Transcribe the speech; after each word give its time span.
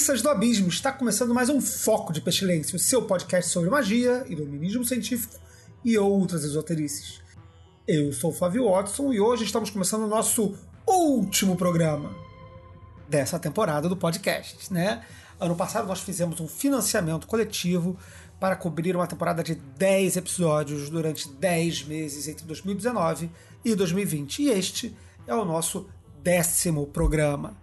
Crianças 0.00 0.22
do 0.22 0.30
abismo! 0.30 0.68
Está 0.68 0.90
começando 0.90 1.34
mais 1.34 1.50
um 1.50 1.60
Foco 1.60 2.10
de 2.10 2.22
Pestilência, 2.22 2.74
o 2.74 2.78
seu 2.78 3.02
podcast 3.02 3.50
sobre 3.50 3.68
magia, 3.68 4.24
iluminismo 4.30 4.82
científico 4.82 5.34
e 5.84 5.98
outras 5.98 6.42
esoterices. 6.42 7.20
Eu 7.86 8.10
sou 8.10 8.30
o 8.30 8.32
Flávio 8.32 8.70
Watson 8.70 9.12
e 9.12 9.20
hoje 9.20 9.44
estamos 9.44 9.68
começando 9.68 10.04
o 10.04 10.08
nosso 10.08 10.56
último 10.86 11.54
programa 11.54 12.16
dessa 13.10 13.38
temporada 13.38 13.90
do 13.90 13.96
podcast, 13.96 14.72
né? 14.72 15.04
Ano 15.38 15.54
passado 15.54 15.86
nós 15.86 16.00
fizemos 16.00 16.40
um 16.40 16.48
financiamento 16.48 17.26
coletivo 17.26 17.94
para 18.40 18.56
cobrir 18.56 18.96
uma 18.96 19.06
temporada 19.06 19.42
de 19.42 19.54
10 19.54 20.16
episódios 20.16 20.88
durante 20.88 21.28
10 21.28 21.84
meses 21.84 22.26
entre 22.26 22.46
2019 22.46 23.30
e 23.62 23.74
2020. 23.74 24.44
E 24.44 24.48
este 24.48 24.96
é 25.26 25.34
o 25.34 25.44
nosso 25.44 25.90
décimo 26.22 26.86
programa. 26.86 27.54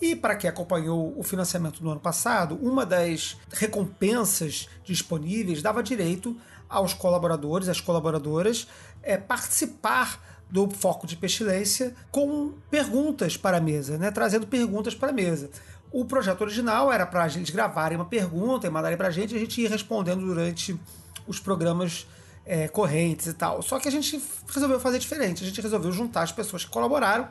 E 0.00 0.14
para 0.14 0.36
quem 0.36 0.50
acompanhou 0.50 1.18
o 1.18 1.22
financiamento 1.22 1.82
no 1.82 1.90
ano 1.90 2.00
passado, 2.00 2.58
uma 2.60 2.84
das 2.84 3.36
recompensas 3.50 4.68
disponíveis 4.84 5.62
dava 5.62 5.82
direito 5.82 6.36
aos 6.68 6.92
colaboradores, 6.92 7.68
às 7.68 7.80
colaboradoras, 7.80 8.66
é, 9.02 9.16
participar 9.16 10.20
do 10.50 10.68
foco 10.70 11.06
de 11.06 11.16
pestilência 11.16 11.94
com 12.10 12.52
perguntas 12.70 13.36
para 13.36 13.58
a 13.58 13.60
mesa, 13.60 13.96
né? 13.98 14.10
trazendo 14.10 14.46
perguntas 14.46 14.94
para 14.94 15.10
a 15.10 15.12
mesa. 15.12 15.50
O 15.90 16.04
projeto 16.04 16.42
original 16.42 16.92
era 16.92 17.06
para 17.06 17.26
eles 17.26 17.50
gravarem 17.50 17.96
uma 17.96 18.04
pergunta 18.04 18.66
e 18.66 18.70
mandarem 18.70 18.96
para 18.96 19.08
a 19.08 19.10
gente 19.10 19.32
e 19.32 19.36
a 19.36 19.40
gente 19.40 19.60
ir 19.60 19.70
respondendo 19.70 20.26
durante 20.26 20.78
os 21.26 21.38
programas 21.38 22.06
é, 22.46 22.68
correntes 22.68 23.26
e 23.26 23.34
tal. 23.34 23.62
Só 23.62 23.78
que 23.78 23.88
a 23.88 23.90
gente 23.90 24.22
resolveu 24.52 24.78
fazer 24.78 24.98
diferente. 24.98 25.42
A 25.42 25.46
gente 25.46 25.60
resolveu 25.60 25.90
juntar 25.92 26.22
as 26.22 26.32
pessoas 26.32 26.64
que 26.64 26.70
colaboraram 26.70 27.28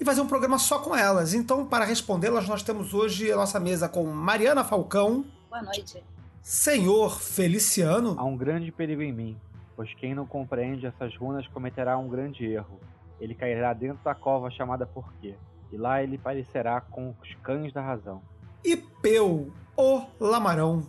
e 0.00 0.04
fazer 0.04 0.20
um 0.20 0.26
programa 0.26 0.58
só 0.58 0.78
com 0.78 0.94
elas. 0.94 1.34
Então, 1.34 1.66
para 1.66 1.84
respondê-las, 1.84 2.48
nós 2.48 2.62
temos 2.62 2.92
hoje 2.92 3.30
a 3.30 3.36
nossa 3.36 3.60
mesa 3.60 3.88
com 3.88 4.04
Mariana 4.04 4.64
Falcão. 4.64 5.24
Boa 5.48 5.62
noite. 5.62 6.02
Senhor 6.42 7.20
Feliciano. 7.20 8.14
Há 8.18 8.24
um 8.24 8.36
grande 8.36 8.70
perigo 8.70 9.02
em 9.02 9.12
mim, 9.12 9.36
pois 9.74 9.92
quem 9.94 10.14
não 10.14 10.26
compreende 10.26 10.86
essas 10.86 11.16
runas 11.16 11.46
cometerá 11.48 11.98
um 11.98 12.08
grande 12.08 12.44
erro. 12.44 12.78
Ele 13.20 13.34
cairá 13.34 13.72
dentro 13.72 13.98
da 14.04 14.14
cova 14.14 14.50
chamada 14.50 14.86
Porquê, 14.86 15.34
e 15.72 15.76
lá 15.76 16.02
ele 16.02 16.18
parecerá 16.18 16.80
com 16.80 17.14
os 17.20 17.34
cães 17.42 17.72
da 17.72 17.80
razão. 17.80 18.22
E 18.64 18.76
Peu, 18.76 19.50
o 19.76 20.02
Lamarão. 20.20 20.86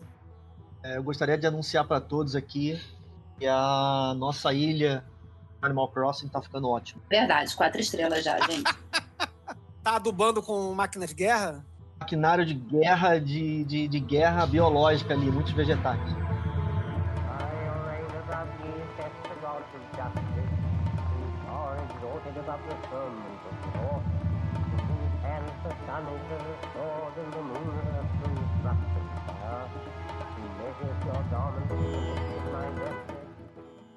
É, 0.84 0.98
eu 0.98 1.04
gostaria 1.04 1.38
de 1.38 1.48
anunciar 1.48 1.88
para 1.88 2.00
todos 2.00 2.36
aqui 2.36 2.80
que 3.38 3.48
a 3.48 4.14
nossa 4.18 4.54
ilha 4.54 5.04
Animal 5.62 5.90
Crossing 5.90 6.28
tá 6.28 6.42
ficando 6.42 6.70
ótimo. 6.70 7.02
Verdade, 7.10 7.56
quatro 7.56 7.82
estrelas 7.82 8.24
já, 8.24 8.40
gente. 8.40 8.64
tá 9.84 9.96
adubando 9.96 10.42
com 10.42 10.74
máquina 10.74 11.06
de 11.08 11.14
guerra? 11.14 11.66
Maquinário 12.00 12.46
de 12.46 12.54
guerra, 12.54 13.20
de, 13.20 13.64
de, 13.66 13.88
de 13.88 14.00
guerra 14.00 14.46
biológica 14.46 15.14
ali, 15.14 15.32
muitos 15.32 15.52
vegetais. 15.54 16.00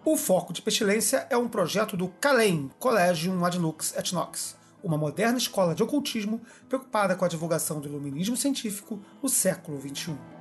O 0.03 0.17
Foco 0.17 0.55
de 0.55 0.63
Pestilência 0.63 1.27
é 1.29 1.37
um 1.37 1.47
projeto 1.47 1.95
do 1.95 2.09
CALEM, 2.09 2.71
Collegium 2.79 3.45
Ad 3.45 3.59
Lux 3.59 3.95
et 3.95 4.15
Nox, 4.15 4.57
uma 4.83 4.97
moderna 4.97 5.37
escola 5.37 5.75
de 5.75 5.83
ocultismo 5.83 6.41
preocupada 6.71 7.15
com 7.15 7.27
a 7.27 7.29
divulgação 7.29 7.81
do 7.81 7.87
iluminismo 7.87 8.35
científico 8.35 8.99
no 9.23 9.29
século 9.29 9.79
XXI. 9.79 10.40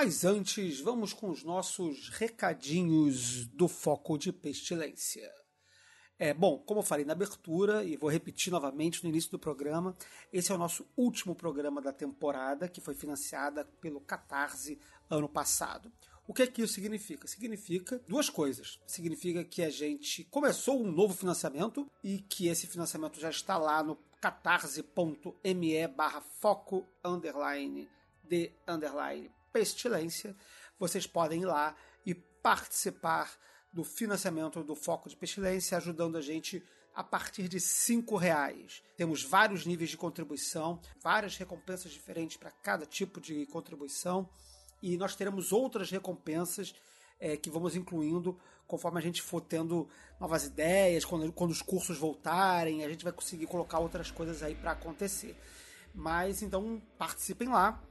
Mas 0.00 0.24
antes, 0.24 0.78
vamos 0.78 1.12
com 1.12 1.28
os 1.28 1.42
nossos 1.42 2.08
recadinhos 2.10 3.46
do 3.46 3.66
foco 3.66 4.16
de 4.16 4.32
pestilência. 4.32 5.28
É, 6.16 6.32
bom, 6.32 6.56
como 6.56 6.78
eu 6.78 6.84
falei 6.84 7.04
na 7.04 7.14
abertura, 7.14 7.82
e 7.82 7.96
vou 7.96 8.08
repetir 8.08 8.52
novamente 8.52 9.02
no 9.02 9.10
início 9.10 9.28
do 9.32 9.40
programa, 9.40 9.96
esse 10.32 10.52
é 10.52 10.54
o 10.54 10.58
nosso 10.58 10.86
último 10.96 11.34
programa 11.34 11.82
da 11.82 11.92
temporada, 11.92 12.68
que 12.68 12.80
foi 12.80 12.94
financiada 12.94 13.64
pelo 13.80 14.00
Catarse 14.00 14.78
ano 15.10 15.28
passado. 15.28 15.90
O 16.28 16.32
que 16.32 16.42
é 16.42 16.46
que 16.46 16.62
isso 16.62 16.74
significa? 16.74 17.26
Significa 17.26 18.00
duas 18.06 18.30
coisas. 18.30 18.78
Significa 18.86 19.42
que 19.42 19.64
a 19.64 19.70
gente 19.70 20.22
começou 20.30 20.80
um 20.80 20.92
novo 20.92 21.12
financiamento 21.12 21.90
e 22.04 22.20
que 22.20 22.46
esse 22.46 22.68
financiamento 22.68 23.18
já 23.18 23.30
está 23.30 23.58
lá 23.58 23.82
no 23.82 23.98
catarse.me 24.20 25.88
barra 25.88 26.20
foco 26.20 26.86
underline 27.04 27.88
de 28.22 28.52
underline 28.68 29.28
pestilência. 29.52 30.36
Vocês 30.78 31.06
podem 31.06 31.42
ir 31.42 31.46
lá 31.46 31.74
e 32.04 32.14
participar 32.14 33.36
do 33.72 33.84
financiamento 33.84 34.62
do 34.64 34.74
Foco 34.74 35.08
de 35.08 35.16
Pestilência, 35.16 35.76
ajudando 35.76 36.16
a 36.16 36.20
gente 36.20 36.62
a 36.94 37.04
partir 37.04 37.48
de 37.48 37.60
cinco 37.60 38.16
reais. 38.16 38.82
Temos 38.96 39.22
vários 39.22 39.64
níveis 39.64 39.90
de 39.90 39.96
contribuição, 39.96 40.80
várias 41.00 41.36
recompensas 41.36 41.92
diferentes 41.92 42.36
para 42.36 42.50
cada 42.50 42.84
tipo 42.84 43.20
de 43.20 43.46
contribuição 43.46 44.28
e 44.82 44.96
nós 44.96 45.14
teremos 45.14 45.52
outras 45.52 45.90
recompensas 45.90 46.74
é, 47.20 47.36
que 47.36 47.50
vamos 47.50 47.76
incluindo 47.76 48.38
conforme 48.66 48.98
a 48.98 49.02
gente 49.02 49.22
for 49.22 49.40
tendo 49.40 49.88
novas 50.20 50.44
ideias, 50.44 51.04
quando, 51.04 51.32
quando 51.32 51.50
os 51.50 51.62
cursos 51.62 51.96
voltarem, 51.96 52.84
a 52.84 52.88
gente 52.88 53.02
vai 53.02 53.12
conseguir 53.12 53.46
colocar 53.46 53.78
outras 53.78 54.10
coisas 54.10 54.42
aí 54.42 54.54
para 54.54 54.72
acontecer. 54.72 55.36
Mas 55.94 56.42
então 56.42 56.80
participem 56.98 57.48
lá. 57.48 57.82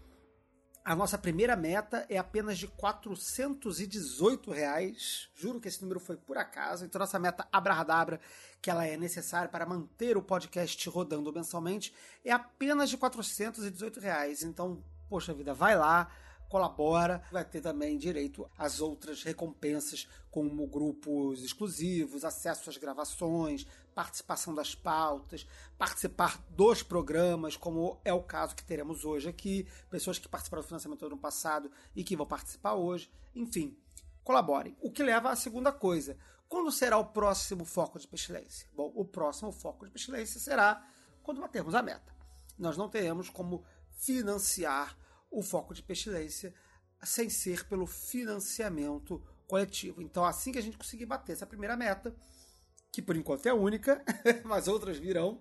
A 0.87 0.95
nossa 0.95 1.17
primeira 1.17 1.53
meta 1.53 2.05
é 2.07 2.17
apenas 2.17 2.57
de 2.57 2.65
418 2.65 4.51
reais. 4.51 5.27
Juro 5.35 5.59
que 5.59 5.67
esse 5.67 5.81
número 5.81 5.99
foi 5.99 6.15
por 6.15 6.37
acaso. 6.37 6.85
Então, 6.85 6.97
nossa 6.97 7.19
meta 7.19 7.45
abrahadabra, 7.51 8.21
que 8.61 8.69
ela 8.69 8.87
é 8.87 8.95
necessária 8.95 9.49
para 9.49 9.65
manter 9.65 10.15
o 10.15 10.21
podcast 10.21 10.89
rodando 10.89 11.33
mensalmente, 11.33 11.93
é 12.23 12.31
apenas 12.31 12.89
de 12.89 12.95
418 12.95 13.99
reais. 13.99 14.43
Então, 14.43 14.81
poxa 15.09 15.33
vida, 15.33 15.53
vai 15.53 15.77
lá, 15.77 16.09
colabora, 16.47 17.21
vai 17.33 17.43
ter 17.43 17.59
também 17.59 17.97
direito 17.97 18.49
às 18.57 18.79
outras 18.79 19.23
recompensas, 19.23 20.07
como 20.31 20.65
grupos 20.67 21.43
exclusivos, 21.43 22.23
acesso 22.23 22.69
às 22.69 22.77
gravações, 22.77 23.67
participação 23.97 24.53
das 24.53 24.75
pautas, 24.75 25.47
participar 25.75 26.39
dos 26.51 26.83
programas, 26.83 27.57
como 27.57 27.99
é 28.05 28.13
o 28.13 28.21
caso 28.21 28.55
que 28.55 28.63
teremos 28.63 29.03
hoje 29.03 29.27
aqui, 29.27 29.67
pessoas 29.89 30.19
que 30.19 30.29
participaram 30.29 30.61
do 30.61 30.67
financiamento 30.67 30.99
do 30.99 31.07
ano 31.07 31.17
passado 31.17 31.71
e 31.95 32.03
que 32.03 32.15
vão 32.15 32.27
participar 32.27 32.75
hoje, 32.75 33.11
enfim. 33.33 33.75
Colaborem. 34.23 34.77
O 34.81 34.91
que 34.91 35.01
leva 35.01 35.31
à 35.31 35.35
segunda 35.35 35.71
coisa. 35.71 36.15
Quando 36.47 36.71
será 36.71 36.95
o 36.99 37.05
próximo 37.05 37.65
foco 37.65 37.97
de 37.97 38.07
pestilência? 38.07 38.69
Bom, 38.71 38.93
o 38.93 39.03
próximo 39.03 39.51
foco 39.51 39.87
de 39.87 39.91
pestilência 39.91 40.39
será 40.39 40.87
quando 41.23 41.41
batermos 41.41 41.73
a 41.73 41.81
meta. 41.81 42.15
Nós 42.55 42.77
não 42.77 42.87
teremos 42.87 43.31
como 43.31 43.65
financiar 43.89 44.95
o 45.31 45.41
foco 45.41 45.73
de 45.73 45.81
pestilência 45.81 46.53
sem 47.01 47.31
ser 47.31 47.67
pelo 47.67 47.87
financiamento 47.87 49.19
coletivo. 49.47 50.03
Então, 50.03 50.23
assim 50.23 50.51
que 50.51 50.59
a 50.59 50.61
gente 50.61 50.77
conseguir 50.77 51.07
bater 51.07 51.33
essa 51.33 51.47
primeira 51.47 51.75
meta, 51.75 52.15
que 52.97 53.01
por 53.03 53.15
enquanto 53.15 53.45
é 53.45 53.51
a 53.51 53.53
única, 53.53 54.03
mas 54.43 54.67
outras 54.67 54.97
virão, 54.97 55.39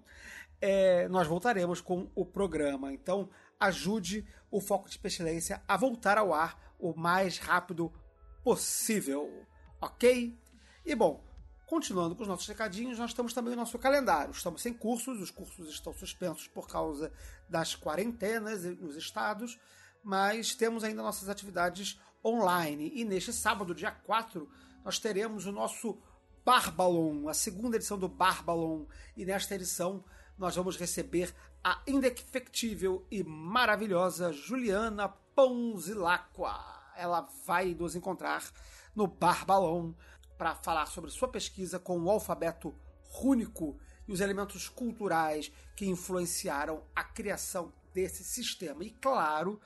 é, 0.60 1.08
nós 1.08 1.26
voltaremos 1.26 1.80
com 1.80 2.10
o 2.14 2.22
programa. 2.22 2.92
Então, 2.92 3.30
ajude 3.58 4.28
o 4.50 4.60
foco 4.60 4.90
de 4.90 4.98
pestilência 4.98 5.62
a 5.66 5.74
voltar 5.74 6.18
ao 6.18 6.34
ar 6.34 6.74
o 6.78 6.92
mais 6.94 7.38
rápido 7.38 7.90
possível. 8.44 9.46
Ok? 9.80 10.38
E 10.84 10.94
bom, 10.94 11.24
continuando 11.66 12.14
com 12.14 12.24
os 12.24 12.28
nossos 12.28 12.46
recadinhos, 12.46 12.98
nós 12.98 13.14
temos 13.14 13.32
também 13.32 13.54
o 13.54 13.56
nosso 13.56 13.78
calendário. 13.78 14.32
Estamos 14.32 14.60
sem 14.60 14.74
cursos, 14.74 15.18
os 15.18 15.30
cursos 15.30 15.70
estão 15.70 15.94
suspensos 15.94 16.46
por 16.48 16.68
causa 16.68 17.10
das 17.48 17.74
quarentenas 17.74 18.64
nos 18.64 18.96
estados, 18.96 19.58
mas 20.04 20.54
temos 20.54 20.84
ainda 20.84 21.02
nossas 21.02 21.30
atividades 21.30 21.98
online. 22.22 22.92
E 22.94 23.02
neste 23.02 23.32
sábado, 23.32 23.74
dia 23.74 23.92
4, 23.92 24.46
nós 24.84 24.98
teremos 24.98 25.46
o 25.46 25.52
nosso 25.52 25.98
Barbalon, 26.46 27.28
a 27.28 27.34
segunda 27.34 27.74
edição 27.74 27.98
do 27.98 28.08
Barbalon. 28.08 28.86
E 29.16 29.26
nesta 29.26 29.56
edição 29.56 30.04
nós 30.38 30.54
vamos 30.54 30.76
receber 30.76 31.34
a 31.64 31.82
indefectível 31.88 33.04
e 33.10 33.24
maravilhosa 33.24 34.32
Juliana 34.32 35.08
Ponzilacqua. 35.08 36.56
Ela 36.96 37.28
vai 37.44 37.74
nos 37.74 37.96
encontrar 37.96 38.48
no 38.94 39.08
Barbalon 39.08 39.92
para 40.38 40.54
falar 40.54 40.86
sobre 40.86 41.10
sua 41.10 41.26
pesquisa 41.26 41.80
com 41.80 41.98
o 41.98 42.08
alfabeto 42.08 42.72
rúnico 43.08 43.76
e 44.06 44.12
os 44.12 44.20
elementos 44.20 44.68
culturais 44.68 45.50
que 45.74 45.86
influenciaram 45.86 46.84
a 46.94 47.02
criação 47.02 47.72
desse 47.92 48.22
sistema. 48.22 48.84
E 48.84 48.90
claro, 48.90 49.60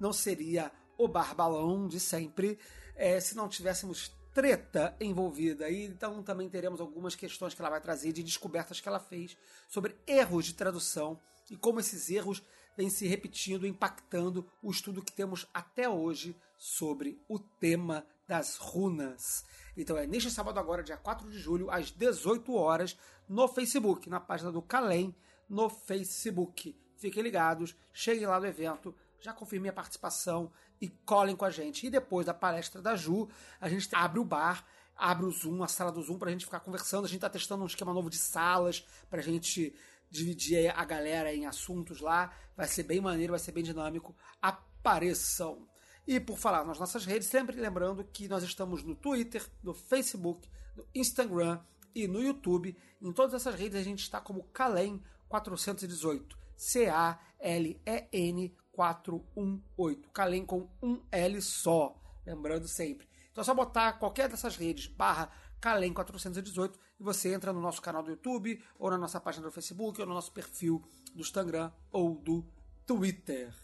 não 0.00 0.12
seria 0.12 0.72
o 0.98 1.06
Barbalão 1.06 1.86
de 1.86 2.00
sempre 2.00 2.58
é, 2.96 3.20
se 3.20 3.36
não 3.36 3.48
tivéssemos 3.48 4.12
treta 4.34 4.94
envolvida. 5.00 5.70
E 5.70 5.84
então 5.84 6.22
também 6.22 6.50
teremos 6.50 6.80
algumas 6.80 7.14
questões 7.14 7.54
que 7.54 7.62
ela 7.62 7.70
vai 7.70 7.80
trazer 7.80 8.12
de 8.12 8.22
descobertas 8.22 8.80
que 8.80 8.88
ela 8.88 8.98
fez 8.98 9.36
sobre 9.68 9.96
erros 10.06 10.44
de 10.44 10.54
tradução 10.54 11.18
e 11.48 11.56
como 11.56 11.78
esses 11.80 12.10
erros 12.10 12.42
vêm 12.76 12.90
se 12.90 13.06
repetindo, 13.06 13.66
impactando 13.66 14.46
o 14.60 14.70
estudo 14.70 15.02
que 15.02 15.12
temos 15.12 15.46
até 15.54 15.88
hoje 15.88 16.36
sobre 16.58 17.22
o 17.28 17.38
tema 17.38 18.04
das 18.26 18.56
runas. 18.56 19.44
Então 19.76 19.96
é 19.96 20.06
neste 20.06 20.30
sábado 20.30 20.58
agora, 20.58 20.82
dia 20.82 20.96
4 20.96 21.30
de 21.30 21.38
julho, 21.38 21.70
às 21.70 21.92
18 21.92 22.52
horas, 22.54 22.98
no 23.28 23.46
Facebook, 23.46 24.10
na 24.10 24.18
página 24.18 24.50
do 24.50 24.60
Calem, 24.60 25.14
no 25.48 25.68
Facebook. 25.68 26.76
Fiquem 26.96 27.22
ligados, 27.22 27.76
cheguem 27.92 28.26
lá 28.26 28.40
no 28.40 28.46
evento, 28.46 28.94
já 29.20 29.32
confirmei 29.32 29.70
a 29.70 29.74
participação 29.74 30.50
e 30.84 30.88
colhem 31.04 31.34
com 31.34 31.44
a 31.44 31.50
gente. 31.50 31.86
E 31.86 31.90
depois 31.90 32.26
da 32.26 32.34
palestra 32.34 32.82
da 32.82 32.94
Ju, 32.94 33.28
a 33.60 33.68
gente 33.68 33.88
abre 33.92 34.20
o 34.20 34.24
bar, 34.24 34.66
abre 34.96 35.26
o 35.26 35.30
Zoom, 35.30 35.62
a 35.62 35.68
sala 35.68 35.90
do 35.90 36.02
Zoom, 36.02 36.18
para 36.18 36.28
a 36.28 36.32
gente 36.32 36.44
ficar 36.44 36.60
conversando. 36.60 37.04
A 37.04 37.08
gente 37.08 37.16
está 37.16 37.30
testando 37.30 37.62
um 37.62 37.66
esquema 37.66 37.92
novo 37.92 38.10
de 38.10 38.18
salas, 38.18 38.86
para 39.08 39.20
a 39.20 39.22
gente 39.22 39.74
dividir 40.10 40.72
a 40.76 40.84
galera 40.84 41.34
em 41.34 41.46
assuntos 41.46 42.00
lá. 42.00 42.32
Vai 42.56 42.68
ser 42.68 42.84
bem 42.84 43.00
maneiro, 43.00 43.32
vai 43.32 43.40
ser 43.40 43.52
bem 43.52 43.64
dinâmico. 43.64 44.14
Apareçam! 44.40 45.66
E 46.06 46.20
por 46.20 46.36
falar 46.36 46.64
nas 46.64 46.78
nossas 46.78 47.06
redes, 47.06 47.28
sempre 47.28 47.58
lembrando 47.58 48.04
que 48.04 48.28
nós 48.28 48.42
estamos 48.42 48.82
no 48.82 48.94
Twitter, 48.94 49.44
no 49.62 49.72
Facebook, 49.72 50.48
no 50.76 50.86
Instagram 50.94 51.58
e 51.94 52.06
no 52.06 52.22
YouTube. 52.22 52.76
Em 53.00 53.12
todas 53.12 53.32
essas 53.34 53.54
redes 53.54 53.80
a 53.80 53.82
gente 53.82 54.02
está 54.02 54.20
como 54.20 54.44
Calem 54.52 55.02
418. 55.28 56.36
C-A-L-E-N 56.56 58.54
418. 58.74 60.10
Calem 60.10 60.44
com 60.44 60.68
um 60.82 61.00
L 61.10 61.40
só. 61.40 61.96
Lembrando 62.26 62.66
sempre. 62.66 63.08
Então 63.30 63.42
é 63.42 63.44
só 63.44 63.54
botar 63.54 63.94
qualquer 63.94 64.28
dessas 64.28 64.56
redes, 64.56 64.86
barra 64.86 65.30
Calem 65.60 65.94
418, 65.94 66.78
e 67.00 67.02
você 67.02 67.32
entra 67.32 67.52
no 67.52 67.60
nosso 67.60 67.80
canal 67.80 68.02
do 68.02 68.10
YouTube, 68.10 68.62
ou 68.78 68.90
na 68.90 68.98
nossa 68.98 69.18
página 69.18 69.46
do 69.46 69.52
Facebook, 69.52 69.98
ou 69.98 70.06
no 70.06 70.12
nosso 70.12 70.30
perfil 70.30 70.82
do 71.14 71.22
Instagram 71.22 71.72
ou 71.90 72.16
do 72.16 72.46
Twitter. 72.86 73.54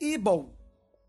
E 0.00 0.16
bom, 0.16 0.56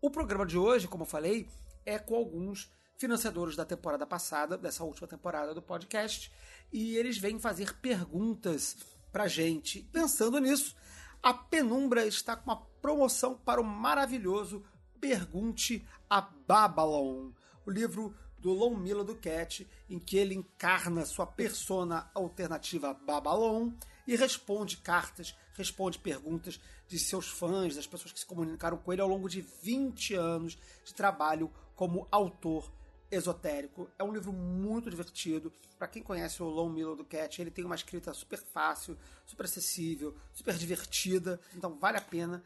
o 0.02 0.10
programa 0.10 0.44
de 0.44 0.58
hoje, 0.58 0.86
como 0.86 1.04
eu 1.04 1.08
falei, 1.08 1.48
é 1.86 1.98
com 1.98 2.14
alguns 2.14 2.70
financiadores 2.98 3.56
da 3.56 3.64
temporada 3.64 4.06
passada, 4.06 4.58
dessa 4.58 4.84
última 4.84 5.08
temporada 5.08 5.54
do 5.54 5.62
podcast, 5.62 6.30
e 6.70 6.96
eles 6.96 7.16
vêm 7.16 7.38
fazer 7.38 7.74
perguntas 7.80 8.76
pra 9.10 9.28
gente. 9.28 9.82
Pensando 9.92 10.38
nisso, 10.38 10.76
a 11.22 11.32
Penumbra 11.32 12.06
está 12.06 12.36
com 12.36 12.50
uma 12.50 12.71
promoção 12.82 13.34
para 13.36 13.60
o 13.60 13.64
maravilhoso 13.64 14.62
Pergunte 15.00 15.84
a 16.08 16.20
Babylon, 16.20 17.32
o 17.66 17.70
livro 17.72 18.14
do 18.38 18.52
Lon 18.52 18.76
Milo 18.76 19.02
do 19.02 19.16
Cat, 19.16 19.68
em 19.90 19.98
que 19.98 20.16
ele 20.16 20.32
encarna 20.32 21.04
sua 21.04 21.26
persona 21.26 22.08
alternativa 22.14 22.94
Babylon 22.94 23.72
e 24.06 24.14
responde 24.14 24.76
cartas, 24.76 25.34
responde 25.54 25.98
perguntas 25.98 26.60
de 26.86 27.00
seus 27.00 27.26
fãs, 27.26 27.74
das 27.74 27.86
pessoas 27.86 28.12
que 28.12 28.20
se 28.20 28.26
comunicaram 28.26 28.76
com 28.76 28.92
ele 28.92 29.02
ao 29.02 29.08
longo 29.08 29.28
de 29.28 29.40
20 29.40 30.14
anos 30.14 30.56
de 30.84 30.94
trabalho 30.94 31.50
como 31.74 32.06
autor 32.12 32.70
esotérico. 33.10 33.90
É 33.98 34.04
um 34.04 34.12
livro 34.12 34.32
muito 34.32 34.88
divertido. 34.88 35.52
Para 35.78 35.88
quem 35.88 36.02
conhece 36.02 36.42
o 36.42 36.46
Lon 36.46 36.70
Milo 36.70 36.96
do 36.96 37.04
Cat, 37.04 37.40
ele 37.40 37.50
tem 37.50 37.64
uma 37.64 37.74
escrita 37.74 38.14
super 38.14 38.38
fácil, 38.38 38.96
super 39.26 39.44
acessível, 39.44 40.14
super 40.32 40.54
divertida. 40.54 41.40
Então 41.54 41.76
vale 41.78 41.98
a 41.98 42.00
pena, 42.00 42.42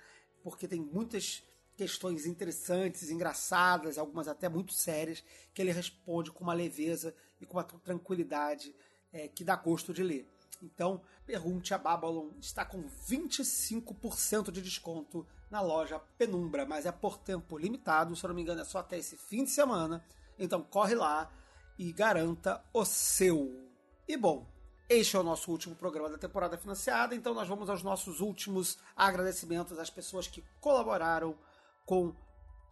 porque 0.47 0.69
tem 0.69 0.81
muitas 0.81 1.43
questões 1.77 2.25
interessantes, 2.25 3.11
engraçadas, 3.11 3.99
algumas 3.99 4.29
até 4.29 4.49
muito 4.49 4.73
sérias, 4.73 5.25
que 5.53 5.61
ele 5.61 5.73
responde 5.73 6.31
com 6.31 6.45
uma 6.45 6.55
leveza 6.55 7.13
e 7.41 7.45
com 7.45 7.57
uma 7.57 7.65
tranquilidade 7.65 8.73
é, 9.13 9.27
que 9.27 9.43
dá 9.43 9.57
gosto 9.57 9.93
de 9.93 10.05
ler. 10.05 10.25
Então, 10.63 11.03
pergunte 11.27 11.75
a 11.75 11.79
Babylon. 11.79 12.29
Está 12.41 12.65
com 12.65 12.85
25% 13.09 14.53
de 14.53 14.63
desconto 14.63 15.27
na 15.51 15.61
loja 15.61 15.99
Penumbra, 16.17 16.65
mas 16.65 16.87
é 16.87 16.93
por 16.93 17.19
tempo 17.19 17.59
limitado. 17.59 18.15
Se 18.15 18.25
eu 18.25 18.29
não 18.29 18.37
me 18.37 18.43
engano, 18.43 18.61
é 18.61 18.65
só 18.65 18.79
até 18.79 18.97
esse 18.97 19.17
fim 19.17 19.43
de 19.43 19.51
semana. 19.51 20.05
Então, 20.39 20.63
corre 20.63 20.95
lá 20.95 21.29
e 21.77 21.93
garanta 21.93 22.65
o 22.73 22.85
seu. 22.85 23.69
E 24.07 24.17
bom, 24.17 24.47
este 24.89 25.17
é 25.17 25.19
o 25.19 25.23
nosso 25.23 25.51
último 25.51 25.75
programa 25.75 26.11
da 26.11 26.19
temporada 26.19 26.57
financiada. 26.57 27.15
Então, 27.15 27.35
nós 27.35 27.49
vamos 27.49 27.69
aos 27.69 27.83
nossos 27.83 28.21
últimos 28.21 28.79
agradecimentos 28.95 29.79
às 29.79 29.91
pessoas 29.91 30.27
que 30.27 30.45
colaboraram 30.61 31.37
com 31.85 32.15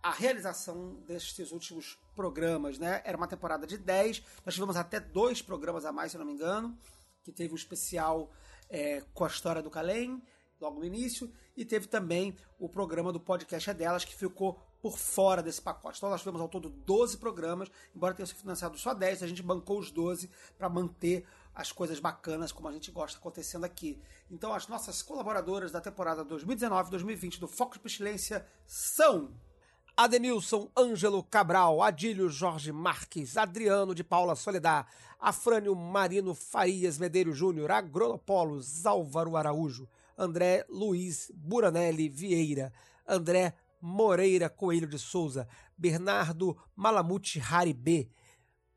a 0.02 0.11
realização 0.11 0.94
destes 1.06 1.50
últimos 1.50 1.99
programas, 2.14 2.78
né? 2.78 3.02
Era 3.05 3.16
uma 3.16 3.26
temporada 3.26 3.66
de 3.66 3.78
10, 3.78 4.22
nós 4.44 4.55
tivemos 4.55 4.76
até 4.76 5.00
dois 5.00 5.40
programas 5.40 5.84
a 5.84 5.93
mais, 5.93 6.11
se 6.12 6.16
eu 6.16 6.20
não 6.20 6.26
me 6.26 6.34
engano 6.34 6.78
que 7.25 7.32
teve 7.32 7.55
um 7.55 7.56
especial 7.56 8.31
é, 8.69 9.02
com 9.14 9.25
a 9.25 9.26
história 9.26 9.62
do 9.62 9.70
Calem, 9.70 10.22
logo 10.60 10.78
no 10.78 10.84
início, 10.84 11.32
e 11.56 11.64
teve 11.64 11.88
também 11.88 12.37
o 12.58 12.69
programa 12.69 13.12
do 13.12 13.19
podcast 13.19 13.70
é 13.70 13.75
delas, 13.75 14.05
que 14.05 14.14
ficou 14.14 14.60
por 14.81 14.99
fora 14.99 15.43
desse 15.43 15.60
pacote. 15.60 15.96
Então 15.96 16.10
nós 16.10 16.20
tivemos 16.20 16.40
ao 16.40 16.49
todo 16.49 16.69
12 16.69 17.17
programas, 17.17 17.70
embora 17.96 18.14
tenha 18.14 18.26
sido 18.26 18.37
financiado 18.37 18.76
só 18.76 18.93
10, 18.93 19.22
a 19.22 19.26
gente 19.26 19.43
bancou 19.43 19.78
os 19.78 19.90
12 19.90 20.31
para 20.58 20.69
manter 20.69 21.27
as 21.55 21.70
coisas 21.70 22.01
bacanas 22.01 22.51
como 22.51 22.69
a 22.69 22.73
gente 22.73 22.91
gosta 22.91 23.19
acontecendo 23.19 23.65
aqui. 23.65 24.03
Então 24.31 24.53
as 24.53 24.67
nossas 24.67 25.03
colaboradoras 25.03 25.70
da 25.70 25.81
temporada 25.81 26.25
2019-2020 26.25 27.39
do 27.39 27.46
Foco 27.46 27.75
de 27.75 27.81
Pestilência 27.81 28.46
são 28.67 29.32
Ademilson 29.96 30.69
Ângelo 30.77 31.23
Cabral, 31.23 31.81
Adílio 31.81 32.29
Jorge 32.29 32.73
Marques, 32.73 33.37
Adriano 33.37 33.94
de 33.94 34.03
Paula 34.03 34.34
Soledad, 34.34 34.87
Afrânio 35.20 35.77
Marino 35.77 36.34
Farias 36.34 36.99
Medeiros 36.99 37.39
Júnior, 37.39 37.70
Agronopolos 37.70 38.84
Álvaro 38.84 39.37
Araújo, 39.37 39.89
André 40.19 40.65
Luiz 40.69 41.31
Buranelli 41.34 42.08
Vieira, 42.08 42.73
André 43.06 43.55
Moreira 43.81 44.49
Coelho 44.49 44.89
de 44.89 44.99
Souza, 44.99 45.46
Bernardo 45.79 46.56
Malamute 46.75 47.41
Haribê, 47.41 48.08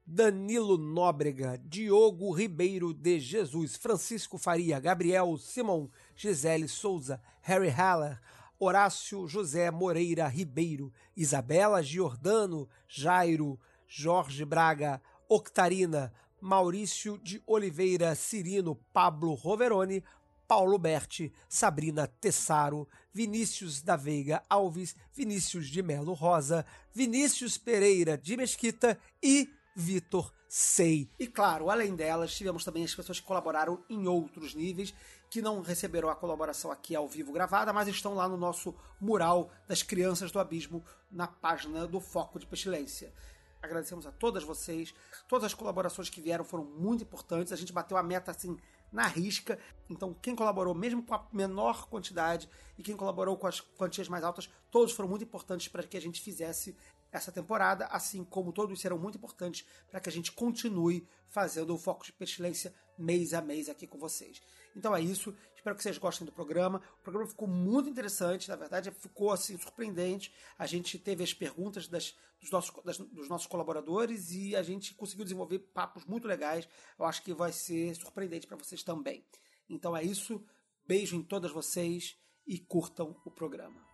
Danilo 0.10 0.78
Nóbrega, 0.78 1.60
Diogo 1.66 2.32
Ribeiro 2.32 2.94
de 2.94 3.20
Jesus, 3.20 3.76
Francisco 3.76 4.38
Faria, 4.38 4.80
Gabriel 4.80 5.38
Simão, 5.38 5.92
Gisele 6.16 6.70
Souza, 6.70 7.22
Harry 7.42 7.68
Haller, 7.68 8.18
Horácio 8.58 9.28
José 9.28 9.70
Moreira 9.70 10.26
Ribeiro, 10.30 10.94
Isabela 11.16 11.84
Giordano, 11.84 12.70
Jairo, 12.88 13.60
Jorge 13.86 14.46
Braga, 14.46 15.02
Octarina, 15.28 16.14
Maurício 16.40 17.18
de 17.18 17.44
Oliveira 17.46 18.16
Cirino, 18.16 18.76
Pablo 18.94 19.34
Roveroni, 19.34 20.02
Paulo 20.48 20.78
Berti, 20.78 21.34
Sabrina 21.50 22.08
Tessaro, 22.08 22.88
Vinícius 23.14 23.82
da 23.82 23.98
Veiga 23.98 24.42
Alves, 24.50 24.96
Vinícius 25.14 25.68
de 25.68 25.84
Melo 25.84 26.14
Rosa, 26.14 26.66
Vinícius 26.94 27.58
Pereira 27.58 28.18
de 28.18 28.38
Mesquita 28.38 28.98
e 29.22 29.50
Vitor 29.80 30.34
Sei. 30.50 31.08
E 31.20 31.28
claro, 31.28 31.70
além 31.70 31.96
delas, 31.96 32.34
tivemos 32.34 32.66
também 32.66 32.84
as 32.84 32.96
pessoas 32.96 33.20
que 33.20 33.26
colaboraram 33.28 33.84
em 33.88 34.08
outros 34.08 34.56
níveis 34.56 34.92
que 35.30 35.40
não 35.40 35.62
receberam 35.62 36.10
a 36.10 36.16
colaboração 36.16 36.72
aqui 36.72 36.96
ao 36.96 37.08
vivo 37.08 37.32
gravada, 37.32 37.72
mas 37.72 37.88
estão 37.88 38.16
lá 38.16 38.28
no 38.28 38.38
nosso 38.38 38.74
mural 39.00 39.52
das 39.68 39.84
Crianças 39.84 40.32
do 40.32 40.40
Abismo, 40.40 40.84
na 41.12 41.28
página 41.28 41.86
do 41.86 42.00
Foco 42.00 42.40
de 42.40 42.48
Pestilência. 42.48 43.14
Agradecemos 43.62 44.08
a 44.08 44.12
todas 44.12 44.44
vocês. 44.44 44.96
Todas 45.28 45.46
as 45.46 45.54
colaborações 45.54 46.10
que 46.10 46.22
vieram 46.22 46.44
foram 46.44 46.64
muito 46.64 47.04
importantes. 47.04 47.54
A 47.54 47.56
gente 47.58 47.74
bateu 47.74 47.98
a 47.98 48.04
meta 48.04 48.32
assim 48.32 48.58
na 48.92 49.06
risca. 49.06 49.60
Então, 49.90 50.14
quem 50.14 50.36
colaborou, 50.36 50.74
mesmo 50.74 51.04
com 51.04 51.14
a 51.14 51.28
menor 51.32 51.88
quantidade, 51.88 52.50
e 52.78 52.84
quem 52.84 52.96
colaborou 52.96 53.38
com 53.38 53.48
as 53.48 53.60
quantias 53.60 54.08
mais 54.08 54.24
altas, 54.24 54.50
todos 54.72 54.94
foram 54.94 55.10
muito 55.10 55.24
importantes 55.24 55.68
para 55.68 55.84
que 55.84 55.98
a 55.98 56.02
gente 56.02 56.22
fizesse 56.22 56.76
essa 57.12 57.32
temporada, 57.32 57.86
assim 57.88 58.24
como 58.24 58.52
todos 58.52 58.80
serão 58.80 58.98
muito 58.98 59.18
importantes 59.18 59.66
para 59.90 60.00
que 60.00 60.10
a 60.10 60.12
gente 60.12 60.32
continue 60.32 61.08
fazendo 61.28 61.74
o 61.74 61.78
Foco 61.78 62.06
de 62.06 62.14
Pestilência 62.14 62.74
mês 62.98 63.34
a 63.34 63.42
mês 63.42 63.70
aqui 63.70 63.86
com 63.86 63.98
vocês. 63.98 64.42
Então 64.76 64.96
é 64.96 65.02
isso, 65.02 65.36
espero 65.56 65.76
que 65.76 65.82
vocês 65.82 65.98
gostem 65.98 66.26
do 66.26 66.32
programa. 66.32 66.82
O 67.00 67.04
programa 67.04 67.28
ficou 67.28 67.48
muito 67.48 67.90
interessante, 67.90 68.50
na 68.50 68.56
verdade, 68.56 68.92
ficou 68.92 69.32
assim 69.32 69.58
surpreendente. 69.58 70.32
A 70.58 70.68
gente 70.68 71.00
teve 71.00 71.24
as 71.24 71.34
perguntas 71.34 71.88
das, 71.88 72.16
dos, 72.40 72.52
nossos, 72.52 72.84
das, 72.84 72.98
dos 72.98 73.28
nossos 73.28 73.48
colaboradores 73.48 74.32
e 74.32 74.56
a 74.56 74.62
gente 74.62 74.94
conseguiu 74.94 75.26
desenvolver 75.26 75.60
papos 75.60 76.06
muito 76.06 76.28
legais. 76.28 76.68
Eu 76.98 77.06
acho 77.06 77.24
que 77.24 77.34
vai 77.34 77.52
ser 77.52 77.96
surpreendente 77.96 78.46
para 78.46 78.58
vocês 78.58 78.84
também. 78.84 79.26
Então 79.70 79.98
é 79.98 80.04
isso, 80.04 80.44
beijo 80.86 81.16
em 81.16 81.24
todas 81.24 81.52
vocês 81.52 82.18
e 82.46 82.60
curtam 82.60 83.16
o 83.26 83.32
programa. 83.32 83.86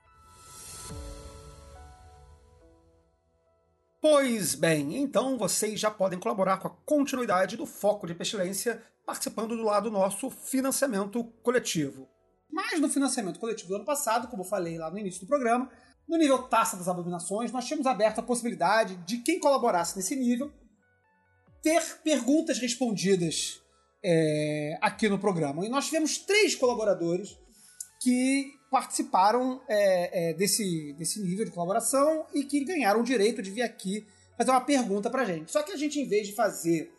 Pois 4.04 4.54
bem, 4.54 4.98
então 4.98 5.38
vocês 5.38 5.80
já 5.80 5.90
podem 5.90 6.20
colaborar 6.20 6.58
com 6.58 6.68
a 6.68 6.76
continuidade 6.86 7.56
do 7.56 7.66
Foco 7.66 8.06
de 8.06 8.14
Pestilência 8.14 8.84
participando 9.06 9.56
do 9.56 9.64
lado 9.64 9.90
do 9.90 9.98
nosso 9.98 10.30
financiamento 10.30 11.24
coletivo. 11.42 12.06
Mas 12.52 12.82
no 12.82 12.90
financiamento 12.90 13.40
coletivo 13.40 13.70
do 13.70 13.76
ano 13.76 13.86
passado, 13.86 14.28
como 14.28 14.44
eu 14.44 14.46
falei 14.46 14.78
lá 14.78 14.92
no 14.92 15.00
início 15.00 15.22
do 15.22 15.28
programa, 15.28 15.72
no 16.06 16.18
nível 16.18 16.38
Taça 16.50 16.76
das 16.76 16.90
Abominações, 16.90 17.50
nós 17.54 17.64
tínhamos 17.64 17.88
aberto 17.88 18.20
a 18.20 18.24
possibilidade 18.24 18.98
de 19.06 19.20
quem 19.20 19.40
colaborasse 19.40 19.96
nesse 19.96 20.18
nível 20.18 20.52
ter 21.62 21.82
perguntas 22.04 22.60
respondidas 22.60 23.62
é, 24.04 24.78
aqui 24.82 25.08
no 25.08 25.18
programa. 25.18 25.66
E 25.66 25.70
nós 25.70 25.86
tivemos 25.86 26.18
três 26.18 26.56
colaboradores 26.56 27.40
que 28.02 28.52
participaram 28.74 29.62
é, 29.70 30.30
é, 30.30 30.34
desse, 30.34 30.94
desse 30.94 31.22
nível 31.22 31.46
de 31.46 31.52
colaboração 31.52 32.26
e 32.34 32.44
que 32.44 32.66
ganharam 32.66 33.02
o 33.02 33.04
direito 33.04 33.40
de 33.40 33.52
vir 33.52 33.62
aqui 33.62 34.04
fazer 34.36 34.50
uma 34.50 34.62
pergunta 34.62 35.12
pra 35.12 35.24
gente. 35.24 35.52
Só 35.52 35.62
que 35.62 35.72
a 35.72 35.78
gente, 35.78 36.00
em 36.00 36.08
vez 36.08 36.28
de 36.28 36.34
fazer 36.34 36.92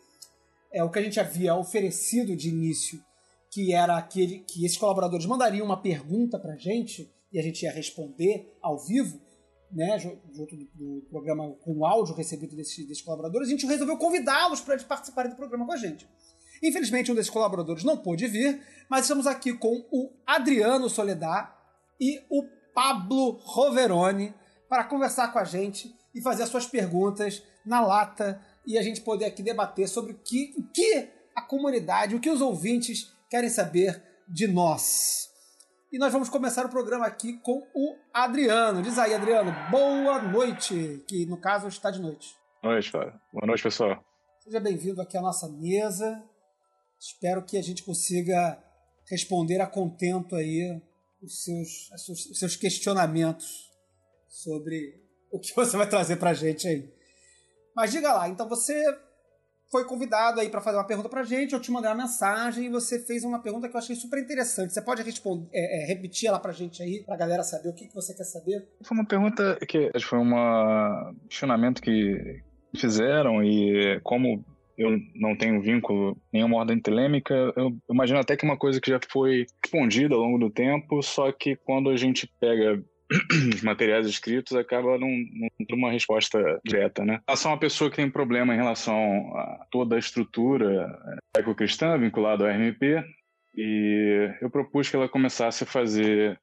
é, 0.71 0.81
o 0.81 0.89
que 0.89 0.99
a 0.99 1.01
gente 1.01 1.19
havia 1.19 1.53
oferecido 1.53 2.33
de 2.33 2.47
início, 2.47 3.03
que 3.51 3.73
era 3.73 3.97
aquele, 3.97 4.39
que 4.39 4.65
esses 4.65 4.77
colaboradores 4.77 5.25
mandariam 5.25 5.65
uma 5.65 5.81
pergunta 5.81 6.39
pra 6.39 6.55
gente 6.55 7.13
e 7.31 7.37
a 7.37 7.43
gente 7.43 7.63
ia 7.63 7.71
responder 7.73 8.57
ao 8.61 8.79
vivo, 8.79 9.19
né, 9.69 9.99
junto 9.99 10.55
do, 10.55 10.65
do 10.73 11.07
programa 11.09 11.51
com 11.55 11.73
o 11.79 11.85
áudio 11.85 12.15
recebido 12.15 12.55
desses, 12.55 12.87
desses 12.87 13.03
colaboradores, 13.03 13.49
a 13.49 13.51
gente 13.51 13.65
resolveu 13.65 13.97
convidá-los 13.97 14.61
para 14.61 14.75
eles 14.75 14.85
participarem 14.85 15.29
do 15.29 15.35
programa 15.35 15.65
com 15.65 15.73
a 15.73 15.77
gente. 15.77 16.07
Infelizmente, 16.63 17.11
um 17.11 17.15
desses 17.15 17.29
colaboradores 17.29 17.83
não 17.83 17.97
pôde 17.97 18.27
vir, 18.27 18.61
mas 18.89 19.01
estamos 19.01 19.27
aqui 19.27 19.53
com 19.53 19.85
o 19.91 20.13
Adriano 20.25 20.89
Soledad, 20.89 21.54
e 21.99 22.21
o 22.29 22.43
Pablo 22.73 23.39
Roveroni 23.41 24.33
para 24.67 24.83
conversar 24.83 25.31
com 25.31 25.39
a 25.39 25.43
gente 25.43 25.93
e 26.13 26.21
fazer 26.21 26.43
as 26.43 26.49
suas 26.49 26.65
perguntas 26.65 27.43
na 27.65 27.79
lata 27.79 28.41
e 28.65 28.77
a 28.77 28.81
gente 28.81 29.01
poder 29.01 29.25
aqui 29.25 29.43
debater 29.43 29.87
sobre 29.87 30.13
o 30.13 30.17
que, 30.17 30.53
o 30.57 30.63
que 30.71 31.09
a 31.35 31.41
comunidade, 31.41 32.15
o 32.15 32.19
que 32.19 32.29
os 32.29 32.41
ouvintes 32.41 33.13
querem 33.29 33.49
saber 33.49 34.01
de 34.27 34.47
nós. 34.47 35.29
E 35.91 35.97
nós 35.97 36.11
vamos 36.11 36.29
começar 36.29 36.65
o 36.65 36.69
programa 36.69 37.05
aqui 37.05 37.39
com 37.39 37.65
o 37.73 37.95
Adriano. 38.13 38.81
Diz 38.81 38.97
aí, 38.97 39.13
Adriano, 39.13 39.53
boa 39.69 40.21
noite, 40.21 41.03
que 41.07 41.25
no 41.25 41.39
caso 41.39 41.67
está 41.67 41.91
de 41.91 42.01
noite. 42.01 42.35
Boa 42.61 42.73
noite, 42.73 42.91
Fábio. 42.91 43.13
Boa 43.31 43.47
noite, 43.47 43.63
pessoal. 43.63 44.03
Seja 44.43 44.59
bem-vindo 44.59 45.01
aqui 45.01 45.17
à 45.17 45.21
nossa 45.21 45.47
mesa. 45.47 46.21
Espero 46.99 47.43
que 47.43 47.57
a 47.57 47.61
gente 47.61 47.83
consiga 47.83 48.61
responder 49.09 49.61
a 49.61 49.67
contento 49.67 50.35
aí 50.35 50.81
os 51.25 51.43
seus, 51.43 51.91
os 52.09 52.39
seus 52.39 52.55
questionamentos 52.55 53.69
sobre 54.29 55.03
o 55.31 55.39
que 55.39 55.55
você 55.55 55.75
vai 55.75 55.89
trazer 55.89 56.17
pra 56.17 56.33
gente 56.33 56.67
aí. 56.67 56.93
Mas 57.75 57.91
diga 57.91 58.13
lá, 58.13 58.29
então 58.29 58.47
você 58.47 58.73
foi 59.71 59.83
convidado 59.85 60.39
aí 60.39 60.49
para 60.49 60.61
fazer 60.61 60.77
uma 60.77 60.87
pergunta 60.87 61.09
pra 61.09 61.23
gente, 61.23 61.53
eu 61.53 61.59
te 61.59 61.71
mandei 61.71 61.89
uma 61.89 62.03
mensagem 62.03 62.65
e 62.65 62.69
você 62.69 62.99
fez 62.99 63.23
uma 63.23 63.41
pergunta 63.41 63.67
que 63.67 63.75
eu 63.75 63.79
achei 63.79 63.95
super 63.95 64.19
interessante. 64.19 64.73
Você 64.73 64.81
pode 64.81 65.01
responder, 65.03 65.49
é, 65.51 65.83
é, 65.83 65.85
repetir 65.87 66.29
ela 66.29 66.39
pra 66.39 66.53
gente 66.53 66.81
aí, 66.81 67.03
pra 67.03 67.17
galera 67.17 67.43
saber 67.43 67.69
o 67.69 67.73
que, 67.73 67.87
que 67.87 67.93
você 67.93 68.13
quer 68.13 68.23
saber? 68.23 68.67
Foi 68.83 68.95
uma 68.95 69.05
pergunta 69.05 69.57
que 69.67 69.91
foi 70.01 70.19
um 70.19 70.31
questionamento 71.27 71.81
que 71.81 72.41
fizeram 72.75 73.43
e 73.43 73.99
como 74.03 74.45
eu 74.77 74.99
não 75.15 75.35
tenho 75.35 75.61
vínculo, 75.61 76.17
nenhuma 76.31 76.57
ordem 76.57 76.79
telêmica. 76.79 77.33
Eu 77.55 77.75
imagino 77.89 78.19
até 78.19 78.35
que 78.35 78.45
uma 78.45 78.57
coisa 78.57 78.81
que 78.81 78.91
já 78.91 78.99
foi 79.09 79.45
respondida 79.63 80.15
ao 80.15 80.21
longo 80.21 80.37
do 80.37 80.49
tempo, 80.49 81.01
só 81.01 81.31
que 81.31 81.55
quando 81.55 81.89
a 81.89 81.97
gente 81.97 82.27
pega 82.39 82.83
os 83.53 83.61
materiais 83.63 84.07
escritos, 84.07 84.55
acaba 84.55 84.97
não, 84.97 85.09
tendo 85.57 85.75
uma 85.75 85.91
resposta 85.91 86.59
direta, 86.65 87.05
né? 87.05 87.21
Ela 87.27 87.37
é 87.43 87.47
uma 87.47 87.59
pessoa 87.59 87.89
que 87.89 87.97
tem 87.97 88.09
problema 88.09 88.53
em 88.53 88.57
relação 88.57 88.97
a 89.35 89.65
toda 89.71 89.95
a 89.95 89.99
estrutura 89.99 90.87
ecocristã 91.37 91.97
vinculada 91.97 92.43
ao 92.43 92.51
RMP, 92.51 93.03
e 93.55 94.29
eu 94.41 94.49
propus 94.49 94.89
que 94.89 94.95
ela 94.95 95.07
começasse 95.07 95.63
a 95.63 95.67
fazer 95.67 96.39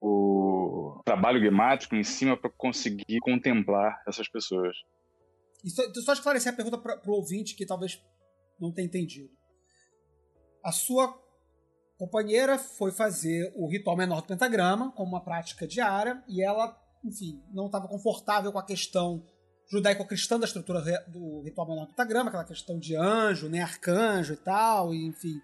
o 0.00 1.00
trabalho 1.04 1.40
gemático 1.40 1.94
em 1.94 2.02
cima 2.02 2.36
para 2.36 2.50
conseguir 2.50 3.18
contemplar 3.20 4.00
essas 4.06 4.28
pessoas. 4.28 4.76
Só, 5.68 5.82
então, 5.84 6.02
só 6.02 6.12
esclarecer 6.12 6.52
a 6.52 6.56
pergunta 6.56 6.78
para 6.78 7.10
o 7.10 7.14
ouvinte 7.14 7.54
que 7.54 7.66
talvez 7.66 8.00
não 8.58 8.72
tenha 8.72 8.86
entendido. 8.86 9.30
A 10.64 10.72
sua 10.72 11.14
companheira 11.98 12.58
foi 12.58 12.92
fazer 12.92 13.52
o 13.56 13.68
ritual 13.68 13.96
menor 13.96 14.22
do 14.22 14.26
pentagrama 14.28 14.90
como 14.92 15.10
uma 15.10 15.22
prática 15.22 15.66
diária 15.66 16.22
e 16.28 16.42
ela, 16.42 16.74
enfim, 17.04 17.42
não 17.52 17.66
estava 17.66 17.88
confortável 17.88 18.52
com 18.52 18.58
a 18.58 18.64
questão 18.64 19.22
judaico-cristã 19.70 20.38
da 20.38 20.46
estrutura 20.46 20.80
do 21.08 21.42
ritual 21.42 21.68
menor 21.68 21.84
do 21.84 21.90
pentagrama, 21.90 22.28
aquela 22.28 22.44
questão 22.44 22.78
de 22.78 22.96
anjo, 22.96 23.48
né, 23.48 23.60
arcanjo 23.60 24.32
e 24.32 24.36
tal, 24.36 24.94
e 24.94 25.06
enfim, 25.06 25.38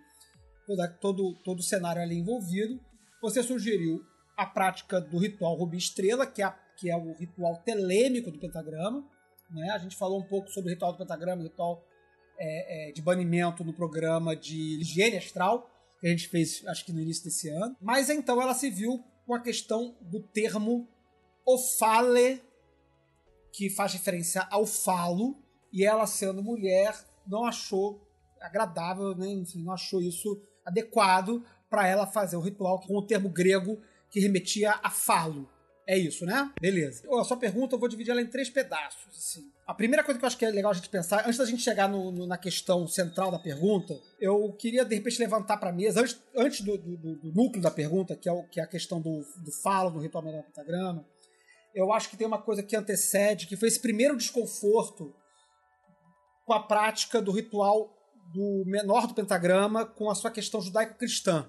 todo, 1.01 1.35
todo, 1.45 1.61
o 1.61 1.63
cenário 1.63 2.03
ali 2.03 2.19
envolvido. 2.19 2.81
Você 3.23 3.43
sugeriu 3.43 4.03
a 4.37 4.45
prática 4.45 5.01
do 5.01 5.19
ritual 5.19 5.55
Rubi 5.55 5.77
Estrela, 5.77 6.27
que 6.27 6.43
é, 6.43 6.53
que 6.77 6.91
é 6.91 6.97
o 6.97 7.15
ritual 7.15 7.63
telêmico 7.65 8.31
do 8.31 8.39
pentagrama, 8.39 9.07
né? 9.51 9.71
A 9.71 9.79
gente 9.79 9.97
falou 9.97 10.21
um 10.21 10.27
pouco 10.27 10.51
sobre 10.51 10.71
o 10.71 10.75
ritual 10.75 10.93
do 10.93 10.99
pentagrama, 10.99 11.43
o 11.43 11.45
ritual 11.45 11.85
é, 12.39 12.89
é, 12.89 12.93
de 12.93 13.03
banimento 13.03 13.65
no 13.65 13.73
programa 13.73 14.35
de 14.37 14.81
higiene 14.81 15.17
astral, 15.17 15.71
que 16.01 16.07
a 16.07 16.11
gente 16.11 16.29
fez, 16.29 16.65
acho 16.67 16.85
que 16.85 16.93
no 16.93 17.01
início 17.01 17.25
desse 17.25 17.49
ano. 17.49 17.77
Mas 17.81 18.11
então 18.11 18.41
ela 18.41 18.55
se 18.55 18.71
viu 18.71 19.03
com 19.27 19.35
a 19.35 19.41
questão 19.41 19.97
do 20.01 20.21
termo 20.21 20.89
ofale, 21.45 22.43
que 23.53 23.71
faz 23.71 23.93
referência 23.93 24.47
ao 24.51 24.67
falo, 24.67 25.43
e 25.73 25.85
ela, 25.85 26.07
sendo 26.07 26.43
mulher, 26.43 26.95
não 27.27 27.45
achou 27.45 28.07
agradável, 28.41 29.17
né? 29.17 29.29
enfim, 29.29 29.63
não 29.63 29.73
achou 29.73 30.01
isso 30.01 30.41
adequado 30.65 31.45
para 31.69 31.87
ela 31.87 32.07
fazer 32.07 32.37
o 32.37 32.41
ritual 32.41 32.81
com 32.81 32.97
o 32.97 33.07
termo 33.07 33.29
grego 33.29 33.81
que 34.11 34.21
remetia 34.21 34.79
a 34.83 34.91
falo. 34.91 35.49
É 35.87 35.97
isso, 35.97 36.27
né? 36.27 36.53
Beleza. 36.61 37.05
A 37.09 37.23
sua 37.23 37.37
pergunta 37.37 37.77
eu 37.77 37.79
vou 37.79 37.89
dividir 37.89 38.11
ela 38.11 38.21
em 38.21 38.27
três 38.27 38.51
pedaços. 38.51 39.07
Assim. 39.17 39.49
A 39.65 39.73
primeira 39.73 40.03
coisa 40.03 40.19
que 40.19 40.25
eu 40.25 40.27
acho 40.27 40.37
que 40.37 40.45
é 40.45 40.51
legal 40.51 40.73
a 40.73 40.75
gente 40.75 40.89
pensar, 40.89 41.25
antes 41.25 41.39
da 41.39 41.45
gente 41.45 41.63
chegar 41.63 41.89
no, 41.89 42.11
no, 42.11 42.27
na 42.27 42.37
questão 42.37 42.89
central 42.89 43.31
da 43.31 43.39
pergunta, 43.39 43.97
eu 44.21 44.53
queria 44.55 44.85
de 44.85 44.97
repente 44.97 45.21
levantar 45.21 45.59
para 45.59 45.73
mesa, 45.73 46.01
antes, 46.01 46.21
antes 46.37 46.61
do, 46.63 46.77
do, 46.77 46.97
do, 46.97 47.33
núcleo 47.33 47.63
da 47.63 47.71
pergunta, 47.71 48.17
que 48.17 48.29
é, 48.29 48.33
o, 48.33 48.43
que 48.49 48.59
é 48.59 48.65
a 48.65 48.67
questão 48.67 49.01
do, 49.01 49.21
do 49.45 49.53
falo, 49.63 49.91
do 49.91 50.01
ritual 50.01 50.25
do 50.25 50.43
pentagrama, 50.43 51.07
eu 51.73 51.93
acho 51.93 52.11
que 52.11 52.17
tem 52.17 52.27
uma 52.27 52.43
coisa 52.43 52.65
que 52.65 52.75
antecede, 52.75 53.47
que 53.47 53.57
foi 53.57 53.69
esse 53.69 53.81
primeiro 53.81 54.17
desconforto 54.17 55.15
com 56.45 56.53
a 56.53 56.63
prática 56.63 57.23
do 57.23 57.31
ritual 57.31 57.93
do 58.33 58.65
menor 58.67 59.07
do 59.07 59.15
pentagrama 59.15 59.87
com 59.87 60.11
a 60.11 60.15
sua 60.17 60.33
questão 60.33 60.61
judaico-cristã, 60.61 61.49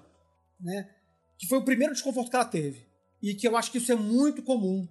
né? 0.60 0.88
Que 1.36 1.48
foi 1.48 1.58
o 1.58 1.64
primeiro 1.64 1.92
desconforto 1.92 2.30
que 2.30 2.36
ela 2.36 2.44
teve 2.44 2.87
e 3.22 3.34
que 3.34 3.46
eu 3.46 3.56
acho 3.56 3.70
que 3.70 3.78
isso 3.78 3.92
é 3.92 3.96
muito 3.96 4.42
comum. 4.42 4.88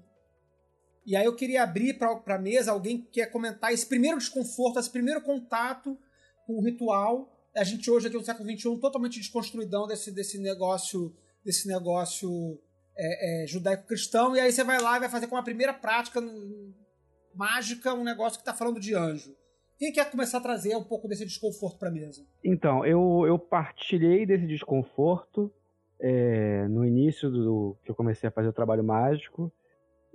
E 1.05 1.15
aí 1.15 1.25
eu 1.25 1.35
queria 1.35 1.63
abrir 1.63 1.97
para 1.97 2.35
a 2.35 2.39
mesa 2.39 2.71
alguém 2.71 2.99
que 3.01 3.07
quer 3.11 3.31
comentar 3.31 3.73
esse 3.73 3.85
primeiro 3.85 4.17
desconforto, 4.17 4.79
esse 4.79 4.89
primeiro 4.89 5.21
contato 5.21 5.97
com 6.45 6.53
o 6.57 6.61
ritual. 6.61 7.33
A 7.55 7.63
gente 7.63 7.89
hoje 7.89 8.07
aqui 8.07 8.17
no 8.17 8.25
século 8.25 8.49
XXI 8.49 8.77
totalmente 8.79 9.19
desconstruidão 9.19 9.87
desse, 9.87 10.11
desse 10.11 10.37
negócio 10.37 11.15
desse 11.47 11.65
negócio 11.65 12.59
é, 12.97 13.43
é, 13.43 13.47
judaico-cristão. 13.47 14.35
E 14.35 14.39
aí 14.41 14.51
você 14.51 14.65
vai 14.65 14.81
lá 14.81 14.97
e 14.97 14.99
vai 14.99 15.09
fazer 15.09 15.27
com 15.27 15.37
a 15.37 15.43
primeira 15.43 15.73
prática 15.73 16.21
mágica 17.33 17.93
um 17.93 18.03
negócio 18.03 18.37
que 18.37 18.41
está 18.41 18.53
falando 18.53 18.79
de 18.79 18.93
anjo. 18.93 19.33
Quem 19.77 19.93
quer 19.93 20.11
começar 20.11 20.39
a 20.39 20.41
trazer 20.41 20.75
um 20.75 20.83
pouco 20.83 21.07
desse 21.07 21.23
desconforto 21.23 21.77
para 21.77 21.87
a 21.87 21.91
mesa? 21.91 22.25
Então, 22.43 22.85
eu, 22.85 23.23
eu 23.25 23.39
partilhei 23.39 24.25
desse 24.25 24.45
desconforto 24.45 25.53
é, 25.99 26.67
no 26.67 26.85
início 26.85 27.29
do 27.29 27.77
que 27.83 27.91
eu 27.91 27.95
comecei 27.95 28.27
a 28.27 28.31
fazer 28.31 28.49
o 28.49 28.53
trabalho 28.53 28.83
mágico 28.83 29.51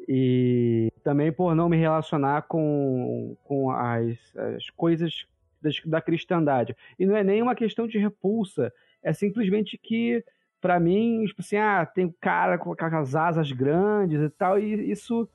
e 0.09 0.93
também 1.03 1.33
por 1.33 1.55
não 1.55 1.69
me 1.69 1.77
relacionar 1.77 2.43
com, 2.43 3.37
com 3.45 3.71
as, 3.71 4.19
as 4.37 4.71
coisas 4.71 5.27
das, 5.61 5.81
da 5.85 6.01
cristandade. 6.01 6.77
E 6.99 7.07
não 7.07 7.17
é 7.17 7.23
nem 7.23 7.43
uma 7.43 7.55
questão 7.55 7.87
de 7.87 7.99
repulsa, 7.99 8.73
é 9.03 9.13
simplesmente 9.13 9.79
que, 9.79 10.25
para 10.61 10.79
mim, 10.79 11.25
tipo 11.27 11.41
assim, 11.41 11.57
ah, 11.57 11.87
tem 11.87 12.15
cara 12.21 12.59
com 12.59 12.75
as 12.79 13.15
asas 13.15 13.51
grandes 13.53 14.21
e 14.21 14.31
tal, 14.31 14.59
e 14.59 14.91
isso 14.91 15.29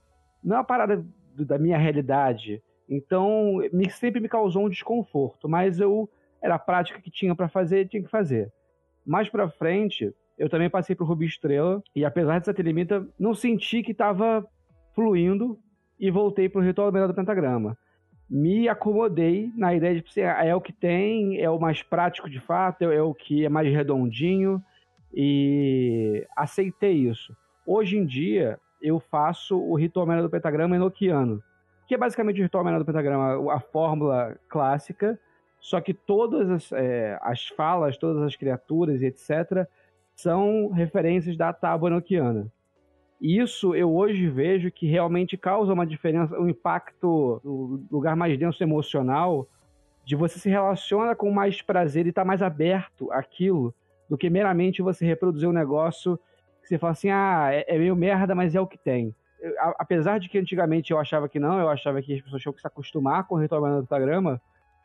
não 0.44 0.58
é 0.58 0.60
uma 0.60 0.66
parada 0.66 1.06
do, 1.36 1.46
da 1.46 1.58
minha 1.58 1.77
realidade. 1.77 2.62
Então, 2.89 3.60
me, 3.74 3.89
sempre 3.89 4.22
me 4.22 4.30
causou 4.30 4.66
um 4.66 4.70
desconforto, 4.70 5.50
mas 5.50 5.80
eu 5.80 6.10
era 6.42 6.56
a 6.56 6.60
prática 6.60 7.01
que 7.01 7.12
tinha 7.12 7.36
para 7.36 7.50
fazer, 7.50 7.88
tinha 7.88 8.04
que 8.04 8.10
fazer. 8.10 8.51
Mais 9.06 9.30
para 9.30 9.50
frente, 9.50 10.13
eu 10.38 10.50
também 10.50 10.70
passei 10.70 10.96
pro 10.96 11.06
Rubi 11.06 11.25
Estrela 11.25 11.82
e 11.96 12.06
apesar 12.06 12.39
de 12.39 12.46
Satelimita, 12.46 13.08
não 13.20 13.34
senti 13.34 13.82
que 13.82 13.91
estava 13.91 14.46
fluindo 14.94 15.58
e 16.00 16.12
voltei 16.12 16.48
pro 16.48 16.62
Ritual 16.62 16.91
do 16.91 17.13
Pentagrama. 17.13 17.77
Me 18.29 18.67
acomodei 18.67 19.51
na 19.56 19.74
ideia 19.74 19.96
de 19.96 20.01
que 20.01 20.22
é 20.22 20.53
o 20.53 20.62
que 20.62 20.74
tem, 20.74 21.39
é 21.39 21.50
o 21.50 21.60
mais 21.60 21.82
prático 21.82 22.29
de 22.29 22.39
fato, 22.39 22.84
é 22.84 23.01
o 23.01 23.13
que 23.13 23.46
é 23.46 23.50
mais 23.50 23.67
redondinho 23.74 24.62
e 25.13 26.25
aceitei 26.36 26.94
isso. 26.94 27.36
Hoje 27.65 27.98
em 27.98 28.06
dia, 28.06 28.60
eu 28.82 29.00
faço 29.00 29.58
o 29.58 29.75
Ritual 29.75 30.22
do 30.22 30.29
Pentagrama 30.29 30.75
enoquiano, 30.75 31.41
que 31.88 31.96
é 31.96 31.98
basicamente 31.98 32.39
o 32.39 32.44
Ritual 32.44 32.63
do 32.77 32.86
Pentagrama, 32.86 33.53
a 33.53 33.60
fórmula 33.60 34.38
clássica, 34.50 35.20
só 35.60 35.82
que 35.82 35.94
todas 35.94 36.50
as, 36.50 36.72
é, 36.74 37.17
as 37.22 37.48
falas, 37.48 37.98
todas 37.98 38.22
as 38.22 38.36
criaturas 38.36 39.01
e 39.01 39.06
etc., 39.06 39.67
são 40.18 40.70
referências 40.70 41.38
da 41.38 41.54
tábua 41.54 41.90
enoquiana. 41.90 42.52
Isso 43.22 43.76
eu 43.76 43.96
hoje 43.96 44.28
vejo 44.28 44.72
que 44.72 44.88
realmente 44.88 45.38
causa 45.38 45.72
uma 45.72 45.86
diferença, 45.86 46.38
um 46.40 46.50
impacto, 46.50 47.40
o 47.44 47.80
lugar 47.92 48.16
mais 48.16 48.38
denso 48.38 48.62
emocional, 48.64 49.48
de 50.04 50.16
você 50.16 50.40
se 50.40 50.50
relaciona 50.50 51.16
com 51.16 51.32
mais 51.32 51.62
prazer 51.62 52.06
e 52.06 52.10
estar 52.10 52.24
tá 52.24 52.26
mais 52.26 52.42
aberto 52.42 53.12
àquilo, 53.12 53.74
do 54.10 54.18
que 54.18 54.30
meramente 54.30 54.82
você 54.82 55.06
reproduzir 55.06 55.48
um 55.48 55.54
negócio 55.54 56.20
que 56.62 56.68
você 56.68 56.78
fala 56.78 56.94
assim, 56.94 57.10
ah, 57.10 57.50
é, 57.52 57.76
é 57.76 57.78
meio 57.78 57.96
merda, 57.96 58.34
mas 58.34 58.56
é 58.56 58.62
o 58.62 58.68
que 58.68 58.78
tem. 58.78 59.14
Eu, 59.40 59.54
a, 59.60 59.76
apesar 59.80 60.20
de 60.20 60.30
que 60.30 60.38
antigamente 60.40 60.92
eu 60.92 60.98
achava 60.98 61.30
que 61.30 61.40
não, 61.40 61.60
eu 61.60 61.70
achava 61.70 62.02
que 62.02 62.16
as 62.16 62.22
pessoas 62.22 62.42
tinham 62.42 62.54
que 62.54 62.62
se 62.62 62.68
acostumar 62.68 63.28
com 63.28 63.36
o 63.36 63.40
ritual 63.40 63.62
do 63.62 63.82
pentagrama, 63.82 64.42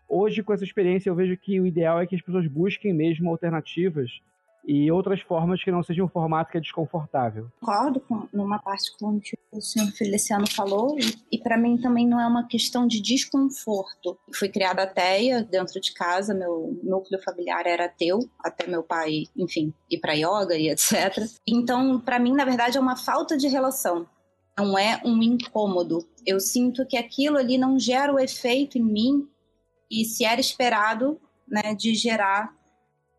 hoje 0.07 0.43
com 0.43 0.53
essa 0.53 0.65
experiência 0.65 1.09
eu 1.09 1.15
vejo 1.15 1.37
que 1.39 1.59
o 1.59 1.67
ideal 1.67 2.01
é 2.01 2.07
que 2.07 2.15
as 2.15 2.23
pessoas 2.23 2.47
busquem 2.47 2.93
mesmo 2.93 3.31
alternativas 3.31 4.21
e 4.65 4.91
outras 4.91 5.21
formas 5.23 5.63
que 5.63 5.71
não 5.71 5.83
sejam 5.83 6.07
um 6.07 6.09
formato 6.09 6.51
que 6.51 6.59
é 6.59 6.61
desconfortável. 6.61 7.49
Concordo 7.61 8.01
com 8.01 8.29
numa 8.33 8.59
parte 8.59 8.97
com 8.99 9.17
o 9.17 9.21
que 9.21 9.37
o 9.51 9.61
senhor 9.61 9.91
Feliciano 9.93 10.49
falou, 10.49 10.97
e, 10.99 11.15
e 11.33 11.39
para 11.39 11.59
mim 11.59 11.77
também 11.77 12.07
não 12.07 12.21
é 12.21 12.27
uma 12.27 12.47
questão 12.47 12.87
de 12.87 13.01
desconforto. 13.01 14.19
Fui 14.35 14.49
criada 14.49 14.83
ateia 14.83 15.43
dentro 15.43 15.81
de 15.81 15.93
casa, 15.93 16.35
meu 16.35 16.79
núcleo 16.83 17.21
familiar 17.23 17.67
era 17.67 17.87
ateu, 17.87 18.21
até 18.41 18.67
meu 18.67 18.83
pai, 18.83 19.25
enfim, 19.37 19.75
ir 19.91 19.99
para 19.99 20.15
yoga 20.15 20.57
e 20.57 20.69
etc. 20.69 21.27
Então, 21.47 22.01
para 22.01 22.19
mim, 22.19 22.33
na 22.33 22.45
verdade, 22.45 22.79
é 22.79 22.81
uma 22.81 22.97
falta 22.97 23.37
de 23.37 23.49
relação. 23.49 24.07
Não 24.59 24.79
é 24.79 25.01
um 25.05 25.23
incômodo. 25.23 26.07
Eu 26.27 26.39
sinto 26.39 26.87
que 26.87 26.97
aquilo 26.97 27.39
ali 27.39 27.57
não 27.57 27.79
gera 27.79 28.13
o 28.13 28.19
efeito 28.19 28.79
em 28.79 28.83
mim 28.83 29.29
e 29.91 30.05
se 30.05 30.25
era 30.25 30.41
esperado, 30.41 31.21
né, 31.49 31.75
de 31.75 31.95
gerar 31.95 32.55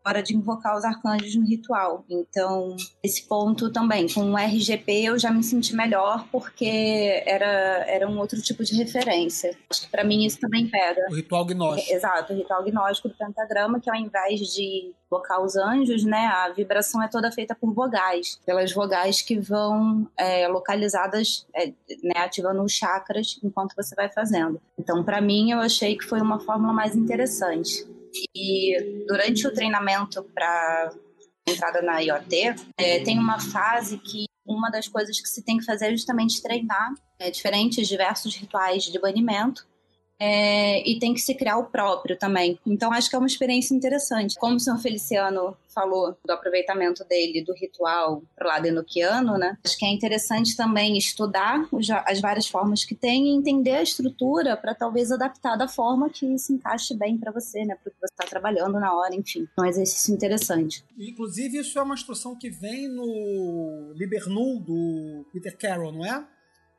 hora 0.04 0.22
de 0.22 0.36
invocar 0.36 0.76
os 0.76 0.84
arcanjos 0.84 1.34
no 1.34 1.46
ritual. 1.46 2.04
Então, 2.08 2.76
esse 3.02 3.26
ponto 3.26 3.72
também, 3.72 4.06
com 4.12 4.32
o 4.32 4.36
RGP 4.36 5.04
eu 5.04 5.18
já 5.18 5.30
me 5.30 5.42
senti 5.42 5.74
melhor 5.74 6.26
porque 6.30 7.22
era, 7.26 7.84
era 7.88 8.08
um 8.08 8.18
outro 8.18 8.40
tipo 8.42 8.62
de 8.62 8.74
referência. 8.76 9.56
Acho 9.70 9.82
que 9.82 9.88
para 9.88 10.04
mim 10.04 10.24
isso 10.24 10.38
também 10.38 10.68
pega. 10.68 11.06
O 11.10 11.14
ritual 11.14 11.44
gnóstico. 11.44 11.92
Exato, 11.92 12.32
o 12.32 12.36
ritual 12.36 12.62
gnóstico 12.62 13.08
do 13.08 13.14
pentagrama, 13.14 13.80
que 13.80 13.90
ao 13.90 13.96
invés 13.96 14.40
de 14.40 14.92
invocar 15.06 15.42
os 15.42 15.56
anjos, 15.56 16.04
né, 16.04 16.26
a 16.26 16.50
vibração 16.50 17.02
é 17.02 17.08
toda 17.08 17.30
feita 17.30 17.54
por 17.54 17.72
vogais, 17.72 18.38
pelas 18.44 18.72
vogais 18.72 19.22
que 19.22 19.38
vão 19.38 20.08
é, 20.18 20.48
localizadas, 20.48 21.46
é, 21.54 21.68
né, 22.02 22.16
ativando 22.16 22.62
os 22.62 22.72
chakras 22.72 23.38
enquanto 23.42 23.74
você 23.76 23.94
vai 23.94 24.10
fazendo. 24.10 24.60
Então, 24.78 25.02
para 25.04 25.20
mim, 25.20 25.52
eu 25.52 25.60
achei 25.60 25.96
que 25.96 26.04
foi 26.04 26.20
uma 26.20 26.40
fórmula 26.40 26.72
mais 26.72 26.96
interessante. 26.96 27.86
E 28.34 29.04
durante 29.06 29.46
o 29.46 29.52
treinamento 29.52 30.22
para 30.34 30.92
entrada 31.46 31.82
na 31.82 32.00
IoT, 32.00 32.54
é, 32.78 33.00
tem 33.00 33.18
uma 33.18 33.40
fase 33.40 33.98
que 33.98 34.26
uma 34.46 34.70
das 34.70 34.88
coisas 34.88 35.20
que 35.20 35.28
se 35.28 35.42
tem 35.42 35.58
que 35.58 35.64
fazer 35.64 35.86
é 35.86 35.90
justamente 35.90 36.42
treinar 36.42 36.92
é, 37.18 37.30
diferentes, 37.30 37.88
diversos 37.88 38.34
rituais 38.36 38.84
de 38.84 38.98
banimento 38.98 39.66
é, 40.18 40.88
e 40.88 40.98
tem 40.98 41.12
que 41.12 41.20
se 41.20 41.34
criar 41.34 41.58
o 41.58 41.66
próprio 41.66 42.16
também. 42.18 42.58
Então 42.66 42.92
acho 42.92 43.10
que 43.10 43.16
é 43.16 43.18
uma 43.18 43.26
experiência 43.26 43.74
interessante. 43.74 44.36
Como 44.38 44.56
o 44.56 44.60
senhor 44.60 44.78
Feliciano 44.78 45.56
falou 45.74 46.16
do 46.24 46.30
aproveitamento 46.30 47.04
dele 47.04 47.42
do 47.42 47.52
ritual 47.52 48.22
pro 48.36 48.48
lado 48.48 48.66
enoquiano, 48.66 49.36
né? 49.36 49.58
Acho 49.64 49.76
que 49.76 49.84
é 49.84 49.92
interessante 49.92 50.56
também 50.56 50.96
estudar 50.96 51.68
as 52.06 52.20
várias 52.20 52.46
formas 52.46 52.84
que 52.84 52.94
tem 52.94 53.26
e 53.26 53.36
entender 53.36 53.72
a 53.72 53.82
estrutura 53.82 54.56
para 54.56 54.74
talvez 54.74 55.10
adaptar 55.10 55.56
da 55.56 55.66
forma 55.66 56.08
que 56.08 56.38
se 56.38 56.52
encaixe 56.52 56.94
bem 56.94 57.18
para 57.18 57.32
você, 57.32 57.64
né? 57.64 57.74
Para 57.82 57.92
que 57.92 57.98
você 57.98 58.12
está 58.12 58.24
trabalhando 58.24 58.78
na 58.78 58.94
hora, 58.94 59.14
enfim. 59.14 59.48
É 59.58 59.62
um 59.62 59.66
exercício 59.66 60.14
interessante. 60.14 60.84
Inclusive, 60.96 61.58
isso 61.58 61.78
é 61.78 61.82
uma 61.82 61.94
instrução 61.94 62.36
que 62.36 62.48
vem 62.48 62.88
no 62.88 63.92
Libernu 63.96 64.60
do 64.60 65.26
Peter 65.32 65.56
Carroll, 65.58 65.92
não 65.92 66.04
é? 66.04 66.24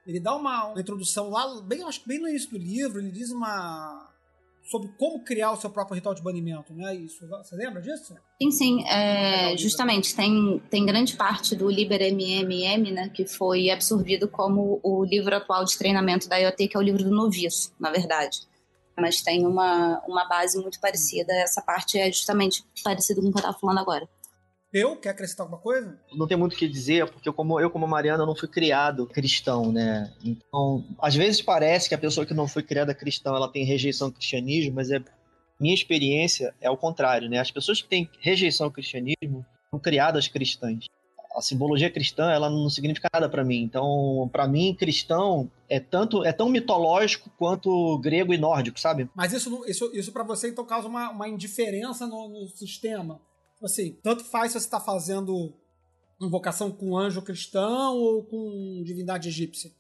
Ele 0.06 0.20
dá 0.20 0.36
uma, 0.36 0.68
uma 0.68 0.80
introdução 0.80 1.30
lá, 1.30 1.62
bem, 1.62 1.84
acho 1.84 2.02
que 2.02 2.08
bem 2.08 2.20
no 2.20 2.28
início 2.28 2.52
do 2.52 2.58
livro, 2.58 3.00
ele 3.00 3.12
diz 3.12 3.32
uma 3.32 4.12
sobre 4.66 4.90
como 4.98 5.24
criar 5.24 5.52
o 5.52 5.56
seu 5.56 5.70
próprio 5.70 5.96
ritual 5.96 6.16
de 6.16 6.24
banimento, 6.24 6.74
né? 6.74 6.96
Isso, 6.96 7.28
você 7.28 7.56
lembra 7.56 7.82
disso? 7.82 8.16
Sim, 8.42 8.52
sim. 8.52 8.88
É, 8.88 9.56
justamente, 9.58 10.16
tem, 10.16 10.60
tem 10.70 10.86
grande 10.86 11.16
parte 11.16 11.56
do 11.56 11.70
Liber 11.70 12.02
MMM, 12.02 12.92
né, 12.92 13.10
que 13.10 13.26
foi 13.26 13.70
absorvido 13.70 14.28
como 14.28 14.80
o 14.84 15.06
livro 15.06 15.36
atual 15.36 15.64
de 15.64 15.78
treinamento 15.78 16.28
da 16.28 16.38
IoT, 16.38 16.68
que 16.68 16.76
é 16.76 16.80
o 16.80 16.84
livro 16.84 17.04
do 17.04 17.12
noviço, 17.12 17.74
na 17.80 17.92
verdade. 17.92 18.40
Mas 18.98 19.22
tem 19.22 19.46
uma, 19.46 20.02
uma 20.08 20.26
base 20.28 20.60
muito 20.60 20.80
parecida. 20.80 21.32
Essa 21.34 21.62
parte 21.62 22.00
é 22.00 22.12
justamente 22.12 22.64
parecida 22.84 23.22
com 23.22 23.28
o 23.28 23.32
que 23.32 23.38
eu 23.38 23.42
estava 23.42 23.60
falando 23.60 23.80
agora. 23.80 24.10
Eu? 24.74 24.98
Quer 24.98 25.10
acrescentar 25.10 25.46
alguma 25.46 25.62
coisa? 25.62 25.98
Não 26.14 26.28
tem 26.28 26.38
muito 26.38 26.54
o 26.54 26.58
que 26.58 26.68
dizer, 26.68 27.10
porque 27.10 27.30
eu 27.30 27.34
como, 27.34 27.60
eu, 27.60 27.70
como 27.70 27.88
Mariana, 27.88 28.26
não 28.26 28.36
fui 28.36 28.48
criado 28.48 29.08
cristão, 29.08 29.72
né? 29.72 30.14
Então, 30.24 30.84
às 31.00 31.16
vezes 31.16 31.42
parece 31.42 31.88
que 31.88 31.96
a 31.96 31.98
pessoa 31.98 32.26
que 32.26 32.34
não 32.34 32.48
foi 32.48 32.62
criada 32.62 32.94
cristã, 32.94 33.30
ela 33.30 33.52
tem 33.52 33.64
rejeição 33.64 34.08
ao 34.08 34.14
cristianismo, 34.14 34.76
mas 34.76 34.92
é 34.92 35.02
minha 35.60 35.74
experiência 35.74 36.54
é 36.60 36.70
o 36.70 36.78
contrário, 36.78 37.30
né? 37.30 37.40
As 37.40 37.52
pessoas 37.52 37.82
que 37.82 37.88
têm 37.88 38.10
rejeição 38.20 38.68
ao 38.68 38.72
cristianismo 38.72 39.46
são 39.70 39.80
criadas 39.80 40.28
cristãs. 40.28 40.86
A 41.34 41.42
simbologia 41.42 41.90
cristã, 41.90 42.32
ela 42.32 42.50
não 42.50 42.70
significa 42.70 43.10
nada 43.14 43.28
para 43.28 43.44
mim. 43.44 43.62
Então, 43.62 44.30
para 44.32 44.48
mim, 44.48 44.74
cristão 44.74 45.50
é 45.70 45.80
tanto 45.80 46.24
é 46.24 46.32
tão 46.32 46.50
mitológico 46.50 47.30
quanto 47.38 47.98
grego 48.00 48.34
e 48.34 48.38
nórdico, 48.38 48.80
sabe? 48.80 49.10
Mas 49.14 49.34
isso 49.34 49.64
isso, 49.68 49.90
isso 49.94 50.12
para 50.12 50.24
você 50.24 50.50
então 50.50 50.66
causa 50.66 50.88
uma, 50.88 51.10
uma 51.12 51.28
indiferença 51.28 52.08
no, 52.08 52.28
no 52.28 52.48
sistema 52.48 53.22
assim, 53.64 53.98
tanto 54.04 54.24
faz 54.24 54.52
se 54.52 54.60
você 54.60 54.66
está 54.66 54.80
fazendo 54.80 55.54
invocação 56.22 56.72
com 56.72 56.98
anjo 56.98 57.22
cristão 57.22 57.96
ou 57.96 58.24
com 58.24 58.82
divindade 58.84 59.30
egípcia. 59.30 59.72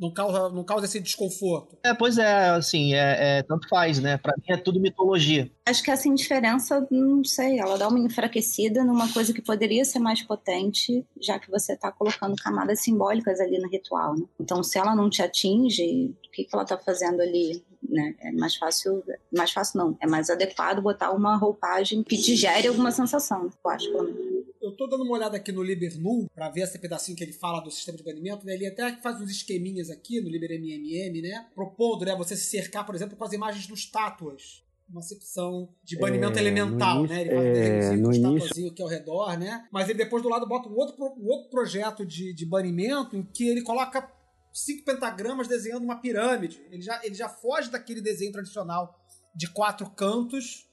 Não 0.00 0.10
causa, 0.10 0.48
não 0.48 0.64
causa 0.64 0.86
esse 0.86 0.98
desconforto. 0.98 1.78
É, 1.84 1.94
pois 1.94 2.18
é, 2.18 2.48
assim, 2.48 2.92
é, 2.92 3.38
é, 3.38 3.42
tanto 3.44 3.68
faz, 3.68 4.00
né? 4.00 4.16
Pra 4.18 4.34
mim 4.36 4.52
é 4.52 4.56
tudo 4.56 4.80
mitologia. 4.80 5.48
Acho 5.64 5.80
que 5.80 5.92
essa 5.92 6.08
indiferença, 6.08 6.84
não 6.90 7.22
sei, 7.22 7.60
ela 7.60 7.78
dá 7.78 7.86
uma 7.86 8.00
enfraquecida 8.00 8.82
numa 8.82 9.12
coisa 9.12 9.32
que 9.32 9.40
poderia 9.40 9.84
ser 9.84 10.00
mais 10.00 10.20
potente, 10.20 11.06
já 11.20 11.38
que 11.38 11.48
você 11.48 11.76
tá 11.76 11.92
colocando 11.92 12.34
camadas 12.34 12.80
simbólicas 12.80 13.38
ali 13.38 13.60
no 13.60 13.68
ritual, 13.68 14.16
né? 14.16 14.26
Então, 14.40 14.60
se 14.64 14.76
ela 14.76 14.96
não 14.96 15.08
te 15.08 15.22
atinge, 15.22 16.16
o 16.26 16.30
que, 16.32 16.44
que 16.44 16.54
ela 16.54 16.64
tá 16.64 16.76
fazendo 16.76 17.20
ali? 17.20 17.62
Né? 17.88 18.14
É 18.20 18.32
mais 18.32 18.56
fácil, 18.56 19.02
mais 19.36 19.50
fácil 19.50 19.78
não, 19.78 19.96
é 20.00 20.06
mais 20.06 20.30
adequado 20.30 20.80
botar 20.80 21.10
uma 21.10 21.36
roupagem 21.36 22.02
que 22.02 22.16
te 22.16 22.36
gere 22.36 22.68
alguma 22.68 22.90
sensação, 22.90 23.50
eu 23.64 23.70
acho, 23.70 23.90
pelo 23.90 24.04
menos. 24.04 24.42
Eu 24.60 24.76
tô 24.76 24.86
dando 24.86 25.02
uma 25.02 25.14
olhada 25.14 25.36
aqui 25.36 25.50
no 25.50 25.62
Libernu 25.62 26.30
para 26.32 26.48
ver 26.48 26.62
esse 26.62 26.78
pedacinho 26.78 27.16
que 27.16 27.24
ele 27.24 27.32
fala 27.32 27.60
do 27.60 27.70
sistema 27.70 27.98
de 27.98 28.04
banimento, 28.04 28.46
né? 28.46 28.54
Ele 28.54 28.66
até 28.66 28.94
faz 29.02 29.20
uns 29.20 29.30
esqueminhas 29.30 29.90
aqui 29.90 30.20
no 30.20 30.28
LiberMMM, 30.28 31.20
né? 31.20 31.46
Propondo, 31.52 32.04
né, 32.04 32.14
você 32.14 32.36
se 32.36 32.46
cercar, 32.46 32.86
por 32.86 32.94
exemplo, 32.94 33.16
com 33.16 33.24
as 33.24 33.32
imagens 33.32 33.66
dos 33.66 33.80
estátuas 33.80 34.62
uma 34.92 35.00
secção 35.00 35.70
de 35.82 35.96
banimento 35.96 36.38
é, 36.38 36.42
elemental, 36.42 37.04
né? 37.04 37.22
Ele 37.22 37.30
faz 37.30 37.46
é, 37.46 37.90
um 37.92 38.12
início... 38.12 38.68
aqui 38.68 38.82
ao 38.82 38.88
redor, 38.88 39.38
né? 39.38 39.66
Mas 39.72 39.88
ele 39.88 39.98
depois 39.98 40.22
do 40.22 40.28
lado 40.28 40.46
bota 40.46 40.68
um 40.68 40.76
outro, 40.76 40.94
um 41.18 41.28
outro 41.28 41.48
projeto 41.48 42.04
de, 42.04 42.34
de 42.34 42.44
banimento 42.44 43.16
em 43.16 43.22
que 43.22 43.48
ele 43.48 43.62
coloca 43.62 44.06
cinco 44.52 44.84
pentagramas 44.84 45.48
desenhando 45.48 45.84
uma 45.84 46.00
pirâmide. 46.00 46.62
Ele 46.70 46.82
já, 46.82 47.00
ele 47.04 47.14
já 47.14 47.28
foge 47.28 47.70
daquele 47.70 48.00
desenho 48.00 48.32
tradicional 48.32 48.98
de 49.34 49.48
quatro 49.50 49.88
cantos, 49.90 50.68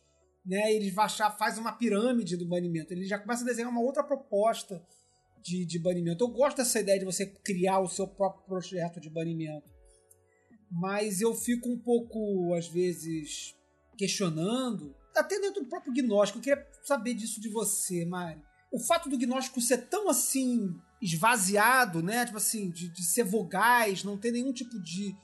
né? 0.45 0.73
Ele 0.73 0.89
já 0.89 1.31
faz 1.31 1.57
uma 1.57 1.71
pirâmide 1.71 2.35
do 2.35 2.45
banimento. 2.45 2.93
Ele 2.93 3.05
já 3.05 3.17
começa 3.17 3.43
a 3.43 3.45
desenhar 3.45 3.71
uma 3.71 3.81
outra 3.81 4.03
proposta 4.03 4.83
de, 5.41 5.65
de 5.65 5.79
banimento. 5.79 6.23
Eu 6.23 6.29
gosto 6.29 6.57
dessa 6.57 6.79
ideia 6.79 6.99
de 6.99 7.05
você 7.05 7.25
criar 7.25 7.79
o 7.79 7.87
seu 7.87 8.07
próprio 8.07 8.45
projeto 8.45 8.99
de 8.99 9.09
banimento. 9.09 9.69
Mas 10.71 11.21
eu 11.21 11.33
fico 11.33 11.69
um 11.69 11.79
pouco, 11.79 12.53
às 12.53 12.67
vezes, 12.67 13.55
questionando, 13.97 14.95
até 15.15 15.39
dentro 15.39 15.63
do 15.63 15.69
próprio 15.69 15.93
gnóstico. 15.93 16.39
Eu 16.39 16.43
queria 16.43 16.67
saber 16.83 17.13
disso 17.13 17.41
de 17.41 17.49
você, 17.49 18.05
Mari. 18.05 18.41
O 18.71 18.79
fato 18.79 19.09
do 19.09 19.17
gnóstico 19.17 19.59
ser 19.61 19.89
tão 19.89 20.09
assim 20.09 20.75
esvaziado, 21.01 22.01
né? 22.01 22.25
Tipo 22.25 22.37
assim, 22.37 22.69
de, 22.69 22.89
de 22.89 23.03
ser 23.03 23.23
vogais, 23.23 24.03
não 24.03 24.17
ter 24.17 24.31
nenhum 24.31 24.51
tipo 24.51 24.79
de, 24.79 25.15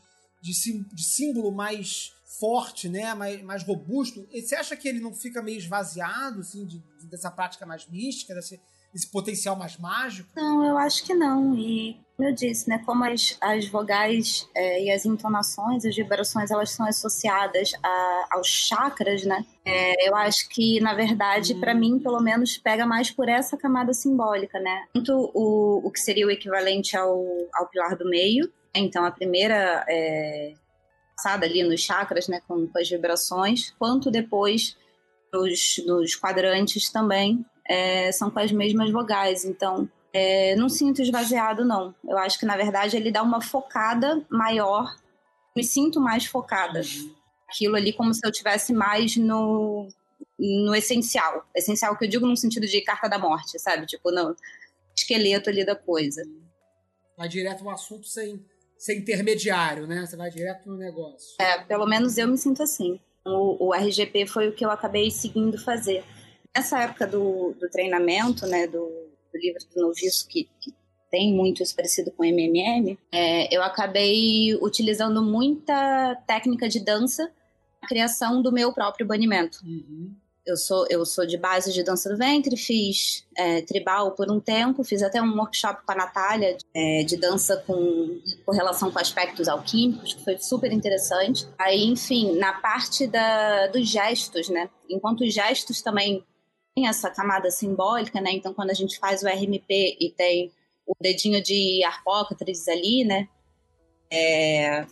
de, 0.42 0.54
sim, 0.54 0.84
de 0.94 1.04
símbolo 1.04 1.52
mais 1.52 2.14
forte, 2.40 2.90
né? 2.90 3.14
Mais, 3.14 3.42
mais 3.44 3.64
robusto. 3.64 4.28
E 4.32 4.42
você 4.42 4.56
acha 4.56 4.76
que 4.76 4.88
ele 4.88 5.00
não 5.00 5.14
fica 5.14 5.42
meio 5.42 5.58
esvaziado, 5.58 6.42
assim, 6.42 6.66
de, 6.66 6.80
de, 7.00 7.08
dessa 7.08 7.32
prática 7.32 7.66
mais 7.66 7.88
mística, 7.88 8.34
desse 8.96 9.12
potencial 9.12 9.58
mais 9.58 9.78
mágico? 9.78 10.30
Não, 10.34 10.66
eu 10.66 10.78
acho 10.78 11.04
que 11.04 11.14
não. 11.14 11.54
E 11.54 12.00
como 12.16 12.30
eu 12.30 12.34
disse, 12.34 12.70
né, 12.70 12.82
como 12.86 13.04
as, 13.04 13.38
as 13.42 13.68
vogais 13.68 14.50
é, 14.56 14.86
e 14.86 14.90
as 14.90 15.06
entonações, 15.06 15.84
as 15.84 15.94
vibrações, 15.94 16.50
elas 16.50 16.72
são 16.72 16.88
associadas 16.88 17.74
a, 17.84 18.28
aos 18.32 18.48
chakras, 18.48 19.26
né? 19.26 19.46
É, 19.66 20.08
eu 20.08 20.16
acho 20.16 20.48
que, 20.48 20.80
na 20.80 20.94
verdade, 20.94 21.54
hum. 21.54 21.60
para 21.60 21.76
mim, 21.76 22.00
pelo 22.00 22.22
menos, 22.22 22.58
pega 22.58 22.86
mais 22.86 23.12
por 23.12 23.28
essa 23.28 23.58
camada 23.58 23.94
simbólica, 23.94 24.62
né? 24.62 24.86
Tanto 24.94 25.30
o, 25.34 25.86
o 25.86 25.92
que 25.92 26.00
seria 26.00 26.26
o 26.26 26.32
equivalente 26.32 26.96
ao, 26.96 27.22
ao 27.54 27.68
pilar 27.68 27.98
do 27.98 28.10
meio, 28.10 28.50
então 28.74 29.04
a 29.04 29.12
primeira 29.12 29.86
é, 29.90 30.54
passada 31.18 31.46
ali 31.46 31.64
nos 31.64 31.82
chakras, 31.82 32.30
né, 32.30 32.40
com, 32.48 32.66
com 32.66 32.80
as 32.80 32.90
vibrações, 32.90 33.72
quanto 33.78 34.10
depois 34.10 34.78
nos, 35.34 35.84
nos 35.86 36.16
quadrantes 36.16 36.90
também 36.90 37.46
é, 37.68 38.12
são 38.12 38.30
com 38.30 38.40
as 38.40 38.52
mesmas 38.52 38.92
vogais. 38.92 39.46
Então, 39.46 39.90
é, 40.14 40.56
não 40.56 40.70
sinto 40.70 41.02
esvaziado, 41.02 41.66
não. 41.66 41.94
Eu 42.08 42.18
acho 42.18 42.40
que, 42.40 42.46
na 42.46 42.56
verdade, 42.56 42.96
ele 42.96 43.12
dá 43.12 43.22
uma 43.22 43.42
focada 43.42 44.26
maior. 44.30 44.96
Me 45.56 45.64
sinto 45.64 46.00
mais 46.00 46.26
focada. 46.26 46.82
Aquilo 47.50 47.76
ali 47.76 47.94
como 47.94 48.14
se 48.14 48.26
eu 48.26 48.32
tivesse 48.32 48.74
mais 48.74 49.18
no, 49.18 49.88
no 50.40 50.76
essencial. 50.76 51.46
Essencial 51.56 51.98
que 51.98 52.06
eu 52.06 52.10
digo 52.10 52.26
no 52.26 52.38
sentido 52.38 52.68
de 52.68 52.82
carta 52.82 53.08
da 53.08 53.18
morte, 53.18 53.60
sabe? 53.60 53.86
Tipo, 53.86 54.12
no 54.12 54.36
esqueleto 54.96 55.50
ali 55.50 55.66
da 55.66 55.76
coisa. 55.76 56.22
Vai 57.18 57.28
direto 57.28 57.64
no 57.64 57.70
assunto 57.70 58.08
sem, 58.08 58.44
sem 58.78 59.00
intermediário, 59.00 59.88
né? 59.88 60.06
Você 60.06 60.16
vai 60.16 60.30
direto 60.30 60.70
no 60.70 60.78
negócio. 60.78 61.36
É, 61.40 61.60
pelo 61.64 61.86
menos 61.86 62.18
eu 62.18 62.28
me 62.28 62.38
sinto 62.38 62.64
assim. 62.64 63.00
O, 63.26 63.68
o 63.68 63.74
RGP 63.74 64.28
foi 64.28 64.50
o 64.50 64.54
que 64.54 64.66
eu 64.66 64.72
acabei 64.72 65.10
seguindo 65.10 65.58
fazer. 65.58 66.04
Nessa 66.56 66.84
época 66.84 67.06
do, 67.06 67.54
do 67.60 67.70
treinamento, 67.70 68.48
né, 68.48 68.66
do, 68.66 68.80
do 68.80 69.40
livro 69.40 69.60
do 69.74 69.82
noviço, 69.82 70.28
que, 70.28 70.50
que 70.62 70.74
tem 71.12 71.34
muito 71.34 71.62
isso 71.62 71.76
parecido 71.76 72.12
com 72.12 72.24
MMM, 72.24 72.98
é, 73.12 73.56
eu 73.56 73.62
acabei 73.62 74.56
utilizando 74.62 75.22
muita 75.22 76.16
técnica 76.28 76.68
de 76.68 76.80
dança 76.80 77.32
na 77.82 77.88
criação 77.88 78.42
do 78.42 78.52
meu 78.52 78.74
próprio 78.74 79.06
banimento. 79.06 79.60
Uhum. 79.64 80.14
Eu 80.46 80.56
sou, 80.56 80.86
eu 80.90 81.04
sou 81.06 81.26
de 81.26 81.38
base 81.38 81.74
de 81.74 81.82
dança 81.82 82.08
do 82.08 82.18
ventre, 82.18 82.56
fiz 82.56 83.26
é, 83.36 83.64
tribal 83.64 84.12
por 84.12 84.30
um 84.30 84.40
tempo, 84.40 84.84
fiz 84.84 85.02
até 85.02 85.20
um 85.20 85.36
workshop 85.36 85.84
com 85.84 85.92
a 85.92 85.96
Natália 85.96 86.56
é, 86.72 87.04
de 87.04 87.18
dança 87.18 87.64
com 87.66 88.22
correlação 88.46 88.92
com 88.92 89.00
aspectos 89.00 89.48
alquímicos, 89.48 90.14
que 90.14 90.24
foi 90.24 90.38
super 90.38 90.72
interessante. 90.72 91.48
Aí, 91.58 91.86
enfim, 91.86 92.38
na 92.38 92.54
parte 92.54 93.08
da, 93.08 93.68
dos 93.68 93.90
gestos, 93.90 94.48
né? 94.48 94.70
Enquanto 94.88 95.22
os 95.22 95.34
gestos 95.34 95.82
também 95.82 96.24
tem 96.76 96.88
essa 96.88 97.10
camada 97.10 97.50
simbólica, 97.50 98.20
né? 98.20 98.32
Então, 98.34 98.54
quando 98.54 98.70
a 98.70 98.74
gente 98.74 99.00
faz 99.00 99.24
o 99.24 99.28
RMP 99.28 99.98
e 100.00 100.14
tem 100.16 100.52
o 100.86 100.94
dedinho 101.00 101.42
de 101.42 101.82
Arpócrates 101.86 102.68
ali, 102.68 103.06
né? 103.06 103.30
É, 104.12 104.86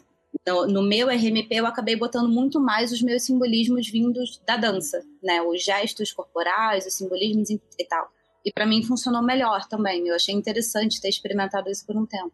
no, 0.48 0.66
no, 0.66 0.82
meu 0.82 1.10
RMP 1.10 1.52
eu 1.52 1.68
acabei 1.68 1.96
botando 1.96 2.28
muito 2.30 2.60
mais 2.60 2.92
os 2.92 3.02
meus 3.02 3.24
simbolismos 3.24 3.88
vindos 3.88 4.42
da 4.46 4.56
dança, 4.56 5.04
né? 5.22 5.42
Os 5.42 5.62
gestos 5.62 6.14
corporais, 6.14 6.88
os 6.88 6.94
simbolismos 6.94 7.50
e, 7.50 7.60
tal. 7.88 8.10
E 8.46 8.52
para 8.52 8.66
mim 8.66 8.82
funcionou 8.82 9.22
melhor 9.22 9.68
também. 9.68 10.08
Eu 10.08 10.16
achei 10.16 10.34
interessante 10.34 11.02
ter 11.02 11.10
experimentado 11.10 11.70
isso 11.70 11.86
por 11.86 11.98
um 11.98 12.06
tempo. 12.06 12.34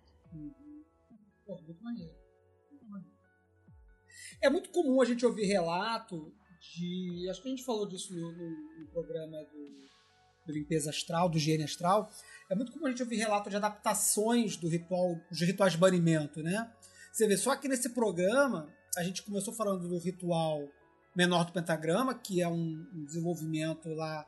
É 4.41 4.49
muito 4.49 4.69
comum 4.69 5.01
a 5.01 5.05
gente 5.05 5.25
ouvir 5.25 5.45
relato 5.45 6.31
de. 6.59 7.27
Acho 7.29 7.41
que 7.41 7.47
a 7.47 7.51
gente 7.51 7.63
falou 7.63 7.87
disso 7.87 8.13
no, 8.13 8.31
no, 8.31 8.87
programa 8.91 9.37
do, 9.43 10.47
do, 10.47 10.53
Limpeza 10.53 10.89
Astral, 10.89 11.29
do 11.29 11.37
Higiene 11.37 11.63
Astral. 11.63 12.09
É 12.49 12.55
muito 12.55 12.71
comum 12.71 12.87
a 12.87 12.89
gente 12.89 13.03
ouvir 13.03 13.17
relato 13.17 13.49
de 13.49 13.55
adaptações 13.55 14.57
do 14.57 14.67
ritual, 14.67 15.15
dos 15.29 15.41
rituais 15.41 15.73
de 15.73 15.79
banimento, 15.79 16.41
né? 16.41 16.71
Você 17.11 17.27
vê, 17.27 17.37
só 17.37 17.55
que 17.55 17.67
nesse 17.67 17.89
programa 17.89 18.73
a 18.97 19.03
gente 19.03 19.23
começou 19.23 19.53
falando 19.53 19.87
do 19.87 19.97
ritual 19.97 20.67
menor 21.15 21.45
do 21.45 21.51
pentagrama, 21.51 22.13
que 22.13 22.41
é 22.41 22.47
um, 22.47 22.87
um 22.93 23.05
desenvolvimento 23.05 23.89
lá 23.89 24.27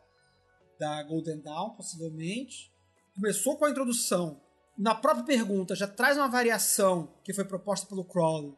da 0.79 1.03
Golden 1.03 1.39
Dawn, 1.39 1.71
possivelmente. 1.71 2.71
Começou 3.15 3.57
com 3.57 3.65
a 3.65 3.69
introdução. 3.69 4.41
Na 4.77 4.95
própria 4.95 5.25
pergunta 5.25 5.75
já 5.75 5.87
traz 5.87 6.17
uma 6.17 6.27
variação 6.27 7.13
que 7.23 7.33
foi 7.33 7.45
proposta 7.45 7.87
pelo 7.87 8.03
Crowley 8.03 8.55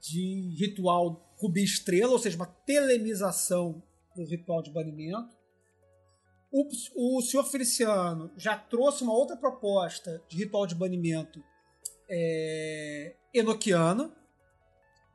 de 0.00 0.54
ritual 0.58 1.25
Rubi 1.36 1.62
Estrela, 1.62 2.12
ou 2.12 2.18
seja, 2.18 2.36
uma 2.36 2.46
telemização 2.46 3.82
do 4.14 4.24
ritual 4.24 4.62
de 4.62 4.70
banimento. 4.70 5.36
O, 6.50 7.18
o 7.18 7.22
senhor 7.22 7.44
Feliciano 7.44 8.30
já 8.36 8.56
trouxe 8.56 9.02
uma 9.02 9.12
outra 9.12 9.36
proposta 9.36 10.22
de 10.28 10.38
ritual 10.38 10.66
de 10.66 10.74
banimento 10.74 11.44
é, 12.08 13.14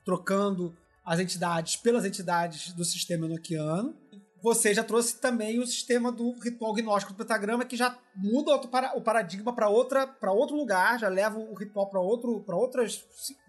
trocando 0.05 0.77
as 1.03 1.19
entidades 1.19 1.75
pelas 1.77 2.05
entidades 2.05 2.73
do 2.73 2.85
sistema 2.85 3.25
enoquiano. 3.25 3.97
Você 4.43 4.73
já 4.73 4.83
trouxe 4.83 5.19
também 5.19 5.59
o 5.59 5.65
sistema 5.65 6.11
do 6.11 6.31
ritual 6.39 6.73
gnóstico 6.73 7.13
do 7.13 7.17
pentagrama, 7.17 7.65
que 7.65 7.75
já 7.75 7.97
muda 8.15 8.55
o 8.55 9.01
paradigma 9.01 9.53
para 9.53 9.69
outro 9.69 10.55
lugar, 10.55 10.99
já 10.99 11.07
leva 11.07 11.37
o 11.39 11.53
ritual 11.53 11.89
para 11.89 11.99
outro, 11.99 12.43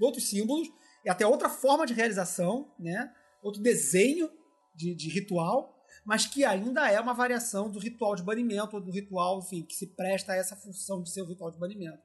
outros 0.01 0.29
símbolos 0.29 0.69
e 1.05 1.11
até 1.11 1.27
outra 1.27 1.49
forma 1.49 1.87
de 1.87 1.95
realização, 1.95 2.73
né? 2.79 3.13
outro 3.43 3.61
desenho 3.61 4.31
de, 4.75 4.95
de 4.95 5.09
ritual, 5.09 5.85
mas 6.05 6.27
que 6.27 6.45
ainda 6.45 6.91
é 6.91 7.01
uma 7.01 7.13
variação 7.13 7.71
do 7.71 7.79
ritual 7.79 8.15
de 8.15 8.23
banimento, 8.23 8.77
ou 8.77 8.83
do 8.83 8.91
ritual, 8.91 9.41
enfim, 9.41 9.63
que 9.63 9.75
se 9.75 9.87
presta 9.89 10.33
a 10.33 10.37
essa 10.37 10.57
função 10.57 11.03
de 11.03 11.11
ser 11.11 11.23
o 11.23 11.27
ritual 11.27 11.51
de 11.51 11.59
banimento. 11.59 12.03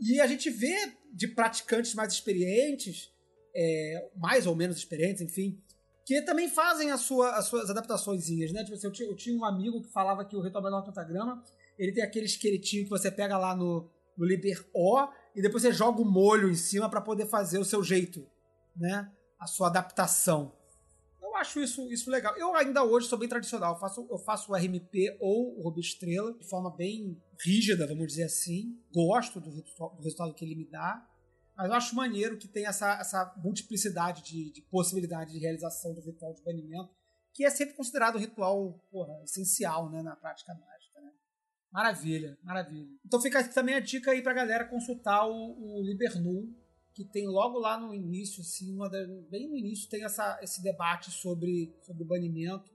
E 0.00 0.20
a 0.20 0.26
gente 0.26 0.48
vê 0.48 0.92
de 1.12 1.28
praticantes 1.28 1.94
mais 1.94 2.12
experientes, 2.12 3.12
é, 3.54 4.10
mais 4.16 4.46
ou 4.46 4.56
menos 4.56 4.76
experientes, 4.76 5.20
enfim, 5.20 5.62
que 6.06 6.22
também 6.22 6.48
fazem 6.48 6.96
sua, 6.96 7.36
as 7.36 7.46
suas 7.46 7.68
adaptações. 7.68 8.28
Né? 8.28 8.64
Tipo 8.64 8.74
assim, 8.74 8.86
eu, 8.86 8.92
tinha, 8.92 9.08
eu, 9.08 9.16
tinha, 9.16 9.36
um 9.36 9.44
amigo 9.44 9.82
que 9.82 9.92
falava 9.92 10.24
que 10.24 10.34
o 10.34 10.40
ritual 10.40 10.64
menor 10.64 10.82
pentagrama 10.82 11.42
ele 11.78 11.92
tem 11.92 12.02
aquele 12.02 12.26
esqueletinho 12.26 12.84
que 12.84 12.90
você 12.90 13.10
pega 13.10 13.38
lá 13.38 13.54
no, 13.56 13.90
no 14.16 14.26
Liber 14.26 14.68
O 14.74 15.08
e 15.34 15.42
depois 15.42 15.62
você 15.62 15.72
joga 15.72 16.00
o 16.00 16.04
molho 16.04 16.50
em 16.50 16.54
cima 16.54 16.88
para 16.88 17.00
poder 17.00 17.26
fazer 17.26 17.58
o 17.58 17.64
seu 17.64 17.82
jeito, 17.82 18.26
né? 18.76 19.10
A 19.38 19.46
sua 19.46 19.68
adaptação. 19.68 20.52
Eu 21.22 21.36
acho 21.36 21.60
isso, 21.60 21.90
isso 21.92 22.10
legal. 22.10 22.36
Eu 22.36 22.54
ainda 22.56 22.82
hoje 22.82 23.06
sou 23.06 23.18
bem 23.18 23.28
tradicional. 23.28 23.74
Eu 23.74 23.78
faço, 23.78 24.06
eu 24.10 24.18
faço 24.18 24.52
o 24.52 24.56
RMP 24.56 25.16
ou 25.20 25.58
o 25.58 25.62
Ruby 25.62 25.80
Estrela 25.80 26.32
de 26.32 26.48
forma 26.48 26.74
bem 26.74 27.16
rígida, 27.44 27.86
vamos 27.86 28.08
dizer 28.08 28.24
assim. 28.24 28.78
Gosto 28.92 29.40
do, 29.40 29.50
do 29.50 30.02
resultado 30.02 30.34
que 30.34 30.44
ele 30.44 30.56
me 30.56 30.68
dá. 30.68 31.06
Mas 31.56 31.68
eu 31.68 31.74
acho 31.74 31.94
maneiro 31.94 32.38
que 32.38 32.48
tem 32.48 32.66
essa, 32.66 32.94
essa 32.94 33.34
multiplicidade 33.36 34.22
de, 34.22 34.50
de 34.50 34.62
possibilidade 34.62 35.32
de 35.32 35.38
realização 35.38 35.94
do 35.94 36.00
ritual 36.00 36.32
de 36.32 36.42
banimento, 36.42 36.90
que 37.34 37.44
é 37.44 37.50
sempre 37.50 37.76
considerado 37.76 38.18
ritual 38.18 38.80
porra, 38.90 39.12
essencial 39.22 39.90
né, 39.90 40.02
na 40.02 40.16
prática 40.16 40.54
mágica. 40.54 40.79
Maravilha, 41.72 42.36
maravilha. 42.42 42.88
Então 43.04 43.20
fica 43.20 43.42
também 43.48 43.76
a 43.76 43.80
dica 43.80 44.10
aí 44.10 44.22
pra 44.22 44.32
galera 44.32 44.64
consultar 44.64 45.26
o, 45.26 45.32
o 45.32 45.82
que 46.92 47.04
tem 47.04 47.28
logo 47.28 47.58
lá 47.58 47.78
no 47.78 47.94
início, 47.94 48.40
assim, 48.40 48.76
da, 48.76 49.06
bem 49.30 49.48
no 49.48 49.56
início, 49.56 49.88
tem 49.88 50.04
essa, 50.04 50.38
esse 50.42 50.62
debate 50.62 51.10
sobre, 51.10 51.72
sobre 51.82 52.02
o 52.02 52.06
banimento. 52.06 52.70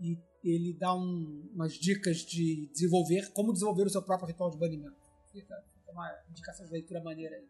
E 0.00 0.18
ele 0.42 0.72
dá 0.72 0.94
um, 0.94 1.50
umas 1.52 1.74
dicas 1.74 2.18
de 2.18 2.68
desenvolver, 2.72 3.30
como 3.32 3.52
desenvolver 3.52 3.84
o 3.84 3.90
seu 3.90 4.02
próprio 4.02 4.28
ritual 4.28 4.50
de 4.50 4.56
banimento. 4.56 4.96
Fica, 5.30 5.54
fica 5.74 5.92
uma 5.92 6.10
indicação 6.30 6.64
de 6.64 6.72
leitura 6.72 7.02
maneira 7.02 7.36
aí. 7.36 7.48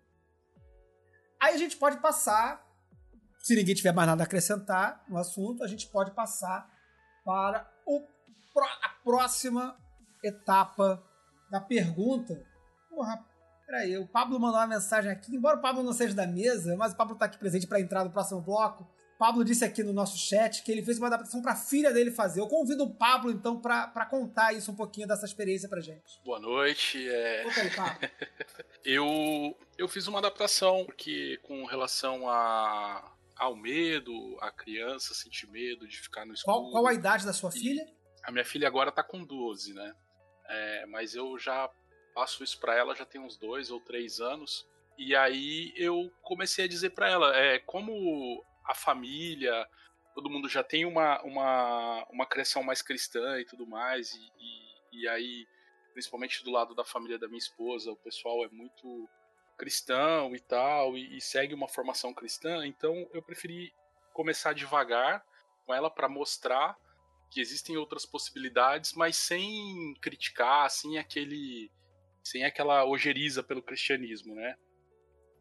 Aí 1.40 1.54
a 1.54 1.58
gente 1.58 1.76
pode 1.76 2.00
passar, 2.00 2.66
se 3.38 3.54
ninguém 3.54 3.74
tiver 3.74 3.92
mais 3.92 4.08
nada 4.08 4.24
a 4.24 4.26
acrescentar 4.26 5.04
no 5.08 5.16
assunto, 5.16 5.62
a 5.62 5.68
gente 5.68 5.88
pode 5.88 6.10
passar 6.12 6.68
para 7.24 7.70
o, 7.86 8.04
a 8.82 8.88
próxima 9.04 9.78
etapa 10.22 11.02
da 11.50 11.60
pergunta. 11.60 12.44
Porra, 12.88 13.24
peraí, 13.66 13.96
o 13.98 14.06
Pablo 14.06 14.38
mandou 14.40 14.58
uma 14.58 14.66
mensagem 14.66 15.10
aqui, 15.10 15.34
embora 15.34 15.56
o 15.56 15.60
Pablo 15.60 15.82
não 15.82 15.92
seja 15.92 16.14
da 16.14 16.26
mesa, 16.26 16.76
mas 16.76 16.92
o 16.92 16.96
Pablo 16.96 17.14
está 17.14 17.26
aqui 17.26 17.38
presente 17.38 17.66
para 17.66 17.80
entrar 17.80 18.04
no 18.04 18.10
próximo 18.10 18.40
bloco. 18.40 18.84
O 19.14 19.18
Pablo 19.18 19.44
disse 19.44 19.64
aqui 19.64 19.82
no 19.82 19.92
nosso 19.92 20.16
chat 20.16 20.62
que 20.62 20.70
ele 20.70 20.80
fez 20.80 20.96
uma 20.98 21.08
adaptação 21.08 21.42
para 21.42 21.50
a 21.50 21.56
filha 21.56 21.92
dele 21.92 22.12
fazer. 22.12 22.40
Eu 22.40 22.46
convido 22.46 22.84
o 22.84 22.94
Pablo, 22.94 23.32
então, 23.32 23.60
para 23.60 24.06
contar 24.06 24.52
isso 24.52 24.70
um 24.70 24.76
pouquinho 24.76 25.08
dessa 25.08 25.26
experiência 25.26 25.68
pra 25.68 25.80
gente. 25.80 26.22
Boa 26.24 26.38
noite. 26.38 27.08
É... 27.08 27.42
Aí, 27.42 27.70
Pablo. 27.74 27.98
eu, 28.84 29.58
eu 29.76 29.88
fiz 29.88 30.06
uma 30.06 30.20
adaptação, 30.20 30.84
porque 30.84 31.36
com 31.42 31.64
relação 31.64 32.30
a, 32.30 33.12
ao 33.36 33.56
medo, 33.56 34.38
a 34.40 34.52
criança 34.52 35.12
sentir 35.14 35.48
medo 35.48 35.88
de 35.88 36.00
ficar 36.00 36.24
no 36.24 36.32
escuro. 36.32 36.56
Qual, 36.56 36.70
qual 36.70 36.86
a 36.86 36.94
idade 36.94 37.26
da 37.26 37.32
sua 37.32 37.50
filha? 37.50 37.84
A 38.22 38.30
minha 38.30 38.44
filha 38.44 38.68
agora 38.68 38.92
tá 38.92 39.02
com 39.02 39.24
12, 39.24 39.74
né? 39.74 39.94
É, 40.48 40.86
mas 40.86 41.14
eu 41.14 41.38
já 41.38 41.70
passo 42.14 42.42
isso 42.42 42.58
para 42.58 42.74
ela 42.74 42.96
já 42.96 43.04
tem 43.04 43.20
uns 43.20 43.36
dois 43.36 43.70
ou 43.70 43.80
três 43.80 44.20
anos. 44.20 44.66
E 44.96 45.14
aí 45.14 45.72
eu 45.76 46.10
comecei 46.22 46.64
a 46.64 46.68
dizer 46.68 46.90
para 46.90 47.08
ela, 47.08 47.36
é 47.36 47.58
como 47.60 48.44
a 48.64 48.74
família, 48.74 49.66
todo 50.14 50.28
mundo 50.28 50.48
já 50.48 50.64
tem 50.64 50.84
uma, 50.84 51.22
uma, 51.22 52.04
uma 52.10 52.26
criação 52.26 52.62
mais 52.62 52.82
cristã 52.82 53.38
e 53.38 53.44
tudo 53.44 53.64
mais, 53.64 54.12
e, 54.14 54.32
e, 54.40 55.00
e 55.00 55.08
aí, 55.08 55.46
principalmente 55.92 56.42
do 56.42 56.50
lado 56.50 56.74
da 56.74 56.84
família 56.84 57.18
da 57.18 57.28
minha 57.28 57.38
esposa, 57.38 57.92
o 57.92 57.96
pessoal 57.96 58.44
é 58.44 58.48
muito 58.48 59.08
cristão 59.56 60.34
e 60.34 60.40
tal, 60.40 60.98
e, 60.98 61.16
e 61.16 61.20
segue 61.20 61.54
uma 61.54 61.68
formação 61.68 62.12
cristã, 62.12 62.66
então 62.66 63.08
eu 63.12 63.22
preferi 63.22 63.72
começar 64.12 64.52
devagar 64.52 65.24
com 65.64 65.72
ela 65.72 65.88
para 65.88 66.08
mostrar 66.08 66.76
que 67.30 67.40
existem 67.40 67.76
outras 67.76 68.06
possibilidades, 68.06 68.92
mas 68.94 69.16
sem 69.16 69.94
criticar, 70.00 70.70
sem 70.70 70.98
aquele 70.98 71.70
sem 72.22 72.44
aquela 72.44 72.84
ojeriza 72.84 73.42
pelo 73.42 73.62
cristianismo, 73.62 74.34
né? 74.34 74.56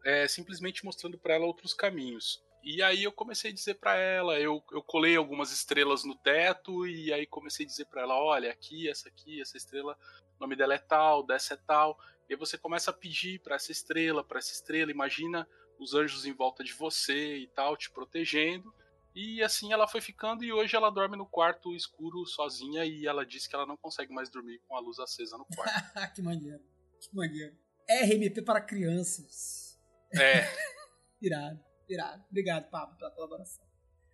É, 0.04 0.26
simplesmente 0.26 0.84
mostrando 0.84 1.18
para 1.18 1.34
ela 1.34 1.44
outros 1.44 1.74
caminhos. 1.74 2.42
E 2.62 2.82
aí 2.82 3.04
eu 3.04 3.12
comecei 3.12 3.50
a 3.50 3.54
dizer 3.54 3.74
para 3.74 3.96
ela, 3.96 4.38
eu, 4.38 4.62
eu 4.72 4.82
colei 4.82 5.16
algumas 5.16 5.52
estrelas 5.52 6.04
no 6.04 6.16
teto 6.16 6.86
e 6.86 7.12
aí 7.12 7.26
comecei 7.26 7.64
a 7.64 7.68
dizer 7.68 7.86
para 7.86 8.02
ela, 8.02 8.14
olha, 8.14 8.50
aqui, 8.50 8.88
essa 8.88 9.08
aqui, 9.08 9.40
essa 9.40 9.56
estrela, 9.56 9.96
o 10.36 10.40
nome 10.40 10.56
dela 10.56 10.74
é 10.74 10.78
tal, 10.78 11.24
dessa 11.24 11.54
é 11.54 11.56
tal. 11.66 11.98
E 12.28 12.34
aí 12.34 12.38
você 12.38 12.58
começa 12.58 12.90
a 12.90 12.94
pedir 12.94 13.40
para 13.40 13.56
essa 13.56 13.70
estrela, 13.70 14.24
para 14.24 14.38
essa 14.38 14.52
estrela, 14.52 14.90
imagina 14.90 15.48
os 15.78 15.94
anjos 15.94 16.26
em 16.26 16.32
volta 16.32 16.64
de 16.64 16.72
você 16.72 17.36
e 17.36 17.46
tal, 17.48 17.76
te 17.76 17.90
protegendo. 17.90 18.74
E 19.20 19.42
assim 19.42 19.72
ela 19.72 19.88
foi 19.88 20.00
ficando 20.00 20.44
e 20.44 20.52
hoje 20.52 20.76
ela 20.76 20.90
dorme 20.90 21.16
no 21.16 21.26
quarto 21.26 21.74
escuro 21.74 22.24
sozinha 22.24 22.84
e 22.84 23.04
ela 23.04 23.26
disse 23.26 23.48
que 23.48 23.56
ela 23.56 23.66
não 23.66 23.76
consegue 23.76 24.14
mais 24.14 24.30
dormir 24.30 24.60
com 24.68 24.76
a 24.76 24.80
luz 24.80 25.00
acesa 25.00 25.36
no 25.36 25.44
quarto. 25.44 25.74
que 26.14 26.22
maneiro. 26.22 26.62
Que 27.00 27.16
maneiro. 27.16 27.52
RMP 27.90 28.44
para 28.44 28.60
crianças. 28.60 29.76
É. 30.14 30.44
irado, 31.20 31.60
irado. 31.88 32.24
Obrigado, 32.30 32.70
Pablo, 32.70 32.96
pela 32.96 33.10
colaboração. 33.10 33.66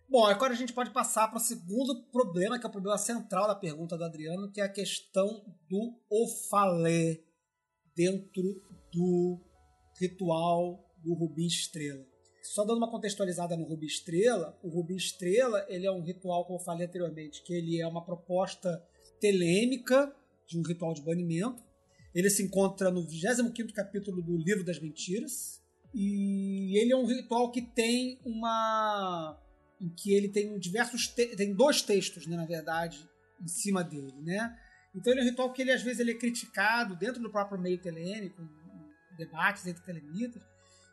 Bom, 0.09 0.25
agora 0.25 0.53
a 0.53 0.55
gente 0.55 0.73
pode 0.73 0.89
passar 0.89 1.27
para 1.27 1.37
o 1.37 1.39
segundo 1.39 2.09
problema, 2.09 2.57
que 2.57 2.65
é 2.65 2.69
o 2.69 2.71
problema 2.71 2.97
central 2.97 3.47
da 3.47 3.55
pergunta 3.55 3.95
do 3.95 4.03
Adriano, 4.03 4.51
que 4.51 4.59
é 4.59 4.63
a 4.63 4.73
questão 4.73 5.27
do 5.69 6.01
ofalé 6.09 7.23
dentro 7.95 8.41
do 8.91 9.39
ritual 9.99 10.83
do 10.97 11.13
Rubi 11.13 11.45
Estrela. 11.45 12.14
Só 12.53 12.63
dando 12.63 12.77
uma 12.77 12.89
contextualizada 12.89 13.57
no 13.57 13.63
Rubi 13.63 13.87
Estrela, 13.87 14.57
o 14.61 14.69
Rubi 14.69 14.95
Estrela 14.95 15.65
ele 15.67 15.85
é 15.87 15.91
um 15.91 16.01
ritual, 16.01 16.45
como 16.45 16.59
eu 16.59 16.63
falei 16.63 16.85
anteriormente, 16.85 17.41
que 17.43 17.53
ele 17.53 17.81
é 17.81 17.87
uma 17.87 18.05
proposta 18.05 18.81
telêmica 19.19 20.15
de 20.47 20.59
um 20.59 20.61
ritual 20.61 20.93
de 20.93 21.01
banimento. 21.01 21.63
Ele 22.13 22.29
se 22.29 22.43
encontra 22.43 22.91
no 22.91 23.01
25 23.01 23.73
capítulo 23.73 24.21
do 24.21 24.37
Livro 24.37 24.63
das 24.63 24.79
Mentiras. 24.79 25.61
E 25.93 26.77
ele 26.77 26.91
é 26.91 26.95
um 26.95 27.05
ritual 27.05 27.51
que 27.51 27.61
tem 27.61 28.19
uma. 28.23 29.41
em 29.81 29.89
que 29.89 30.13
ele 30.13 30.29
tem 30.29 30.59
diversos. 30.59 31.07
Te... 31.07 31.35
tem 31.35 31.53
dois 31.53 31.81
textos, 31.81 32.27
né, 32.27 32.35
na 32.35 32.45
verdade, 32.45 33.09
em 33.41 33.47
cima 33.47 33.83
dele, 33.83 34.21
né? 34.21 34.55
Então 34.93 35.11
ele 35.11 35.21
é 35.21 35.23
um 35.23 35.27
ritual 35.27 35.51
que 35.51 35.61
ele, 35.61 35.71
às 35.71 35.81
vezes 35.81 35.99
ele 35.99 36.11
é 36.11 36.17
criticado 36.17 36.95
dentro 36.95 37.21
do 37.21 37.31
próprio 37.31 37.59
meio 37.59 37.81
telêmico, 37.81 38.41
debates 39.17 39.65
entre 39.65 39.83
telemitas, 39.83 40.41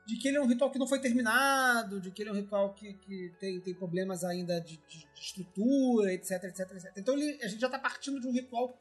de 0.06 0.16
que 0.16 0.28
ele 0.28 0.36
é 0.36 0.40
um 0.40 0.46
ritual 0.46 0.70
que 0.70 0.78
não 0.78 0.86
foi 0.86 1.00
terminado, 1.00 2.00
de 2.00 2.10
que 2.10 2.22
ele 2.22 2.30
é 2.30 2.32
um 2.32 2.36
ritual 2.36 2.74
que, 2.74 2.94
que 2.94 3.32
tem, 3.38 3.60
tem 3.60 3.74
problemas 3.74 4.24
ainda 4.24 4.60
de, 4.60 4.76
de, 4.88 4.98
de 4.98 5.20
estrutura, 5.20 6.12
etc, 6.12 6.44
etc, 6.44 6.60
etc. 6.72 6.92
Então 6.96 7.14
ele, 7.14 7.42
a 7.42 7.48
gente 7.48 7.60
já 7.60 7.68
está 7.68 7.78
partindo 7.78 8.20
de 8.20 8.26
um 8.26 8.32
ritual 8.32 8.76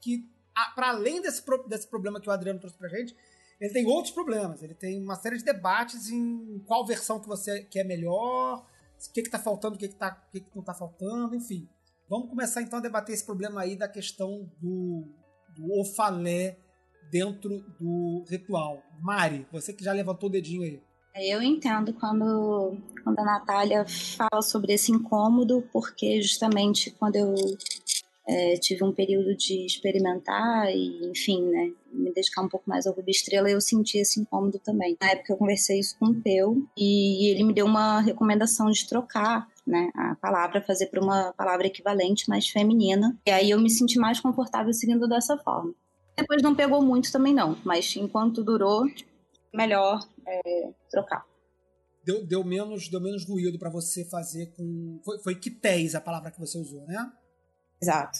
que, 0.00 0.28
para 0.74 0.90
além 0.90 1.20
desse, 1.20 1.42
desse 1.68 1.88
problema 1.88 2.20
que 2.20 2.28
o 2.28 2.32
Adriano 2.32 2.60
trouxe 2.60 2.76
pra 2.76 2.88
gente, 2.88 3.16
ele 3.60 3.72
tem 3.72 3.86
outros 3.86 4.12
problemas. 4.14 4.62
Ele 4.62 4.74
tem 4.74 5.02
uma 5.02 5.16
série 5.16 5.36
de 5.36 5.44
debates 5.44 6.08
em 6.08 6.60
qual 6.60 6.86
versão 6.86 7.20
que 7.20 7.28
você 7.28 7.64
quer 7.64 7.84
melhor, 7.84 8.64
o 9.08 9.12
que 9.12 9.20
está 9.20 9.38
faltando, 9.38 9.74
o 9.74 9.78
que, 9.78 9.88
que, 9.88 9.96
tá, 9.96 10.24
o 10.28 10.30
que, 10.30 10.40
que 10.40 10.50
não 10.54 10.60
está 10.60 10.72
faltando, 10.72 11.34
enfim. 11.34 11.68
Vamos 12.08 12.28
começar 12.28 12.62
então 12.62 12.78
a 12.78 12.82
debater 12.82 13.14
esse 13.14 13.24
problema 13.24 13.60
aí 13.60 13.76
da 13.76 13.88
questão 13.88 14.50
do, 14.60 15.06
do 15.54 15.78
ofalé 15.78 16.58
dentro 17.10 17.64
do 17.78 18.24
ritual. 18.28 18.82
Mari, 19.00 19.46
você 19.52 19.72
que 19.72 19.84
já 19.84 19.92
levantou 19.92 20.28
o 20.28 20.32
dedinho 20.32 20.62
aí. 20.62 20.80
Eu 21.16 21.42
entendo 21.42 21.92
quando, 21.94 22.76
quando 23.02 23.18
a 23.18 23.24
Natália 23.24 23.84
fala 23.84 24.42
sobre 24.42 24.72
esse 24.72 24.92
incômodo, 24.92 25.62
porque 25.72 26.22
justamente 26.22 26.90
quando 26.92 27.16
eu 27.16 27.34
é, 28.28 28.54
tive 28.54 28.84
um 28.84 28.92
período 28.92 29.36
de 29.36 29.66
experimentar 29.66 30.70
e, 30.70 31.10
enfim, 31.10 31.42
né, 31.42 31.72
me 31.92 32.12
dedicar 32.12 32.42
um 32.42 32.48
pouco 32.48 32.68
mais 32.68 32.86
ao 32.86 32.94
Rubi 32.94 33.10
Estrela, 33.10 33.50
eu 33.50 33.60
senti 33.60 33.98
esse 33.98 34.20
incômodo 34.20 34.60
também. 34.60 34.96
Na 35.00 35.10
época 35.10 35.32
eu 35.32 35.36
conversei 35.36 35.80
isso 35.80 35.96
com 35.98 36.06
o 36.06 36.22
Peu 36.22 36.64
e 36.76 37.28
ele 37.28 37.42
me 37.42 37.52
deu 37.52 37.66
uma 37.66 38.00
recomendação 38.00 38.70
de 38.70 38.86
trocar 38.88 39.48
né, 39.66 39.90
a 39.94 40.14
palavra, 40.14 40.62
fazer 40.62 40.86
para 40.86 41.02
uma 41.02 41.32
palavra 41.32 41.66
equivalente, 41.66 42.28
mais 42.28 42.48
feminina. 42.48 43.18
E 43.26 43.30
aí 43.32 43.50
eu 43.50 43.60
me 43.60 43.68
senti 43.68 43.98
mais 43.98 44.20
confortável 44.20 44.72
seguindo 44.72 45.08
dessa 45.08 45.36
forma. 45.36 45.74
Depois 46.20 46.42
não 46.42 46.54
pegou 46.54 46.82
muito 46.82 47.10
também 47.10 47.32
não, 47.32 47.56
mas 47.64 47.96
enquanto 47.96 48.44
durou, 48.44 48.84
melhor 49.54 49.98
é, 50.26 50.70
trocar. 50.90 51.24
Deu, 52.04 52.26
deu, 52.26 52.44
menos, 52.44 52.88
deu 52.88 53.00
menos 53.00 53.26
ruído 53.26 53.58
para 53.58 53.70
você 53.70 54.04
fazer 54.04 54.52
com. 54.54 55.00
Foi, 55.02 55.18
foi 55.20 55.34
quitéis 55.34 55.94
a 55.94 56.00
palavra 56.00 56.30
que 56.30 56.38
você 56.38 56.58
usou, 56.58 56.84
né? 56.86 57.10
Exato. 57.82 58.18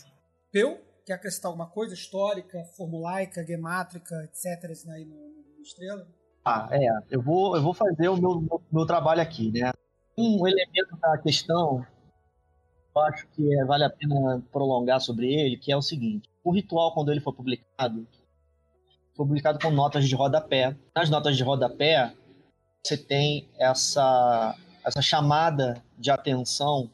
Peu, 0.51 0.79
quer 1.05 1.15
acrescentar 1.15 1.51
alguma 1.51 1.67
coisa 1.67 1.93
histórica, 1.93 2.65
formulaica, 2.77 3.45
gemátrica, 3.45 4.15
etc. 4.25 4.65
aí 4.89 5.05
no, 5.05 5.17
no 5.17 5.63
Estrela? 5.63 6.07
Ah, 6.43 6.69
é. 6.73 6.89
Eu 7.11 7.21
vou, 7.21 7.55
eu 7.55 7.63
vou 7.63 7.75
fazer 7.75 8.09
o 8.09 8.17
meu, 8.17 8.41
meu, 8.41 8.63
meu 8.73 8.87
trabalho 8.87 9.21
aqui, 9.21 9.51
né? 9.51 9.73
Um 10.17 10.47
elemento 10.47 10.97
da 10.97 11.19
questão, 11.19 11.87
eu 12.97 13.03
acho 13.03 13.27
que 13.29 13.55
é, 13.59 13.65
vale 13.67 13.85
a 13.85 13.91
pena 13.91 14.43
prolongar 14.51 15.01
sobre 15.01 15.33
ele, 15.33 15.59
que 15.59 15.71
é 15.71 15.77
o 15.77 15.83
seguinte. 15.83 16.30
O 16.43 16.53
ritual, 16.53 16.93
quando 16.93 17.11
ele 17.11 17.21
foi 17.21 17.33
publicado, 17.33 18.07
foi 19.15 19.27
publicado 19.27 19.59
com 19.59 19.71
notas 19.71 20.09
de 20.09 20.15
rodapé. 20.15 20.77
Nas 20.95 21.11
notas 21.11 21.37
de 21.37 21.43
rodapé, 21.43 22.13
você 22.85 22.97
tem 22.97 23.49
essa, 23.59 24.57
essa 24.85 25.03
chamada 25.03 25.83
de 25.99 26.11
atenção 26.11 26.91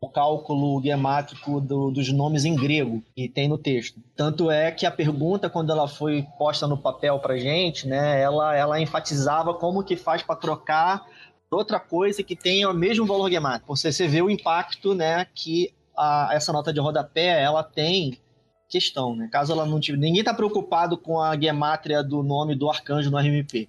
o 0.00 0.08
cálculo 0.08 0.80
gemátrico 0.82 1.60
do, 1.60 1.90
dos 1.90 2.12
nomes 2.12 2.44
em 2.44 2.54
grego 2.54 3.02
que 3.14 3.28
tem 3.28 3.48
no 3.48 3.56
texto. 3.56 4.00
Tanto 4.14 4.50
é 4.50 4.70
que 4.70 4.84
a 4.84 4.90
pergunta, 4.90 5.48
quando 5.48 5.72
ela 5.72 5.88
foi 5.88 6.26
posta 6.38 6.66
no 6.66 6.76
papel 6.76 7.18
para 7.18 7.38
gente, 7.38 7.88
né, 7.88 8.20
ela, 8.20 8.54
ela 8.54 8.80
enfatizava 8.80 9.54
como 9.54 9.82
que 9.82 9.96
faz 9.96 10.22
para 10.22 10.36
trocar 10.36 11.06
outra 11.50 11.80
coisa 11.80 12.22
que 12.22 12.36
tenha 12.36 12.68
o 12.68 12.74
mesmo 12.74 13.06
valor 13.06 13.30
gemátrico. 13.30 13.74
Você, 13.74 13.90
você 13.90 14.06
vê 14.06 14.20
o 14.20 14.30
impacto 14.30 14.94
né, 14.94 15.26
que 15.34 15.72
a, 15.96 16.30
essa 16.32 16.52
nota 16.52 16.72
de 16.72 16.80
rodapé 16.80 17.42
ela 17.42 17.62
tem 17.62 18.18
questão, 18.68 19.14
né? 19.14 19.28
Caso 19.30 19.52
ela 19.52 19.66
não 19.66 19.80
tivesse. 19.80 20.02
Ninguém 20.02 20.20
está 20.20 20.34
preocupado 20.34 20.98
com 20.98 21.20
a 21.20 21.38
gemátria 21.38 22.02
do 22.02 22.22
nome 22.22 22.54
do 22.54 22.68
arcanjo 22.68 23.10
no 23.10 23.18
RMP. 23.18 23.68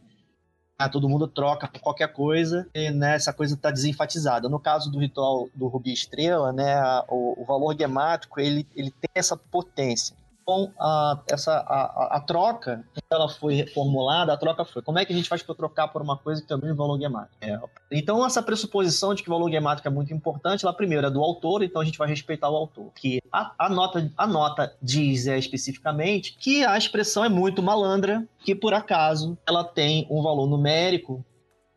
Ah, 0.80 0.88
todo 0.88 1.10
mundo 1.10 1.28
troca 1.28 1.68
por 1.68 1.82
qualquer 1.82 2.14
coisa 2.14 2.68
e 2.74 2.92
né, 2.92 3.16
essa 3.16 3.34
coisa 3.34 3.56
está 3.56 3.72
desenfatizada. 3.72 4.48
No 4.48 4.60
caso 4.60 4.92
do 4.92 5.00
ritual 5.00 5.50
do 5.56 5.68
Rubi 5.68 5.92
Estrela, 5.92 6.54
né, 6.54 6.80
o, 7.10 7.42
o 7.42 7.46
valor 7.46 7.76
gemátrico 7.76 8.40
ele, 8.40 8.68
ele 8.76 8.92
tem 8.92 9.10
essa 9.16 9.36
potência. 9.36 10.16
Então, 10.48 10.72
a, 10.80 11.22
essa, 11.30 11.58
a, 11.58 12.16
a, 12.16 12.22
troca, 12.22 12.82
ela 13.12 13.28
foi 13.28 13.68
formulada, 13.74 14.32
a 14.32 14.38
troca 14.38 14.64
foi, 14.64 14.82
como 14.82 14.98
é 14.98 15.04
que 15.04 15.12
a 15.12 15.16
gente 15.16 15.28
faz 15.28 15.44
para 15.44 15.54
trocar 15.54 15.90
por 15.90 16.02
uma 16.02 16.16
coisa 16.16 16.42
que 16.42 16.48
também 16.48 16.70
é 16.70 16.74
valor 16.74 16.98
gemático? 16.98 17.36
É. 17.42 17.60
Então, 17.92 18.26
essa 18.26 18.42
pressuposição 18.42 19.14
de 19.14 19.24
que 19.24 19.30
o 19.30 19.34
valor 19.34 19.52
gemático 19.52 19.86
é 19.86 19.92
muito 19.92 20.14
importante, 20.14 20.64
ela 20.64 20.74
primeiro 20.74 21.06
é 21.06 21.12
do 21.12 21.22
autor, 21.22 21.64
então 21.64 21.82
a 21.82 21.86
gente 21.86 21.98
vai 21.98 22.08
respeitar 22.08 22.50
o 22.50 22.56
autor. 22.56 22.94
Que 22.96 23.22
a, 23.30 23.54
a, 23.60 23.68
nota, 23.68 24.10
a 24.16 24.26
nota 24.26 24.74
diz 24.82 25.28
é, 25.28 25.38
especificamente 25.38 26.38
que 26.40 26.64
a 26.64 26.78
expressão 26.78 27.26
é 27.26 27.30
muito 27.30 27.62
malandra, 27.62 28.26
que 28.40 28.56
por 28.56 28.74
acaso 28.74 29.38
ela 29.46 29.66
tem 29.66 30.08
um 30.10 30.22
valor 30.22 30.48
numérico, 30.48 31.26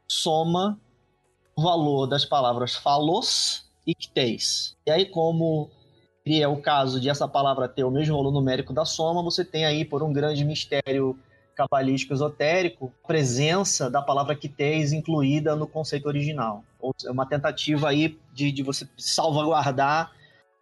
soma 0.07 0.79
o 1.57 1.63
valor 1.63 2.07
das 2.07 2.25
palavras 2.25 2.77
falos 2.77 3.65
e 3.85 3.97
cteis. 3.99 4.77
E 4.87 4.93
aí, 4.93 5.07
como 5.07 5.73
é 6.27 6.47
o 6.47 6.61
caso 6.61 7.01
de 7.01 7.09
essa 7.09 7.27
palavra 7.27 7.69
ter 7.69 7.85
o 7.85 7.91
mesmo 7.91 8.17
valor 8.17 8.33
numérico 8.33 8.73
da 8.73 8.85
soma, 8.85 9.23
você 9.23 9.45
tem 9.45 9.65
aí, 9.65 9.85
por 9.85 10.03
um 10.03 10.13
grande 10.13 10.45
mistério 10.45 11.19
cabalístico 11.55 12.15
esotérico, 12.15 12.93
a 13.05 13.07
presença 13.07 13.91
da 13.91 14.01
palavra 14.01 14.35
quitês 14.35 14.93
incluída 14.93 15.55
no 15.55 15.67
conceito 15.67 16.07
original. 16.07 16.65
Ou 16.79 16.95
seja, 16.97 17.13
uma 17.13 17.27
tentativa 17.27 17.89
aí 17.89 18.19
de, 18.33 18.51
de 18.51 18.63
você 18.63 18.89
salvaguardar 18.97 20.13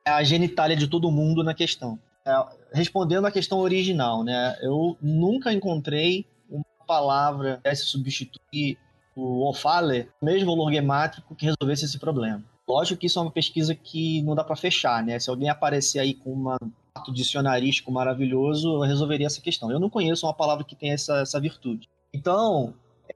a 0.05 0.23
genitália 0.25 0.77
de 0.77 0.88
todo 0.88 1.11
mundo 1.11 1.44
na 1.44 1.55
questão. 1.55 1.99
É, 2.27 2.33
respondendo 2.73 3.27
à 3.27 3.31
questão 3.31 3.59
original, 3.59 4.25
né, 4.25 4.57
eu 4.61 4.97
nunca 5.01 5.53
encontrei 5.53 6.27
uma 6.51 6.64
palavra 6.87 7.61
que 7.62 7.75
substituir 7.77 8.79
o 9.14 9.49
ofale, 9.49 10.09
mesmo 10.23 10.51
valor 10.51 10.73
gemátrico, 10.73 11.35
que 11.35 11.47
resolvesse 11.47 11.85
esse 11.85 11.99
problema. 11.99 12.42
Lógico 12.68 13.00
que 13.00 13.07
isso 13.07 13.18
é 13.18 13.22
uma 13.22 13.31
pesquisa 13.31 13.74
que 13.74 14.22
não 14.22 14.35
dá 14.35 14.44
para 14.44 14.54
fechar, 14.54 15.02
né? 15.02 15.18
Se 15.18 15.31
alguém 15.31 15.48
aparecer 15.48 16.00
aí 16.00 16.12
com 16.12 16.31
uma 16.31 16.59
ato 16.94 17.12
dicionarístico 17.12 17.90
maravilhoso 17.90 18.81
resolveria 18.81 19.26
essa 19.26 19.40
questão. 19.40 19.70
Eu 19.70 19.81
não 19.81 19.88
conheço 19.88 20.26
uma 20.26 20.35
palavra 20.35 20.64
que 20.64 20.76
tenha 20.76 20.94
essa, 20.94 21.20
essa 21.20 21.40
virtude. 21.40 21.88
Então, 22.12 22.74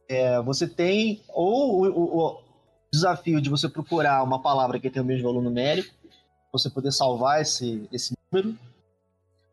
é, 0.09 0.41
você 0.41 0.67
tem 0.67 1.21
ou 1.29 1.85
o, 1.87 2.19
o, 2.19 2.41
desafio 2.93 3.41
de 3.41 3.51
você 3.51 3.69
procurar 3.69 4.23
uma 4.23 4.41
palavra 4.41 4.79
que 4.79 4.91
tem 4.91 5.03
o 5.03 5.05
mesmo 5.05 5.25
valor 5.25 5.43
numérico, 5.43 5.95
você 6.53 6.69
poder 6.69 6.93
salvar 6.93 7.41
esse, 7.41 7.88
esse 7.93 8.15
número, 8.31 8.57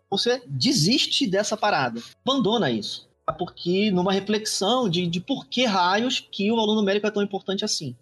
você 0.09 0.41
desiste 0.45 1.27
dessa 1.27 1.55
parada, 1.55 2.01
abandona 2.25 2.71
isso. 2.71 3.07
Porque 3.38 3.91
numa 3.91 4.12
reflexão 4.12 4.89
de, 4.89 5.05
de 5.05 5.21
por 5.21 5.45
que 5.45 5.63
raios 5.63 6.19
que 6.19 6.51
o 6.51 6.55
valor 6.55 6.75
numérico 6.75 7.05
é 7.05 7.12
tão 7.12 7.21
importante 7.21 7.63
assim. 7.63 7.95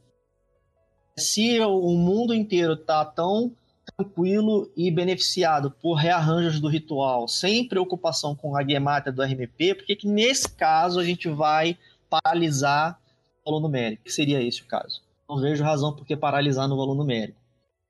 Se 1.19 1.59
o 1.61 1.95
mundo 1.95 2.33
inteiro 2.33 2.73
está 2.73 3.03
tão 3.03 3.51
tranquilo 3.95 4.71
e 4.75 4.91
beneficiado 4.91 5.71
por 5.71 5.95
rearranjos 5.95 6.59
do 6.59 6.67
ritual, 6.67 7.27
sem 7.27 7.67
preocupação 7.67 8.35
com 8.35 8.55
a 8.55 8.61
guemata 8.61 9.11
do 9.11 9.23
RMP, 9.23 9.73
por 9.75 9.85
que 9.85 9.97
nesse 10.07 10.49
caso 10.49 10.99
a 10.99 11.03
gente 11.03 11.27
vai 11.27 11.77
paralisar 12.09 12.99
o 13.43 13.49
valor 13.49 13.61
numérico? 13.61 14.03
Que 14.03 14.11
seria 14.11 14.41
esse 14.41 14.61
o 14.61 14.65
caso? 14.65 15.01
Não 15.27 15.39
vejo 15.39 15.63
razão 15.63 15.93
por 15.93 16.05
que 16.05 16.15
paralisar 16.15 16.67
no 16.67 16.77
valor 16.77 16.95
numérico. 16.95 17.39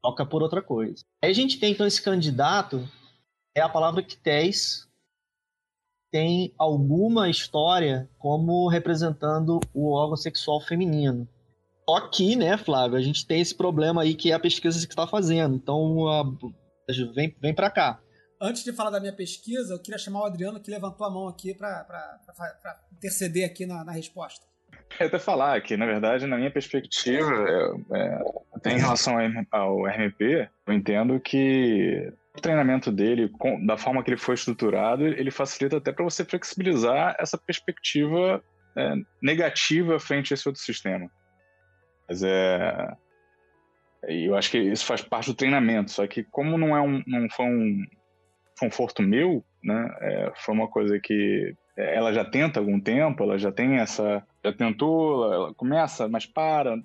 Toca 0.02 0.26
por 0.26 0.42
outra 0.42 0.62
coisa. 0.62 1.04
Aí 1.22 1.32
a 1.32 1.34
gente 1.34 1.60
tem 1.60 1.74
então 1.74 1.86
esse 1.86 2.02
candidato, 2.02 2.88
é 3.56 3.62
a 3.62 3.68
palavra 3.68 4.02
quités, 4.02 4.88
tem 6.12 6.54
alguma 6.58 7.30
história 7.30 8.10
como 8.18 8.70
representando 8.70 9.60
o 9.74 9.92
órgão 9.92 10.16
sexual 10.16 10.62
feminino. 10.62 11.28
Só 11.90 12.02
que, 12.10 12.36
né, 12.36 12.58
Flávio, 12.58 12.98
a 12.98 13.02
gente 13.02 13.26
tem 13.26 13.40
esse 13.40 13.56
problema 13.56 14.02
aí 14.02 14.14
que 14.14 14.32
é 14.32 14.36
a 14.36 14.40
pesquisa 14.40 14.86
que 14.86 14.92
está 14.92 15.08
fazendo. 15.08 15.56
Então, 15.56 16.08
a... 16.08 16.24
vem, 17.16 17.34
vem 17.42 17.54
para 17.54 17.72
cá. 17.72 18.00
Antes 18.42 18.64
de 18.64 18.74
falar 18.74 18.90
da 18.90 19.00
minha 19.00 19.14
pesquisa, 19.14 19.74
eu 19.74 19.80
queria 19.80 19.98
chamar 19.98 20.22
o 20.22 20.26
Adriano 20.26 20.60
que 20.60 20.70
levantou 20.70 21.08
a 21.08 21.10
mão 21.10 21.28
aqui 21.28 21.54
para 21.56 22.20
interceder 22.92 23.46
aqui 23.46 23.66
na, 23.66 23.84
na 23.84 23.92
resposta. 23.92 24.46
Eu 25.00 25.08
até 25.08 25.18
falar 25.18 25.60
que, 25.62 25.76
na 25.76 25.86
verdade, 25.86 26.28
na 26.28 26.38
minha 26.38 26.52
perspectiva, 26.52 27.32
é, 27.32 27.98
é, 27.98 28.20
até 28.54 28.72
em 28.74 28.80
relação 28.80 29.16
ao 29.52 29.86
RMP, 29.86 30.50
eu 30.68 30.74
entendo 30.74 31.20
que 31.20 32.12
o 32.38 32.42
treinamento 32.42 32.92
dele, 32.92 33.30
com, 33.30 33.66
da 33.66 33.78
forma 33.78 34.04
que 34.04 34.12
ele 34.12 34.18
foi 34.18 34.36
estruturado, 34.36 35.08
ele 35.08 35.32
facilita 35.32 35.78
até 35.78 35.92
para 35.92 36.04
você 36.04 36.24
flexibilizar 36.24 37.16
essa 37.20 37.38
perspectiva 37.38 38.44
é, 38.76 38.94
negativa 39.22 40.00
frente 40.00 40.34
a 40.34 40.36
esse 40.36 40.48
outro 40.48 40.62
sistema. 40.62 41.10
Mas 42.08 42.24
é. 42.24 42.96
Eu 44.04 44.36
acho 44.36 44.52
que 44.52 44.60
isso 44.60 44.86
faz 44.86 45.02
parte 45.02 45.28
do 45.28 45.36
treinamento, 45.36 45.92
só 45.92 46.06
que 46.08 46.24
como 46.24 46.58
não 46.58 46.78
é 46.78 46.82
um, 46.82 47.04
não 47.06 47.28
foi 47.30 47.46
um 47.46 47.86
conforto 48.60 49.02
meu, 49.02 49.44
né? 49.64 49.90
É, 50.02 50.32
foi 50.36 50.54
uma 50.54 50.68
coisa 50.68 51.00
que 51.00 51.54
ela 51.76 52.14
já 52.14 52.24
tenta 52.24 52.60
algum 52.60 52.80
tempo, 52.80 53.24
ela 53.24 53.38
já 53.38 53.52
tem 53.52 53.76
essa, 53.76 54.26
já 54.44 54.54
tentou, 54.54 55.26
ela, 55.26 55.36
ela 55.36 55.54
começa, 55.54 56.08
mas 56.08 56.26
para. 56.26 56.78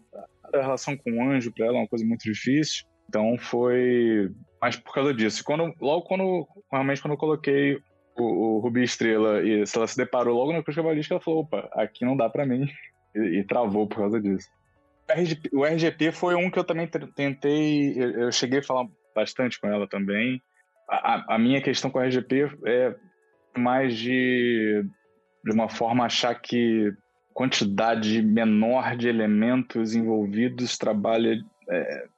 A 0.53 0.61
relação 0.61 0.95
com 0.97 1.13
o 1.13 1.31
anjo 1.31 1.51
para 1.51 1.65
ela 1.65 1.79
é 1.79 1.81
uma 1.81 1.89
coisa 1.89 2.05
muito 2.05 2.25
difícil. 2.25 2.85
Então 3.09 3.37
foi 3.39 4.31
mais 4.61 4.77
por 4.77 4.93
causa 4.93 5.15
disso. 5.15 5.43
Quando, 5.45 5.75
logo 5.81 6.03
quando, 6.03 6.47
realmente 6.71 7.01
quando 7.01 7.13
eu 7.13 7.19
coloquei 7.19 7.79
o, 8.17 8.57
o 8.57 8.59
Rubi 8.59 8.83
Estrela 8.83 9.43
e 9.43 9.67
se 9.67 9.77
ela 9.77 9.87
se 9.87 9.97
deparou 9.97 10.37
logo 10.37 10.53
na 10.53 10.63
cruz 10.63 10.77
cabalística, 10.77 11.15
ela 11.15 11.23
falou, 11.23 11.41
opa, 11.41 11.69
aqui 11.73 12.05
não 12.05 12.17
dá 12.17 12.29
para 12.29 12.47
mim. 12.47 12.67
E, 13.15 13.41
e, 13.41 13.45
travou 13.45 13.87
por 13.87 13.99
causa 13.99 14.21
disso. 14.21 14.49
O 15.53 15.65
RGP 15.65 16.13
foi 16.13 16.35
um 16.35 16.51
que 16.51 16.59
eu 16.59 16.65
também 16.65 16.87
tentei, 16.87 17.95
eu 17.99 18.33
cheguei 18.33 18.61
a 18.61 18.63
falar 18.63 18.87
bastante 19.15 19.61
com 19.61 19.69
ela 19.69 19.87
também. 19.87 20.41
A, 20.89 21.35
a 21.35 21.39
minha 21.39 21.61
questão 21.61 21.91
com 21.91 21.99
o 21.99 22.03
RGP 22.03 22.51
é 22.67 22.95
mais 23.57 23.97
de, 23.97 24.85
de 25.45 25.53
uma 25.53 25.69
forma 25.69 26.05
achar 26.05 26.35
que 26.35 26.93
quantidade 27.35 28.23
menor 28.23 28.97
de 28.97 29.09
elementos 29.09 29.95
envolvidos 29.95 30.79
trabalha 30.79 31.43
é, 31.69 31.99
de 32.05 32.09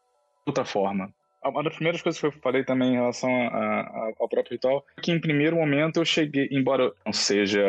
outra 0.46 0.64
forma 0.64 1.12
uma 1.48 1.62
das 1.62 1.74
primeiras 1.74 2.00
coisas 2.00 2.20
que 2.20 2.26
eu 2.26 2.32
falei 2.32 2.64
também 2.64 2.92
em 2.92 2.96
relação 2.96 3.30
a, 3.30 3.80
a, 3.80 4.12
ao 4.18 4.28
próprio 4.28 4.52
ritual 4.52 4.84
é 4.96 5.00
que 5.00 5.12
em 5.12 5.20
primeiro 5.20 5.56
momento 5.56 5.98
eu 5.98 6.04
cheguei, 6.04 6.48
embora 6.50 6.92
não 7.04 7.12
seja 7.12 7.62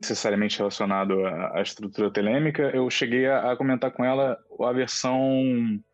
necessariamente 0.00 0.58
relacionado 0.58 1.26
à, 1.26 1.60
estrutura 1.60 2.10
telêmica, 2.10 2.62
eu 2.74 2.88
cheguei 2.90 3.26
a, 3.26 3.52
a, 3.52 3.56
comentar 3.56 3.90
com 3.90 4.04
ela 4.04 4.38
a 4.60 4.72
versão 4.72 5.20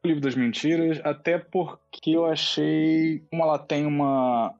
do 0.02 0.08
Livro 0.08 0.20
das 0.20 0.34
Mentiras, 0.34 1.00
até 1.04 1.38
porque 1.38 2.10
eu 2.10 2.26
achei, 2.26 3.24
como 3.30 3.42
ela 3.42 3.58
tem 3.58 3.86
uma 3.86 4.54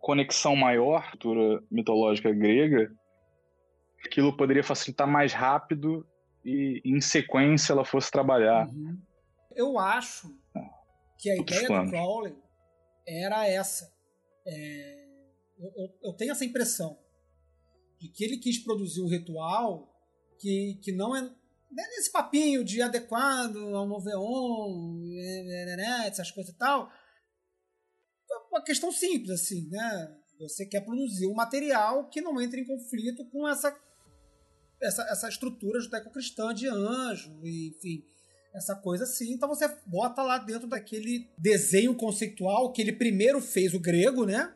conexão 0.00 0.56
maior 0.56 1.04
à 1.12 1.62
mitológica 1.70 2.32
grega, 2.32 2.90
aquilo 4.04 4.36
poderia 4.36 4.64
facilitar 4.64 5.06
mais 5.06 5.32
rápido 5.32 6.06
e 6.44 6.80
em 6.84 7.00
sequência 7.00 7.72
ela 7.72 7.84
fosse 7.84 8.10
trabalhar. 8.10 8.66
Uhum. 8.68 8.98
Eu 9.54 9.78
acho 9.78 10.32
que 11.18 11.28
a 11.30 11.36
ideia 11.36 11.68
do 11.68 11.90
Crowley 11.90 12.36
era 13.06 13.46
essa. 13.46 13.92
É, 14.46 15.08
eu, 15.58 15.98
eu, 16.04 16.12
tenho 16.12 16.32
essa 16.32 16.44
impressão 16.44 16.98
de 17.98 18.08
que 18.08 18.24
ele 18.24 18.38
quis 18.38 18.58
produzir 18.58 19.02
um 19.02 19.08
ritual 19.08 19.92
que, 20.38 20.78
que 20.82 20.92
não 20.92 21.14
é, 21.16 21.20
não 21.20 21.84
é 21.84 21.88
nesse 21.88 22.12
papinho 22.12 22.64
de 22.64 22.80
adequado 22.80 23.56
ao 23.74 23.86
Noveon, 23.86 25.00
né, 25.14 25.76
né, 25.76 26.06
essas 26.06 26.30
coisas 26.30 26.54
e 26.54 26.56
tal. 26.56 26.90
É 28.30 28.36
uma 28.50 28.62
questão 28.62 28.92
simples, 28.92 29.30
assim, 29.30 29.68
né? 29.68 30.16
Você 30.38 30.64
quer 30.64 30.82
produzir 30.82 31.26
um 31.26 31.34
material 31.34 32.08
que 32.08 32.20
não 32.20 32.40
entre 32.40 32.60
em 32.60 32.66
conflito 32.66 33.28
com 33.30 33.48
essa, 33.48 33.76
essa, 34.80 35.02
essa 35.10 35.28
estrutura 35.28 35.80
judaico-cristã 35.80 36.54
de 36.54 36.68
anjo, 36.68 37.40
enfim 37.44 38.04
essa 38.52 38.74
coisa 38.74 39.04
assim. 39.04 39.32
Então 39.32 39.48
você 39.48 39.68
bota 39.86 40.22
lá 40.22 40.38
dentro 40.38 40.66
daquele 40.66 41.28
desenho 41.36 41.94
conceitual 41.94 42.72
que 42.72 42.82
ele 42.82 42.92
primeiro 42.92 43.40
fez 43.40 43.74
o 43.74 43.80
grego, 43.80 44.24
né? 44.24 44.52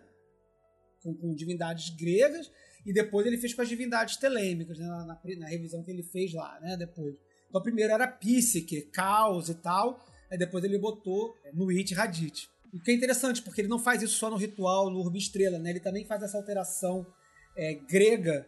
Com, 1.02 1.14
com 1.14 1.34
divindades 1.34 1.90
gregas, 1.90 2.50
e 2.86 2.92
depois 2.92 3.26
ele 3.26 3.36
fez 3.36 3.54
com 3.54 3.62
as 3.62 3.68
divindades 3.68 4.16
telêmicas, 4.16 4.78
né? 4.78 4.86
na, 4.86 5.04
na, 5.04 5.18
na, 5.38 5.46
revisão 5.46 5.82
que 5.82 5.90
ele 5.90 6.02
fez 6.02 6.32
lá, 6.32 6.58
né? 6.60 6.76
Depois. 6.76 7.14
Então 7.48 7.62
primeiro 7.62 7.92
era 7.92 8.06
Psique, 8.06 8.82
Caos 8.82 9.48
e 9.48 9.54
tal, 9.54 10.04
aí 10.30 10.38
depois 10.38 10.64
ele 10.64 10.78
botou 10.78 11.36
é, 11.44 11.52
no 11.52 11.68
It 11.70 11.92
Radit. 11.94 12.48
O 12.72 12.80
que 12.80 12.90
é 12.90 12.94
interessante, 12.94 13.42
porque 13.42 13.60
ele 13.60 13.68
não 13.68 13.78
faz 13.78 14.00
isso 14.00 14.14
só 14.14 14.30
no 14.30 14.36
ritual, 14.36 14.88
no 14.88 15.00
Urbi 15.00 15.18
Estrela, 15.18 15.58
né? 15.58 15.70
Ele 15.70 15.80
também 15.80 16.06
faz 16.06 16.22
essa 16.22 16.38
alteração 16.38 17.06
é, 17.54 17.74
grega 17.74 18.46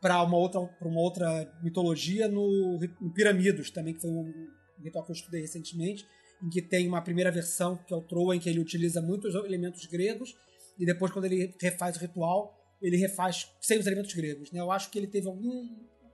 para 0.00 0.20
uma 0.24 0.36
outra, 0.36 0.60
uma 0.80 1.00
outra 1.00 1.48
mitologia 1.62 2.26
no, 2.26 2.80
no 3.00 3.12
Piramidos, 3.12 3.70
também, 3.70 3.94
que 3.94 4.00
foi 4.00 4.10
um 4.10 4.50
ritual 4.82 5.04
que 5.04 5.12
eu 5.12 5.14
estudei 5.14 5.40
recentemente, 5.40 6.06
em 6.42 6.48
que 6.48 6.60
tem 6.60 6.88
uma 6.88 7.00
primeira 7.00 7.30
versão, 7.30 7.76
que 7.76 7.94
é 7.94 7.96
o 7.96 8.02
Troa, 8.02 8.34
em 8.34 8.40
que 8.40 8.48
ele 8.48 8.60
utiliza 8.60 9.00
muitos 9.00 9.34
elementos 9.34 9.86
gregos, 9.86 10.34
e 10.78 10.84
depois, 10.84 11.12
quando 11.12 11.26
ele 11.26 11.54
refaz 11.60 11.96
o 11.96 12.00
ritual, 12.00 12.58
ele 12.80 12.96
refaz 12.96 13.48
sem 13.60 13.78
os 13.78 13.86
elementos 13.86 14.12
gregos. 14.14 14.50
Né? 14.50 14.60
Eu 14.60 14.70
acho 14.70 14.90
que 14.90 14.98
ele 14.98 15.06
teve 15.06 15.28
algum. 15.28 15.68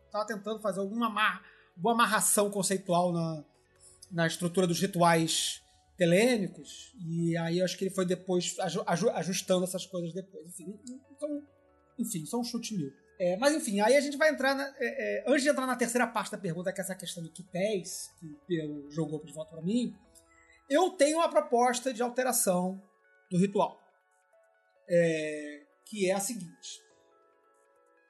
Estava 0.05 0.27
tentando 0.27 0.61
fazer 0.61 0.81
alguma 0.81 1.09
boa 1.77 1.95
amarração 1.95 2.51
conceitual 2.51 3.13
na, 3.13 3.45
na 4.11 4.27
estrutura 4.27 4.67
dos 4.67 4.81
rituais 4.81 5.63
telêmicos, 5.97 6.95
e 7.05 7.37
aí 7.37 7.59
eu 7.59 7.65
acho 7.65 7.77
que 7.77 7.85
ele 7.85 7.95
foi 7.95 8.07
depois 8.07 8.57
ajustando 9.17 9.65
essas 9.65 9.85
coisas 9.85 10.13
depois. 10.15 10.47
Enfim, 10.47 10.79
então, 11.11 11.43
enfim 11.99 12.25
só 12.25 12.39
um 12.39 12.45
chute 12.45 12.77
meu. 12.77 12.91
É, 13.19 13.37
mas 13.37 13.55
enfim, 13.55 13.81
aí 13.81 13.97
a 13.97 14.01
gente 14.01 14.17
vai 14.17 14.31
entrar. 14.31 14.55
Na, 14.55 14.65
é, 14.79 15.21
é, 15.21 15.25
antes 15.27 15.43
de 15.43 15.49
entrar 15.49 15.67
na 15.67 15.77
terceira 15.77 16.07
parte 16.07 16.31
da 16.31 16.39
pergunta, 16.39 16.73
que 16.73 16.81
é 16.81 16.85
essa 16.85 16.95
questão 16.95 17.23
do 17.23 17.31
Kités, 17.31 18.15
que 18.19 18.27
o 18.27 18.39
Pedro 18.47 18.91
jogou 18.91 19.25
de 19.25 19.33
volta 19.33 19.53
para 19.53 19.63
mim, 19.63 19.97
eu 20.71 20.91
tenho 20.91 21.19
uma 21.19 21.29
proposta 21.29 21.93
de 21.93 22.03
alteração 22.03 22.81
do 23.31 23.39
ritual. 23.39 23.79
É, 24.89 25.63
que 25.85 26.09
é 26.09 26.15
a 26.15 26.21
seguinte. 26.21 26.83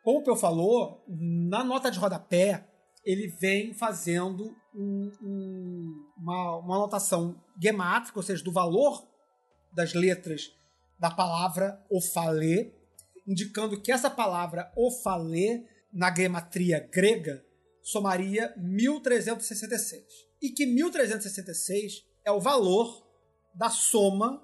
Como 0.02 0.20
o 0.20 0.22
Peu 0.22 0.36
falou, 0.36 1.04
na 1.08 1.64
nota 1.64 1.90
de 1.90 1.98
rodapé, 1.98 2.66
ele 3.04 3.28
vem 3.28 3.72
fazendo 3.72 4.54
um, 4.74 5.10
um, 5.22 6.12
uma, 6.16 6.56
uma 6.58 6.76
anotação 6.76 7.42
gemátrica, 7.60 8.18
ou 8.18 8.22
seja, 8.22 8.44
do 8.44 8.52
valor 8.52 9.06
das 9.72 9.94
letras 9.94 10.52
da 10.98 11.10
palavra 11.10 11.84
ofalê, 11.90 12.72
indicando 13.28 13.80
que 13.80 13.92
essa 13.92 14.08
palavra 14.08 14.72
ofalê, 14.74 15.62
na 15.92 16.14
gematria 16.14 16.80
grega, 16.80 17.44
somaria 17.82 18.54
1366. 18.56 20.02
E 20.40 20.50
que 20.50 20.64
1366 20.64 22.06
é 22.24 22.32
o 22.32 22.40
valor 22.40 23.06
da 23.54 23.68
soma 23.68 24.42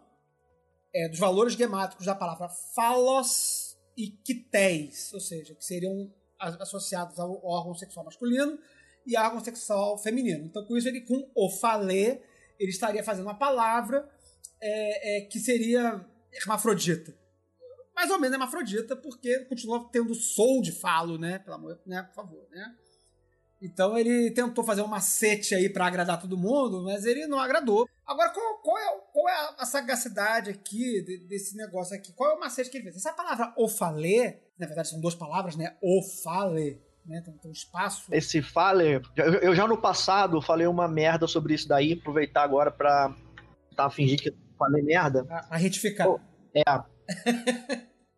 é, 0.95 1.09
dos 1.09 1.19
valores 1.19 1.55
gemátricos 1.55 2.05
da 2.05 2.15
palavra 2.15 2.49
falos 2.75 3.77
e 3.97 4.11
quitéis, 4.11 5.13
ou 5.15 5.21
seja, 5.21 5.55
que 5.55 5.65
seriam 5.65 6.13
associados 6.39 7.19
ao 7.19 7.45
órgão 7.45 7.75
sexual 7.75 8.05
masculino 8.05 8.59
e 9.07 9.17
ao 9.17 9.27
órgão 9.27 9.43
sexual 9.43 9.97
feminino. 9.99 10.45
Então, 10.45 10.65
com 10.67 10.77
isso, 10.77 10.89
ele 10.89 11.01
com 11.01 11.31
ofalê, 11.35 12.21
ele 12.59 12.71
estaria 12.71 13.03
fazendo 13.03 13.25
uma 13.25 13.39
palavra 13.39 14.09
é, 14.61 15.19
é, 15.19 15.21
que 15.23 15.39
seria 15.39 16.05
hermafrodita 16.33 17.24
mais 17.95 18.11
ou 18.11 18.19
menos 18.19 18.35
hermafrodita, 18.35 18.97
porque 18.97 19.41
continua 19.41 19.89
tendo 19.91 20.15
soul 20.15 20.61
de 20.61 20.73
falo, 20.73 21.19
né? 21.19 21.39
Pelo 21.39 21.57
amor, 21.57 21.79
né? 21.87 22.03
Por 22.03 22.15
favor, 22.15 22.47
né? 22.51 22.75
Então 23.63 23.97
ele 23.97 24.31
tentou 24.31 24.63
fazer 24.63 24.83
um 24.83 24.87
macete 24.87 25.55
aí 25.55 25.71
para 25.71 25.87
agradar 25.87 26.21
todo 26.21 26.37
mundo, 26.37 26.83
mas 26.85 27.07
ele 27.07 27.27
não 27.27 27.39
agradou. 27.39 27.89
Agora, 28.07 28.31
qual, 28.31 28.59
qual 28.59 28.79
é, 28.79 29.01
qual 29.13 29.29
é 29.29 29.55
a 29.59 29.65
sagacidade 29.65 30.51
aqui 30.51 31.01
desse 31.27 31.57
negócio 31.57 31.97
aqui? 31.97 32.13
Qual 32.13 32.31
é 32.31 32.35
o 32.35 32.41
macete 32.41 32.69
que 32.69 32.77
ele 32.77 32.85
fez? 32.85 32.97
Essa 32.97 33.15
palavra 33.15 33.55
ofalê, 33.57 34.39
na 34.59 34.67
verdade 34.67 34.89
são 34.89 35.01
duas 35.01 35.15
palavras, 35.15 35.57
né? 35.57 35.77
Ofale, 35.81 36.83
né? 37.07 37.23
Tem, 37.25 37.33
tem 37.35 37.51
um 37.51 37.55
espaço. 37.55 38.13
Esse 38.13 38.43
fale, 38.43 39.01
eu, 39.17 39.35
eu, 39.35 39.55
já 39.55 39.67
no 39.67 39.81
passado 39.81 40.43
falei 40.43 40.67
uma 40.67 40.87
merda 40.87 41.27
sobre 41.27 41.55
isso 41.55 41.67
daí, 41.67 41.95
aproveitar 41.95 42.43
agora 42.43 42.71
pra 42.71 43.17
tá, 43.75 43.89
fingir 43.89 44.21
que 44.21 44.35
falei 44.59 44.83
merda. 44.83 45.27
A, 45.31 45.55
a 45.55 45.57
retificar. 45.57 46.07
É. 46.55 46.94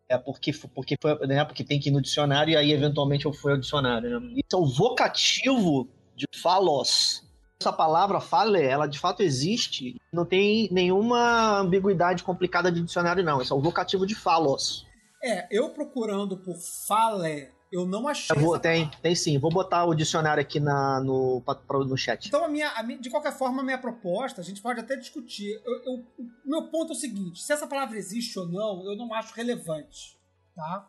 É 0.09 0.17
porque, 0.17 0.53
porque, 0.73 0.95
foi, 1.01 1.27
né, 1.27 1.43
porque 1.43 1.65
tem 1.65 1.79
que 1.79 1.89
ir 1.89 1.91
no 1.91 2.01
dicionário 2.01 2.53
e 2.53 2.55
aí 2.55 2.71
eventualmente 2.71 3.25
eu 3.25 3.33
fui 3.33 3.51
ao 3.51 3.57
dicionário. 3.57 4.19
Né? 4.19 4.35
Isso 4.35 4.55
é 4.55 4.57
o 4.57 4.65
vocativo 4.65 5.89
de 6.15 6.25
falos. 6.41 7.23
Essa 7.59 7.73
palavra 7.73 8.21
fale, 8.21 8.61
ela 8.61 8.87
de 8.87 8.99
fato 8.99 9.21
existe. 9.21 9.99
Não 10.13 10.25
tem 10.25 10.69
nenhuma 10.71 11.59
ambiguidade 11.59 12.23
complicada 12.23 12.71
de 12.71 12.81
dicionário, 12.81 13.23
não. 13.23 13.41
Esse 13.41 13.51
é 13.51 13.55
o 13.55 13.61
vocativo 13.61 14.05
de 14.05 14.15
falos. 14.15 14.85
É, 15.21 15.47
eu 15.51 15.71
procurando 15.71 16.37
por 16.37 16.55
fale, 16.87 17.49
eu 17.71 17.85
não 17.85 18.07
achei. 18.07 18.35
Eu 18.35 18.41
vou, 18.41 18.59
tem, 18.59 18.89
tem 19.01 19.15
sim. 19.15 19.37
Vou 19.37 19.51
botar 19.51 19.85
o 19.85 19.93
dicionário 19.93 20.41
aqui 20.41 20.59
na, 20.59 21.01
no, 21.01 21.43
no 21.85 21.97
chat. 21.97 22.27
Então, 22.27 22.43
a 22.43 22.47
minha, 22.47 22.69
a 22.71 22.83
minha, 22.83 22.99
de 22.99 23.09
qualquer 23.09 23.33
forma, 23.33 23.61
a 23.61 23.65
minha 23.65 23.77
proposta, 23.77 24.41
a 24.41 24.43
gente 24.43 24.61
pode 24.61 24.79
até 24.79 24.95
discutir. 24.95 25.61
Eu, 25.65 25.73
eu, 25.83 25.93
o 26.17 26.49
meu 26.49 26.69
ponto 26.69 26.93
é 26.93 26.95
o 26.95 26.99
seguinte: 26.99 27.41
se 27.41 27.51
essa 27.51 27.67
palavra 27.67 27.97
existe 27.97 28.37
ou 28.39 28.47
não, 28.47 28.85
eu 28.85 28.95
não 28.95 29.13
acho 29.13 29.33
relevante. 29.33 30.17
Tá? 30.55 30.87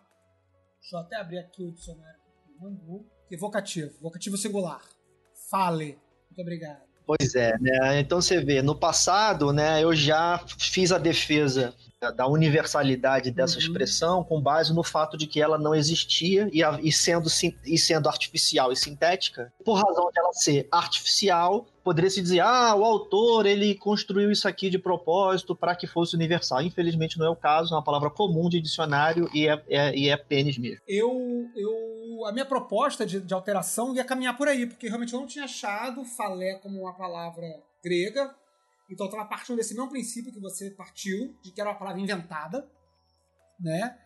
Deixa 0.81 0.97
eu 0.97 1.01
até 1.01 1.17
abrir 1.17 1.39
aqui 1.39 1.63
o 1.63 1.73
dicionário. 1.73 2.19
Evocativo. 3.31 3.93
Vocativo 4.01 4.37
singular. 4.37 4.83
Fale. 5.51 5.99
Muito 6.29 6.41
obrigado. 6.41 6.89
Pois 7.07 7.35
é, 7.35 7.59
né? 7.59 8.01
Então 8.01 8.21
você 8.21 8.39
vê, 8.39 8.61
no 8.61 8.79
passado, 8.79 9.51
né, 9.51 9.83
eu 9.83 9.95
já 9.95 10.39
fiz 10.59 10.93
a 10.93 10.99
defesa 10.99 11.75
da 12.15 12.27
universalidade 12.27 13.31
dessa 13.31 13.55
uhum. 13.55 13.61
expressão 13.61 14.25
com 14.25 14.41
base 14.41 14.73
no 14.73 14.85
fato 14.85 15.17
de 15.17 15.27
que 15.27 15.43
ela 15.43 15.59
não 15.59 15.75
existia 15.75 16.49
e, 16.53 16.63
e, 16.87 16.93
sendo, 16.93 17.29
e 17.65 17.79
sendo 17.79 18.09
artificial 18.09 18.71
e 18.71 18.77
sintética, 18.77 19.53
por 19.65 19.75
razão 19.75 20.11
de 20.11 20.19
ela 20.19 20.33
ser 20.33 20.69
artificial, 20.71 21.67
poderia 21.83 22.11
se 22.11 22.23
dizer, 22.23 22.41
ah, 22.41 22.75
o 22.77 22.85
autor 22.85 23.47
ele 23.47 23.75
construiu 23.75 24.31
isso 24.31 24.47
aqui 24.47 24.71
de 24.71 24.79
propósito 24.79 25.57
para 25.57 25.75
que 25.75 25.87
fosse 25.87 26.15
universal. 26.15 26.63
Infelizmente 26.63 27.19
não 27.19 27.27
é 27.27 27.31
o 27.31 27.37
caso, 27.37 27.75
é 27.75 27.77
uma 27.77 27.85
palavra 27.85 28.11
comum 28.11 28.49
de 28.49 28.61
dicionário 28.61 29.29
e 29.35 29.49
é, 29.49 29.65
é, 29.69 29.97
e 29.97 30.09
é 30.09 30.17
pênis 30.17 30.57
mesmo. 30.57 30.81
Eu, 30.87 31.11
eu, 31.57 32.27
a 32.27 32.33
minha 32.33 32.47
proposta 32.47 33.05
de, 33.05 33.21
de 33.21 33.35
alteração 33.35 33.95
ia 33.95 34.05
caminhar 34.05 34.37
por 34.37 34.47
aí, 34.47 34.67
porque 34.67 34.87
realmente 34.87 35.13
eu 35.13 35.21
não 35.21 35.27
tinha 35.27 35.47
achado 35.47 36.05
falé 36.05 36.55
como 36.63 36.81
uma 36.81 36.95
palavra 36.95 37.47
grega, 37.83 38.35
então 38.89 39.07
estava 39.07 39.27
partindo 39.27 39.57
desse 39.57 39.75
mesmo 39.75 39.91
princípio 39.91 40.33
que 40.33 40.41
você 40.41 40.71
partiu, 40.71 41.37
de 41.43 41.53
que 41.53 41.61
era 41.61 41.71
uma 41.71 41.79
palavra 41.79 42.01
inventada, 42.01 42.71
né? 43.61 43.99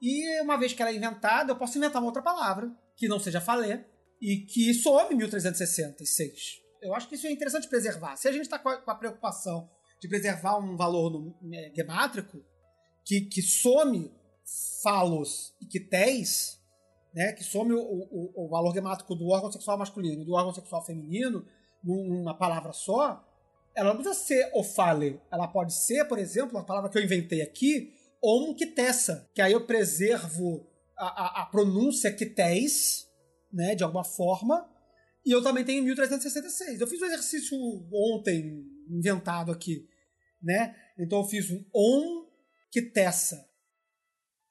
E 0.00 0.40
uma 0.40 0.56
vez 0.56 0.72
que 0.72 0.80
ela 0.80 0.90
é 0.90 0.94
inventada, 0.94 1.52
eu 1.52 1.56
posso 1.56 1.76
inventar 1.76 2.00
uma 2.00 2.08
outra 2.08 2.22
palavra, 2.22 2.74
que 2.96 3.06
não 3.06 3.20
seja 3.20 3.40
falé, 3.40 3.86
e 4.20 4.38
que 4.46 4.72
some 4.72 5.14
1366. 5.14 6.60
Eu 6.80 6.94
acho 6.94 7.08
que 7.08 7.14
isso 7.14 7.26
é 7.26 7.30
interessante 7.30 7.68
preservar. 7.68 8.16
Se 8.16 8.28
a 8.28 8.32
gente 8.32 8.42
está 8.42 8.58
com, 8.58 8.68
a 8.68 8.94
preocupação 8.94 9.68
de 10.00 10.08
preservar 10.08 10.58
um 10.58 10.76
valor 10.76 11.10
no, 11.10 11.54
é, 11.54 11.72
gemátrico, 11.74 12.42
que, 13.04 13.22
que 13.22 13.42
some 13.42 14.10
falos 14.82 15.54
e 15.60 15.66
quitéis, 15.66 16.58
né, 17.14 17.32
que 17.32 17.44
some 17.44 17.72
o, 17.72 17.78
o, 17.80 18.46
o 18.46 18.48
valor 18.48 18.72
gemátrico 18.72 19.14
do 19.14 19.28
órgão 19.28 19.52
sexual 19.52 19.76
masculino 19.76 20.22
e 20.22 20.24
do 20.24 20.32
órgão 20.32 20.54
sexual 20.54 20.84
feminino 20.84 21.44
numa 21.82 22.36
palavra 22.36 22.72
só, 22.72 23.22
ela 23.74 23.94
não 23.94 24.02
precisa 24.02 24.14
ser 24.14 24.50
ofale. 24.54 25.20
Ela 25.30 25.48
pode 25.48 25.74
ser, 25.74 26.04
por 26.06 26.18
exemplo, 26.18 26.58
a 26.58 26.64
palavra 26.64 26.90
que 26.90 26.98
eu 26.98 27.02
inventei 27.02 27.42
aqui, 27.42 27.92
omquitessa, 28.22 29.30
que 29.34 29.40
aí 29.40 29.52
eu 29.52 29.66
preservo 29.66 30.66
a, 30.96 31.06
a, 31.06 31.42
a 31.42 31.46
pronúncia 31.46 32.12
quités, 32.12 33.08
né, 33.52 33.74
de 33.74 33.82
alguma 33.82 34.04
forma, 34.04 34.68
e 35.24 35.30
eu 35.30 35.42
também 35.42 35.64
tenho 35.64 35.82
1366. 35.84 36.80
Eu 36.80 36.86
fiz 36.86 37.00
um 37.00 37.06
exercício 37.06 37.56
ontem, 37.92 38.64
inventado 38.88 39.52
aqui, 39.52 39.88
né? 40.42 40.74
Então 40.98 41.20
eu 41.20 41.24
fiz 41.24 41.50
um 41.50 41.64
on 41.74 42.26
quitessa. 42.70 43.48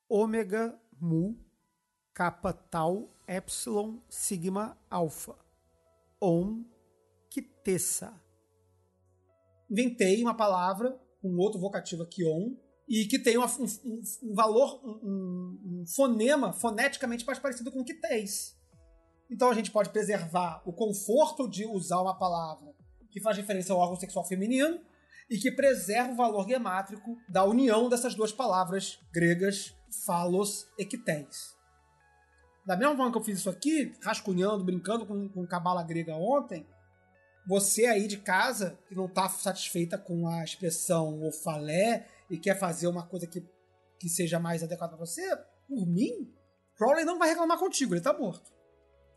Ômega 0.07 0.79
mu 0.99 1.39
kappa 2.13 2.53
tau 2.53 3.15
epsilon 3.27 3.99
sigma 4.09 4.77
alfa. 4.89 5.35
On 6.21 6.65
quitessa 7.29 8.13
inventei 9.69 10.21
uma 10.21 10.35
palavra, 10.35 10.99
um 11.23 11.37
outro 11.37 11.59
vocativo 11.59 12.03
aqui, 12.03 12.25
on, 12.25 12.55
e 12.87 13.05
que 13.05 13.19
tem 13.19 13.37
uma, 13.37 13.47
um, 13.47 14.01
um, 14.23 14.33
valor, 14.33 14.81
um, 14.83 15.81
um, 15.81 15.85
fonema 15.85 16.51
foneticamente 16.51 17.25
mais 17.25 17.37
parecido 17.37 17.71
com 17.71 17.81
o 17.81 17.85
quitéis. 17.85 18.57
Então 19.29 19.49
a 19.49 19.53
gente 19.53 19.69
pode 19.69 19.89
preservar 19.89 20.63
o 20.65 20.73
conforto 20.73 21.47
de 21.47 21.65
usar 21.65 22.01
uma 22.01 22.17
palavra 22.17 22.73
que 23.11 23.21
faz 23.21 23.37
referência 23.37 23.73
ao 23.73 23.79
órgão 23.79 23.95
sexual 23.95 24.25
feminino 24.25 24.79
e 25.29 25.37
que 25.37 25.51
preserva 25.51 26.11
o 26.11 26.15
valor 26.15 26.47
gemátrico 26.47 27.15
da 27.27 27.43
união 27.43 27.87
dessas 27.87 28.15
duas 28.15 28.31
palavras 28.31 28.99
gregas, 29.13 29.75
falos 30.05 30.67
e 30.77 30.83
quitéis. 30.83 31.55
Da 32.65 32.75
mesma 32.75 32.95
forma 32.95 33.11
que 33.11 33.17
eu 33.17 33.23
fiz 33.23 33.39
isso 33.39 33.49
aqui, 33.49 33.93
rascunhando, 34.01 34.63
brincando 34.63 35.05
com, 35.05 35.29
com 35.29 35.45
cabala 35.45 35.83
grega 35.83 36.15
ontem, 36.15 36.65
você 37.47 37.85
aí 37.85 38.07
de 38.07 38.17
casa, 38.17 38.77
que 38.87 38.95
não 38.95 39.05
está 39.05 39.27
satisfeita 39.29 39.97
com 39.97 40.27
a 40.27 40.43
expressão 40.43 41.23
ofalé 41.23 42.07
e 42.29 42.37
quer 42.37 42.57
fazer 42.57 42.87
uma 42.87 43.05
coisa 43.05 43.25
que, 43.25 43.43
que 43.99 44.09
seja 44.09 44.39
mais 44.39 44.63
adequada 44.63 44.95
para 44.95 45.05
você, 45.05 45.35
por 45.67 45.87
mim, 45.87 46.33
Crowley 46.75 47.05
não 47.05 47.19
vai 47.19 47.29
reclamar 47.29 47.57
contigo, 47.57 47.93
ele 47.93 47.99
está 47.99 48.13
morto. 48.13 48.51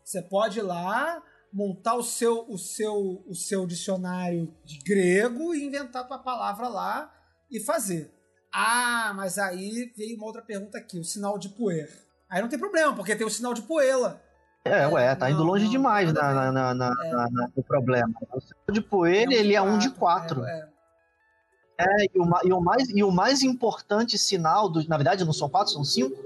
Você 0.03 0.21
pode 0.21 0.59
ir 0.59 0.63
lá, 0.63 1.23
montar 1.51 1.95
o 1.95 2.03
seu, 2.03 2.45
o 2.49 2.57
seu, 2.57 3.23
o 3.27 3.35
seu 3.35 3.65
dicionário 3.65 4.53
de 4.65 4.79
grego 4.79 5.53
e 5.53 5.63
inventar 5.63 6.07
tua 6.07 6.19
palavra 6.19 6.67
lá 6.67 7.13
e 7.49 7.59
fazer. 7.59 8.13
Ah, 8.51 9.13
mas 9.15 9.37
aí 9.37 9.91
veio 9.95 10.17
uma 10.17 10.25
outra 10.25 10.41
pergunta 10.41 10.77
aqui, 10.77 10.99
o 10.99 11.03
sinal 11.03 11.37
de 11.37 11.49
poer. 11.49 11.89
Aí 12.29 12.41
não 12.41 12.49
tem 12.49 12.59
problema, 12.59 12.95
porque 12.95 13.15
tem 13.15 13.25
o 13.25 13.29
sinal 13.29 13.53
de 13.53 13.61
poela. 13.61 14.21
É, 14.65 14.87
ué, 14.87 15.13
tá 15.13 15.29
indo 15.29 15.43
longe 15.43 15.67
demais 15.67 16.13
na, 16.13 16.51
na, 16.51 16.73
na, 16.73 16.87
é. 16.87 17.47
no 17.55 17.63
problema. 17.63 18.13
O 18.69 18.81
poeira, 18.81 19.33
é 19.33 19.37
um 19.37 19.39
ele 19.39 19.55
é 19.55 19.61
um 19.61 19.77
de 19.77 19.89
quatro. 19.89 20.45
É, 20.45 20.69
é. 21.79 21.83
é 21.85 22.05
e, 22.05 22.19
o, 22.19 22.25
e, 22.45 22.53
o, 22.53 22.61
mais, 22.61 22.89
e 22.89 23.03
o 23.03 23.11
mais 23.11 23.43
importante 23.43 24.17
sinal, 24.17 24.69
do, 24.69 24.87
na 24.87 24.95
verdade 24.95 25.25
não 25.25 25.33
são 25.33 25.49
quatro, 25.49 25.73
são 25.73 25.83
cinco. 25.83 26.17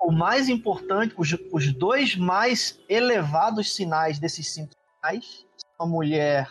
O 0.00 0.10
mais 0.10 0.48
importante, 0.48 1.14
os, 1.16 1.36
os 1.52 1.72
dois 1.72 2.16
mais 2.16 2.80
elevados 2.88 3.74
sinais 3.74 4.18
desses 4.18 4.52
cinco 4.52 4.72
sinais 4.96 5.46
são 5.56 5.86
a 5.86 5.88
mulher 5.88 6.50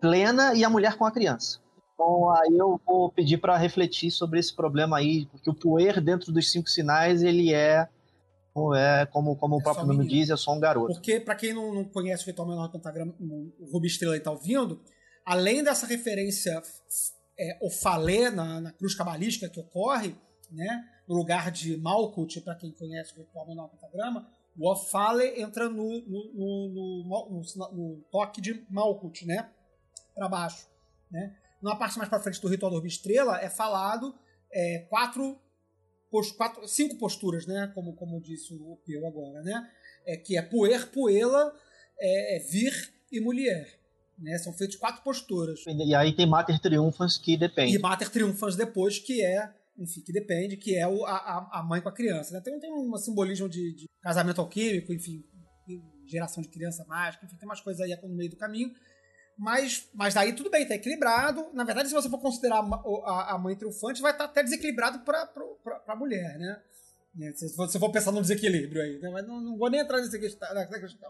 plena 0.00 0.54
e 0.54 0.64
a 0.64 0.70
mulher 0.70 0.96
com 0.96 1.04
a 1.04 1.10
criança. 1.10 1.58
Então 1.94 2.30
aí 2.30 2.56
eu 2.56 2.80
vou 2.86 3.10
pedir 3.10 3.38
para 3.38 3.56
refletir 3.56 4.12
sobre 4.12 4.38
esse 4.38 4.54
problema 4.54 4.98
aí, 4.98 5.26
porque 5.26 5.50
o 5.50 5.54
poer 5.54 6.00
dentro 6.00 6.32
dos 6.32 6.50
cinco 6.52 6.68
sinais 6.70 7.22
ele 7.22 7.52
é 7.52 7.88
é 8.74 9.06
como, 9.06 9.36
como 9.36 9.54
é 9.54 9.58
o 9.58 9.62
próprio 9.62 9.86
nome 9.86 10.06
diz, 10.06 10.30
é 10.30 10.36
só 10.36 10.52
um 10.54 10.60
garoto. 10.60 10.92
Porque, 10.92 11.20
para 11.20 11.34
quem 11.34 11.54
não, 11.54 11.72
não 11.72 11.84
conhece 11.84 12.24
o 12.24 12.26
Ritual 12.26 12.48
Menor 12.48 12.66
do 12.66 12.72
Pentagrama, 12.72 13.14
o 13.20 13.70
Rubi 13.72 13.86
Estrela 13.86 14.16
está 14.16 14.30
ouvindo, 14.30 14.82
além 15.24 15.62
dessa 15.62 15.86
referência 15.86 16.60
é, 17.38 17.58
Ofalé 17.62 18.30
na, 18.30 18.60
na 18.60 18.72
cruz 18.72 18.94
cabalística 18.94 19.48
que 19.48 19.60
ocorre, 19.60 20.16
né, 20.50 20.84
no 21.08 21.14
lugar 21.14 21.50
de 21.50 21.76
Malkut, 21.76 22.40
para 22.40 22.56
quem 22.56 22.72
conhece 22.72 23.14
o 23.14 23.18
Ritual 23.18 23.46
Menor 23.46 23.68
do 23.68 23.76
Pentagrama, 23.76 24.28
o 24.58 24.70
Ofale 24.70 25.40
entra 25.40 25.68
no, 25.68 26.00
no, 26.02 26.32
no, 26.34 27.42
no, 27.72 28.04
toque 28.10 28.40
de 28.40 28.66
Malkut, 28.68 29.24
né, 29.26 29.48
para 30.14 30.28
baixo. 30.28 30.68
Né. 31.10 31.34
Na 31.62 31.76
parte 31.76 31.96
mais 31.98 32.10
para 32.10 32.20
frente 32.20 32.40
do 32.40 32.48
Ritual 32.48 32.70
do 32.70 32.76
Rubi 32.76 32.88
Estrela 32.88 33.40
é 33.40 33.48
falado 33.48 34.14
é, 34.52 34.86
quatro 34.88 35.38
post, 36.10 36.34
quatro, 36.34 36.66
cinco 36.68 36.96
posturas, 36.96 37.46
né? 37.46 37.70
Como, 37.74 37.94
como 37.94 38.20
disse 38.20 38.52
o 38.54 38.76
Peu 38.84 39.06
agora, 39.06 39.42
né? 39.42 39.70
É, 40.06 40.16
que 40.16 40.36
é 40.36 40.42
puer, 40.42 40.90
puela, 40.90 41.54
é, 41.98 42.36
é 42.36 42.38
vir 42.40 42.72
e 43.12 43.20
mulher. 43.20 43.78
Né? 44.18 44.36
São 44.38 44.52
feitas 44.52 44.76
quatro 44.76 45.02
posturas. 45.02 45.60
E 45.66 45.94
aí 45.94 46.14
tem 46.14 46.26
Mater 46.26 46.60
Triunfans 46.60 47.16
que 47.16 47.36
depende. 47.36 47.74
E 47.74 47.78
Mater 47.78 48.10
Triunfans 48.10 48.56
depois, 48.56 48.98
que 48.98 49.24
é, 49.24 49.50
enfim, 49.78 50.02
que 50.02 50.12
depende, 50.12 50.56
que 50.56 50.76
é 50.76 50.86
o, 50.86 51.04
a, 51.06 51.48
a 51.52 51.62
mãe 51.62 51.80
com 51.80 51.88
a 51.88 51.92
criança. 51.92 52.34
Né? 52.34 52.40
Tem, 52.40 52.58
tem 52.58 52.72
um 52.72 52.96
simbolismo 52.96 53.48
de, 53.48 53.74
de 53.74 53.86
casamento 54.02 54.40
alquímico, 54.40 54.92
enfim, 54.92 55.24
geração 56.06 56.42
de 56.42 56.48
criança 56.48 56.84
mágica, 56.86 57.24
enfim, 57.24 57.36
tem 57.36 57.48
umas 57.48 57.60
coisas 57.60 57.80
aí 57.80 57.96
no 58.02 58.14
meio 58.14 58.30
do 58.30 58.36
caminho. 58.36 58.70
Mas, 59.40 59.88
mas 59.94 60.12
daí 60.12 60.34
tudo 60.34 60.50
bem, 60.50 60.68
tá 60.68 60.74
equilibrado. 60.74 61.46
Na 61.54 61.64
verdade, 61.64 61.88
se 61.88 61.94
você 61.94 62.10
for 62.10 62.18
considerar 62.18 62.58
a, 62.58 63.10
a, 63.10 63.34
a 63.34 63.38
mãe 63.38 63.56
triunfante, 63.56 64.02
vai 64.02 64.12
estar 64.12 64.24
tá 64.24 64.30
até 64.30 64.42
desequilibrado 64.42 64.98
pra, 64.98 65.24
pra, 65.24 65.76
pra 65.76 65.96
mulher, 65.96 66.38
né? 66.38 66.60
É, 67.22 67.32
se 67.32 67.56
você 67.56 67.78
for 67.78 67.90
pensar 67.90 68.12
num 68.12 68.20
desequilíbrio 68.20 68.82
aí, 68.82 68.98
né? 68.98 69.08
mas 69.10 69.26
não, 69.26 69.40
não, 69.40 69.56
vou 69.56 69.70
nem 69.70 69.80
entrar 69.80 69.96
nessa 69.96 70.18
questão. 70.18 70.46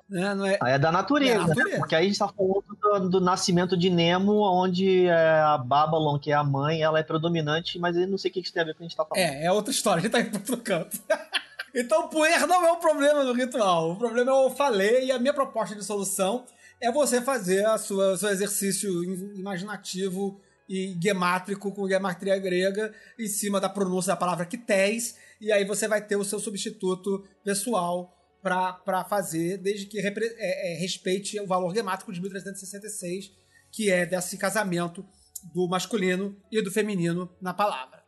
Né? 0.08 0.32
Não 0.34 0.46
é... 0.46 0.58
Aí 0.62 0.74
é 0.74 0.78
da 0.78 0.92
natureza, 0.92 1.34
é 1.34 1.38
natureza. 1.38 1.70
Né? 1.70 1.78
porque 1.78 1.94
aí 1.96 2.04
a 2.04 2.08
gente 2.08 2.18
tá 2.18 2.28
falando 2.28 2.64
do, 2.80 3.10
do, 3.10 3.20
nascimento 3.20 3.76
de 3.76 3.90
Nemo, 3.90 4.40
onde 4.40 5.06
é, 5.06 5.40
a 5.40 5.58
Babylon, 5.58 6.16
que 6.18 6.30
é 6.30 6.34
a 6.34 6.44
mãe, 6.44 6.80
ela 6.80 7.00
é 7.00 7.02
predominante, 7.02 7.80
mas 7.80 7.96
eu 7.96 8.06
não 8.06 8.16
sei 8.16 8.30
o 8.30 8.34
que 8.34 8.40
isso 8.40 8.52
tem 8.52 8.62
a 8.62 8.64
ver 8.64 8.74
com 8.74 8.76
o 8.76 8.78
que 8.78 8.84
a 8.84 8.88
gente 8.88 8.96
tá 8.96 9.04
falando. 9.04 9.24
É, 9.24 9.44
é 9.44 9.52
outra 9.52 9.72
história, 9.72 9.98
a 9.98 10.02
gente 10.02 10.12
tá 10.12 10.20
indo 10.20 10.30
pro 10.30 10.38
outro 10.38 10.56
canto. 10.58 10.98
então, 11.74 12.08
poer 12.08 12.46
não 12.46 12.64
é 12.64 12.70
o 12.70 12.76
problema 12.76 13.24
do 13.24 13.34
ritual, 13.34 13.90
o 13.90 13.96
problema 13.96 14.30
é 14.30 14.46
eu 14.46 14.50
falei 14.50 15.06
e 15.06 15.12
a 15.12 15.18
minha 15.18 15.34
proposta 15.34 15.74
de 15.74 15.84
solução 15.84 16.44
é 16.80 16.90
você 16.90 17.20
fazer 17.20 17.66
a 17.66 17.76
sua, 17.76 18.16
seu 18.16 18.30
exercício 18.30 19.04
imaginativo 19.34 20.40
e 20.68 20.96
gemátrico 21.02 21.72
com 21.72 21.88
gematria 21.88 22.38
grega 22.38 22.94
em 23.18 23.26
cima 23.26 23.60
da 23.60 23.68
pronúncia 23.68 24.12
da 24.12 24.16
palavra 24.16 24.46
quités 24.46 25.16
e 25.40 25.50
aí 25.50 25.64
você 25.64 25.88
vai 25.88 26.04
ter 26.04 26.16
o 26.16 26.24
seu 26.24 26.38
substituto 26.38 27.26
pessoal 27.42 28.16
para 28.42 29.04
fazer, 29.04 29.58
desde 29.58 29.86
que 29.86 29.98
é, 29.98 30.12
é, 30.16 30.78
respeite 30.78 31.38
o 31.40 31.46
valor 31.46 31.74
gemático 31.74 32.12
de 32.12 32.20
1366, 32.20 33.30
que 33.70 33.90
é 33.90 34.06
desse 34.06 34.38
casamento 34.38 35.04
do 35.52 35.68
masculino 35.68 36.36
e 36.50 36.62
do 36.62 36.70
feminino 36.70 37.30
na 37.40 37.52
palavra. 37.52 38.02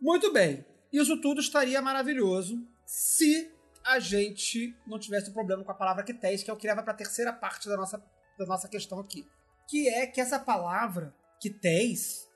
Muito 0.00 0.32
bem, 0.32 0.64
isso 0.92 1.20
tudo 1.20 1.40
estaria 1.40 1.80
maravilhoso 1.80 2.58
se 2.86 3.50
a 3.84 3.98
gente 3.98 4.76
não 4.86 4.98
tivesse 4.98 5.30
um 5.30 5.32
problema 5.32 5.64
com 5.64 5.70
a 5.70 5.74
palavra 5.74 6.04
quités, 6.04 6.42
que 6.42 6.50
é 6.50 6.52
o 6.52 6.56
que 6.56 6.66
leva 6.66 6.82
para 6.82 6.92
a 6.92 6.96
terceira 6.96 7.32
parte 7.32 7.68
da 7.68 7.76
nossa, 7.76 8.02
da 8.38 8.46
nossa 8.46 8.68
questão 8.68 8.98
aqui. 8.98 9.26
Que 9.68 9.88
é 9.88 10.06
que 10.06 10.20
essa 10.20 10.38
palavra 10.38 11.14
quités, 11.40 12.28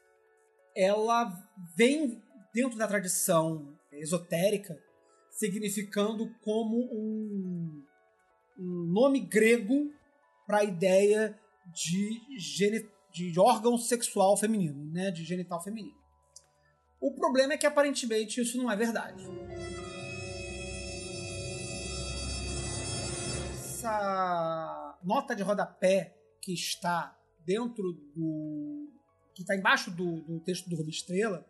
ela 0.77 1.33
vem 1.77 2.23
dentro 2.55 2.79
da 2.79 2.87
tradição 2.87 3.77
esotérica, 3.93 4.79
significando 5.31 6.35
como 6.43 6.77
um, 6.93 7.85
um 8.59 8.87
nome 8.93 9.21
grego 9.21 9.93
para 10.47 10.59
a 10.59 10.65
ideia 10.65 11.39
de, 11.67 12.21
de 13.11 13.41
órgão 13.41 13.79
sexual 13.79 14.37
feminino, 14.37 14.85
né, 14.93 15.11
de 15.11 15.25
genital 15.25 15.63
feminino. 15.63 15.97
O 17.01 17.13
problema 17.13 17.55
é 17.55 17.57
que 17.57 17.67
aparentemente 17.67 18.41
isso 18.41 18.57
não 18.57 18.71
é 18.71 18.77
verdade. 18.77 19.25
Essa 23.83 24.97
nota 25.03 25.35
de 25.35 25.43
rodapé 25.43 26.17
que 26.41 26.55
está 26.55 27.19
dentro 27.45 27.83
do. 28.15 28.89
que 29.35 29.43
está 29.43 29.57
embaixo 29.57 29.91
do, 29.91 30.21
do 30.21 30.39
texto 30.39 30.71
do 30.71 30.77
Rubi 30.77 30.91
Estrela, 30.91 31.45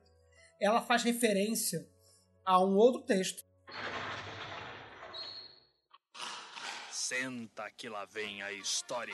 ela 0.59 0.81
faz 0.81 1.03
referência 1.03 1.87
a 2.43 2.59
um 2.59 2.75
outro 2.75 3.03
texto. 3.03 3.45
Senta 6.91 7.71
que 7.77 7.91
lá 7.91 8.07
vem 8.07 8.41
a 8.41 8.51
história. 8.51 9.13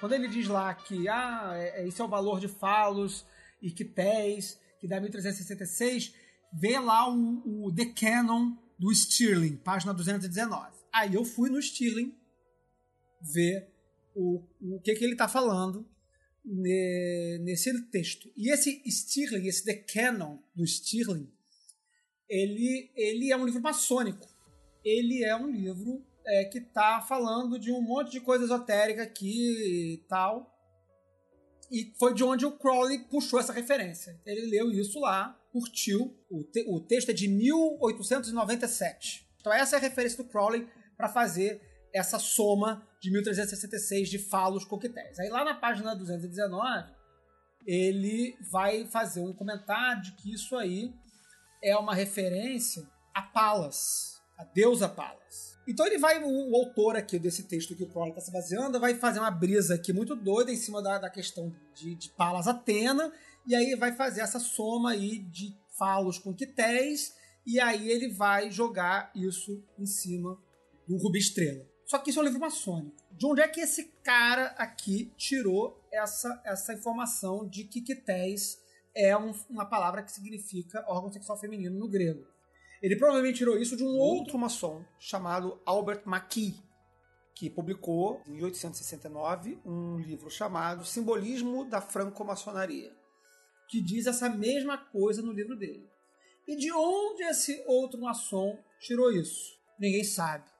Quando 0.00 0.12
ele 0.12 0.28
diz 0.28 0.46
lá 0.46 0.74
que 0.74 1.08
ah, 1.08 1.52
é, 1.54 1.84
é 1.84 1.88
esse 1.88 2.02
é 2.02 2.04
o 2.04 2.08
valor 2.08 2.38
de 2.38 2.48
falos 2.48 3.24
e 3.62 3.70
quitéis, 3.70 4.60
que 4.78 4.86
dá 4.86 5.00
1366, 5.00 6.14
vê 6.52 6.78
lá 6.78 7.08
o, 7.08 7.68
o 7.68 7.74
The 7.74 7.86
Canon 7.98 8.58
do 8.78 8.94
Stirling, 8.94 9.56
página 9.56 9.94
219. 9.94 10.83
Aí 10.94 11.14
eu 11.14 11.24
fui 11.24 11.50
no 11.50 11.60
Stirling 11.60 12.14
ver 13.20 13.68
o, 14.14 14.40
o 14.60 14.80
que, 14.80 14.94
que 14.94 15.02
ele 15.02 15.14
está 15.14 15.26
falando 15.26 15.84
nesse 16.44 17.90
texto. 17.90 18.30
E 18.36 18.52
esse 18.52 18.80
Stirling, 18.88 19.48
esse 19.48 19.64
The 19.64 19.74
Canon 19.74 20.38
do 20.54 20.64
Stirling, 20.64 21.28
ele, 22.28 22.92
ele 22.94 23.32
é 23.32 23.36
um 23.36 23.44
livro 23.44 23.60
maçônico. 23.60 24.32
Ele 24.84 25.24
é 25.24 25.34
um 25.34 25.50
livro 25.50 26.06
é, 26.24 26.44
que 26.44 26.58
está 26.58 27.00
falando 27.00 27.58
de 27.58 27.72
um 27.72 27.82
monte 27.82 28.12
de 28.12 28.20
coisa 28.20 28.44
esotérica 28.44 29.02
aqui 29.02 29.94
e 29.94 29.96
tal. 30.08 30.54
E 31.72 31.92
foi 31.98 32.14
de 32.14 32.22
onde 32.22 32.46
o 32.46 32.52
Crowley 32.52 33.00
puxou 33.10 33.40
essa 33.40 33.52
referência. 33.52 34.16
Ele 34.24 34.42
leu 34.42 34.70
isso 34.70 35.00
lá, 35.00 35.36
curtiu. 35.50 36.16
O, 36.30 36.44
te, 36.44 36.64
o 36.68 36.78
texto 36.78 37.08
é 37.08 37.12
de 37.12 37.26
1897. 37.26 39.26
Então 39.40 39.52
essa 39.52 39.74
é 39.74 39.78
a 39.78 39.82
referência 39.82 40.22
do 40.22 40.30
Crowley 40.30 40.68
para 40.96 41.08
fazer 41.08 41.60
essa 41.92 42.18
soma 42.18 42.86
de 43.00 43.10
1366 43.10 44.08
de 44.08 44.18
falos 44.18 44.64
coquetéis. 44.64 45.18
Aí 45.18 45.28
lá 45.28 45.44
na 45.44 45.54
página 45.54 45.94
219, 45.94 46.92
ele 47.66 48.36
vai 48.50 48.86
fazer 48.86 49.20
um 49.20 49.32
comentário 49.32 50.02
de 50.02 50.12
que 50.12 50.32
isso 50.34 50.56
aí 50.56 50.92
é 51.62 51.76
uma 51.76 51.94
referência 51.94 52.86
a 53.14 53.22
Palas, 53.22 54.20
a 54.36 54.44
deusa 54.44 54.88
Palas. 54.88 55.54
Então 55.66 55.86
ele 55.86 55.98
vai, 55.98 56.22
o, 56.22 56.56
autor 56.56 56.96
aqui 56.96 57.18
desse 57.18 57.44
texto 57.44 57.74
que 57.74 57.84
o 57.84 57.88
Crowley 57.88 58.10
está 58.10 58.20
se 58.20 58.32
baseando, 58.32 58.78
vai 58.78 58.94
fazer 58.96 59.20
uma 59.20 59.30
brisa 59.30 59.76
aqui 59.76 59.92
muito 59.92 60.14
doida 60.14 60.52
em 60.52 60.56
cima 60.56 60.82
da, 60.82 60.98
da 60.98 61.08
questão 61.08 61.54
de, 61.74 61.94
de 61.94 62.10
Palas 62.10 62.46
Atena, 62.46 63.10
e 63.46 63.54
aí 63.54 63.74
vai 63.74 63.92
fazer 63.92 64.20
essa 64.20 64.38
soma 64.38 64.90
aí 64.90 65.20
de 65.20 65.56
falos 65.78 66.18
com 66.18 66.34
quitéis, 66.34 67.14
e 67.46 67.58
aí 67.58 67.88
ele 67.88 68.08
vai 68.08 68.50
jogar 68.50 69.10
isso 69.14 69.62
em 69.78 69.86
cima 69.86 70.38
do 70.86 70.96
Rubi 70.96 71.18
Estrela. 71.18 71.66
Só 71.86 71.98
que 71.98 72.10
isso 72.10 72.18
é 72.18 72.22
um 72.22 72.26
livro 72.26 72.40
maçônico. 72.40 72.96
De 73.12 73.26
onde 73.26 73.40
é 73.40 73.48
que 73.48 73.60
esse 73.60 73.84
cara 74.02 74.46
aqui 74.56 75.12
tirou 75.16 75.80
essa, 75.92 76.40
essa 76.44 76.72
informação 76.72 77.46
de 77.46 77.64
que 77.64 77.80
quités 77.80 78.60
é 78.94 79.16
um, 79.16 79.32
uma 79.50 79.66
palavra 79.66 80.02
que 80.02 80.12
significa 80.12 80.84
órgão 80.88 81.12
sexual 81.12 81.38
feminino 81.38 81.78
no 81.78 81.88
grego? 81.88 82.26
Ele 82.82 82.96
provavelmente 82.96 83.38
tirou 83.38 83.58
isso 83.58 83.76
de 83.76 83.84
um 83.84 83.96
outro 83.96 84.38
maçom 84.38 84.84
chamado 84.98 85.60
Albert 85.64 86.02
McKee, 86.06 86.54
que 87.34 87.50
publicou 87.50 88.22
em 88.26 88.32
1869 88.32 89.58
um 89.64 89.98
livro 89.98 90.30
chamado 90.30 90.84
Simbolismo 90.84 91.64
da 91.64 91.80
Franco-Maçonaria, 91.80 92.92
que 93.68 93.80
diz 93.80 94.06
essa 94.06 94.28
mesma 94.28 94.78
coisa 94.78 95.22
no 95.22 95.32
livro 95.32 95.56
dele. 95.56 95.88
E 96.46 96.56
de 96.56 96.70
onde 96.72 97.22
esse 97.24 97.62
outro 97.66 98.00
maçom 98.00 98.58
tirou 98.78 99.10
isso? 99.10 99.58
Ninguém 99.78 100.04
sabe 100.04 100.53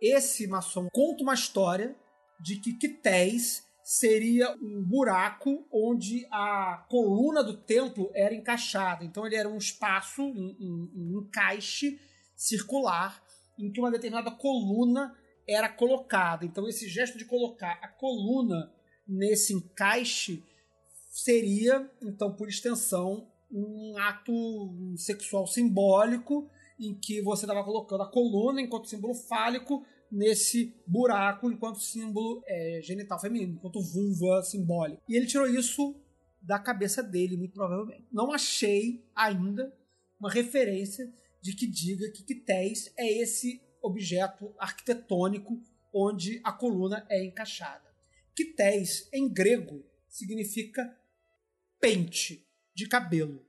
esse 0.00 0.46
maçom 0.46 0.88
conta 0.92 1.22
uma 1.22 1.34
história 1.34 1.96
de 2.40 2.56
que 2.56 2.72
Quités 2.72 3.66
seria 3.82 4.56
um 4.62 4.82
buraco 4.82 5.66
onde 5.70 6.26
a 6.30 6.86
coluna 6.88 7.42
do 7.42 7.56
templo 7.56 8.10
era 8.14 8.34
encaixada. 8.34 9.04
Então 9.04 9.26
ele 9.26 9.36
era 9.36 9.48
um 9.48 9.58
espaço, 9.58 10.22
um, 10.22 10.56
um, 10.60 10.92
um 10.94 11.20
encaixe 11.20 12.00
circular 12.36 13.22
em 13.58 13.70
que 13.70 13.80
uma 13.80 13.90
determinada 13.90 14.30
coluna 14.30 15.14
era 15.46 15.68
colocada. 15.68 16.44
Então 16.46 16.68
esse 16.68 16.88
gesto 16.88 17.18
de 17.18 17.24
colocar 17.24 17.78
a 17.82 17.88
coluna 17.88 18.72
nesse 19.06 19.52
encaixe 19.52 20.44
seria, 21.10 21.90
então 22.00 22.32
por 22.32 22.48
extensão, 22.48 23.28
um 23.50 23.98
ato 23.98 24.94
sexual 24.96 25.46
simbólico 25.46 26.48
em 26.80 26.94
que 26.94 27.20
você 27.20 27.44
estava 27.44 27.62
colocando 27.62 28.02
a 28.02 28.10
coluna 28.10 28.60
enquanto 28.60 28.88
símbolo 28.88 29.14
fálico 29.14 29.84
nesse 30.10 30.74
buraco 30.86 31.50
enquanto 31.50 31.78
símbolo 31.78 32.42
é, 32.46 32.80
genital 32.82 33.20
feminino, 33.20 33.54
enquanto 33.54 33.80
vulva 33.80 34.42
simbólica. 34.42 35.00
E 35.08 35.16
ele 35.16 35.26
tirou 35.26 35.46
isso 35.46 35.94
da 36.42 36.58
cabeça 36.58 37.02
dele, 37.02 37.36
muito 37.36 37.52
provavelmente. 37.52 38.08
Não 38.10 38.32
achei 38.32 39.04
ainda 39.14 39.72
uma 40.18 40.30
referência 40.30 41.12
de 41.40 41.54
que 41.54 41.66
diga 41.66 42.10
que 42.10 42.24
quités 42.24 42.92
é 42.96 43.06
esse 43.20 43.60
objeto 43.82 44.52
arquitetônico 44.58 45.60
onde 45.92 46.40
a 46.44 46.52
coluna 46.52 47.06
é 47.08 47.24
encaixada. 47.24 47.88
Quités, 48.34 49.08
em 49.12 49.28
grego, 49.28 49.84
significa 50.08 50.96
pente 51.80 52.46
de 52.74 52.86
cabelo, 52.86 53.44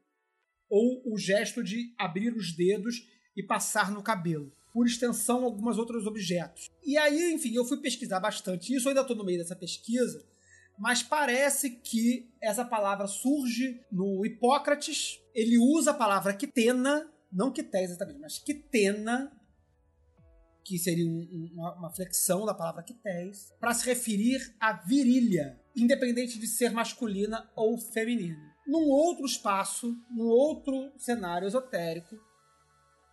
ou 0.70 1.02
o 1.06 1.18
gesto 1.18 1.64
de 1.64 1.94
abrir 1.98 2.34
os 2.34 2.54
dedos 2.56 3.08
e 3.36 3.44
passar 3.44 3.92
no 3.92 4.04
cabelo. 4.04 4.52
Por 4.74 4.88
extensão, 4.88 5.44
alguns 5.44 5.78
outros 5.78 6.06
objetos. 6.08 6.70
E 6.84 6.98
aí, 6.98 7.34
enfim, 7.34 7.54
eu 7.54 7.66
fui 7.66 7.78
pesquisar 7.78 8.20
bastante 8.20 8.74
isso, 8.74 8.88
ainda 8.88 9.02
estou 9.02 9.16
no 9.16 9.26
meio 9.26 9.40
dessa 9.40 9.56
pesquisa, 9.56 10.26
mas 10.78 11.04
parece 11.04 11.70
que 11.70 12.30
essa 12.42 12.64
palavra 12.64 13.06
surge 13.06 13.80
no 13.92 14.26
Hipócrates. 14.26 15.20
Ele 15.34 15.58
usa 15.58 15.92
a 15.92 15.94
palavra 15.94 16.34
quitena, 16.34 17.08
não 17.32 17.52
quités 17.52 17.92
exatamente, 17.92 18.20
mas 18.20 18.40
quitena, 18.40 19.32
que 20.64 20.80
seria 20.80 21.06
um, 21.06 21.52
uma, 21.54 21.76
uma, 21.76 21.90
flexão 21.90 22.46
da 22.46 22.54
palavra 22.54 22.84
quités, 22.84 23.54
para 23.60 23.74
se 23.74 23.86
referir 23.86 24.56
à 24.60 24.74
virilha, 24.74 25.60
independente 25.76 26.40
de 26.40 26.48
ser 26.48 26.72
masculina 26.72 27.50
ou 27.56 27.78
feminina. 27.78 28.52
Num 28.66 28.88
outro 28.90 29.26
espaço, 29.26 29.96
num 30.10 30.28
outro 30.28 30.92
cenário 30.98 31.48
esotérico, 31.48 32.16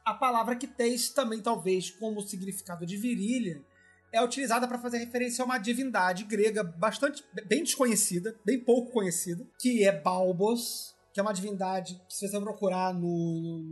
a 0.08 0.14
palavra 0.14 0.56
quités 0.56 1.10
também, 1.10 1.42
talvez, 1.42 1.90
como 1.90 2.22
significado 2.22 2.86
de 2.86 2.96
virilha, 2.96 3.62
é 4.10 4.22
utilizada 4.24 4.66
para 4.66 4.78
fazer 4.78 4.96
referência 4.96 5.42
a 5.42 5.44
uma 5.44 5.58
divindade 5.58 6.24
grega 6.24 6.64
bastante 6.64 7.22
bem 7.46 7.62
desconhecida, 7.62 8.34
bem 8.42 8.58
pouco 8.58 8.90
conhecida, 8.90 9.46
que 9.60 9.84
é 9.84 9.92
Balbos, 9.92 10.96
que 11.12 11.20
é 11.20 11.22
uma 11.22 11.34
divindade 11.34 12.00
que 12.08 12.14
se 12.14 12.26
você 12.26 12.40
procurar 12.40 12.94
no, 12.94 13.62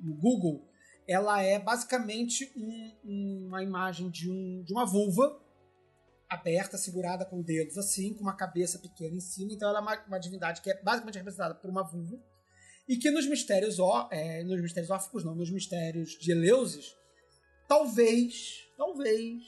no 0.00 0.14
Google, 0.14 0.64
ela 1.08 1.42
é 1.42 1.58
basicamente 1.58 2.52
um, 2.56 3.46
uma 3.48 3.60
imagem 3.60 4.10
de, 4.10 4.30
um, 4.30 4.62
de 4.62 4.72
uma 4.72 4.86
vulva 4.86 5.40
aberta, 6.28 6.78
segurada 6.78 7.24
com 7.24 7.42
dedos 7.42 7.76
assim, 7.76 8.14
com 8.14 8.22
uma 8.22 8.36
cabeça 8.36 8.78
pequena 8.78 9.16
em 9.16 9.20
cima. 9.20 9.52
Então 9.52 9.68
ela 9.68 9.80
é 9.80 9.82
uma, 9.82 10.04
uma 10.06 10.20
divindade 10.20 10.60
que 10.60 10.70
é 10.70 10.80
basicamente 10.80 11.18
representada 11.18 11.56
por 11.56 11.68
uma 11.68 11.82
vulva 11.82 12.16
e 12.90 12.96
que 12.96 13.08
nos 13.08 13.24
mistérios 13.24 13.78
ó, 13.78 14.08
é, 14.10 14.42
nos 14.42 14.60
mistérios 14.60 14.90
órficos 14.90 15.22
não, 15.22 15.32
nos 15.32 15.48
mistérios 15.48 16.18
de 16.18 16.32
Eleusis, 16.32 16.96
talvez, 17.68 18.66
talvez, 18.76 19.44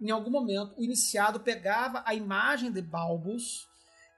em 0.00 0.08
algum 0.12 0.30
momento, 0.30 0.78
o 0.78 0.84
iniciado 0.84 1.40
pegava 1.40 2.00
a 2.06 2.14
imagem 2.14 2.70
de 2.70 2.80
Balbus 2.80 3.66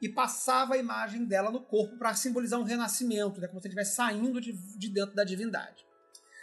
e 0.02 0.08
passava 0.10 0.74
a 0.74 0.76
imagem 0.76 1.24
dela 1.24 1.50
no 1.50 1.62
corpo 1.62 1.96
para 1.96 2.12
simbolizar 2.12 2.60
um 2.60 2.62
renascimento, 2.62 3.40
né, 3.40 3.48
como 3.48 3.58
se 3.58 3.68
ele 3.68 3.72
estivesse 3.72 3.96
saindo 3.96 4.38
de, 4.38 4.52
de 4.52 4.90
dentro 4.90 5.14
da 5.14 5.24
divindade. 5.24 5.86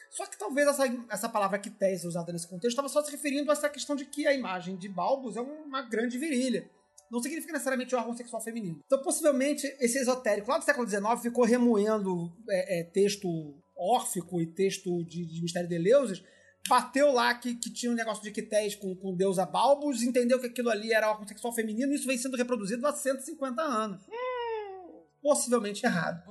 Só 0.09 0.25
que 0.25 0.35
talvez 0.35 0.67
essa, 0.67 0.85
essa 1.11 1.29
palavra 1.29 1.59
quités 1.59 2.05
usada 2.05 2.33
nesse 2.33 2.47
contexto 2.47 2.69
estava 2.69 2.89
só 2.89 3.03
se 3.03 3.11
referindo 3.11 3.51
a 3.51 3.53
essa 3.53 3.69
questão 3.69 3.95
de 3.95 4.05
que 4.05 4.25
a 4.25 4.33
imagem 4.33 4.75
de 4.77 4.89
Balbus 4.89 5.37
é 5.37 5.41
uma 5.41 5.83
grande 5.83 6.17
virilha. 6.17 6.67
Não 7.11 7.21
significa 7.21 7.53
necessariamente 7.53 7.95
órgão 7.95 8.15
sexual 8.15 8.41
feminino. 8.41 8.79
Então, 8.85 9.01
possivelmente, 9.01 9.65
esse 9.79 9.97
esotérico 9.97 10.49
lá 10.49 10.57
do 10.57 10.63
século 10.63 10.87
XIX 10.87 11.21
ficou 11.21 11.43
remoendo 11.43 12.31
é, 12.49 12.79
é, 12.79 12.83
texto 12.83 13.27
órfico 13.75 14.41
e 14.41 14.45
texto 14.45 15.03
de, 15.05 15.25
de 15.25 15.41
Mistério 15.41 15.69
de 15.69 15.75
Eleusis, 15.75 16.21
bateu 16.67 17.11
lá 17.11 17.33
que, 17.33 17.55
que 17.55 17.71
tinha 17.71 17.91
um 17.91 17.95
negócio 17.95 18.21
de 18.21 18.31
quités 18.31 18.75
com, 18.75 18.95
com 18.95 19.15
deusa 19.15 19.45
Balbus, 19.45 20.03
entendeu 20.03 20.39
que 20.39 20.47
aquilo 20.47 20.69
ali 20.69 20.91
era 20.93 21.09
órgão 21.09 21.27
sexual 21.27 21.53
feminino, 21.53 21.91
e 21.91 21.95
isso 21.95 22.07
vem 22.07 22.17
sendo 22.17 22.37
reproduzido 22.37 22.85
há 22.85 22.93
150 22.93 23.61
anos. 23.61 24.01
Possivelmente 25.21 25.85
errado. 25.85 26.23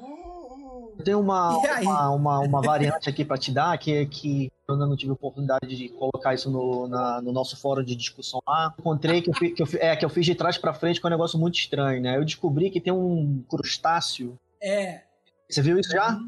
Tem 1.05 1.15
uma, 1.15 1.57
uma, 1.57 2.11
uma, 2.11 2.41
uma, 2.41 2.63
variante 2.63 3.09
aqui 3.09 3.25
para 3.25 3.39
te 3.39 3.53
dar, 3.53 3.77
que, 3.79 4.07
que 4.07 4.51
eu 4.69 4.75
ainda 4.75 4.87
não 4.87 4.97
tive 4.97 5.13
oportunidade 5.13 5.75
de 5.75 5.89
colocar 5.89 6.35
isso 6.35 6.51
no, 6.51 6.87
na, 6.89 7.23
no 7.23 7.33
nosso 7.33 7.57
fórum 7.57 7.83
de 7.83 7.97
discussão 7.97 8.41
lá. 8.47 8.75
Encontrei 8.79 9.23
que 9.23 9.31
eu, 9.31 9.35
que 9.35 9.63
eu, 9.63 9.69
é, 9.81 9.97
que 9.97 10.05
eu 10.05 10.11
fiz 10.11 10.27
de 10.27 10.35
trás 10.35 10.59
para 10.59 10.75
frente, 10.75 11.01
que 11.01 11.07
é 11.07 11.09
um 11.09 11.11
negócio 11.11 11.39
muito 11.39 11.59
estranho, 11.59 12.03
né? 12.03 12.17
Eu 12.19 12.25
descobri 12.25 12.71
que 12.71 12.81
tem 12.81 12.93
um 12.93 13.43
crustáceo. 13.49 14.39
É. 14.63 15.03
Você 15.49 15.63
viu 15.63 15.79
isso 15.79 15.91
já? 15.91 16.21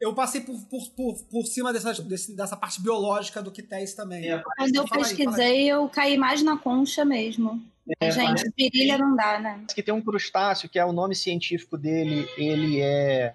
Eu 0.00 0.14
passei 0.14 0.40
por, 0.40 0.58
por, 0.70 0.88
por, 0.90 1.22
por 1.24 1.46
cima 1.46 1.70
dessa, 1.72 1.92
dessa 2.02 2.56
parte 2.56 2.80
biológica 2.80 3.42
do 3.42 3.50
quités 3.50 3.92
também. 3.92 4.30
É, 4.30 4.42
Quando 4.56 4.76
eu 4.76 4.88
pesquisei, 4.88 5.44
aí, 5.44 5.68
eu 5.68 5.86
caí 5.88 6.16
mais 6.16 6.42
na 6.42 6.56
concha 6.56 7.04
mesmo. 7.04 7.60
É, 8.00 8.10
Gente, 8.10 8.50
virilha 8.56 8.96
não 8.96 9.14
dá, 9.14 9.38
né? 9.38 9.64
Que 9.74 9.82
tem 9.82 9.92
um 9.92 10.00
crustáceo, 10.00 10.68
que 10.68 10.78
é 10.78 10.84
o 10.84 10.92
nome 10.92 11.14
científico 11.14 11.76
dele, 11.76 12.26
ele 12.38 12.80
é 12.80 13.34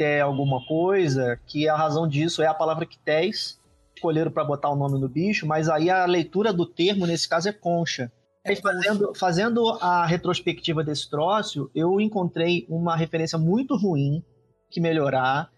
ter 0.00 0.22
alguma 0.22 0.64
coisa, 0.64 1.38
que 1.46 1.68
a 1.68 1.76
razão 1.76 2.08
disso 2.08 2.42
é 2.42 2.46
a 2.46 2.54
palavra 2.54 2.86
quités, 2.86 3.58
escolheram 3.94 4.30
para 4.30 4.42
botar 4.42 4.70
o 4.70 4.74
nome 4.74 4.98
no 4.98 5.06
bicho, 5.06 5.46
mas 5.46 5.68
aí 5.68 5.90
a 5.90 6.06
leitura 6.06 6.54
do 6.54 6.64
termo, 6.64 7.06
nesse 7.06 7.28
caso, 7.28 7.50
é 7.50 7.52
concha. 7.52 8.10
É 8.42 8.56
fazendo, 8.56 9.12
fazendo 9.14 9.68
a 9.82 10.06
retrospectiva 10.06 10.82
desse 10.82 11.10
troço, 11.10 11.70
eu 11.74 12.00
encontrei 12.00 12.64
uma 12.66 12.96
referência 12.96 13.36
muito 13.38 13.76
ruim 13.76 14.24
que 14.70 14.80
melhorar, 14.80 15.50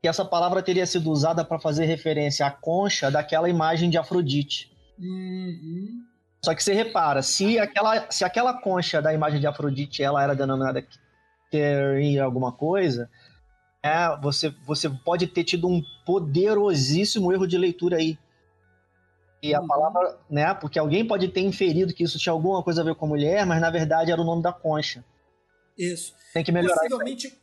que 0.00 0.08
essa 0.08 0.24
palavra 0.24 0.62
teria 0.62 0.86
sido 0.86 1.10
usada 1.10 1.44
para 1.44 1.60
fazer 1.60 1.84
referência 1.84 2.46
à 2.46 2.50
concha 2.50 3.10
daquela 3.10 3.46
imagem 3.46 3.90
de 3.90 3.98
Afrodite. 3.98 4.72
Uhum. 4.98 6.00
Só 6.42 6.54
que 6.54 6.64
você 6.64 6.72
repara, 6.72 7.20
se 7.20 7.58
aquela, 7.58 8.10
se 8.10 8.24
aquela 8.24 8.54
concha 8.54 9.02
da 9.02 9.12
imagem 9.12 9.38
de 9.38 9.46
Afrodite 9.46 10.02
ela 10.02 10.22
era 10.22 10.34
denominada 10.34 10.82
ter 11.50 12.18
alguma 12.18 12.52
coisa, 12.52 13.10
é, 13.82 14.16
você, 14.20 14.50
você 14.64 14.88
pode 14.88 15.26
ter 15.26 15.44
tido 15.44 15.66
um 15.66 15.82
poderosíssimo 16.06 17.32
erro 17.32 17.46
de 17.46 17.58
leitura 17.58 17.96
aí. 17.96 18.16
E 19.42 19.52
a 19.52 19.60
uhum. 19.60 19.66
palavra, 19.66 20.18
né? 20.30 20.54
Porque 20.54 20.78
alguém 20.78 21.04
pode 21.04 21.26
ter 21.28 21.40
inferido 21.40 21.92
que 21.92 22.04
isso 22.04 22.18
tinha 22.18 22.32
alguma 22.32 22.62
coisa 22.62 22.80
a 22.80 22.84
ver 22.84 22.94
com 22.94 23.08
mulher, 23.08 23.44
mas 23.44 23.60
na 23.60 23.70
verdade 23.70 24.12
era 24.12 24.20
o 24.20 24.24
nome 24.24 24.40
da 24.40 24.52
concha. 24.52 25.04
Isso. 25.76 26.14
Tem 26.32 26.44
que 26.44 26.52
melhorar. 26.52 26.76
Possivelmente, 26.76 27.42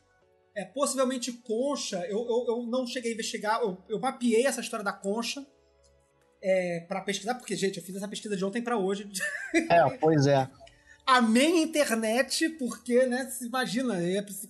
é, 0.56 0.64
possivelmente 0.64 1.32
concha, 1.32 1.98
eu, 2.06 2.26
eu, 2.26 2.44
eu, 2.48 2.62
não 2.66 2.86
cheguei 2.86 3.10
a 3.10 3.14
investigar, 3.14 3.60
eu, 3.60 3.76
eu 3.86 4.00
mapeei 4.00 4.46
essa 4.46 4.62
história 4.62 4.82
da 4.84 4.94
concha 4.94 5.46
é, 6.42 6.80
para 6.88 7.02
pesquisar, 7.02 7.34
porque, 7.34 7.54
gente, 7.54 7.76
eu 7.76 7.84
fiz 7.84 7.94
essa 7.94 8.08
pesquisa 8.08 8.34
de 8.34 8.44
ontem 8.44 8.62
para 8.62 8.78
hoje. 8.78 9.06
É, 9.68 9.98
pois 9.98 10.26
é. 10.26 10.48
Amei 11.06 11.58
a 11.58 11.62
internet, 11.62 12.48
porque, 12.50 13.06
né, 13.06 13.28
se 13.30 13.46
imagina, 13.46 13.96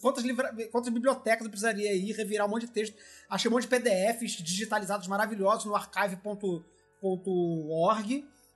quantas, 0.01 0.25
livra... 0.25 0.55
quantas 0.71 0.93
bibliotecas 0.93 1.45
eu 1.45 1.51
precisaria 1.51 1.95
ir, 1.95 2.13
revirar 2.13 2.47
um 2.47 2.51
monte 2.51 2.67
de 2.67 2.73
texto. 2.73 2.97
Achei 3.29 3.49
um 3.49 3.55
monte 3.55 3.63
de 3.63 3.69
PDFs 3.69 4.33
digitalizados 4.43 5.07
maravilhosos 5.09 5.65
no 5.65 5.75
archive.org, 5.75 6.65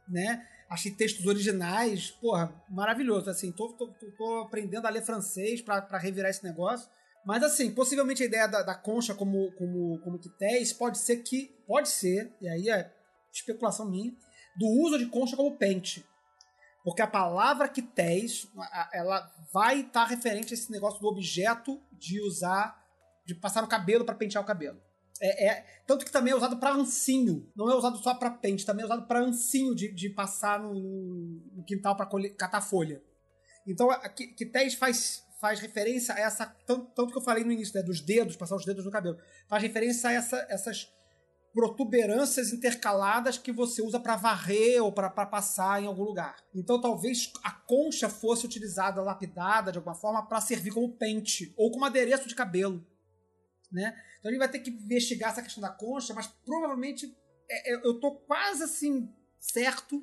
né? 0.08 0.46
Achei 0.68 0.90
textos 0.90 1.26
originais, 1.26 2.10
porra, 2.10 2.52
maravilhoso. 2.68 3.30
Assim, 3.30 3.52
tô, 3.52 3.72
tô, 3.72 3.88
tô 4.18 4.40
aprendendo 4.40 4.86
a 4.86 4.90
ler 4.90 5.02
francês 5.02 5.62
para 5.62 5.98
revirar 5.98 6.30
esse 6.30 6.44
negócio. 6.44 6.88
Mas 7.24 7.42
assim, 7.42 7.72
possivelmente 7.72 8.22
a 8.22 8.26
ideia 8.26 8.46
da, 8.46 8.62
da 8.62 8.74
concha 8.74 9.14
como, 9.14 9.50
como, 9.52 9.98
como 10.00 10.18
quités 10.18 10.72
pode 10.72 10.98
ser 10.98 11.18
que. 11.18 11.54
Pode 11.66 11.88
ser, 11.88 12.34
e 12.40 12.48
aí 12.48 12.68
é 12.68 12.92
especulação 13.32 13.90
minha, 13.90 14.12
do 14.56 14.66
uso 14.66 14.98
de 14.98 15.06
concha 15.06 15.36
como 15.36 15.56
pente. 15.56 16.04
Porque 16.84 17.00
a 17.00 17.06
palavra 17.06 17.66
quités, 17.66 18.46
ela 18.92 19.32
vai 19.50 19.80
estar 19.80 20.02
tá 20.02 20.04
referente 20.04 20.52
a 20.52 20.54
esse 20.54 20.70
negócio 20.70 21.00
do 21.00 21.08
objeto 21.08 21.82
de 21.90 22.20
usar, 22.20 22.78
de 23.24 23.34
passar 23.34 23.62
no 23.62 23.68
cabelo 23.68 24.04
para 24.04 24.14
pentear 24.14 24.44
o 24.44 24.46
cabelo. 24.46 24.78
É, 25.18 25.46
é, 25.46 25.66
tanto 25.86 26.04
que 26.04 26.12
também 26.12 26.34
é 26.34 26.36
usado 26.36 26.58
para 26.58 26.74
ancinho. 26.74 27.50
Não 27.56 27.70
é 27.70 27.74
usado 27.74 27.96
só 27.98 28.12
para 28.12 28.30
pente, 28.30 28.66
também 28.66 28.82
é 28.82 28.86
usado 28.86 29.06
para 29.06 29.20
ancinho 29.20 29.74
de, 29.74 29.90
de 29.94 30.10
passar 30.10 30.60
no, 30.60 30.74
no 30.74 31.64
quintal 31.64 31.96
para 31.96 32.06
catar 32.36 32.60
folha. 32.60 33.02
Então, 33.66 33.88
quités 34.14 34.74
faz, 34.74 35.24
faz 35.40 35.60
referência 35.60 36.14
a 36.14 36.20
essa. 36.20 36.44
Tanto, 36.66 36.90
tanto 36.94 37.12
que 37.12 37.16
eu 37.16 37.22
falei 37.22 37.44
no 37.44 37.52
início, 37.52 37.74
né, 37.74 37.82
dos 37.82 38.02
dedos, 38.02 38.36
passar 38.36 38.56
os 38.56 38.66
dedos 38.66 38.84
no 38.84 38.90
cabelo. 38.90 39.16
Faz 39.48 39.62
referência 39.62 40.10
a 40.10 40.12
essa, 40.12 40.46
essas 40.50 40.92
protuberâncias 41.54 42.52
intercaladas 42.52 43.38
que 43.38 43.52
você 43.52 43.80
usa 43.80 44.00
para 44.00 44.16
varrer 44.16 44.82
ou 44.82 44.92
para 44.92 45.08
passar 45.08 45.80
em 45.80 45.86
algum 45.86 46.02
lugar. 46.02 46.36
Então 46.52 46.80
talvez 46.80 47.32
a 47.44 47.52
concha 47.52 48.08
fosse 48.08 48.44
utilizada, 48.44 49.00
lapidada 49.00 49.70
de 49.70 49.78
alguma 49.78 49.94
forma, 49.94 50.26
para 50.26 50.40
servir 50.40 50.72
como 50.72 50.96
pente 50.96 51.54
ou 51.56 51.70
como 51.70 51.84
adereço 51.84 52.28
de 52.28 52.34
cabelo. 52.34 52.84
Né? 53.70 53.96
Então 54.18 54.30
a 54.30 54.32
gente 54.32 54.40
vai 54.40 54.50
ter 54.50 54.58
que 54.58 54.70
investigar 54.70 55.30
essa 55.30 55.42
questão 55.42 55.62
da 55.62 55.70
concha, 55.70 56.12
mas 56.12 56.26
provavelmente 56.44 57.16
é, 57.48 57.72
é, 57.72 57.86
eu 57.86 58.00
tô 58.00 58.16
quase 58.16 58.64
assim 58.64 59.08
certo 59.38 60.00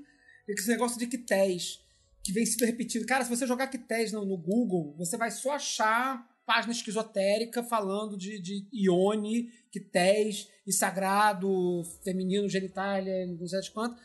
de 0.48 0.54
que 0.56 0.62
esse 0.62 0.70
negócio 0.70 0.98
de 0.98 1.08
quités 1.08 1.84
que 2.24 2.32
vem 2.32 2.46
sendo 2.46 2.66
repetido. 2.66 3.06
Cara, 3.06 3.26
se 3.26 3.30
você 3.30 3.46
jogar 3.46 3.68
quités 3.68 4.14
no, 4.14 4.26
no 4.26 4.38
Google, 4.38 4.96
você 4.98 5.18
vai 5.18 5.32
só 5.32 5.52
achar 5.52 6.31
página 6.46 6.74
esquizotérica 6.74 7.64
falando 7.64 8.18
de, 8.18 8.42
de 8.42 8.68
Ione, 8.74 9.50
quités 9.72 10.48
e 10.66 10.72
sagrado, 10.72 11.84
feminino, 12.04 12.50
genitália, 12.50 13.26
não 13.28 13.48
sei 13.48 13.62
de 13.62 13.72
quanto. 13.72 14.00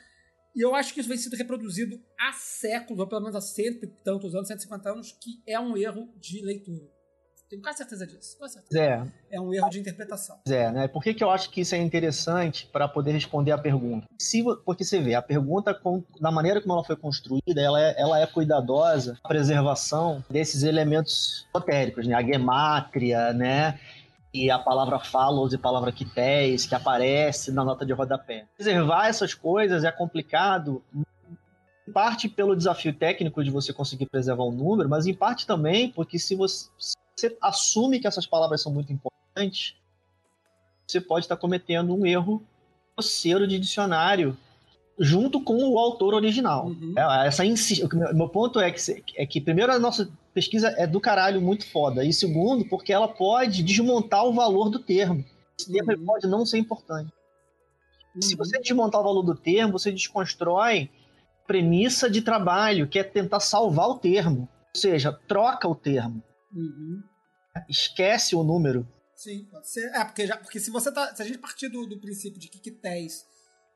E 0.54 0.60
eu 0.62 0.74
acho 0.74 0.94
que 0.94 1.00
isso 1.00 1.08
vem 1.08 1.18
sendo 1.18 1.36
reproduzido 1.36 2.02
há 2.18 2.32
séculos, 2.32 3.00
ou 3.00 3.06
pelo 3.06 3.20
menos 3.20 3.36
há 3.36 3.40
cento 3.40 3.84
e 3.84 3.88
tantos 4.02 4.34
anos, 4.34 4.48
150 4.48 4.90
anos, 4.90 5.12
que 5.12 5.42
é 5.46 5.60
um 5.60 5.76
erro 5.76 6.08
de 6.18 6.40
leitura. 6.42 6.95
Tenho 7.48 7.62
quase 7.62 7.78
certeza 7.78 8.06
disso. 8.06 8.36
Quase 8.38 8.54
certeza. 8.54 8.82
É. 8.82 9.36
é 9.36 9.40
um 9.40 9.54
erro 9.54 9.70
de 9.70 9.78
interpretação. 9.78 10.38
É, 10.46 10.70
né? 10.70 10.88
Por 10.88 11.02
que, 11.02 11.14
que 11.14 11.22
eu 11.22 11.30
acho 11.30 11.48
que 11.50 11.60
isso 11.60 11.74
é 11.74 11.78
interessante 11.78 12.66
para 12.72 12.88
poder 12.88 13.12
responder 13.12 13.52
a 13.52 13.58
pergunta? 13.58 14.06
Se, 14.18 14.42
porque 14.64 14.84
você 14.84 15.00
vê, 15.00 15.14
a 15.14 15.22
pergunta, 15.22 15.78
da 16.20 16.30
maneira 16.30 16.60
como 16.60 16.74
ela 16.74 16.84
foi 16.84 16.96
construída, 16.96 17.60
ela 17.60 17.80
é, 17.80 17.94
ela 18.00 18.20
é 18.20 18.26
cuidadosa 18.26 19.16
a 19.22 19.28
preservação 19.28 20.24
desses 20.28 20.64
elementos 20.64 21.46
esotéricos, 21.54 22.06
né? 22.06 22.14
A 22.14 22.22
gemátria, 22.22 23.32
né? 23.32 23.78
E 24.34 24.50
a 24.50 24.58
palavra 24.58 24.98
falos 24.98 25.52
e 25.52 25.56
a 25.56 25.58
palavra 25.58 25.92
quités, 25.92 26.66
que 26.66 26.74
aparece 26.74 27.52
na 27.52 27.64
nota 27.64 27.86
de 27.86 27.92
rodapé. 27.92 28.44
Preservar 28.56 29.06
essas 29.06 29.34
coisas 29.34 29.84
é 29.84 29.92
complicado, 29.92 30.82
em 30.92 31.92
parte 31.92 32.28
pelo 32.28 32.56
desafio 32.56 32.92
técnico 32.92 33.42
de 33.44 33.50
você 33.50 33.72
conseguir 33.72 34.06
preservar 34.06 34.42
o 34.42 34.50
um 34.50 34.52
número, 34.52 34.88
mas 34.88 35.06
em 35.06 35.14
parte 35.14 35.46
também 35.46 35.90
porque 35.90 36.18
se 36.18 36.34
você, 36.34 36.68
você 37.16 37.36
assume 37.40 37.98
que 37.98 38.06
essas 38.06 38.26
palavras 38.26 38.62
são 38.62 38.72
muito 38.72 38.92
importantes, 38.92 39.74
você 40.86 41.00
pode 41.00 41.24
estar 41.24 41.36
cometendo 41.36 41.94
um 41.94 42.04
erro 42.06 42.42
grosseiro 42.94 43.46
de 43.46 43.58
dicionário 43.58 44.36
junto 44.98 45.42
com 45.42 45.56
o 45.56 45.78
autor 45.78 46.14
original. 46.14 46.66
Uhum. 46.66 46.94
É, 46.96 47.26
essa 47.26 47.44
insi... 47.44 47.82
Meu 48.14 48.28
ponto 48.28 48.60
é 48.60 48.70
que, 48.70 49.02
é 49.16 49.26
que, 49.26 49.40
primeiro, 49.40 49.72
a 49.72 49.78
nossa 49.78 50.08
pesquisa 50.32 50.68
é 50.76 50.86
do 50.86 51.00
caralho 51.00 51.40
muito 51.40 51.66
foda, 51.70 52.04
e 52.04 52.12
segundo, 52.12 52.64
porque 52.66 52.92
ela 52.92 53.08
pode 53.08 53.62
desmontar 53.62 54.24
o 54.24 54.32
valor 54.32 54.70
do 54.70 54.78
termo. 54.78 55.24
Esse 55.58 55.72
termo 55.72 55.92
uhum. 55.92 56.04
pode 56.04 56.26
não 56.26 56.44
ser 56.46 56.58
importante. 56.58 57.12
Se 58.20 58.34
você 58.34 58.58
desmontar 58.58 59.00
o 59.00 59.04
valor 59.04 59.22
do 59.22 59.34
termo, 59.34 59.72
você 59.72 59.92
desconstrói 59.92 60.90
premissa 61.46 62.08
de 62.08 62.22
trabalho, 62.22 62.88
que 62.88 62.98
é 62.98 63.04
tentar 63.04 63.40
salvar 63.40 63.88
o 63.88 63.98
termo. 63.98 64.48
Ou 64.74 64.80
seja, 64.80 65.12
troca 65.26 65.68
o 65.68 65.74
termo. 65.74 66.22
Uhum. 66.56 67.02
Esquece 67.68 68.34
o 68.34 68.42
número. 68.42 68.86
Sim, 69.14 69.44
pode 69.50 69.68
ser. 69.70 69.86
É, 69.94 70.04
porque, 70.04 70.26
já, 70.26 70.36
porque 70.36 70.58
se 70.60 70.70
você 70.70 70.92
tá. 70.92 71.14
Se 71.14 71.22
a 71.22 71.24
gente 71.26 71.38
partir 71.38 71.68
do, 71.68 71.86
do 71.86 72.00
princípio 72.00 72.38
de 72.40 72.48
que 72.48 72.58
Quitéis 72.58 73.24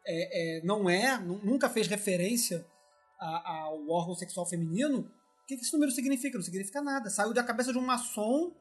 é, 0.06 0.58
é, 0.58 0.64
não 0.64 0.88
é, 0.88 1.18
nu- 1.18 1.40
nunca 1.44 1.68
fez 1.68 1.86
referência 1.86 2.66
a- 3.18 3.50
ao 3.62 3.88
órgão 3.88 4.14
sexual 4.14 4.46
feminino, 4.46 5.00
o 5.00 5.46
que, 5.46 5.56
que 5.56 5.62
esse 5.62 5.72
número 5.72 5.92
significa? 5.92 6.36
Não 6.36 6.44
significa 6.44 6.80
nada. 6.82 7.08
Saiu 7.10 7.32
da 7.34 7.42
cabeça 7.42 7.72
de 7.72 7.78
um 7.78 7.82
maçom 7.86 8.54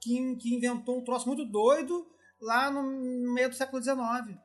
que, 0.00 0.36
que 0.36 0.54
inventou 0.54 0.98
um 0.98 1.04
troço 1.04 1.26
muito 1.26 1.44
doido 1.44 2.06
lá 2.40 2.70
no, 2.70 2.82
no 2.82 3.32
meio 3.34 3.48
do 3.48 3.54
século 3.54 3.82
XIX. 3.82 4.38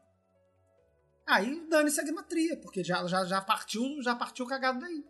Aí 1.27 1.65
dane-se 1.69 1.99
a 2.01 2.05
gematria, 2.05 2.57
porque 2.57 2.83
já, 2.83 3.05
já, 3.07 3.23
já 3.25 3.41
partiu 3.41 4.01
já 4.01 4.15
partiu 4.15 4.45
cagado 4.45 4.79
daí. 4.79 5.03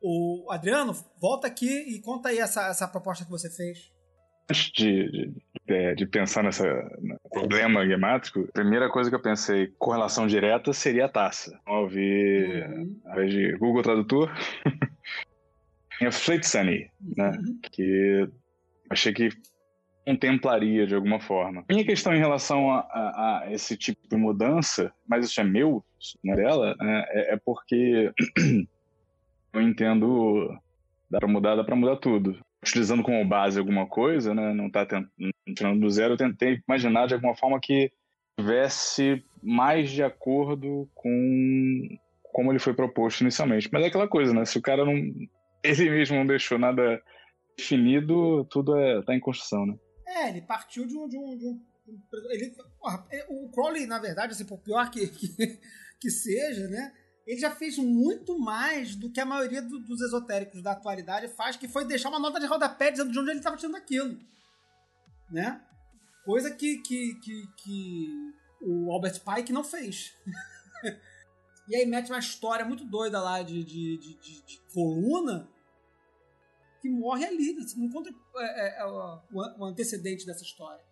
O 0.00 0.46
Adriano, 0.50 0.92
volta 1.20 1.46
aqui 1.46 1.66
e 1.68 2.00
conta 2.00 2.28
aí 2.28 2.38
essa, 2.38 2.68
essa 2.68 2.86
proposta 2.88 3.24
que 3.24 3.30
você 3.30 3.50
fez. 3.50 3.92
Antes 4.50 4.70
de, 4.72 5.10
de, 5.10 5.34
de- 5.66 5.94
de 5.96 6.06
pensar 6.06 6.42
nesse 6.42 6.62
problema 7.30 7.86
gemátrico, 7.86 8.46
a 8.48 8.52
primeira 8.52 8.88
coisa 8.90 9.10
que 9.10 9.16
eu 9.16 9.20
pensei, 9.22 9.66
correlação 9.78 10.26
direta, 10.26 10.72
seria 10.72 11.04
a 11.06 11.08
taça. 11.08 11.60
Ao 11.66 11.82
ouvir, 11.82 12.64
Uhum. 12.66 13.00
ao 13.06 13.12
invés 13.12 13.32
de 13.32 13.52
Google 13.58 13.82
Tradutor, 13.82 14.30
tinha 15.98 16.12
Flitsani, 16.12 16.90
né? 17.16 17.30
Uhum. 17.30 17.58
que 17.72 18.28
achei 18.90 19.12
que 19.12 19.28
contemplaria 20.06 20.86
de 20.86 20.94
alguma 20.94 21.20
forma. 21.20 21.64
Minha 21.68 21.84
questão 21.84 22.14
em 22.14 22.18
relação 22.18 22.70
a, 22.70 22.78
a- 22.80 23.42
a 23.44 23.52
esse 23.52 23.76
tipo 23.76 24.08
de 24.08 24.16
mudança, 24.16 24.90
mas 25.06 25.26
isso 25.26 25.38
é 25.40 25.44
meu, 25.44 25.84
não 26.24 26.32
é 26.32 26.36
dela, 26.36 26.74
né, 26.80 27.04
é, 27.08 27.34
é 27.34 27.36
porque 27.44 28.10
eu 29.52 29.62
entendo 29.62 30.48
dá 31.10 31.18
pra 31.18 31.28
mudar, 31.28 31.56
dá 31.56 31.64
pra 31.64 31.76
mudar 31.76 31.96
tudo. 31.96 32.38
Utilizando 32.62 33.02
como 33.02 33.26
base 33.26 33.58
alguma 33.58 33.86
coisa, 33.86 34.34
né, 34.34 34.52
não 34.52 34.70
tá 34.70 34.86
tirando 35.56 35.80
do 35.80 35.90
zero, 35.90 36.14
eu 36.14 36.18
tentei 36.18 36.60
imaginar 36.68 37.06
de 37.06 37.14
alguma 37.14 37.34
forma 37.36 37.58
que 37.60 37.90
tivesse 38.38 39.24
mais 39.42 39.90
de 39.90 40.02
acordo 40.02 40.88
com 40.94 41.88
como 42.32 42.52
ele 42.52 42.58
foi 42.58 42.74
proposto 42.74 43.22
inicialmente. 43.22 43.68
Mas 43.72 43.84
é 43.84 43.86
aquela 43.86 44.06
coisa, 44.08 44.32
né, 44.34 44.44
se 44.44 44.58
o 44.58 44.62
cara 44.62 44.84
não 44.84 44.92
ele 45.62 45.90
mesmo 45.90 46.16
não 46.16 46.26
deixou 46.26 46.58
nada 46.58 47.02
definido, 47.56 48.44
tudo 48.50 48.76
é, 48.76 49.02
tá 49.02 49.14
em 49.14 49.20
construção, 49.20 49.66
né? 49.66 49.74
É, 50.06 50.28
ele 50.30 50.42
partiu 50.42 50.86
de 50.86 50.96
um. 50.96 51.08
De 51.08 51.18
um, 51.18 51.36
de 51.36 51.46
um- 51.46 51.60
de 51.86 51.92
um- 51.92 52.30
ele, 52.30 52.52
porra, 52.78 53.04
é, 53.10 53.26
o 53.28 53.48
Crowley, 53.50 53.86
na 53.86 53.98
verdade, 53.98 54.32
assim, 54.32 54.44
por 54.46 54.58
pior 54.58 54.88
que, 54.90 55.06
que, 55.08 55.58
que 56.00 56.10
seja, 56.10 56.68
né? 56.68 56.92
Ele 57.28 57.38
já 57.38 57.50
fez 57.50 57.76
muito 57.76 58.38
mais 58.38 58.96
do 58.96 59.10
que 59.10 59.20
a 59.20 59.24
maioria 59.26 59.60
do- 59.60 59.80
dos 59.80 60.00
esotéricos 60.00 60.62
da 60.62 60.72
atualidade 60.72 61.28
faz, 61.28 61.56
que 61.56 61.68
foi 61.68 61.84
deixar 61.84 62.08
uma 62.08 62.18
nota 62.18 62.40
de 62.40 62.46
rodapé 62.46 62.90
dizendo 62.90 63.12
de 63.12 63.18
onde 63.18 63.30
ele 63.30 63.38
estava 63.40 63.54
tirando 63.56 63.76
aquilo. 63.76 64.18
Né? 65.30 65.60
Coisa 66.24 66.50
que, 66.50 66.78
que, 66.78 67.14
que, 67.16 67.46
que 67.58 68.32
o 68.62 68.90
Albert 68.90 69.20
Pike 69.20 69.52
não 69.52 69.62
fez. 69.62 70.14
e 71.68 71.76
aí 71.76 71.84
mete 71.84 72.10
uma 72.10 72.18
história 72.18 72.64
muito 72.64 72.82
doida 72.86 73.20
lá 73.20 73.42
de, 73.42 73.62
de, 73.62 73.98
de, 73.98 74.14
de- 74.14 74.42
de 74.46 74.58
coluna 74.72 75.46
que 76.80 76.88
morre 76.88 77.26
ali. 77.26 77.52
né? 77.52 77.62
Não 77.76 77.84
encontra 77.84 78.10
é, 78.36 78.80
é, 78.80 78.86
o, 78.86 79.20
o 79.58 79.64
antecedente 79.66 80.24
dessa 80.24 80.42
história. 80.42 80.82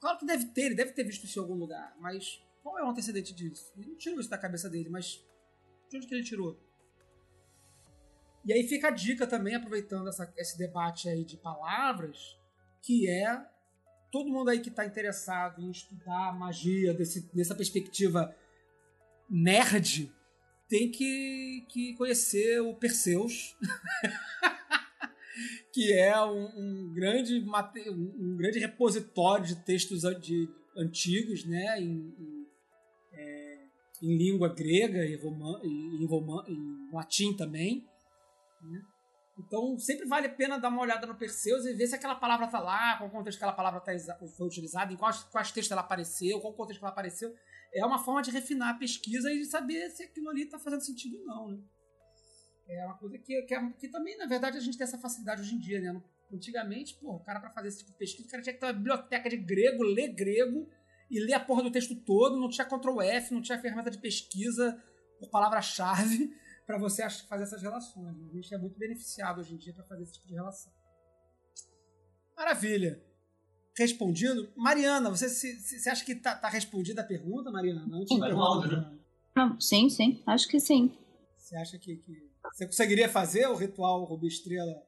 Claro 0.00 0.18
que 0.18 0.24
deve 0.24 0.46
ter, 0.46 0.62
ele 0.66 0.74
deve 0.74 0.92
ter 0.92 1.04
visto 1.04 1.24
isso 1.24 1.38
em 1.38 1.42
algum 1.42 1.54
lugar, 1.54 1.94
mas 2.00 2.42
qual 2.62 2.78
é 2.78 2.82
o 2.82 2.88
antecedente 2.88 3.34
disso? 3.34 3.70
Não 3.76 3.94
tirou 3.96 4.20
isso 4.20 4.30
da 4.30 4.38
cabeça 4.38 4.70
dele, 4.70 4.88
mas 4.88 5.22
de 5.94 5.98
onde 5.98 6.06
que 6.08 6.14
ele 6.14 6.24
tirou? 6.24 6.58
E 8.44 8.52
aí 8.52 8.66
fica 8.66 8.88
a 8.88 8.90
dica 8.90 9.26
também, 9.26 9.54
aproveitando 9.54 10.08
essa- 10.08 10.32
esse 10.36 10.58
debate 10.58 11.08
aí 11.08 11.24
de 11.24 11.36
palavras, 11.36 12.36
que 12.82 13.08
é 13.08 13.40
todo 14.10 14.30
mundo 14.30 14.50
aí 14.50 14.60
que 14.60 14.68
está 14.68 14.84
interessado 14.84 15.62
em 15.62 15.70
estudar 15.70 16.36
magia 16.38 16.92
desse, 16.92 17.22
dessa 17.34 17.54
perspectiva 17.54 18.34
nerd 19.30 20.12
tem 20.68 20.90
que, 20.90 21.64
que 21.68 21.94
conhecer 21.94 22.60
o 22.60 22.74
Perseus, 22.74 23.56
que 25.72 25.92
é 25.92 26.20
um, 26.24 26.46
um 26.56 26.92
grande, 26.92 27.44
um 27.90 28.36
grande 28.36 28.58
repositório 28.58 29.46
de 29.46 29.56
textos 29.56 30.02
de, 30.20 30.48
antigos, 30.76 31.44
né, 31.44 31.80
em, 31.80 32.14
em, 32.18 32.33
em 34.02 34.16
língua 34.16 34.52
grega 34.54 35.04
e, 35.04 35.16
roman, 35.16 35.60
e 35.62 36.02
em, 36.02 36.06
roman, 36.06 36.44
em 36.48 36.90
latim 36.92 37.36
também. 37.36 37.86
né. 38.62 38.82
Então 39.38 39.76
sempre 39.78 40.06
vale 40.06 40.28
a 40.28 40.32
pena 40.32 40.58
dar 40.58 40.68
uma 40.68 40.80
olhada 40.80 41.06
no 41.06 41.14
Perseus 41.16 41.64
e 41.64 41.72
ver 41.74 41.88
se 41.88 41.94
aquela 41.94 42.14
palavra 42.14 42.46
está 42.46 42.60
lá, 42.60 42.96
qual 42.98 43.10
contexto 43.10 43.38
aquela 43.38 43.52
palavra 43.52 43.80
tá, 43.80 43.92
foi 44.36 44.46
utilizada, 44.46 44.92
em 44.92 44.96
quais, 44.96 45.24
quais 45.24 45.50
textos 45.50 45.72
ela 45.72 45.80
apareceu, 45.80 46.40
qual 46.40 46.54
contexto 46.54 46.80
ela 46.82 46.92
apareceu. 46.92 47.34
É 47.74 47.84
uma 47.84 47.98
forma 47.98 48.22
de 48.22 48.30
refinar 48.30 48.70
a 48.70 48.78
pesquisa 48.78 49.32
e 49.32 49.38
de 49.38 49.46
saber 49.46 49.90
se 49.90 50.04
aquilo 50.04 50.28
ali 50.28 50.42
está 50.42 50.58
fazendo 50.58 50.82
sentido 50.82 51.18
ou 51.18 51.26
não. 51.26 51.48
Né? 51.48 51.58
É 52.68 52.86
uma 52.86 52.96
coisa 52.96 53.18
que, 53.18 53.42
que, 53.42 53.54
é- 53.54 53.70
que 53.72 53.88
também, 53.88 54.16
na 54.16 54.26
verdade, 54.26 54.56
a 54.56 54.60
gente 54.60 54.78
tem 54.78 54.84
essa 54.84 54.98
facilidade 54.98 55.40
hoje 55.42 55.54
em 55.56 55.58
dia, 55.58 55.80
né? 55.80 56.00
Antigamente, 56.32 56.94
pô, 56.94 57.14
o 57.16 57.20
cara 57.20 57.40
para 57.40 57.50
fazer 57.50 57.68
esse 57.68 57.78
tipo 57.78 57.90
de 57.90 57.98
pesquisa, 57.98 58.28
o 58.28 58.30
cara 58.30 58.42
tinha 58.42 58.54
que 58.54 58.60
ter 58.60 58.66
uma 58.66 58.72
biblioteca 58.72 59.28
de 59.28 59.36
grego, 59.36 59.82
ler 59.82 60.08
grego 60.14 60.68
e 61.10 61.20
ler 61.20 61.34
a 61.34 61.40
porra 61.40 61.62
do 61.62 61.70
texto 61.70 61.94
todo, 61.94 62.36
não 62.38 62.48
tinha 62.48 62.64
Ctrl 62.66 63.00
F, 63.02 63.32
não 63.34 63.42
tinha 63.42 63.58
ferramenta 63.60 63.90
de 63.90 63.98
pesquisa 63.98 64.82
por 65.18 65.28
palavra-chave 65.30 66.34
para 66.66 66.78
você 66.78 67.08
fazer 67.28 67.44
essas 67.44 67.62
relações. 67.62 68.16
A 68.30 68.34
gente 68.34 68.54
é 68.54 68.58
muito 68.58 68.78
beneficiado 68.78 69.40
hoje 69.40 69.54
em 69.54 69.56
dia 69.58 69.72
para 69.74 69.84
fazer 69.84 70.02
esse 70.02 70.14
tipo 70.14 70.26
de 70.26 70.34
relação. 70.34 70.72
Maravilha. 72.36 73.02
Respondido. 73.76 74.52
Mariana, 74.56 75.10
você, 75.10 75.28
se, 75.28 75.56
se- 75.60 75.80
você 75.80 75.90
acha 75.90 76.04
que 76.04 76.14
tá, 76.14 76.34
tá 76.36 76.48
respondida 76.48 77.02
a 77.02 77.04
pergunta, 77.04 77.50
Mariana? 77.50 77.82
Antes 77.96 78.08
Sim. 78.08 78.20
da 78.20 78.26
pergunta, 78.26 78.64
Adriano? 78.66 79.00
Não, 79.36 79.60
sim, 79.60 79.90
sim, 79.90 80.22
acho 80.26 80.48
que 80.48 80.60
sim. 80.60 80.96
Você 81.36 81.56
acha 81.56 81.76
que, 81.78 81.96
que 81.96 82.30
você 82.52 82.66
conseguiria 82.66 83.08
fazer 83.08 83.46
o 83.48 83.56
ritual 83.56 84.04
Rubi 84.04 84.28
Estrela 84.28 84.80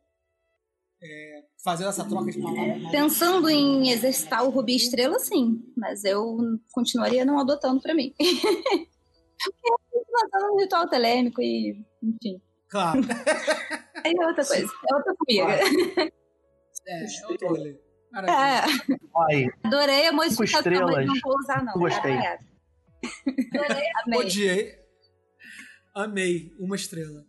é, 1.09 1.44
fazendo 1.62 1.88
essa 1.88 2.04
troca 2.04 2.30
de 2.30 2.40
palavras? 2.40 2.90
Pensando 2.90 3.48
em 3.48 3.90
exercitar 3.90 4.44
o 4.44 4.50
Rubi 4.50 4.76
Estrela, 4.76 5.18
sim, 5.18 5.62
mas 5.76 6.04
eu 6.04 6.36
continuaria 6.72 7.24
não 7.24 7.38
adotando 7.38 7.80
pra 7.80 7.94
mim. 7.94 8.14
Adotando 10.16 10.54
um 10.54 10.61
ritual 10.61 10.88
telêmico 10.88 11.42
e, 11.42 11.84
enfim. 12.02 12.40
Claro. 12.68 13.00
Aí 14.04 14.12
é 14.18 14.26
outra 14.26 14.44
coisa, 14.44 14.72
é 14.90 14.94
outra 14.94 15.14
comiga. 15.18 16.12
É, 16.88 17.02
é. 17.02 17.07
Maravilha. 18.12 18.32
É, 18.32 18.98
Ai, 19.28 19.46
adorei 19.64 20.07
a 20.07 20.12
modificação, 20.12 20.62
mas 20.62 20.72
estrelas. 20.72 21.07
não 21.07 21.14
vou 21.20 21.36
usar, 21.36 21.64
não. 21.64 21.72
Gostei. 21.74 22.12
Adorei, 22.12 23.84
amei. 24.04 24.20
Odiei. 24.20 24.78
Amei. 25.92 26.54
Uma 26.61 26.76
estrela. 26.76 27.26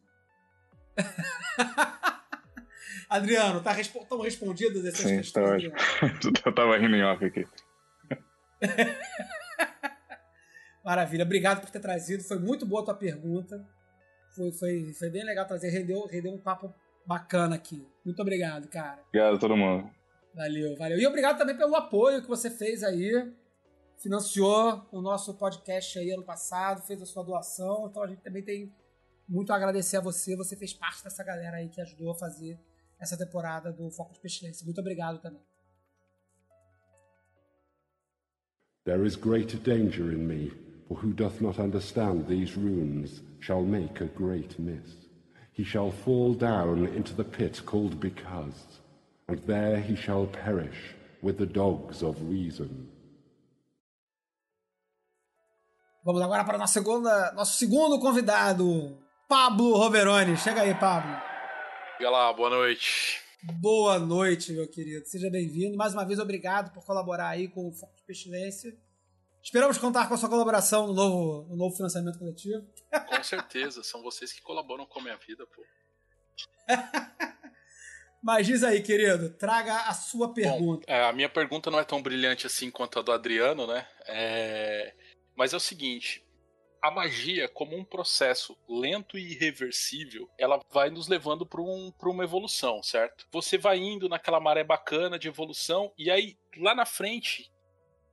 Adriano, 3.10 3.62
tá 3.62 3.72
respo 3.72 4.00
estão 4.00 4.20
respondidas 4.20 4.86
essas 4.86 5.10
Sim, 5.10 5.18
questões? 5.18 5.46
tá 5.46 5.54
ótimo. 5.54 5.76
Adriano? 6.02 6.34
Eu 6.46 6.56
tava 6.56 6.78
rindo 6.78 6.96
em 6.96 7.04
off 7.04 7.24
aqui. 7.24 7.46
Maravilha. 10.84 11.24
Obrigado 11.24 11.62
por 11.62 11.70
ter 11.70 11.80
trazido. 11.80 12.24
Foi 12.24 12.40
muito 12.40 12.66
boa 12.66 12.82
a 12.82 12.86
tua 12.86 12.94
pergunta. 12.94 13.66
Foi, 14.36 14.52
foi, 14.52 14.94
foi 14.94 15.10
bem 15.10 15.24
legal 15.24 15.46
trazer. 15.46 15.70
Rendeu, 15.70 16.06
rendeu 16.06 16.34
um 16.34 16.38
papo 16.38 16.74
bacana 17.06 17.56
aqui. 17.56 17.88
Muito 18.06 18.22
obrigado, 18.22 18.68
cara. 18.68 19.02
Obrigado 19.10 19.36
a 19.36 19.40
todo 19.40 19.56
mundo. 19.58 19.90
Valeu, 20.34 20.76
valeu. 20.78 21.00
E 21.00 21.08
obrigado 21.08 21.38
também 21.38 21.58
pelo 21.58 21.76
apoio 21.76 22.22
que 22.22 22.28
você 22.28 22.50
fez 22.50 22.84
aí. 22.84 23.34
Financiou 23.98 24.88
o 24.92 25.02
nosso 25.02 25.34
podcast 25.34 25.98
aí 25.98 26.12
ano 26.12 26.24
passado, 26.24 26.86
fez 26.86 27.02
a 27.02 27.06
sua 27.06 27.24
doação. 27.24 27.88
Então 27.90 28.04
a 28.04 28.08
gente 28.08 28.22
também 28.22 28.44
tem 28.44 28.72
muito 29.28 29.52
a 29.52 29.56
agradecer 29.56 29.98
a 29.98 30.02
você. 30.02 30.36
Você 30.36 30.56
fez 30.56 30.74
parte 30.74 31.04
dessa 31.04 31.24
galera 31.24 31.58
aí 31.58 31.70
que 31.70 31.82
ajudou 31.82 32.12
a 32.12 32.16
fazer 32.16 32.60
essa 33.00 33.18
temporada 33.18 33.72
do 33.72 33.90
Foco 33.92 34.14
de 34.14 34.20
Pestilência. 34.20 34.66
Muito 34.66 34.80
obrigado 34.82 35.22
também. 35.22 35.42
There 38.86 39.06
is 39.06 39.18
greater 39.18 39.60
danger 39.60 40.14
in 40.14 40.26
me, 40.26 40.52
for 40.88 40.98
who 40.98 41.14
doth 41.14 41.42
not 41.42 41.60
understand 41.60 42.26
these 42.28 42.56
runes 42.58 43.22
shall 43.42 43.64
make 43.64 44.02
a 44.02 44.08
great 44.08 44.58
miss. 44.60 45.10
He 45.52 45.66
shall 45.66 45.92
fall 45.92 46.34
down 46.34 46.86
into 46.96 47.14
the 47.14 47.26
pit 47.26 47.66
called 47.66 48.00
Because, 48.00 48.80
and 49.28 49.40
there 49.46 49.82
he 49.82 49.96
shall 49.96 50.26
perish 50.26 50.96
with 51.22 51.38
the 51.38 51.46
dogs 51.46 52.02
of 52.02 52.16
reason. 52.30 52.88
Vamos 56.06 56.22
agora 56.22 56.46
para 56.46 56.56
o 56.56 56.60
nosso, 56.60 56.74
segunda, 56.74 57.34
nosso 57.34 57.58
segundo 57.58 58.00
convidado, 58.00 58.98
Pablo 59.28 59.76
Roveroni. 59.76 60.38
Chega 60.38 60.62
aí, 60.62 60.74
Pablo. 60.74 61.37
Diga 61.98 62.12
lá, 62.12 62.32
boa 62.32 62.52
noite. 62.52 63.20
Boa 63.60 63.98
noite, 63.98 64.54
meu 64.54 64.68
querido. 64.68 65.04
Seja 65.08 65.32
bem-vindo. 65.32 65.76
Mais 65.76 65.94
uma 65.94 66.06
vez, 66.06 66.20
obrigado 66.20 66.72
por 66.72 66.86
colaborar 66.86 67.30
aí 67.30 67.48
com 67.48 67.68
o 67.68 67.72
Foco 67.72 67.96
de 67.96 68.04
Pestilência. 68.04 68.78
Esperamos 69.42 69.80
contar 69.80 70.08
com 70.08 70.14
a 70.14 70.18
sua 70.18 70.30
colaboração 70.30 70.86
no 70.86 70.94
novo, 70.94 71.48
no 71.50 71.56
novo 71.56 71.76
financiamento 71.76 72.20
coletivo. 72.20 72.64
Com 73.08 73.24
certeza, 73.24 73.82
são 73.82 74.04
vocês 74.04 74.32
que 74.32 74.44
colaboram 74.44 74.86
com 74.86 75.00
a 75.00 75.02
minha 75.02 75.18
vida, 75.18 75.44
pô. 75.48 75.66
Mas 78.22 78.46
diz 78.46 78.64
aí, 78.64 78.84
querido, 78.84 79.32
traga 79.32 79.76
a 79.88 79.94
sua 79.96 80.32
pergunta. 80.32 80.86
Bom, 80.86 80.94
é, 80.94 81.04
a 81.04 81.14
minha 81.14 81.30
pergunta 81.30 81.72
não 81.72 81.80
é 81.80 81.84
tão 81.84 82.00
brilhante 82.00 82.46
assim 82.46 82.70
quanto 82.70 83.00
a 83.00 83.02
do 83.02 83.12
Adriano, 83.12 83.66
né? 83.66 83.88
É... 84.06 84.94
Mas 85.36 85.52
é 85.52 85.58
o 85.58 85.60
seguinte: 85.60 86.24
a 86.82 86.92
magia, 86.92 87.48
como 87.48 87.76
um 87.76 87.84
processo 87.84 88.58
lento 88.68 89.18
e 89.18 89.32
irreversível, 89.32 90.30
ela 90.38 90.64
vai 90.72 90.90
nos 90.90 91.08
levando 91.08 91.46
para 91.46 91.62
um, 91.62 91.92
uma 92.04 92.24
evolução, 92.24 92.82
certo? 92.84 93.28
Você 93.32 93.58
vai 93.58 93.78
indo 93.78 94.08
naquela 94.10 94.40
maré 94.40 94.64
bacana 94.64 95.18
de 95.18 95.28
evolução, 95.28 95.92
e 95.98 96.10
aí, 96.10 96.38
lá 96.58 96.76
na 96.76 96.86
frente, 96.86 97.52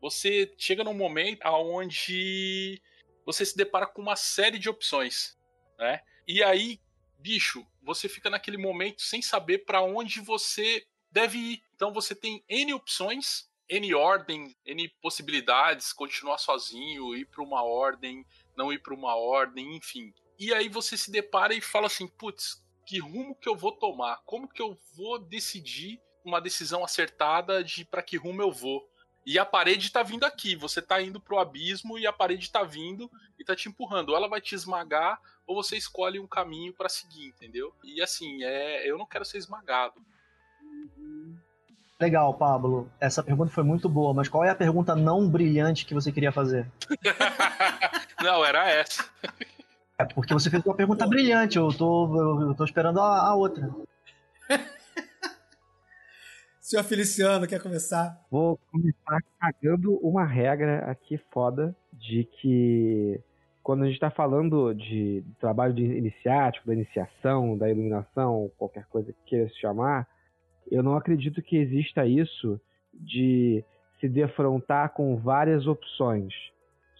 você 0.00 0.52
chega 0.58 0.84
num 0.84 0.94
momento 0.94 1.40
onde 1.46 2.80
você 3.24 3.44
se 3.44 3.56
depara 3.56 3.86
com 3.86 4.02
uma 4.02 4.16
série 4.16 4.58
de 4.58 4.68
opções, 4.68 5.38
né? 5.78 6.00
E 6.26 6.42
aí, 6.42 6.80
bicho, 7.18 7.66
você 7.82 8.08
fica 8.08 8.28
naquele 8.28 8.58
momento 8.58 9.02
sem 9.02 9.22
saber 9.22 9.64
para 9.64 9.82
onde 9.82 10.20
você 10.20 10.86
deve 11.10 11.38
ir. 11.38 11.62
Então 11.74 11.92
você 11.92 12.14
tem 12.14 12.44
N 12.48 12.74
opções, 12.74 13.48
N 13.68 13.94
ordem, 13.94 14.54
N 14.66 14.88
possibilidades, 15.00 15.92
continuar 15.92 16.38
sozinho, 16.38 17.16
ir 17.16 17.24
para 17.26 17.42
uma 17.42 17.62
ordem, 17.62 18.26
não 18.57 18.72
ir 18.72 18.78
para 18.78 18.94
uma 18.94 19.16
ordem, 19.16 19.76
enfim. 19.76 20.12
E 20.38 20.52
aí 20.52 20.68
você 20.68 20.96
se 20.96 21.11
depara 21.11 21.55
e 21.55 21.61
fala 21.61 21.86
assim, 21.86 22.07
putz, 22.07 22.62
que 22.86 22.98
rumo 22.98 23.34
que 23.34 23.48
eu 23.48 23.57
vou 23.57 23.72
tomar? 23.72 24.20
Como 24.24 24.48
que 24.48 24.61
eu 24.61 24.76
vou 24.96 25.18
decidir 25.18 26.00
uma 26.24 26.40
decisão 26.40 26.84
acertada 26.84 27.62
de 27.62 27.84
para 27.84 28.02
que 28.02 28.16
rumo 28.16 28.42
eu 28.42 28.52
vou? 28.52 28.82
E 29.26 29.38
a 29.38 29.44
parede 29.44 29.90
tá 29.90 30.02
vindo 30.02 30.24
aqui, 30.24 30.55
você 30.55 30.82
tá 30.82 31.00
indo 31.00 31.18
pro 31.18 31.38
abismo 31.38 31.98
e 31.98 32.07
a 32.07 32.12
parede 32.12 32.50
tá 32.50 32.62
vindo 32.62 33.11
e 33.38 33.44
tá 33.44 33.57
te 33.57 33.68
empurrando. 33.68 34.11
Ou 34.11 34.16
ela 34.16 34.28
vai 34.28 34.40
te 34.40 34.55
esmagar, 34.55 35.18
ou 35.46 35.55
você 35.55 35.76
escolhe 35.76 36.20
um 36.20 36.26
caminho 36.26 36.74
para 36.74 36.90
seguir, 36.90 37.28
entendeu? 37.28 37.72
E 37.82 38.02
assim, 38.02 38.44
é, 38.44 38.88
eu 38.88 38.98
não 38.98 39.07
quero 39.07 39.24
ser 39.24 39.38
esmagado. 39.38 39.94
Legal, 41.98 42.34
Pablo. 42.34 42.90
Essa 43.00 43.22
pergunta 43.22 43.50
foi 43.50 43.64
muito 43.64 43.88
boa, 43.88 44.12
mas 44.12 44.28
qual 44.28 44.44
é 44.44 44.50
a 44.50 44.55
pergunta 44.55 44.94
não 44.94 45.26
brilhante 45.28 45.86
que 45.86 45.94
você 45.94 46.12
queria 46.12 46.32
fazer? 46.32 46.70
não, 48.25 48.45
era 48.45 48.68
essa. 48.68 49.05
É 49.99 50.05
porque 50.05 50.35
você 50.35 50.51
fez 50.51 50.64
uma 50.66 50.75
pergunta 50.75 51.07
brilhante, 51.07 51.57
eu 51.57 51.68
tô, 51.68 52.43
eu 52.43 52.55
tô 52.55 52.64
esperando 52.64 52.99
a, 52.99 53.29
a 53.29 53.35
outra. 53.37 53.70
Senhor 56.61 56.83
Feliciano, 56.83 57.47
quer 57.47 57.62
começar? 57.62 58.20
Vou 58.31 58.59
começar 58.72 59.22
cagando 59.39 59.95
uma 59.99 60.25
regra 60.25 60.91
aqui 60.91 61.20
foda 61.31 61.77
de 61.93 62.25
que 62.25 63.20
quando 63.62 63.83
a 63.83 63.87
gente 63.87 63.95
está 63.95 64.11
falando 64.11 64.75
de, 64.75 65.20
de 65.20 65.35
trabalho 65.39 65.72
de 65.72 65.85
iniciático, 65.85 66.66
da 66.66 66.75
iniciação, 66.75 67.57
da 67.57 67.70
iluminação, 67.70 68.51
qualquer 68.59 68.87
coisa 68.87 69.12
que 69.12 69.18
queira 69.27 69.49
se 69.49 69.61
chamar, 69.61 70.09
eu 70.70 70.83
não 70.83 70.97
acredito 70.97 71.43
que 71.43 71.57
exista 71.57 72.07
isso 72.07 72.61
de 72.93 73.62
se 74.01 74.09
defrontar 74.09 74.91
com 74.91 75.16
várias 75.16 75.66
opções. 75.66 76.33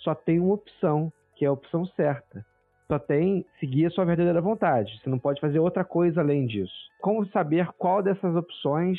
Só 0.05 0.14
tem 0.14 0.38
uma 0.38 0.55
opção, 0.55 1.11
que 1.34 1.46
é 1.46 1.48
a 1.48 1.52
opção 1.52 1.86
certa. 1.96 2.44
Só 2.86 2.98
tem 2.98 3.46
seguir 3.59 3.86
a 3.86 3.90
sua 3.90 4.05
verdadeira 4.05 4.40
vontade. 4.40 5.00
Você 5.02 5.09
não 5.09 5.18
pode 5.18 5.40
fazer 5.40 5.59
outra 5.59 5.82
coisa 5.82 6.20
além 6.20 6.46
disso. 6.46 6.74
Como 7.00 7.26
saber 7.28 7.66
qual 7.78 8.02
dessas 8.02 8.36
opções 8.36 8.98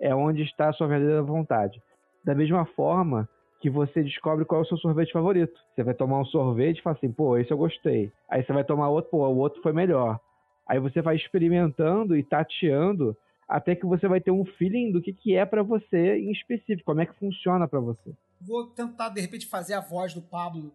é 0.00 0.14
onde 0.14 0.42
está 0.42 0.70
a 0.70 0.72
sua 0.72 0.86
verdadeira 0.86 1.22
vontade. 1.22 1.80
Da 2.24 2.34
mesma 2.34 2.64
forma 2.64 3.28
que 3.60 3.68
você 3.68 4.02
descobre 4.02 4.46
qual 4.46 4.62
é 4.62 4.64
o 4.64 4.66
seu 4.66 4.78
sorvete 4.78 5.12
favorito. 5.12 5.52
Você 5.74 5.82
vai 5.82 5.92
tomar 5.92 6.20
um 6.20 6.24
sorvete 6.24 6.78
e 6.78 6.82
fala 6.82 6.96
assim, 6.96 7.12
pô, 7.12 7.36
esse 7.36 7.50
eu 7.50 7.58
gostei. 7.58 8.10
Aí 8.28 8.42
você 8.42 8.52
vai 8.52 8.64
tomar 8.64 8.88
outro, 8.88 9.10
pô, 9.10 9.28
o 9.28 9.36
outro 9.36 9.60
foi 9.60 9.74
melhor. 9.74 10.18
Aí 10.66 10.80
você 10.80 11.02
vai 11.02 11.16
experimentando 11.16 12.16
e 12.16 12.22
tateando 12.22 13.14
até 13.46 13.74
que 13.74 13.86
você 13.86 14.08
vai 14.08 14.20
ter 14.20 14.30
um 14.30 14.44
feeling 14.44 14.90
do 14.90 15.02
que, 15.02 15.12
que 15.12 15.36
é 15.36 15.44
para 15.44 15.62
você 15.62 16.16
em 16.16 16.32
específico, 16.32 16.86
como 16.86 17.02
é 17.02 17.06
que 17.06 17.18
funciona 17.18 17.68
para 17.68 17.78
você. 17.78 18.14
Vou 18.40 18.66
tentar, 18.70 19.08
de 19.10 19.20
repente, 19.20 19.46
fazer 19.46 19.74
a 19.74 19.80
voz 19.80 20.14
do 20.14 20.22
Pablo 20.22 20.74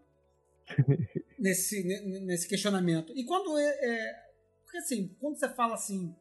nesse, 1.38 1.84
nesse 2.22 2.48
questionamento. 2.48 3.14
E 3.16 3.24
quando 3.26 3.58
é, 3.58 3.64
é, 3.64 4.26
Porque 4.64 4.78
assim, 4.78 5.16
quando 5.20 5.38
você 5.38 5.50
fala 5.50 5.76
assim, 5.76 6.16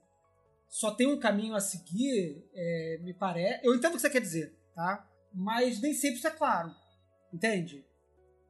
só 0.68 0.92
tem 0.92 1.06
um 1.06 1.18
caminho 1.18 1.54
a 1.54 1.60
seguir, 1.60 2.48
é, 2.54 2.98
me 3.02 3.12
parece. 3.12 3.66
Eu 3.66 3.74
entendo 3.74 3.92
o 3.92 3.96
que 3.96 4.02
você 4.02 4.10
quer 4.10 4.20
dizer, 4.20 4.54
tá? 4.74 5.08
Mas 5.32 5.80
nem 5.80 5.94
sempre 5.94 6.18
isso 6.18 6.26
é 6.26 6.30
claro, 6.30 6.74
entende? 7.32 7.84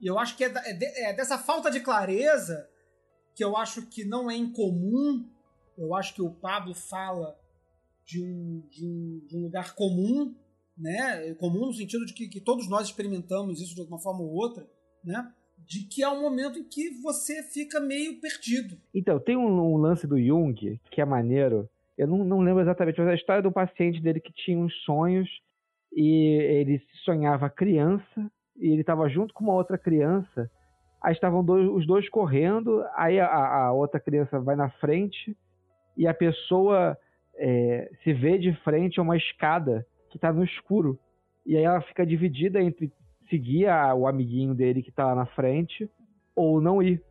E 0.01 0.07
eu 0.07 0.19
acho 0.19 0.37
que 0.37 0.45
é, 0.45 0.49
é, 0.49 1.11
é 1.11 1.13
dessa 1.13 1.39
falta 1.39 1.71
de 1.71 1.81
clareza 1.81 2.69
que 3.35 3.45
eu 3.45 3.57
acho 3.57 3.87
que 3.87 4.05
não 4.05 4.31
é 4.31 4.37
incomum. 4.37 5.29
Eu 5.77 5.95
acho 5.95 6.15
que 6.15 6.23
o 6.23 6.31
Pablo 6.31 6.75
fala 6.75 7.39
de 8.05 8.23
um, 8.23 8.61
de 8.69 8.85
um, 8.85 9.27
de 9.27 9.37
um 9.37 9.43
lugar 9.43 9.75
comum, 9.75 10.35
né? 10.81 11.35
Comum 11.35 11.67
no 11.67 11.73
sentido 11.73 12.07
de 12.07 12.15
que, 12.15 12.29
que 12.29 12.41
todos 12.41 12.69
nós 12.69 12.87
experimentamos 12.87 13.61
isso 13.61 13.75
de 13.75 13.81
alguma 13.81 14.01
forma 14.01 14.21
ou 14.21 14.33
outra, 14.33 14.67
né? 15.05 15.33
de 15.67 15.87
que 15.87 16.03
é 16.03 16.09
um 16.09 16.21
momento 16.21 16.59
em 16.59 16.65
que 16.65 16.91
você 17.03 17.43
fica 17.43 17.81
meio 17.81 18.21
perdido. 18.21 18.77
Então, 18.95 19.21
tem 19.21 19.37
um, 19.37 19.47
um, 19.47 19.77
lance 19.77 20.07
do 20.07 20.21
Jung 20.21 20.81
que 20.91 21.01
é 21.01 21.05
maneiro, 21.05 21.69
eu 21.97 22.07
não, 22.09 22.25
não 22.25 22.41
lembro 22.41 22.63
exatamente, 22.63 22.99
mas 22.99 23.09
a 23.11 23.15
história 23.15 23.43
do 23.43 23.53
paciente 23.53 24.01
dele 24.01 24.21
que 24.21 24.33
tinha 24.33 24.59
uns 24.59 24.75
sonhos 24.85 25.29
e 25.93 26.39
ele 26.43 26.83
sonhava 27.05 27.51
criança 27.51 28.31
e 28.57 28.69
ele 28.69 28.81
estava 28.81 29.09
junto 29.09 29.35
com 29.35 29.45
uma 29.45 29.55
outra 29.55 29.79
criança. 29.79 30.51
Aí 31.03 31.13
estavam 31.13 31.45
dois, 31.45 31.69
os 31.69 31.87
dois 31.87 32.09
correndo, 32.09 32.85
aí 32.95 33.19
a, 33.19 33.27
a, 33.27 33.73
outra 33.73 33.99
criança 33.99 34.39
vai 34.41 34.55
na 34.57 34.71
frente 34.71 35.37
e 35.97 36.07
a 36.07 36.15
pessoa 36.15 36.97
é, 37.37 37.91
se 38.03 38.13
vê 38.13 38.39
de 38.39 38.53
frente 38.63 38.99
a 38.99 39.03
uma 39.03 39.17
escada 39.17 39.87
que 40.11 40.17
está 40.17 40.33
no 40.33 40.45
escuro. 40.45 40.99
E 41.47 41.57
aí 41.57 41.65
ela 41.65 41.81
fica 41.81 42.05
dividida 42.05 42.61
entre 42.61 42.93
seguir 43.29 43.67
a, 43.69 43.95
o 43.95 44.07
amiguinho 44.07 44.55
dele 44.55 44.83
que 44.83 44.91
está 44.91 45.07
lá 45.07 45.15
na 45.15 45.27
frente 45.27 45.89
ou 46.35 46.61
não 46.61 46.83
ir. 46.83 47.03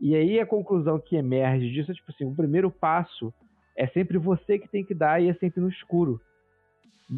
E 0.00 0.14
aí 0.14 0.38
a 0.38 0.46
conclusão 0.46 0.98
que 0.98 1.16
emerge 1.16 1.70
disso 1.70 1.90
é 1.90 1.94
tipo 1.94 2.10
assim, 2.10 2.24
o 2.24 2.34
primeiro 2.34 2.70
passo 2.70 3.34
é 3.76 3.86
sempre 3.88 4.16
você 4.16 4.58
que 4.58 4.68
tem 4.68 4.84
que 4.84 4.94
dar 4.94 5.20
e 5.20 5.28
é 5.28 5.34
sempre 5.34 5.60
no 5.60 5.68
escuro. 5.68 6.20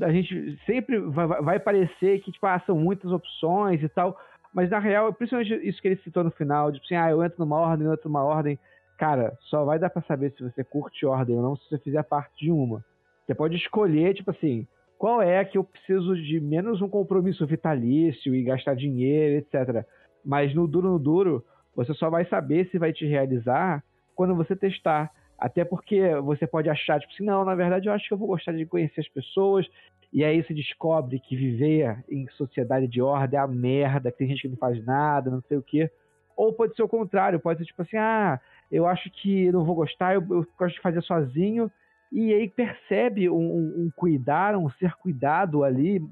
A 0.01 0.11
gente 0.11 0.59
sempre 0.65 0.99
vai, 0.99 1.27
vai 1.27 1.61
parecer 1.61 2.21
que 2.21 2.33
tipo, 2.33 2.47
ah, 2.47 2.61
são 2.65 2.77
muitas 2.77 3.11
opções 3.11 3.83
e 3.83 3.89
tal, 3.89 4.19
mas 4.55 4.71
na 4.71 4.79
real, 4.79 5.13
principalmente 5.13 5.55
isso 5.67 5.81
que 5.81 5.89
ele 5.89 6.01
citou 6.03 6.25
no 6.25 6.31
final, 6.31 6.73
tipo 6.73 6.85
assim, 6.85 6.95
ah, 6.95 7.11
eu 7.11 7.23
entro 7.23 7.39
numa 7.39 7.57
ordem, 7.57 7.87
eu 7.87 7.93
entro 7.93 8.09
numa 8.09 8.23
ordem. 8.23 8.59
Cara, 8.97 9.37
só 9.43 9.65
vai 9.65 9.79
dar 9.79 9.91
para 9.91 10.03
saber 10.03 10.33
se 10.33 10.43
você 10.43 10.63
curte 10.63 11.07
ordem 11.07 11.37
ou 11.37 11.43
não 11.43 11.57
se 11.57 11.69
você 11.69 11.79
fizer 11.79 12.03
parte 12.03 12.45
de 12.45 12.51
uma. 12.51 12.85
Você 13.25 13.35
pode 13.35 13.57
escolher, 13.57 14.15
tipo 14.15 14.31
assim, 14.31 14.67
qual 15.01 15.23
é 15.23 15.43
que 15.47 15.57
eu 15.57 15.65
preciso 15.65 16.15
de 16.15 16.39
menos 16.39 16.83
um 16.83 16.89
compromisso 16.89 17.47
vitalício 17.47 18.35
e 18.35 18.43
gastar 18.43 18.77
dinheiro, 18.77 19.39
etc. 19.39 19.83
Mas 20.23 20.55
no 20.55 20.69
duro 20.69 20.91
no 20.91 20.99
duro, 20.99 21.43
você 21.75 21.95
só 21.95 22.11
vai 22.11 22.27
saber 22.27 22.69
se 22.69 22.77
vai 22.77 22.93
te 22.93 23.07
realizar 23.07 23.83
quando 24.15 24.35
você 24.35 24.55
testar. 24.55 25.11
Até 25.39 25.65
porque 25.65 26.15
você 26.17 26.47
pode 26.47 26.69
achar, 26.69 27.01
tipo 27.01 27.11
assim, 27.15 27.25
não, 27.25 27.47
na 27.47 27.55
verdade 27.55 27.89
eu 27.89 27.95
acho 27.95 28.07
que 28.07 28.13
eu 28.13 28.19
vou 28.19 28.29
gostar 28.29 28.53
de 28.53 28.67
conhecer 28.67 29.01
as 29.01 29.09
pessoas. 29.09 29.67
E 30.13 30.23
aí 30.23 30.45
você 30.45 30.53
descobre 30.53 31.19
que 31.19 31.35
viver 31.35 32.05
em 32.07 32.29
sociedade 32.37 32.87
de 32.87 33.01
ordem 33.01 33.41
é 33.41 33.43
a 33.43 33.47
merda, 33.47 34.13
que 34.13 34.19
tem 34.19 34.29
gente 34.29 34.43
que 34.43 34.49
não 34.49 34.59
faz 34.59 34.85
nada, 34.85 35.31
não 35.31 35.41
sei 35.49 35.57
o 35.57 35.63
quê. 35.63 35.91
Ou 36.37 36.53
pode 36.53 36.77
ser 36.77 36.83
o 36.83 36.89
contrário, 36.89 37.41
pode 37.41 37.61
ser 37.61 37.65
tipo 37.65 37.81
assim, 37.81 37.97
ah, 37.97 38.39
eu 38.71 38.87
acho 38.87 39.11
que 39.11 39.51
não 39.51 39.65
vou 39.65 39.77
gostar, 39.77 40.13
eu, 40.13 40.21
eu 40.21 40.47
gosto 40.59 40.75
de 40.75 40.83
fazer 40.83 41.01
sozinho. 41.05 41.73
E 42.13 42.35
aí 42.35 42.49
percebe 42.49 43.31
um, 43.31 43.37
um 43.37 43.91
cuidar, 43.95 44.57
um 44.57 44.69
ser 44.71 44.95
cuidado 44.97 45.63
ali, 45.63 46.05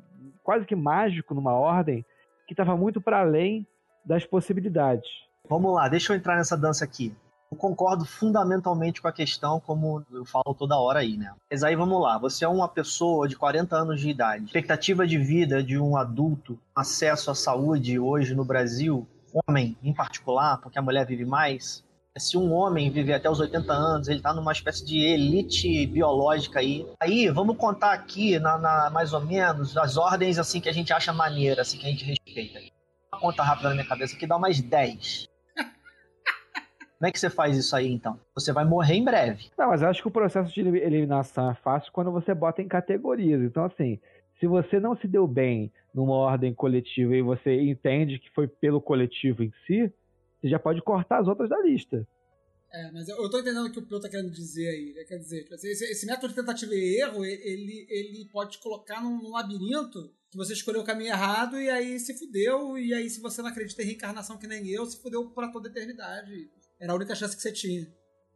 quase 0.43 0.65
que 0.65 0.77
mágico 0.77 1.35
numa 1.35 1.53
ordem, 1.53 2.05
que 2.47 2.53
estava 2.53 2.77
muito 2.77 3.01
para 3.01 3.21
além 3.21 3.67
das 4.05 4.25
possibilidades. 4.25 5.09
Vamos 5.49 5.75
lá, 5.75 5.89
deixa 5.89 6.13
eu 6.13 6.17
entrar 6.17 6.37
nessa 6.37 6.57
dança 6.57 6.85
aqui. 6.85 7.15
Eu 7.51 7.57
concordo 7.57 8.05
fundamentalmente 8.05 9.01
com 9.01 9.09
a 9.09 9.13
questão, 9.13 9.59
como 9.59 10.05
eu 10.13 10.25
falo 10.25 10.55
toda 10.55 10.79
hora 10.79 11.01
aí, 11.01 11.17
né? 11.17 11.35
Mas 11.51 11.63
aí 11.63 11.75
vamos 11.75 12.01
lá, 12.01 12.19
você 12.19 12.45
é 12.45 12.49
uma 12.49 12.69
pessoa 12.69 13.27
de 13.27 13.37
40 13.37 13.75
anos 13.75 14.01
de 14.01 14.11
idade, 14.11 14.45
expectativa 14.45 15.07
de 15.07 15.17
vida 15.17 15.63
de 15.63 15.79
um 15.79 15.97
adulto, 15.97 16.59
acesso 16.77 17.31
à 17.31 17.35
saúde 17.35 17.99
hoje 17.99 18.35
no 18.35 18.45
Brasil, 18.45 19.07
homem 19.47 19.77
em 19.83 19.95
particular, 19.95 20.59
porque 20.61 20.79
a 20.79 20.83
mulher 20.83 21.07
vive 21.07 21.25
mais. 21.25 21.85
Se 22.19 22.37
um 22.37 22.53
homem 22.53 22.91
viver 22.91 23.15
até 23.15 23.31
os 23.31 23.41
80 23.41 23.73
anos, 23.73 24.09
ele 24.09 24.21
tá 24.21 24.33
numa 24.35 24.53
espécie 24.53 24.85
de 24.85 24.99
elite 24.99 25.87
biológica 25.87 26.61
aí. 26.61 26.87
Aí, 27.01 27.29
vamos 27.29 27.57
contar 27.57 27.93
aqui, 27.93 28.39
na, 28.39 28.59
na 28.59 28.91
mais 28.91 29.13
ou 29.13 29.21
menos, 29.21 29.77
as 29.77 29.97
ordens 29.97 30.39
assim 30.39 30.61
que 30.61 30.69
a 30.69 30.73
gente 30.73 30.93
acha 30.93 31.13
maneira, 31.13 31.63
assim, 31.63 31.79
que 31.79 31.87
a 31.87 31.91
gente 31.91 32.05
respeita. 32.05 32.61
Uma 33.13 33.21
conta 33.21 33.43
rápida 33.43 33.69
na 33.69 33.75
minha 33.77 33.87
cabeça 33.87 34.17
que 34.17 34.27
dá 34.27 34.39
mais 34.39 34.61
10. 34.61 35.29
Como 36.99 37.09
é 37.09 37.13
que 37.13 37.21
você 37.21 37.31
faz 37.31 37.57
isso 37.57 37.77
aí, 37.77 37.93
então? 37.93 38.19
Você 38.35 38.53
vai 38.53 38.65
morrer 38.65 38.97
em 38.97 39.05
breve. 39.05 39.51
Não, 39.57 39.69
mas 39.69 39.83
eu 39.83 39.89
acho 39.89 40.03
que 40.03 40.09
o 40.09 40.11
processo 40.11 40.53
de 40.53 40.61
eliminação 40.61 41.49
é 41.51 41.55
fácil 41.55 41.93
quando 41.93 42.11
você 42.11 42.35
bota 42.35 42.61
em 42.61 42.67
categorias. 42.67 43.41
Então, 43.41 43.65
assim, 43.65 44.01
Se 44.41 44.47
você 44.47 44.79
não 44.79 44.97
se 44.97 45.09
deu 45.09 45.27
bem 45.27 45.73
numa 45.93 46.15
ordem 46.15 46.55
coletiva 46.55 47.17
e 47.17 47.23
você 47.23 47.61
entende 47.61 48.19
que 48.19 48.31
foi 48.31 48.47
pelo 48.47 48.81
coletivo 48.81 49.43
em 49.43 49.53
si, 49.67 49.93
você 50.41 50.49
já 50.49 50.59
pode 50.59 50.81
cortar 50.83 51.21
as 51.21 51.29
outras 51.29 51.49
da 51.49 51.61
lista. 51.61 52.07
É, 52.71 52.91
mas 52.93 53.09
eu, 53.09 53.17
eu 53.17 53.31
tô 53.31 53.39
entendendo 53.39 53.67
o 53.67 53.73
que 53.73 53.79
o 53.79 53.87
Pio 53.87 54.01
tá 54.01 54.09
querendo 54.09 54.31
dizer 54.31 54.69
aí. 54.69 54.93
Né? 54.95 55.05
Quer 55.05 55.19
dizer, 55.19 55.45
tipo 55.45 55.55
esse, 55.55 55.85
esse, 55.85 56.07
método 56.07 56.29
de 56.29 56.35
tentativa 56.35 56.75
e 56.75 57.01
erro, 57.01 57.25
ele, 57.25 57.87
ele 57.89 58.29
pode 58.31 58.53
te 58.53 58.63
colocar 58.63 59.03
num, 59.03 59.23
num, 59.23 59.31
labirinto 59.31 60.13
que 60.31 60.37
você 60.37 60.53
escolheu 60.53 60.83
o 60.83 60.85
caminho 60.85 61.11
errado 61.11 61.59
e 61.59 61.71
aí 61.71 61.99
se 61.99 62.19
fudeu, 62.19 62.77
e 62.77 62.93
aí 62.93 63.09
se 63.09 63.23
você 63.23 63.41
não 63.41 63.49
acredita 63.49 63.83
em 63.83 63.87
reencarnação 63.87 64.37
que 64.37 64.47
nem 64.47 64.69
eu, 64.69 64.85
se 64.85 65.01
fudeu 65.01 65.31
pra 65.31 65.49
toda 65.49 65.69
a 65.69 65.71
eternidade. 65.71 66.51
Era 66.79 66.93
a 66.93 66.97
única 66.97 67.15
chance 67.15 67.35
que 67.35 67.43
você 67.43 67.53
tinha. 67.53 67.87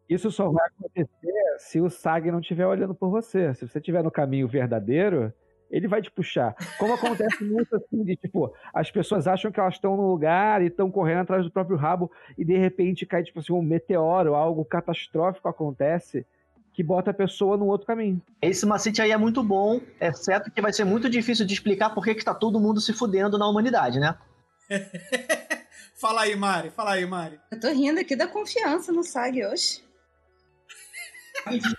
Isso 0.09 0.31
só 0.31 0.51
vai 0.51 0.67
acontecer 0.67 1.33
se 1.59 1.81
o 1.81 1.91
SAG 1.91 2.31
não 2.31 2.41
estiver 2.41 2.67
olhando 2.67 2.95
por 2.95 3.11
você. 3.11 3.55
Se 3.55 3.69
você 3.69 3.79
estiver 3.79 4.03
no 4.03 4.11
caminho 4.11 4.49
verdadeiro, 4.49 5.33
ele 5.73 5.89
vai 5.89 6.03
te 6.03 6.11
puxar. 6.11 6.55
Como 6.79 6.93
acontece 6.93 7.43
muito 7.43 7.75
assim, 7.75 8.05
de 8.05 8.15
tipo, 8.15 8.55
as 8.75 8.91
pessoas 8.91 9.27
acham 9.27 9.51
que 9.51 9.59
elas 9.59 9.75
estão 9.75 9.97
no 9.97 10.07
lugar 10.07 10.61
e 10.61 10.67
estão 10.67 10.91
correndo 10.91 11.21
atrás 11.21 11.43
do 11.43 11.51
próprio 11.51 11.79
rabo 11.79 12.13
e 12.37 12.45
de 12.45 12.59
repente 12.59 13.07
cai, 13.07 13.23
tipo 13.23 13.41
assim, 13.41 13.55
um 13.55 13.63
meteoro, 13.63 14.35
algo 14.35 14.65
catastrófico 14.67 15.49
acontece 15.49 16.27
que 16.75 16.83
bota 16.83 17.11
a 17.11 17.15
pessoa 17.15 17.57
no 17.57 17.67
outro 17.67 17.87
caminho. 17.87 18.21
Esse 18.41 18.67
macete 18.67 19.01
aí 19.01 19.11
é 19.11 19.17
muito 19.17 19.43
bom, 19.43 19.81
exceto 19.99 20.51
que 20.51 20.61
vai 20.61 20.73
ser 20.73 20.85
muito 20.85 21.09
difícil 21.09 21.47
de 21.47 21.55
explicar 21.55 21.91
por 21.91 22.05
que 22.05 22.11
está 22.11 22.35
todo 22.35 22.61
mundo 22.61 22.81
se 22.81 22.93
fudendo 22.93 23.39
na 23.39 23.49
humanidade, 23.49 23.99
né? 23.99 24.17
fala 25.97 26.23
aí, 26.23 26.37
Mari, 26.37 26.71
fala 26.71 26.93
aí, 26.93 27.07
Mari. 27.07 27.41
Eu 27.51 27.61
tô 27.61 27.69
rindo 27.69 28.01
aqui 28.01 28.15
da 28.15 28.27
confiança 28.27 28.93
no 28.93 29.03
SAG 29.03 29.45
hoje. 29.45 29.83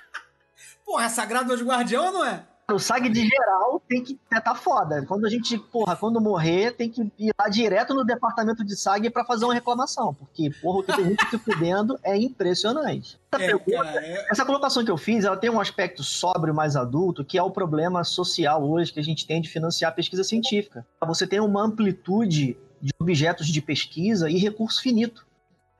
Porra, 0.85 1.05
é 1.05 1.09
sagrado 1.09 1.55
de 1.55 1.63
guardião, 1.63 2.11
não 2.11 2.25
é? 2.25 2.45
O 2.71 2.79
SAG 2.79 3.09
de 3.09 3.27
geral 3.27 3.81
tem 3.87 4.03
que 4.03 4.17
tá 4.29 4.55
foda. 4.55 5.05
Quando 5.05 5.25
a 5.25 5.29
gente, 5.29 5.57
porra, 5.57 5.95
quando 5.95 6.19
morrer, 6.21 6.71
tem 6.71 6.89
que 6.89 7.01
ir 7.19 7.31
lá 7.39 7.49
direto 7.49 7.93
no 7.93 8.05
departamento 8.05 8.63
de 8.63 8.75
SAG 8.75 9.09
para 9.09 9.25
fazer 9.25 9.45
uma 9.45 9.53
reclamação. 9.53 10.13
Porque, 10.13 10.49
porra, 10.61 10.79
o 10.79 10.83
que 10.83 10.95
tem 10.95 11.05
gente 11.05 11.29
se 11.29 11.37
fudendo 11.37 11.99
é 12.03 12.15
impressionante. 12.17 13.19
Essa, 13.31 13.43
é, 13.43 13.47
pergunta, 13.47 13.83
cara, 13.83 14.05
é... 14.05 14.27
essa 14.31 14.45
colocação 14.45 14.83
que 14.83 14.91
eu 14.91 14.97
fiz, 14.97 15.25
ela 15.25 15.37
tem 15.37 15.49
um 15.49 15.59
aspecto 15.59 16.03
sóbrio 16.03 16.53
mais 16.53 16.75
adulto, 16.75 17.25
que 17.25 17.37
é 17.37 17.43
o 17.43 17.51
problema 17.51 18.03
social 18.03 18.63
hoje 18.63 18.93
que 18.93 18.99
a 18.99 19.03
gente 19.03 19.27
tem 19.27 19.41
de 19.41 19.49
financiar 19.49 19.91
a 19.91 19.95
pesquisa 19.95 20.23
científica. 20.23 20.85
Você 21.05 21.27
tem 21.27 21.39
uma 21.39 21.63
amplitude 21.63 22.57
de 22.81 22.91
objetos 22.99 23.47
de 23.47 23.61
pesquisa 23.61 24.29
e 24.29 24.37
recurso 24.37 24.81
finito. 24.81 25.25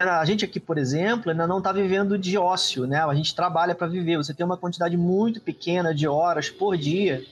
A 0.10 0.26
gente 0.26 0.44
aqui, 0.44 0.60
por 0.60 0.78
exemplo, 0.78 1.32
ainda 1.32 1.48
não 1.48 1.60
está 1.60 1.72
vivendo 1.72 2.18
de 2.18 2.38
ócio, 2.38 2.86
né? 2.86 3.04
A 3.04 3.14
gente 3.14 3.36
trabalha 3.36 3.74
para 3.74 3.88
viver. 3.88 4.18
Você 4.18 4.34
tem 4.34 4.46
uma 4.46 4.58
quantidade 4.58 4.98
muito 4.98 5.40
pequena 5.40 5.94
de 5.94 6.08
horas 6.08 6.50
por 6.50 6.78
dia 6.78 7.24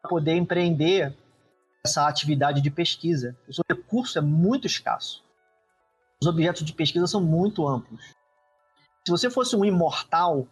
para 0.00 0.08
poder 0.08 0.36
empreender 0.36 1.14
essa 1.84 2.06
atividade 2.06 2.60
de 2.60 2.70
pesquisa. 2.70 3.36
O 3.48 3.52
seu 3.52 3.64
recurso 3.68 4.18
é 4.18 4.20
muito 4.20 4.66
escasso. 4.66 5.22
Os 6.20 6.28
objetos 6.28 6.64
de 6.64 6.72
pesquisa 6.72 7.06
são 7.06 7.20
muito 7.20 7.66
amplos. 7.66 8.14
Se 9.04 9.10
você 9.10 9.28
fosse 9.28 9.56
um 9.56 9.64
imortal, 9.64 10.46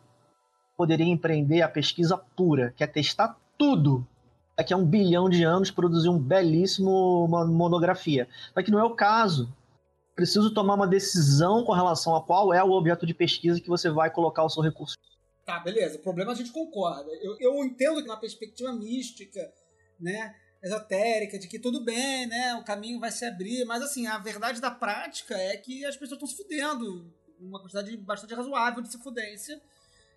poderia 0.77 1.07
empreender 1.07 1.63
a 1.63 1.69
pesquisa 1.69 2.17
pura, 2.17 2.75
que 2.77 2.83
é 2.83 2.87
testar 2.87 3.37
tudo. 3.57 4.05
Daqui 4.57 4.75
a 4.75 4.77
um 4.77 4.85
bilhão 4.85 5.31
de 5.31 5.45
anos, 5.45 5.71
produzir 5.71 6.09
um 6.09 6.19
belíssimo 6.19 7.29
monografia. 7.29 8.29
Mas 8.55 8.65
que 8.65 8.71
não 8.71 8.81
é 8.81 8.85
o 8.85 8.97
caso 8.97 9.49
preciso 10.15 10.53
tomar 10.53 10.75
uma 10.75 10.87
decisão 10.87 11.65
com 11.65 11.73
relação 11.73 12.15
a 12.15 12.25
qual 12.25 12.53
é 12.53 12.63
o 12.63 12.71
objeto 12.71 13.07
de 13.07 13.15
pesquisa 13.15 13.61
que 13.61 13.69
você 13.69 13.91
vai 13.91 14.11
colocar 14.11 14.45
o 14.45 14.49
seu 14.49 14.63
recurso. 14.63 14.97
Tá, 15.45 15.59
beleza. 15.59 15.97
O 15.97 16.03
problema 16.03 16.33
a 16.33 16.35
gente 16.35 16.53
concorda. 16.53 17.11
Eu, 17.23 17.37
eu 17.41 17.65
entendo 17.65 18.03
que 18.03 18.09
na 18.09 18.17
perspectiva 18.17 18.73
mística, 18.73 19.41
né, 19.99 20.35
esotérica, 20.63 21.39
de 21.39 21.49
que 21.49 21.59
tudo 21.59 21.85
bem, 21.85 22.27
né, 22.27 22.55
o 22.55 22.65
caminho 22.65 23.01
vai 23.01 23.11
se 23.11 23.25
abrir, 23.25 23.65
mas 23.65 23.83
assim, 23.83 24.07
a 24.07 24.19
verdade 24.19 24.61
da 24.61 24.71
prática 24.71 25.35
é 25.35 25.57
que 25.57 25.85
as 25.85 25.97
pessoas 25.97 26.23
estão 26.23 26.29
se 26.29 26.37
fudendo. 26.37 27.13
Uma 27.41 27.61
quantidade 27.61 27.97
bastante 27.97 28.35
razoável 28.35 28.83
de 28.83 28.93
se 28.93 29.03
fudência. 29.03 29.61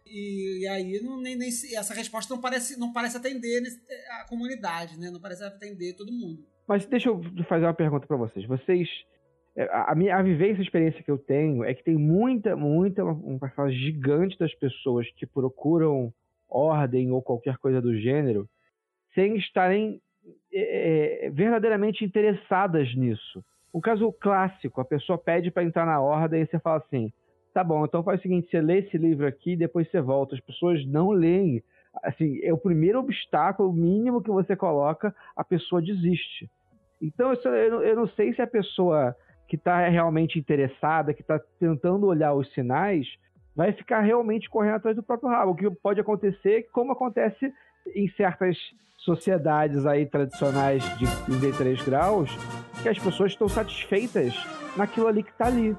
E, 0.05 0.59
e, 0.61 0.67
aí 0.67 1.01
não, 1.01 1.19
nem, 1.21 1.35
nem, 1.35 1.47
essa 1.47 1.93
resposta 1.93 2.33
não 2.33 2.41
parece, 2.41 2.77
não 2.77 2.91
parece 2.91 3.15
atender 3.15 3.63
a 4.19 4.25
comunidade, 4.25 4.99
né? 4.99 5.09
Não 5.09 5.21
parece 5.21 5.43
atender 5.43 5.93
todo 5.93 6.11
mundo. 6.11 6.45
Mas 6.67 6.85
deixa 6.85 7.07
eu 7.07 7.21
fazer 7.47 7.65
uma 7.65 7.73
pergunta 7.73 8.05
para 8.05 8.17
vocês. 8.17 8.45
Vocês 8.45 8.89
a, 9.55 9.93
minha, 9.95 10.17
a 10.17 10.21
vivência, 10.21 10.61
a 10.61 10.63
experiência 10.63 11.03
que 11.03 11.11
eu 11.11 11.17
tenho 11.17 11.63
é 11.63 11.73
que 11.73 11.83
tem 11.83 11.95
muita, 11.95 12.55
muita, 12.55 13.03
uma 13.03 13.37
parcela 13.37 13.71
gigante 13.71 14.37
das 14.37 14.53
pessoas 14.55 15.07
que 15.15 15.25
procuram 15.25 16.11
ordem 16.49 17.11
ou 17.11 17.21
qualquer 17.21 17.57
coisa 17.57 17.81
do 17.81 17.95
gênero 17.95 18.47
sem 19.13 19.35
estarem 19.37 20.01
é, 20.51 21.27
é 21.27 21.29
verdadeiramente 21.29 22.03
interessadas 22.03 22.93
nisso. 22.95 23.43
O 23.71 23.81
caso 23.81 24.11
clássico, 24.11 24.81
a 24.81 24.85
pessoa 24.85 25.17
pede 25.17 25.49
para 25.51 25.63
entrar 25.63 25.85
na 25.85 25.99
ordem 25.99 26.41
e 26.41 26.45
você 26.45 26.59
fala 26.59 26.77
assim: 26.77 27.11
tá 27.53 27.63
bom, 27.63 27.85
então 27.85 28.03
faz 28.03 28.19
o 28.19 28.23
seguinte, 28.23 28.49
você 28.49 28.61
lê 28.61 28.79
esse 28.79 28.97
livro 28.97 29.27
aqui 29.27 29.51
e 29.51 29.57
depois 29.57 29.89
você 29.89 30.01
volta. 30.01 30.35
As 30.35 30.41
pessoas 30.41 30.85
não 30.85 31.11
leem. 31.11 31.63
Assim, 32.03 32.39
é 32.41 32.51
o 32.51 32.57
primeiro 32.57 32.99
obstáculo, 32.99 33.71
mínimo 33.71 34.21
que 34.21 34.31
você 34.31 34.55
coloca, 34.55 35.15
a 35.35 35.43
pessoa 35.43 35.79
desiste. 35.79 36.49
Então, 36.99 37.33
eu, 37.33 37.83
eu 37.83 37.95
não 37.95 38.07
sei 38.07 38.33
se 38.33 38.41
a 38.41 38.47
pessoa 38.47 39.15
que 39.53 39.57
está 39.57 39.87
realmente 39.87 40.39
interessada, 40.39 41.13
que 41.13 41.21
está 41.21 41.39
tentando 41.59 42.07
olhar 42.07 42.33
os 42.33 42.51
sinais, 42.53 43.05
vai 43.55 43.71
ficar 43.71 43.99
realmente 44.01 44.49
correndo 44.49 44.77
atrás 44.77 44.95
do 44.95 45.03
próprio 45.03 45.29
rabo. 45.29 45.51
O 45.51 45.55
que 45.55 45.69
pode 45.69 46.01
acontecer, 46.01 46.67
como 46.71 46.91
acontece 46.91 47.53
em 47.93 48.09
certas 48.17 48.57
sociedades 48.97 49.85
aí 49.85 50.07
tradicionais 50.07 50.83
de 50.97 51.05
33 51.25 51.83
graus, 51.83 52.31
que 52.81 52.89
as 52.89 52.97
pessoas 52.97 53.33
estão 53.33 53.47
satisfeitas 53.47 54.33
naquilo 54.75 55.05
ali 55.05 55.21
que 55.21 55.29
está 55.29 55.45
ali. 55.45 55.77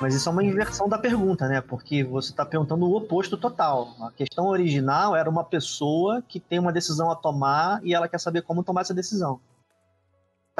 Mas 0.00 0.16
isso 0.16 0.28
é 0.28 0.32
uma 0.32 0.42
inversão 0.42 0.88
da 0.88 0.98
pergunta, 0.98 1.46
né? 1.46 1.60
Porque 1.60 2.02
você 2.02 2.32
está 2.32 2.44
perguntando 2.44 2.86
o 2.86 2.96
oposto 2.96 3.36
total. 3.36 3.94
A 4.00 4.10
questão 4.10 4.46
original 4.46 5.14
era 5.14 5.30
uma 5.30 5.44
pessoa 5.44 6.20
que 6.26 6.40
tem 6.40 6.58
uma 6.58 6.72
decisão 6.72 7.08
a 7.08 7.14
tomar 7.14 7.78
e 7.84 7.94
ela 7.94 8.08
quer 8.08 8.18
saber 8.18 8.42
como 8.42 8.64
tomar 8.64 8.80
essa 8.80 8.92
decisão 8.92 9.38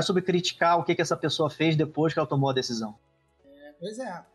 sobre 0.02 0.22
criticar 0.22 0.78
o 0.78 0.84
que, 0.84 0.94
que 0.94 1.02
essa 1.02 1.16
pessoa 1.16 1.48
fez 1.48 1.76
depois 1.76 2.12
que 2.12 2.18
ela 2.18 2.28
tomou 2.28 2.50
a 2.50 2.52
decisão. 2.52 2.98
É, 3.44 3.72
pois 3.78 3.98
é. 3.98 4.26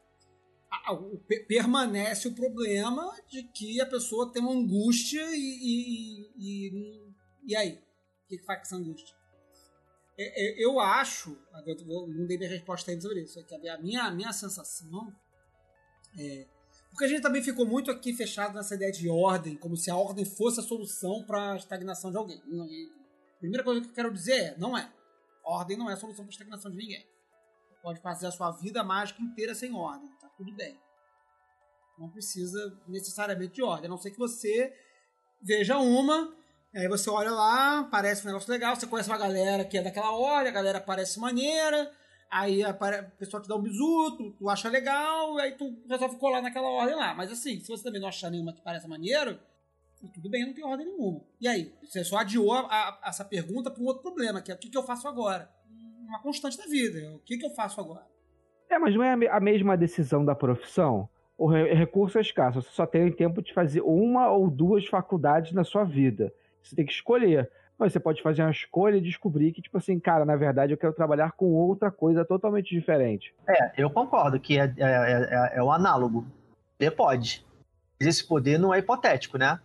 Permanece 1.48 2.28
o 2.28 2.34
problema 2.34 3.12
de 3.28 3.44
que 3.44 3.82
a 3.82 3.86
pessoa 3.86 4.32
tem 4.32 4.42
uma 4.42 4.54
angústia 4.54 5.24
e. 5.36 5.60
E, 5.62 6.30
e, 6.38 7.14
e 7.48 7.56
aí? 7.56 7.74
O 7.74 8.28
que, 8.30 8.38
que 8.38 8.46
faz 8.46 8.60
com 8.60 8.66
essa 8.66 8.76
angústia? 8.76 9.16
É, 10.18 10.62
é, 10.62 10.66
eu 10.66 10.80
acho. 10.80 11.38
Não 12.08 12.26
dei 12.26 12.38
minha 12.38 12.50
resposta 12.50 12.92
ainda 12.92 13.02
sobre 13.02 13.22
isso. 13.22 13.40
É 13.40 13.70
a 13.70 13.78
minha, 13.78 14.04
a 14.04 14.12
minha 14.12 14.34
sensação 14.34 15.14
é. 16.18 16.48
Porque 16.90 17.06
a 17.06 17.08
gente 17.08 17.22
também 17.22 17.42
ficou 17.42 17.66
muito 17.66 17.92
aqui 17.92 18.14
fechado 18.14 18.56
nessa 18.56 18.76
ideia 18.76 18.92
de 18.92 19.08
ordem, 19.10 19.56
como 19.56 19.78
se 19.78 19.92
a 19.92 19.96
ordem 19.96 20.26
fosse 20.26 20.60
a 20.60 20.64
solução 20.64 21.24
para 21.24 21.54
a 21.54 21.56
estagnação 21.56 22.12
de 22.12 22.18
alguém. 22.18 22.42
Primeira 23.40 23.64
coisa 23.64 23.82
que 23.82 23.88
eu 23.88 23.94
quero 23.94 24.12
dizer 24.12 24.34
é: 24.34 24.58
não 24.58 24.78
é. 24.78 24.92
Ordem 25.50 25.76
não 25.76 25.90
é 25.90 25.96
solução 25.96 26.24
para 26.24 26.32
a 26.32 26.36
estagnação 26.36 26.70
de 26.70 26.78
ninguém. 26.78 27.04
Pode 27.82 28.00
fazer 28.02 28.28
a 28.28 28.32
sua 28.32 28.52
vida 28.52 28.84
mágica 28.84 29.20
inteira 29.20 29.56
sem 29.56 29.74
ordem, 29.74 30.08
tá 30.22 30.30
tudo 30.38 30.54
bem. 30.54 30.80
Não 31.98 32.08
precisa 32.08 32.80
necessariamente 32.88 33.56
de 33.56 33.64
ordem, 33.64 33.88
a 33.88 33.90
não 33.90 33.98
ser 33.98 34.12
que 34.12 34.20
você 34.20 34.72
veja 35.42 35.80
uma, 35.80 36.36
aí 36.74 36.88
você 36.88 37.10
olha 37.10 37.32
lá, 37.32 37.84
parece 37.86 38.24
um 38.24 38.28
negócio 38.28 38.52
legal, 38.52 38.76
você 38.76 38.86
conhece 38.86 39.10
uma 39.10 39.18
galera 39.18 39.66
que 39.66 39.78
é 39.78 39.82
daquela 39.82 40.12
ordem, 40.12 40.50
a 40.50 40.54
galera 40.54 40.80
parece 40.80 41.20
maneira, 41.20 41.92
aí 42.30 42.64
a 42.64 42.74
pessoa 43.18 43.42
te 43.42 43.50
dá 43.50 43.56
um 43.56 43.62
bisu, 43.62 44.18
tu, 44.18 44.32
tu 44.38 44.50
acha 44.50 44.70
legal, 44.70 45.36
aí 45.40 45.54
tu 45.54 45.82
resolve 45.90 46.18
colar 46.18 46.42
naquela 46.42 46.70
ordem 46.70 46.96
lá. 46.96 47.16
Mas 47.16 47.32
assim, 47.32 47.60
se 47.60 47.70
você 47.70 47.84
também 47.84 48.00
não 48.00 48.08
achar 48.08 48.30
nenhuma 48.30 48.54
que 48.54 48.62
pareça 48.62 48.88
maneiro, 48.88 49.40
tudo 50.08 50.30
bem, 50.30 50.46
não 50.46 50.54
tem 50.54 50.66
ordem 50.66 50.86
nenhuma. 50.86 51.22
E 51.42 51.48
aí? 51.48 51.74
Você 51.84 52.04
só 52.04 52.18
adiou 52.18 52.54
a, 52.54 52.62
a, 52.62 53.00
essa 53.06 53.26
pergunta 53.26 53.70
para 53.70 53.82
um 53.84 53.86
outro 53.86 54.02
problema, 54.02 54.42
que 54.42 54.52
é 54.52 54.56
o 54.56 54.58
que, 54.58 54.70
que 54.70 54.78
eu 54.78 54.84
faço 54.84 55.08
agora? 55.08 55.50
Uma 56.08 56.22
constante 56.22 56.58
da 56.58 56.66
vida. 56.66 57.14
O 57.16 57.20
que, 57.20 57.38
que 57.38 57.46
eu 57.46 57.52
faço 57.52 57.82
agora? 57.82 58.06
É, 58.70 58.80
mas 58.80 58.96
não 58.96 59.04
é 59.04 59.28
a 59.30 59.40
mesma 59.40 59.76
decisão 59.76 60.24
da 60.24 60.34
profissão? 60.34 61.10
O 61.38 61.48
recurso 61.48 62.18
é 62.18 62.22
escasso. 62.22 62.62
Você 62.62 62.70
só 62.72 62.86
tem 62.86 63.12
tempo 63.12 63.42
de 63.42 63.54
fazer 63.54 63.82
uma 63.82 64.30
ou 64.30 64.50
duas 64.50 64.86
faculdades 64.86 65.54
na 65.54 65.64
sua 65.64 65.84
vida. 65.84 66.34
Você 66.62 66.76
tem 66.76 66.86
que 66.86 66.92
escolher. 66.92 67.50
Mas 67.78 67.94
você 67.94 68.00
pode 68.00 68.22
fazer 68.22 68.42
uma 68.42 68.52
escolha 68.52 68.98
e 68.98 69.02
descobrir 69.02 69.54
que, 69.54 69.62
tipo 69.62 69.78
assim, 69.78 69.98
cara, 69.98 70.26
na 70.26 70.36
verdade 70.36 70.74
eu 70.74 70.78
quero 70.78 70.92
trabalhar 70.92 71.32
com 71.32 71.46
outra 71.54 71.90
coisa 71.90 72.26
totalmente 72.26 72.76
diferente. 72.76 73.34
É, 73.48 73.82
eu 73.82 73.90
concordo 73.90 74.38
que 74.38 74.60
é, 74.60 74.66
é, 74.78 74.82
é, 74.82 75.58
é 75.60 75.64
o 75.64 75.72
análogo. 75.72 76.26
Você 76.78 76.92
pode. 76.92 77.46
Mas 77.98 78.10
esse 78.10 78.28
poder 78.28 78.60
não 78.60 78.74
é 78.74 78.80
hipotético, 78.80 79.38
né? 79.38 79.62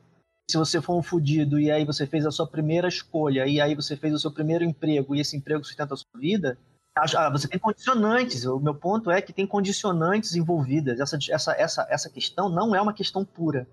Se 0.50 0.58
você 0.58 0.80
for 0.80 0.96
um 0.96 1.02
fudido 1.02 1.58
e 1.58 1.70
aí 1.70 1.84
você 1.84 2.06
fez 2.06 2.26
a 2.26 2.30
sua 2.30 2.46
primeira 2.46 2.88
escolha 2.88 3.46
e 3.46 3.60
aí 3.60 3.74
você 3.74 3.96
fez 3.96 4.12
o 4.14 4.18
seu 4.18 4.30
primeiro 4.30 4.64
emprego 4.64 5.14
e 5.14 5.20
esse 5.20 5.36
emprego 5.36 5.64
sustenta 5.64 5.94
a 5.94 5.96
sua 5.96 6.20
vida, 6.20 6.58
ah, 6.96 7.28
você 7.30 7.48
tem 7.48 7.58
condicionantes. 7.58 8.44
O 8.44 8.60
meu 8.60 8.74
ponto 8.74 9.10
é 9.10 9.20
que 9.20 9.32
tem 9.32 9.46
condicionantes 9.46 10.36
envolvidas. 10.36 11.00
Essa, 11.00 11.18
essa, 11.28 11.52
essa, 11.52 11.86
essa 11.90 12.10
questão 12.10 12.48
não 12.48 12.74
é 12.74 12.80
uma 12.80 12.92
questão 12.92 13.24
pura. 13.24 13.66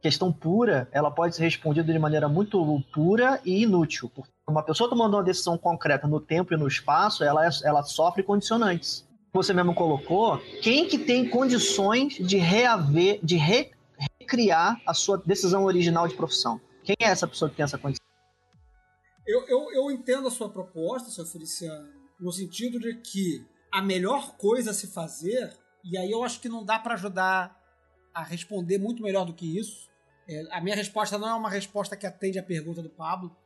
questão 0.00 0.32
pura, 0.32 0.88
ela 0.90 1.10
pode 1.10 1.36
ser 1.36 1.42
respondida 1.42 1.92
de 1.92 1.98
maneira 1.98 2.26
muito 2.26 2.82
pura 2.92 3.38
e 3.44 3.62
inútil. 3.64 4.10
Porque 4.14 4.30
uma 4.48 4.62
pessoa 4.62 4.88
tomando 4.88 5.14
uma 5.14 5.22
decisão 5.22 5.58
concreta 5.58 6.06
no 6.06 6.20
tempo 6.20 6.54
e 6.54 6.56
no 6.56 6.66
espaço, 6.66 7.22
ela, 7.22 7.46
é, 7.46 7.50
ela 7.64 7.82
sofre 7.82 8.22
condicionantes. 8.22 9.06
Você 9.34 9.52
mesmo 9.52 9.74
colocou, 9.74 10.38
quem 10.62 10.88
que 10.88 10.96
tem 10.96 11.28
condições 11.28 12.14
de 12.14 12.38
reaver, 12.38 13.20
de 13.22 13.36
re, 13.36 13.70
recriar 14.20 14.80
a 14.86 14.94
sua 14.94 15.18
decisão 15.18 15.64
original 15.64 16.06
de 16.06 16.14
profissão? 16.14 16.60
Quem 16.82 16.96
é 17.00 17.06
essa 17.06 17.26
pessoa 17.26 17.50
que 17.50 17.56
tem 17.56 17.64
essa 17.64 17.78
condição? 17.78 18.06
Eu, 19.26 19.46
eu, 19.46 19.72
eu 19.72 19.90
entendo 19.90 20.26
a 20.26 20.30
sua 20.30 20.48
proposta, 20.48 21.10
seu 21.10 21.26
Feliciano, 21.26 21.88
no 22.18 22.32
sentido 22.32 22.78
de 22.78 22.94
que 22.94 23.46
a 23.70 23.82
melhor 23.82 24.36
coisa 24.36 24.70
a 24.70 24.74
se 24.74 24.86
fazer, 24.86 25.54
e 25.84 25.98
aí 25.98 26.10
eu 26.10 26.24
acho 26.24 26.40
que 26.40 26.48
não 26.48 26.64
dá 26.64 26.78
para 26.78 26.94
ajudar 26.94 27.58
a 28.14 28.22
responder 28.22 28.78
muito 28.78 29.02
melhor 29.02 29.26
do 29.26 29.34
que 29.34 29.58
isso. 29.58 29.88
É, 30.26 30.46
a 30.50 30.60
minha 30.60 30.74
resposta 30.74 31.18
não 31.18 31.28
é 31.28 31.34
uma 31.34 31.50
resposta 31.50 31.96
que 31.96 32.06
atende 32.06 32.38
à 32.38 32.42
pergunta 32.42 32.82
do 32.82 32.90
Pablo, 32.90 33.36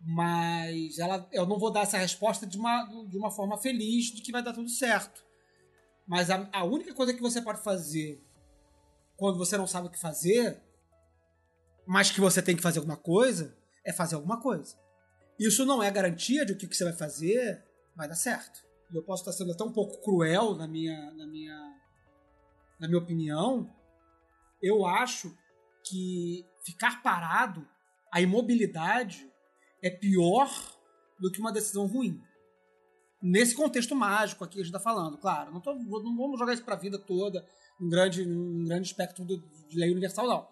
mas 0.00 0.98
ela, 0.98 1.28
eu 1.32 1.46
não 1.46 1.58
vou 1.58 1.70
dar 1.70 1.80
essa 1.80 1.98
resposta 1.98 2.46
de 2.46 2.56
uma, 2.56 2.84
de 3.08 3.16
uma 3.16 3.30
forma 3.30 3.56
feliz 3.56 4.06
de 4.06 4.22
que 4.22 4.30
vai 4.32 4.42
dar 4.42 4.52
tudo 4.52 4.68
certo. 4.68 5.24
Mas 6.06 6.30
a, 6.30 6.48
a 6.52 6.64
única 6.64 6.94
coisa 6.94 7.12
que 7.12 7.20
você 7.20 7.42
pode 7.42 7.60
fazer 7.62 8.22
quando 9.16 9.38
você 9.38 9.56
não 9.56 9.66
sabe 9.66 9.88
o 9.88 9.90
que 9.90 9.98
fazer, 9.98 10.60
mas 11.86 12.10
que 12.10 12.20
você 12.20 12.42
tem 12.42 12.56
que 12.56 12.62
fazer 12.62 12.78
alguma 12.78 12.96
coisa, 12.96 13.56
é 13.84 13.92
fazer 13.92 14.16
alguma 14.16 14.40
coisa. 14.40 14.76
Isso 15.38 15.64
não 15.64 15.82
é 15.82 15.90
garantia 15.90 16.44
de 16.44 16.54
que 16.54 16.66
o 16.66 16.68
que 16.68 16.76
você 16.76 16.84
vai 16.84 16.92
fazer 16.92 17.64
vai 17.94 18.08
dar 18.08 18.14
certo. 18.14 18.64
Eu 18.92 19.02
posso 19.02 19.22
estar 19.22 19.32
sendo 19.32 19.52
até 19.52 19.64
um 19.64 19.72
pouco 19.72 20.00
cruel 20.02 20.54
na 20.54 20.66
minha, 20.66 21.12
na 21.12 21.26
minha, 21.26 21.80
na 22.78 22.88
minha 22.88 23.00
opinião. 23.00 23.70
Eu 24.62 24.86
acho 24.86 25.36
que 25.84 26.44
ficar 26.64 27.02
parado, 27.02 27.66
a 28.12 28.20
imobilidade, 28.20 29.30
é 29.82 29.90
pior 29.90 30.50
do 31.18 31.30
que 31.30 31.40
uma 31.40 31.52
decisão 31.52 31.86
ruim. 31.86 32.20
Nesse 33.22 33.54
contexto 33.54 33.94
mágico 33.94 34.44
aqui 34.44 34.54
que 34.54 34.60
a 34.60 34.64
gente 34.64 34.74
está 34.74 34.80
falando, 34.80 35.18
claro. 35.18 35.52
Não, 35.52 35.60
tô, 35.60 35.74
não 35.74 36.16
vamos 36.16 36.38
jogar 36.38 36.54
isso 36.54 36.64
para 36.64 36.74
a 36.74 36.78
vida 36.78 36.98
toda, 36.98 37.46
um 37.80 37.88
grande, 37.88 38.22
um 38.22 38.64
grande 38.64 38.86
espectro 38.88 39.24
de, 39.24 39.36
de 39.68 39.78
lei 39.78 39.90
universal, 39.90 40.26
não. 40.26 40.48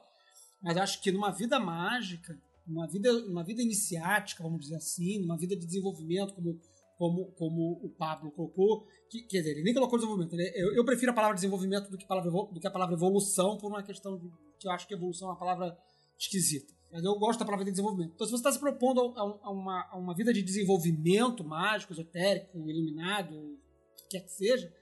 Mas 0.63 0.77
acho 0.77 1.03
que 1.03 1.13
numa 1.13 1.31
vida 1.31 1.59
mágica, 1.61 2.39
uma 2.67 2.87
vida, 2.87 3.13
uma 3.27 3.45
vida 3.45 3.63
iniciática, 3.63 4.43
vamos 4.43 4.63
dizer 4.63 4.77
assim, 4.77 5.23
uma 5.23 5.37
vida 5.37 5.55
de 5.55 5.67
desenvolvimento, 5.67 6.35
como, 6.35 6.61
como, 6.97 7.27
como 7.33 7.81
o 7.83 7.91
Pablo 7.91 8.31
colocou, 8.31 8.87
que, 9.11 9.23
quer 9.23 9.39
dizer, 9.39 9.51
ele 9.53 9.63
nem 9.63 9.75
colocou 9.75 9.99
desenvolvimento. 9.99 10.37
Né? 10.37 10.51
Eu, 10.55 10.75
eu, 10.75 10.85
prefiro 10.85 11.13
a 11.13 11.15
palavra 11.15 11.35
desenvolvimento 11.35 11.91
do 11.91 11.99
que, 11.99 12.07
palavra, 12.07 12.31
do 12.31 12.61
que 12.61 12.67
a 12.67 12.71
palavra 12.71 12.95
evolução, 12.95 13.59
por 13.59 13.69
uma 13.69 13.83
questão 13.83 14.17
de, 14.17 14.31
que 14.59 14.67
eu 14.67 14.73
acho 14.73 14.87
que 14.87 14.95
evolução 14.95 15.29
é 15.29 15.33
uma 15.33 15.39
palavra 15.39 15.77
esquisita. 16.19 16.73
Mas 16.91 17.05
eu 17.05 17.19
gosto 17.19 17.41
da 17.41 17.45
palavra 17.45 17.65
de 17.65 17.73
desenvolvimento. 17.73 18.13
Então, 18.15 18.27
se 18.27 18.31
você 18.31 18.41
está 18.41 18.53
se 18.53 18.59
propondo 18.59 19.13
a, 19.17 19.21
a, 19.21 19.51
uma, 19.51 19.89
a 19.91 19.97
uma 19.99 20.15
vida 20.15 20.33
de 20.33 20.43
desenvolvimento 20.43 21.43
mágico, 21.43 21.93
esotérico, 21.93 22.71
iluminado, 22.71 23.37
o 23.37 23.59
que 23.97 24.09
quer 24.11 24.21
que 24.21 24.31
seja, 24.31 24.73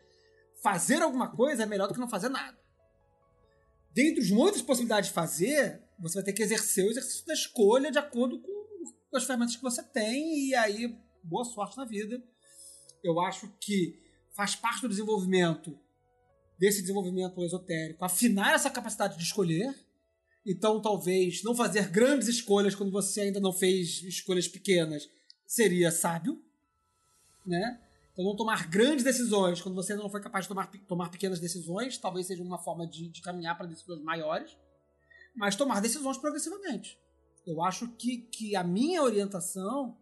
fazer 0.63 1.03
alguma 1.03 1.29
coisa 1.29 1.63
é 1.63 1.67
melhor 1.67 1.89
do 1.89 1.95
que 1.95 2.01
não 2.01 2.09
fazer 2.09 2.29
nada. 2.29 2.57
Dentre 3.93 4.23
as 4.23 4.31
muitas 4.31 4.63
possibilidades 4.63 5.09
de 5.09 5.15
fazer, 5.15 5.83
você 5.99 6.15
vai 6.15 6.25
ter 6.25 6.33
que 6.33 6.43
exercer 6.43 6.87
o 6.87 6.91
exercício 6.91 7.27
da 7.27 7.35
escolha 7.35 7.91
de 7.91 7.99
acordo 7.99 8.41
com 8.41 9.17
as 9.17 9.25
ferramentas 9.25 9.57
que 9.57 9.63
você 9.63 9.83
tem, 9.83 10.49
e 10.49 10.55
aí, 10.55 10.97
boa 11.23 11.45
sorte 11.45 11.77
na 11.77 11.85
vida. 11.85 12.23
Eu 13.05 13.21
acho 13.21 13.53
que 13.61 14.01
faz 14.35 14.57
parte 14.57 14.83
do 14.83 14.89
desenvolvimento, 14.89 15.79
desse 16.59 16.81
desenvolvimento 16.81 17.43
esotérico, 17.45 18.05
afinar 18.05 18.55
essa 18.55 18.71
capacidade 18.71 19.19
de 19.19 19.25
escolher 19.25 19.75
então, 20.45 20.83
talvez 20.83 21.43
não 21.43 21.55
fazer 21.55 21.89
grandes 21.89 22.29
escolhas 22.29 22.75
quando 22.75 22.91
você 22.91 23.23
ainda 23.23 23.39
não 23.39 23.53
fez 23.53 24.03
escolhas 24.03 24.49
pequenas 24.49 25.09
seria 25.47 25.91
sábio, 25.91 26.43
né? 27.47 27.81
Então, 28.23 28.31
não 28.31 28.37
tomar 28.37 28.69
grandes 28.69 29.05
decisões 29.05 29.61
quando 29.61 29.75
você 29.75 29.95
não 29.97 30.09
foi 30.09 30.21
capaz 30.21 30.45
de 30.45 30.49
tomar, 30.49 30.71
tomar 30.87 31.11
pequenas 31.11 31.41
decisões, 31.41 31.99
talvez 31.99 32.27
seja 32.27 32.43
uma 32.43 32.59
forma 32.59 32.87
de, 32.87 33.09
de 33.09 33.21
caminhar 33.21 33.57
para 33.57 33.67
decisões 33.67 34.01
maiores, 34.03 34.57
mas 35.35 35.57
tomar 35.57 35.81
decisões 35.81 36.17
progressivamente. 36.19 36.99
Eu 37.45 37.63
acho 37.63 37.89
que, 37.97 38.19
que 38.19 38.55
a 38.55 38.63
minha 38.63 39.03
orientação, 39.03 39.97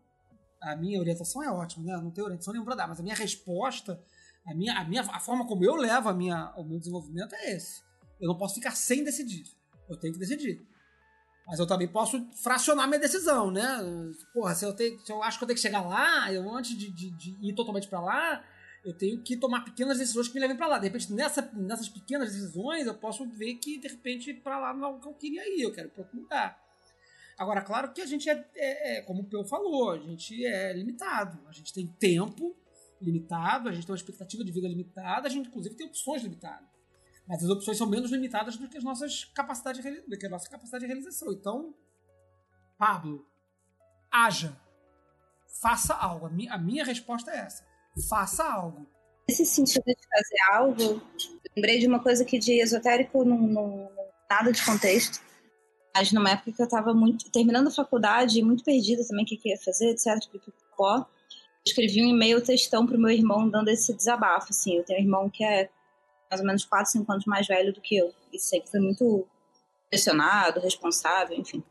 a 0.61 0.77
minha 0.77 1.01
orientação 1.01 1.43
é 1.43 1.51
ótima, 1.51 1.85
né? 1.85 1.97
Não 2.03 2.11
tenho 2.11 2.27
orientação 2.27 2.53
nenhuma 2.53 2.67
para 2.67 2.83
dar, 2.83 2.89
mas 2.89 3.01
a 3.01 3.03
minha 3.03 3.15
resposta, 3.15 4.03
a 4.47 4.55
minha, 4.55 4.79
a 4.79 4.85
minha, 4.85 5.01
a 5.03 5.21
forma 5.21 5.47
como 5.47 5.65
eu 5.65 5.75
levo 5.75 6.09
a 6.09 6.13
minha, 6.13 6.53
o 6.57 6.65
meu 6.65 6.79
desenvolvimento 6.79 7.35
é 7.35 7.53
esse. 7.53 7.83
Eu 8.21 8.29
não 8.29 8.37
posso 8.37 8.57
ficar 8.57 8.73
sem 8.73 9.03
decidir. 9.03 9.45
Eu 9.89 9.97
tenho 9.97 10.13
que 10.13 10.19
decidir. 10.19 10.61
Mas 11.47 11.59
eu 11.59 11.67
também 11.67 11.89
posso 11.89 12.25
fracionar 12.43 12.87
minha 12.87 13.01
decisão, 13.01 13.51
né? 13.51 13.67
Porra, 14.33 14.55
se 14.55 14.65
eu, 14.65 14.73
tenho, 14.73 14.99
se 15.01 15.11
eu 15.11 15.23
acho 15.23 15.39
que 15.39 15.45
eu 15.45 15.49
tenho 15.49 15.57
que 15.57 15.63
chegar 15.63 15.81
lá, 15.81 16.33
eu 16.33 16.49
antes 16.55 16.77
de, 16.77 16.91
de, 16.91 17.11
de 17.11 17.37
ir 17.41 17.55
totalmente 17.55 17.89
para 17.89 18.01
lá, 18.01 18.45
eu 18.85 18.97
tenho 18.97 19.21
que 19.23 19.37
tomar 19.37 19.65
pequenas 19.65 19.99
decisões 19.99 20.29
que 20.29 20.35
me 20.35 20.41
levem 20.41 20.57
para 20.57 20.67
lá. 20.67 20.79
De 20.79 20.87
repente, 20.87 21.13
nessa, 21.13 21.43
nessas 21.55 21.89
pequenas 21.89 22.33
decisões, 22.33 22.87
eu 22.87 22.95
posso 22.95 23.27
ver 23.27 23.55
que, 23.57 23.79
de 23.79 23.89
repente, 23.89 24.33
para 24.33 24.59
lá 24.59 24.75
não 24.75 24.89
é 24.89 24.91
o 24.93 25.01
que 25.01 25.09
eu 25.09 25.15
queria 25.15 25.43
ir, 25.49 25.63
eu 25.63 25.73
quero 25.73 25.91
lugar. 26.15 26.59
Agora, 27.37 27.63
claro 27.63 27.93
que 27.93 28.03
a 28.03 28.07
gente 28.07 28.29
é, 28.29 28.45
é, 28.55 28.99
é, 28.99 29.03
como 29.03 29.23
o 29.23 29.25
Peu 29.25 29.45
falou, 29.45 29.93
a 29.93 29.99
gente 29.99 30.45
é 30.45 30.73
limitado. 30.75 31.41
A 31.49 31.53
gente 31.53 31.73
tem 31.73 31.87
tempo 31.87 32.55
limitado, 33.01 33.69
a 33.69 33.73
gente 33.73 33.87
tem 33.87 33.93
uma 33.93 33.99
expectativa 33.99 34.45
de 34.45 34.53
vida 34.53 34.69
limitada, 34.69 35.27
a 35.27 35.31
gente, 35.31 35.49
inclusive, 35.49 35.75
tem 35.75 35.87
opções 35.87 36.23
limitadas. 36.23 36.69
Mas 37.31 37.45
as 37.45 37.49
opções 37.49 37.79
são 37.79 37.87
menos 37.87 38.11
limitadas 38.11 38.57
do 38.57 38.69
que 38.69 38.77
as 38.77 38.83
nossas 38.83 39.23
capacidades 39.27 39.81
de, 39.81 40.01
do 40.01 40.19
que 40.19 40.27
a 40.27 40.29
nossa 40.29 40.51
capacidade 40.51 40.81
de 40.81 40.89
realização. 40.89 41.33
Então, 41.33 41.73
Pablo, 42.77 43.25
haja. 44.11 44.61
Faça 45.63 45.95
algo. 45.95 46.27
A 46.27 46.29
minha, 46.29 46.53
a 46.53 46.59
minha 46.59 46.85
resposta 46.85 47.31
é 47.31 47.39
essa. 47.39 47.65
Faça 48.09 48.43
algo. 48.45 48.85
Nesse 49.29 49.47
sentido 49.47 49.85
de 49.85 50.09
fazer 50.09 50.41
algo, 50.51 51.01
lembrei 51.55 51.79
de 51.79 51.87
uma 51.87 52.03
coisa 52.03 52.25
que 52.25 52.37
de 52.37 52.61
esotérico 52.61 53.25
não, 53.25 53.39
não 53.39 53.89
nada 54.29 54.51
de 54.51 54.65
contexto. 54.65 55.21
Mas 55.95 56.11
numa 56.11 56.31
época 56.31 56.51
que 56.51 56.61
eu 56.61 56.67
estava 56.67 56.93
muito 56.93 57.31
terminando 57.31 57.69
a 57.69 57.71
faculdade, 57.71 58.43
muito 58.43 58.65
perdida 58.65 59.07
também, 59.07 59.25
o 59.25 59.29
que, 59.29 59.37
que 59.37 59.51
ia 59.51 59.59
fazer, 59.59 59.91
etc. 59.91 60.19
Tipo, 60.19 60.53
pó. 60.77 61.07
Escrevi 61.65 62.03
um 62.03 62.09
e-mail 62.09 62.43
textão 62.43 62.85
pro 62.85 62.99
meu 62.99 63.11
irmão 63.11 63.49
dando 63.49 63.69
esse 63.69 63.95
desabafo. 63.95 64.49
Assim, 64.51 64.79
eu 64.79 64.85
tenho 64.85 64.99
um 64.99 65.03
irmão 65.03 65.31
que 65.31 65.45
é 65.45 65.71
mais 66.31 66.41
ou 66.41 66.47
menos 66.47 66.65
4, 66.65 66.93
5 66.93 67.13
anos 67.13 67.25
mais 67.27 67.47
velho 67.47 67.73
do 67.73 67.81
que 67.81 67.97
eu. 67.97 68.13
E 68.33 68.39
sempre 68.39 68.71
foi 68.71 68.81
muito 68.81 69.27
pressionado, 69.89 70.61
responsável, 70.61 71.37
enfim. 71.37 71.63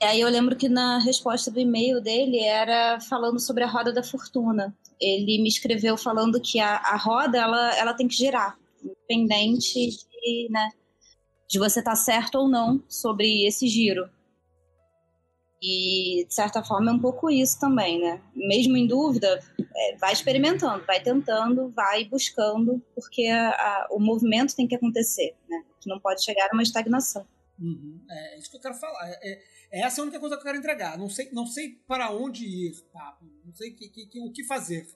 E 0.00 0.04
aí 0.04 0.20
eu 0.20 0.28
lembro 0.30 0.56
que 0.56 0.68
na 0.68 0.98
resposta 0.98 1.50
do 1.50 1.60
e-mail 1.60 2.00
dele 2.00 2.40
era 2.40 2.98
falando 3.00 3.38
sobre 3.38 3.62
a 3.62 3.66
roda 3.66 3.92
da 3.92 4.02
fortuna. 4.02 4.74
Ele 4.98 5.42
me 5.42 5.48
escreveu 5.48 5.96
falando 5.96 6.40
que 6.40 6.58
a, 6.58 6.76
a 6.76 6.96
roda 6.96 7.36
ela, 7.36 7.76
ela 7.76 7.94
tem 7.94 8.08
que 8.08 8.14
girar, 8.14 8.58
independente 8.82 9.90
de, 9.90 10.48
né, 10.50 10.70
de 11.46 11.58
você 11.58 11.80
estar 11.80 11.92
tá 11.92 11.96
certo 11.96 12.36
ou 12.36 12.48
não 12.48 12.82
sobre 12.88 13.46
esse 13.46 13.68
giro. 13.68 14.08
E, 15.62 16.24
de 16.26 16.34
certa 16.34 16.64
forma, 16.64 16.90
é 16.90 16.94
um 16.94 16.98
pouco 16.98 17.30
isso 17.30 17.60
também, 17.60 18.00
né? 18.00 18.22
Mesmo 18.34 18.76
em 18.76 18.86
dúvida, 18.86 19.42
é, 19.58 19.96
vai 19.96 20.12
experimentando, 20.12 20.84
vai 20.86 21.02
tentando, 21.02 21.68
vai 21.70 22.04
buscando, 22.06 22.82
porque 22.94 23.26
a, 23.26 23.50
a, 23.50 23.88
o 23.90 24.00
movimento 24.00 24.56
tem 24.56 24.66
que 24.66 24.74
acontecer, 24.74 25.36
né? 25.48 25.62
Que 25.78 25.88
não 25.88 26.00
pode 26.00 26.24
chegar 26.24 26.48
a 26.50 26.54
uma 26.54 26.62
estagnação. 26.62 27.26
Uhum. 27.58 28.00
É, 28.10 28.34
é 28.34 28.38
isso 28.38 28.50
que 28.50 28.56
eu 28.56 28.60
quero 28.60 28.74
falar. 28.74 29.06
É, 29.10 29.42
é, 29.70 29.80
essa 29.82 30.00
é 30.00 30.00
a 30.00 30.04
única 30.04 30.18
coisa 30.18 30.34
que 30.34 30.40
eu 30.40 30.46
quero 30.46 30.58
entregar. 30.58 30.96
Não 30.96 31.10
sei, 31.10 31.30
não 31.30 31.46
sei 31.46 31.74
para 31.86 32.10
onde 32.10 32.46
ir, 32.46 32.72
não 33.44 33.54
sei 33.54 33.72
que, 33.72 33.88
que, 33.88 34.06
que, 34.06 34.20
o 34.20 34.32
que 34.32 34.44
fazer. 34.44 34.86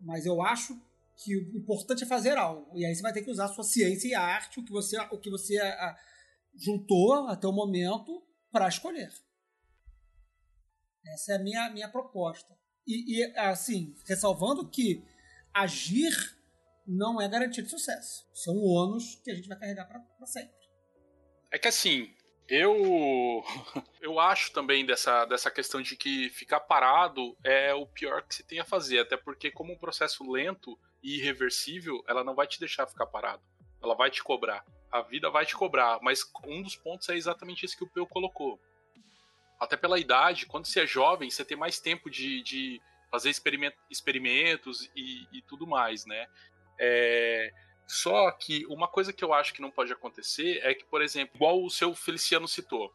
Mas 0.00 0.24
eu 0.24 0.40
acho 0.40 0.80
que 1.16 1.36
o 1.36 1.56
importante 1.56 2.04
é 2.04 2.06
fazer 2.06 2.36
algo. 2.36 2.70
E 2.76 2.84
aí 2.84 2.94
você 2.94 3.02
vai 3.02 3.12
ter 3.12 3.22
que 3.22 3.30
usar 3.30 3.46
a 3.46 3.52
sua 3.52 3.64
ciência 3.64 4.08
e 4.08 4.14
a 4.14 4.20
arte, 4.20 4.60
o 4.60 4.64
que 4.64 4.70
você, 4.70 4.98
o 5.10 5.18
que 5.18 5.30
você 5.30 5.58
a, 5.58 5.96
juntou 6.56 7.26
até 7.28 7.46
o 7.48 7.52
momento 7.52 8.22
para 8.52 8.68
escolher. 8.68 9.10
Essa 11.06 11.32
é 11.32 11.36
a 11.36 11.38
minha, 11.38 11.70
minha 11.70 11.88
proposta. 11.88 12.56
E, 12.86 13.20
e, 13.20 13.38
assim, 13.38 13.94
ressalvando 14.06 14.68
que 14.68 15.02
agir 15.52 16.12
não 16.86 17.20
é 17.20 17.28
garantia 17.28 17.62
de 17.62 17.70
sucesso. 17.70 18.28
São 18.32 18.56
ônus 18.56 19.20
que 19.22 19.30
a 19.30 19.34
gente 19.34 19.48
vai 19.48 19.58
carregar 19.58 19.86
para 19.86 20.26
sempre. 20.26 20.54
É 21.50 21.58
que 21.58 21.68
assim, 21.68 22.12
eu 22.48 23.42
eu 24.00 24.18
acho 24.18 24.52
também 24.52 24.84
dessa, 24.84 25.24
dessa 25.24 25.50
questão 25.50 25.80
de 25.80 25.96
que 25.96 26.28
ficar 26.30 26.60
parado 26.60 27.36
é 27.42 27.72
o 27.72 27.86
pior 27.86 28.22
que 28.22 28.34
se 28.34 28.42
tem 28.42 28.58
a 28.58 28.64
fazer, 28.64 29.00
até 29.00 29.16
porque 29.16 29.50
como 29.50 29.72
um 29.72 29.78
processo 29.78 30.30
lento 30.30 30.78
e 31.02 31.18
irreversível, 31.18 32.02
ela 32.08 32.24
não 32.24 32.34
vai 32.34 32.46
te 32.46 32.58
deixar 32.58 32.86
ficar 32.86 33.06
parado. 33.06 33.42
Ela 33.82 33.94
vai 33.94 34.10
te 34.10 34.22
cobrar. 34.22 34.64
A 34.90 35.02
vida 35.02 35.30
vai 35.30 35.44
te 35.44 35.56
cobrar, 35.56 35.98
mas 36.02 36.22
um 36.46 36.62
dos 36.62 36.76
pontos 36.76 37.08
é 37.08 37.16
exatamente 37.16 37.64
esse 37.64 37.76
que 37.76 37.84
o 37.84 37.90
Peu 37.90 38.06
colocou 38.06 38.60
até 39.58 39.76
pela 39.76 39.98
idade, 39.98 40.46
quando 40.46 40.66
você 40.66 40.80
é 40.80 40.86
jovem, 40.86 41.30
você 41.30 41.44
tem 41.44 41.56
mais 41.56 41.78
tempo 41.78 42.10
de, 42.10 42.42
de 42.42 42.82
fazer 43.10 43.30
experiment, 43.30 43.72
experimentos 43.90 44.90
e, 44.94 45.26
e, 45.32 45.42
tudo 45.42 45.66
mais, 45.66 46.04
né? 46.04 46.26
É, 46.78 47.52
Só 47.86 48.30
que 48.32 48.66
uma 48.66 48.88
coisa 48.88 49.12
que 49.12 49.24
eu 49.24 49.32
acho 49.32 49.54
que 49.54 49.62
não 49.62 49.70
pode 49.70 49.92
acontecer 49.92 50.60
é 50.62 50.74
que, 50.74 50.84
por 50.84 51.00
exemplo, 51.00 51.36
igual 51.36 51.62
o 51.62 51.70
seu 51.70 51.94
Feliciano 51.94 52.48
citou, 52.48 52.92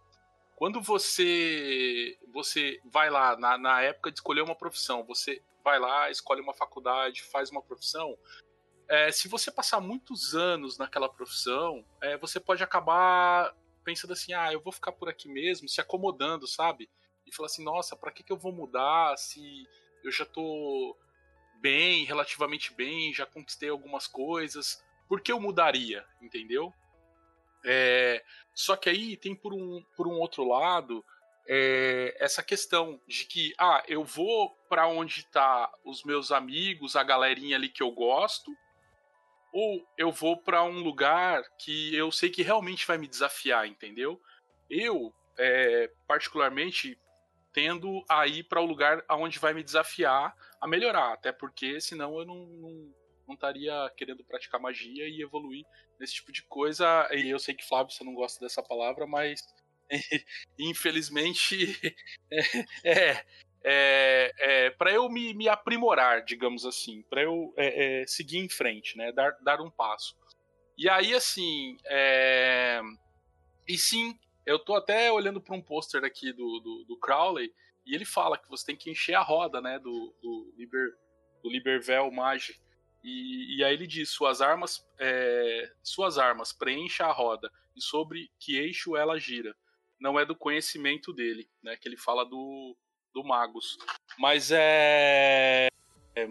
quando 0.56 0.82
você 0.82 2.18
você 2.34 2.82
vai 2.84 3.10
lá 3.10 3.38
na, 3.38 3.58
na 3.58 3.82
época 3.82 4.12
de 4.12 4.18
escolher 4.18 4.42
uma 4.42 4.56
profissão, 4.56 5.04
você 5.04 5.42
vai 5.64 5.80
lá, 5.80 6.10
escolhe 6.12 6.42
uma 6.42 6.54
faculdade, 6.54 7.24
faz 7.24 7.50
uma 7.50 7.62
profissão, 7.62 8.18
é, 8.90 9.12
se 9.12 9.28
você 9.28 9.52
passar 9.52 9.80
muitos 9.80 10.36
anos 10.36 10.80
naquela 10.80 11.08
profissão, 11.08 11.86
é, 12.02 12.18
você 12.18 12.40
pode 12.40 12.64
acabar 12.64 13.56
pensando 13.90 14.14
assim, 14.14 14.34
ah, 14.34 14.54
eu 14.54 14.62
vou 14.62 14.72
ficar 14.72 14.92
por 14.92 15.10
aqui 15.10 15.28
mesmo, 15.28 15.68
se 15.68 15.82
acomodando, 15.82 16.48
sabe? 16.48 16.88
E 17.26 17.36
falar 17.36 17.48
assim, 17.48 17.64
nossa, 17.64 17.96
para 17.96 18.12
que, 18.12 18.22
que 18.22 18.32
eu 18.32 18.38
vou 18.38 18.52
mudar 18.52 19.18
se 19.18 19.68
eu 20.04 20.12
já 20.12 20.26
tô 20.26 20.96
bem, 21.60 22.06
relativamente 22.06 22.72
bem, 22.72 23.12
já 23.12 23.26
conquistei 23.26 23.70
algumas 23.70 24.06
coisas, 24.06 24.84
por 25.08 25.22
que 25.22 25.32
eu 25.32 25.40
mudaria, 25.40 26.06
entendeu? 26.22 26.72
É, 27.66 28.24
só 28.54 28.76
que 28.76 28.90
aí 28.90 29.18
tem 29.18 29.36
por 29.36 29.54
um, 29.54 29.84
por 29.98 30.08
um 30.08 30.20
outro 30.20 30.48
lado 30.48 31.04
é, 31.48 32.16
essa 32.20 32.44
questão 32.44 33.02
de 33.08 33.26
que, 33.26 33.56
ah, 33.58 33.84
eu 33.88 34.04
vou 34.04 34.52
para 34.70 34.88
onde 34.88 35.26
tá 35.26 35.74
os 35.84 36.04
meus 36.04 36.32
amigos, 36.32 36.96
a 36.96 37.04
galerinha 37.04 37.56
ali 37.56 37.70
que 37.70 37.82
eu 37.82 37.90
gosto, 37.90 38.56
ou 39.52 39.88
eu 39.98 40.12
vou 40.12 40.38
para 40.38 40.64
um 40.64 40.80
lugar 40.80 41.44
que 41.58 41.96
eu 41.96 42.12
sei 42.12 42.30
que 42.30 42.42
realmente 42.42 42.86
vai 42.86 42.98
me 42.98 43.08
desafiar, 43.08 43.68
entendeu? 43.68 44.22
Eu, 44.70 45.14
é, 45.38 45.92
particularmente, 46.08 46.98
tendo 47.54 48.04
a 48.08 48.28
ir 48.28 48.44
para 48.44 48.62
o 48.62 48.66
lugar 48.66 49.04
aonde 49.08 49.40
vai 49.40 49.54
me 49.54 49.64
desafiar 49.64 50.36
a 50.62 50.68
melhorar, 50.68 51.14
até 51.14 51.32
porque 51.32 51.82
senão 51.82 52.20
eu 52.20 52.26
não, 52.26 52.46
não, 52.46 52.94
não 53.28 53.34
estaria 53.36 53.92
querendo 53.98 54.24
praticar 54.24 54.60
magia 54.60 55.08
e 55.08 55.22
evoluir 55.22 55.66
nesse 56.00 56.16
tipo 56.16 56.32
de 56.32 56.44
coisa. 56.44 57.08
E 57.12 57.30
eu 57.30 57.40
sei 57.40 57.56
que, 57.56 57.68
Flávio, 57.68 57.92
você 57.92 58.04
não 58.04 58.14
gosta 58.14 58.40
dessa 58.40 58.62
palavra, 58.62 59.08
mas 59.08 59.42
infelizmente 60.60 61.80
é, 62.84 63.26
é, 63.64 64.34
é, 64.38 64.70
para 64.72 64.92
eu 64.92 65.10
me, 65.10 65.34
me, 65.34 65.50
aprimorar, 65.50 66.24
digamos 66.24 66.66
assim, 66.66 67.02
para 67.04 67.24
eu 67.24 67.54
é, 67.58 68.02
é, 68.02 68.08
seguir 68.08 68.38
em 68.38 68.50
frente, 68.50 68.98
né, 68.98 69.12
dar, 69.12 69.38
dar 69.42 69.62
um 69.62 69.70
passo. 69.70 70.16
E 70.78 70.90
aí, 70.90 71.14
assim, 71.14 71.78
é, 71.86 72.82
e 73.68 73.78
sim, 73.78 74.18
eu 74.46 74.58
tô 74.58 74.76
até 74.76 75.12
olhando 75.12 75.42
para 75.42 75.56
um 75.56 75.62
pôster 75.62 76.04
aqui 76.04 76.32
do, 76.32 76.60
do, 76.60 76.86
do, 76.86 76.98
Crowley 76.98 77.54
e 77.86 77.94
ele 77.94 78.06
fala 78.06 78.38
que 78.38 78.50
você 78.50 78.68
tem 78.68 78.76
que 78.76 78.90
encher 78.90 79.16
a 79.16 79.22
roda, 79.22 79.60
né, 79.60 79.78
do, 79.78 80.16
do, 80.22 80.54
Liber, 80.58 80.98
do 81.44 81.50
Libervel 81.50 82.10
Mage. 82.10 82.60
E, 83.04 83.58
e 83.58 83.64
aí 83.64 83.74
ele 83.74 83.88
diz: 83.88 84.10
suas 84.10 84.42
armas, 84.42 84.88
é, 84.98 85.72
suas 85.84 86.18
armas 86.18 86.54
preencha 86.54 87.06
a 87.06 87.12
roda 87.12 87.52
e 87.76 87.82
sobre 87.82 88.32
que 88.40 88.58
eixo 88.58 88.96
ela 88.96 89.20
gira. 89.20 89.56
Não 90.00 90.18
é 90.18 90.26
do 90.26 90.36
conhecimento 90.36 91.12
dele, 91.14 91.50
né? 91.62 91.76
Que 91.76 91.88
ele 91.88 91.98
fala 91.98 92.26
do, 92.26 92.76
do 93.14 93.24
Magus. 93.24 93.78
Mas 94.18 94.52
é, 94.52 95.68
é 96.16 96.28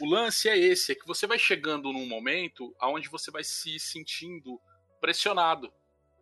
o 0.00 0.06
lance 0.06 0.48
é 0.48 0.56
esse, 0.56 0.92
é 0.92 0.94
que 0.94 1.06
você 1.06 1.26
vai 1.26 1.38
chegando 1.38 1.92
num 1.92 2.06
momento 2.06 2.74
aonde 2.78 3.08
você 3.08 3.30
vai 3.30 3.44
se 3.44 3.78
sentindo 3.78 4.58
pressionado 5.00 5.70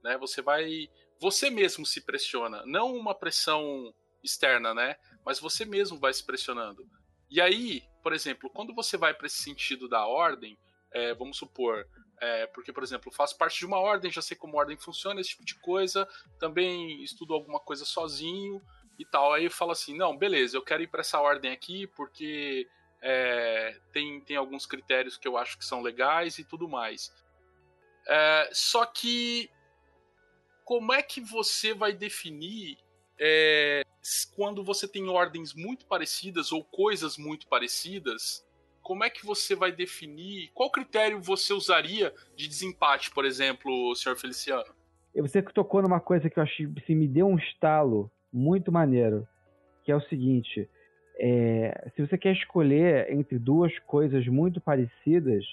né? 0.03 0.17
Você 0.19 0.43
vai, 0.43 0.89
você 1.21 1.51
mesmo 1.51 1.85
se 1.85 2.01
pressiona, 2.01 2.63
não 2.67 2.95
uma 2.95 3.15
pressão 3.15 3.93
externa, 4.23 4.75
né? 4.75 4.97
Mas 5.25 5.39
você 5.39 5.65
mesmo 5.65 5.99
vai 5.99 6.13
se 6.13 6.25
pressionando. 6.25 6.89
E 7.31 7.41
aí, 7.41 7.85
por 8.03 8.13
exemplo, 8.13 8.51
quando 8.51 8.75
você 8.75 8.97
vai 8.97 9.13
para 9.13 9.27
esse 9.27 9.43
sentido 9.43 9.89
da 9.89 10.07
ordem, 10.07 10.59
é, 10.91 11.15
vamos 11.15 11.37
supor, 11.37 11.87
é, 12.21 12.47
porque, 12.49 12.73
por 12.73 12.83
exemplo, 12.83 13.13
faço 13.13 13.37
parte 13.37 13.59
de 13.59 13.67
uma 13.67 13.79
ordem, 13.79 14.11
já 14.11 14.23
sei 14.23 14.37
como 14.37 14.57
a 14.57 14.61
ordem 14.61 14.77
funciona, 14.77 15.21
esse 15.21 15.31
tipo 15.31 15.45
de 15.45 15.55
coisa, 15.57 16.09
também 16.39 17.03
estudo 17.03 17.35
alguma 17.35 17.61
coisa 17.61 17.85
sozinho 17.85 18.63
e 18.99 19.05
tal. 19.05 19.33
Aí 19.33 19.45
eu 19.45 19.51
falo 19.51 19.73
assim: 19.73 19.97
não, 19.97 20.17
beleza, 20.17 20.57
eu 20.57 20.63
quero 20.63 20.83
ir 20.83 20.89
para 20.89 21.01
essa 21.01 21.21
ordem 21.21 21.51
aqui 21.53 21.87
porque 21.87 22.69
é, 23.01 23.77
tem, 23.93 24.21
tem 24.21 24.37
alguns 24.37 24.67
critérios 24.67 25.17
que 25.17 25.29
eu 25.29 25.37
acho 25.37 25.57
que 25.57 25.65
são 25.65 25.81
legais 25.81 26.39
e 26.39 26.45
tudo 26.45 26.69
mais. 26.69 27.13
É, 28.07 28.49
só 28.53 28.85
que 28.85 29.51
como 30.65 30.93
é 30.93 31.03
que 31.03 31.21
você 31.21 31.73
vai 31.73 31.93
definir 31.93 32.79
é, 33.19 33.83
quando 34.35 34.63
você 34.63 34.87
tem 34.87 35.09
ordens 35.09 35.55
muito 35.55 35.87
parecidas 35.87 36.53
ou 36.53 36.65
coisas 36.65 37.17
muito 37.17 37.47
parecidas? 37.47 38.47
Como 38.83 39.05
é 39.05 39.11
que 39.11 39.25
você 39.25 39.55
vai 39.55 39.71
definir? 39.71 40.51
Qual 40.55 40.71
critério 40.71 41.21
você 41.21 41.53
usaria 41.53 42.15
de 42.35 42.49
desempate, 42.49 43.11
por 43.11 43.25
exemplo, 43.25 43.95
senhor 43.95 44.17
Feliciano? 44.17 44.75
Você 45.15 45.43
tocou 45.43 45.83
numa 45.83 46.01
coisa 46.01 46.31
que 46.31 46.39
eu 46.39 46.43
achei 46.43 46.67
assim, 46.77 46.95
me 46.95 47.09
deu 47.09 47.27
um 47.27 47.37
estalo 47.37 48.11
muito 48.33 48.71
maneiro, 48.73 49.27
que 49.85 49.93
é 49.93 49.97
o 49.97 50.01
seguinte: 50.03 50.69
é, 51.19 51.91
se 51.95 52.07
você 52.07 52.17
quer 52.17 52.33
escolher 52.33 53.13
entre 53.13 53.39
duas 53.39 53.77
coisas 53.81 54.27
muito 54.27 54.61
parecidas, 54.61 55.45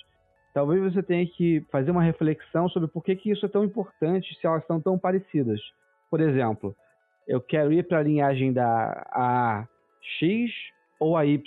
talvez 0.54 0.94
você 0.94 1.02
tenha 1.02 1.26
que 1.26 1.66
fazer 1.72 1.92
uma 1.92 2.04
reflexão 2.04 2.70
sobre 2.70 2.88
por 2.88 3.04
que, 3.04 3.16
que 3.16 3.32
isso 3.32 3.46
é 3.46 3.50
tão 3.50 3.64
importante 3.64 4.34
se 4.40 4.46
elas 4.46 4.66
são 4.68 4.80
tão 4.80 4.98
parecidas. 4.98 5.60
Por 6.10 6.22
exemplo, 6.22 6.76
eu 7.28 7.42
quero 7.42 7.74
ir 7.74 7.88
para 7.88 8.00
a 8.00 8.04
linhagem 8.04 8.54
da 8.54 9.08
a 9.12 9.68
X 10.20 10.52
ou 11.00 11.18
a 11.18 11.26
Y. 11.26 11.42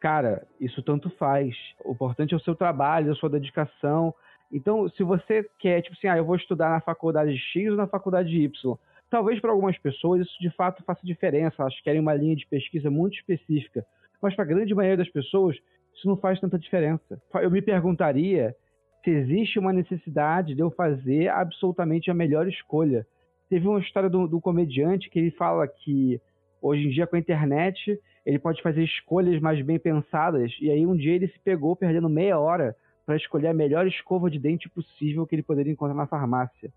Cara, 0.00 0.46
isso 0.60 0.82
tanto 0.82 1.10
faz. 1.10 1.54
O 1.84 1.92
importante 1.92 2.32
é 2.32 2.36
o 2.36 2.40
seu 2.40 2.54
trabalho, 2.54 3.12
a 3.12 3.14
sua 3.14 3.28
dedicação. 3.28 4.14
Então, 4.52 4.88
se 4.90 5.02
você 5.02 5.44
quer, 5.58 5.82
tipo 5.82 5.96
assim, 5.96 6.06
ah, 6.06 6.16
eu 6.16 6.24
vou 6.24 6.36
estudar 6.36 6.70
na 6.70 6.80
faculdade 6.80 7.36
X 7.36 7.70
ou 7.70 7.76
na 7.76 7.86
faculdade 7.86 8.34
Y, 8.36 8.78
talvez 9.10 9.40
para 9.40 9.50
algumas 9.50 9.78
pessoas 9.78 10.22
isso 10.26 10.38
de 10.40 10.50
fato 10.50 10.82
faça 10.84 11.00
diferença. 11.04 11.56
Elas 11.58 11.80
querem 11.80 12.00
uma 12.00 12.14
linha 12.14 12.36
de 12.36 12.46
pesquisa 12.46 12.90
muito 12.90 13.14
específica. 13.14 13.84
Mas 14.20 14.34
para 14.34 14.44
a 14.44 14.48
grande 14.48 14.74
maioria 14.74 14.96
das 14.96 15.10
pessoas, 15.10 15.56
isso 15.94 16.06
não 16.06 16.16
faz 16.16 16.40
tanta 16.40 16.58
diferença. 16.58 17.20
Eu 17.34 17.50
me 17.50 17.62
perguntaria 17.62 18.54
se 19.04 19.10
existe 19.10 19.58
uma 19.58 19.72
necessidade 19.72 20.54
de 20.54 20.60
eu 20.60 20.70
fazer 20.70 21.28
absolutamente 21.28 22.10
a 22.10 22.14
melhor 22.14 22.48
escolha. 22.48 23.06
Teve 23.48 23.68
uma 23.68 23.78
história 23.78 24.10
do, 24.10 24.26
do 24.26 24.40
comediante 24.40 25.08
que 25.08 25.18
ele 25.18 25.30
fala 25.30 25.66
que 25.68 26.20
hoje 26.60 26.86
em 26.86 26.90
dia 26.90 27.06
com 27.06 27.14
a 27.14 27.18
internet 27.18 28.00
ele 28.24 28.38
pode 28.38 28.60
fazer 28.60 28.82
escolhas 28.82 29.40
mais 29.40 29.64
bem 29.64 29.78
pensadas 29.78 30.52
e 30.60 30.68
aí 30.68 30.84
um 30.84 30.96
dia 30.96 31.14
ele 31.14 31.28
se 31.28 31.38
pegou 31.38 31.76
perdendo 31.76 32.08
meia 32.08 32.38
hora 32.40 32.74
para 33.04 33.16
escolher 33.16 33.46
a 33.46 33.54
melhor 33.54 33.86
escova 33.86 34.28
de 34.28 34.40
dente 34.40 34.68
possível 34.68 35.24
que 35.24 35.36
ele 35.36 35.44
poderia 35.44 35.72
encontrar 35.72 35.94
na 35.94 36.08
farmácia. 36.08 36.72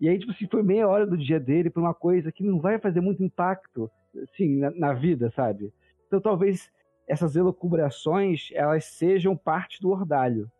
E 0.00 0.08
aí, 0.08 0.18
tipo 0.18 0.32
assim, 0.32 0.46
foi 0.46 0.62
meia 0.62 0.88
hora 0.88 1.06
do 1.06 1.16
dia 1.16 1.38
dele 1.38 1.68
para 1.68 1.82
uma 1.82 1.92
coisa 1.92 2.32
que 2.32 2.42
não 2.42 2.58
vai 2.58 2.78
fazer 2.78 3.00
muito 3.00 3.22
impacto, 3.22 3.90
assim, 4.22 4.56
na, 4.56 4.70
na 4.70 4.92
vida, 4.94 5.30
sabe? 5.36 5.72
Então 6.06 6.20
talvez 6.20 6.70
essas 7.06 7.36
elucubrações 7.36 8.48
elas 8.52 8.84
sejam 8.84 9.36
parte 9.36 9.80
do 9.80 9.90
ordalho. 9.90 10.50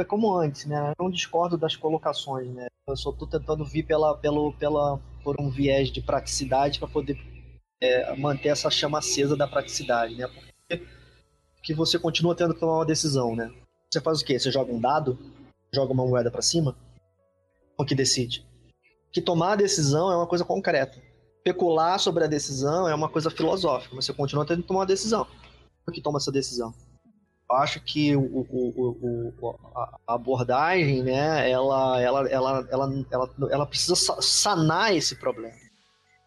É 0.00 0.04
como 0.04 0.34
antes, 0.34 0.64
né? 0.64 0.92
Eu 0.98 1.04
não 1.04 1.10
discordo 1.10 1.56
das 1.56 1.76
colocações, 1.76 2.48
né? 2.48 2.66
Eu 2.86 2.96
só 2.96 3.10
estou 3.10 3.28
tentando 3.28 3.64
vir 3.64 3.84
pela, 3.84 4.16
pelo, 4.16 4.52
pela, 4.54 4.98
por 5.22 5.40
um 5.40 5.50
viés 5.50 5.90
de 5.90 6.00
praticidade 6.00 6.78
para 6.78 6.88
poder 6.88 7.16
é, 7.80 8.16
manter 8.16 8.48
essa 8.48 8.70
chama 8.70 8.98
acesa 8.98 9.36
da 9.36 9.46
praticidade, 9.46 10.16
né? 10.16 10.26
Porque 10.26 10.84
que 11.62 11.74
você 11.74 11.98
continua 11.98 12.34
tendo 12.34 12.54
que 12.54 12.60
tomar 12.60 12.76
uma 12.76 12.86
decisão, 12.86 13.36
né? 13.36 13.52
Você 13.90 14.00
faz 14.00 14.20
o 14.20 14.24
quê? 14.24 14.38
Você 14.38 14.50
joga 14.50 14.72
um 14.72 14.80
dado, 14.80 15.18
joga 15.72 15.92
uma 15.92 16.06
moeda 16.06 16.30
para 16.30 16.42
cima, 16.42 16.74
o 17.76 17.84
que 17.84 17.94
decide? 17.94 18.46
Que 19.12 19.20
tomar 19.20 19.52
a 19.52 19.56
decisão 19.56 20.10
é 20.12 20.16
uma 20.16 20.26
coisa 20.26 20.44
concreta. 20.44 21.00
Especular 21.38 21.98
sobre 21.98 22.24
a 22.24 22.26
decisão 22.26 22.88
é 22.88 22.94
uma 22.94 23.08
coisa 23.08 23.30
filosófica, 23.30 23.94
mas 23.94 24.04
você 24.04 24.12
continua 24.12 24.46
tendo 24.46 24.62
que 24.62 24.68
tomar 24.68 24.80
uma 24.80 24.86
decisão 24.86 25.26
que 25.90 26.00
toma 26.00 26.18
essa 26.18 26.32
decisão. 26.32 26.72
Eu 27.50 27.56
acho 27.56 27.80
que 27.80 28.14
o, 28.14 28.20
o, 28.20 29.32
o, 29.40 29.58
a 30.06 30.14
abordagem, 30.14 31.02
né, 31.02 31.50
ela, 31.50 32.00
ela, 32.00 32.28
ela, 32.28 32.68
ela, 32.70 33.06
ela, 33.10 33.30
ela 33.50 33.66
precisa 33.66 33.94
sanar 34.20 34.94
esse 34.94 35.16
problema. 35.16 35.56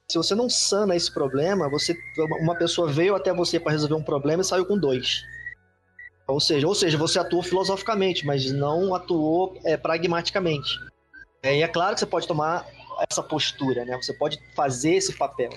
Se 0.09 0.17
você 0.17 0.33
não 0.33 0.49
sana 0.49 0.95
esse 0.95 1.11
problema, 1.13 1.69
você, 1.69 1.95
uma 2.41 2.55
pessoa 2.55 2.91
veio 2.91 3.15
até 3.15 3.31
você 3.31 3.59
para 3.59 3.71
resolver 3.71 3.95
um 3.95 4.03
problema 4.03 4.41
e 4.41 4.45
saiu 4.45 4.65
com 4.65 4.77
dois. 4.77 5.21
Ou 6.27 6.39
seja, 6.39 6.67
ou 6.67 6.75
seja, 6.75 6.97
você 6.97 7.19
atuou 7.19 7.43
filosoficamente, 7.43 8.25
mas 8.25 8.51
não 8.51 8.95
atuou 8.95 9.57
é, 9.63 9.77
pragmaticamente. 9.77 10.69
É, 11.43 11.57
e 11.57 11.63
é 11.63 11.67
claro 11.67 11.93
que 11.93 11.99
você 11.99 12.05
pode 12.05 12.27
tomar 12.27 12.65
essa 13.09 13.23
postura, 13.23 13.83
né? 13.83 13.95
Você 13.97 14.13
pode 14.13 14.39
fazer 14.55 14.95
esse 14.95 15.17
papel 15.17 15.51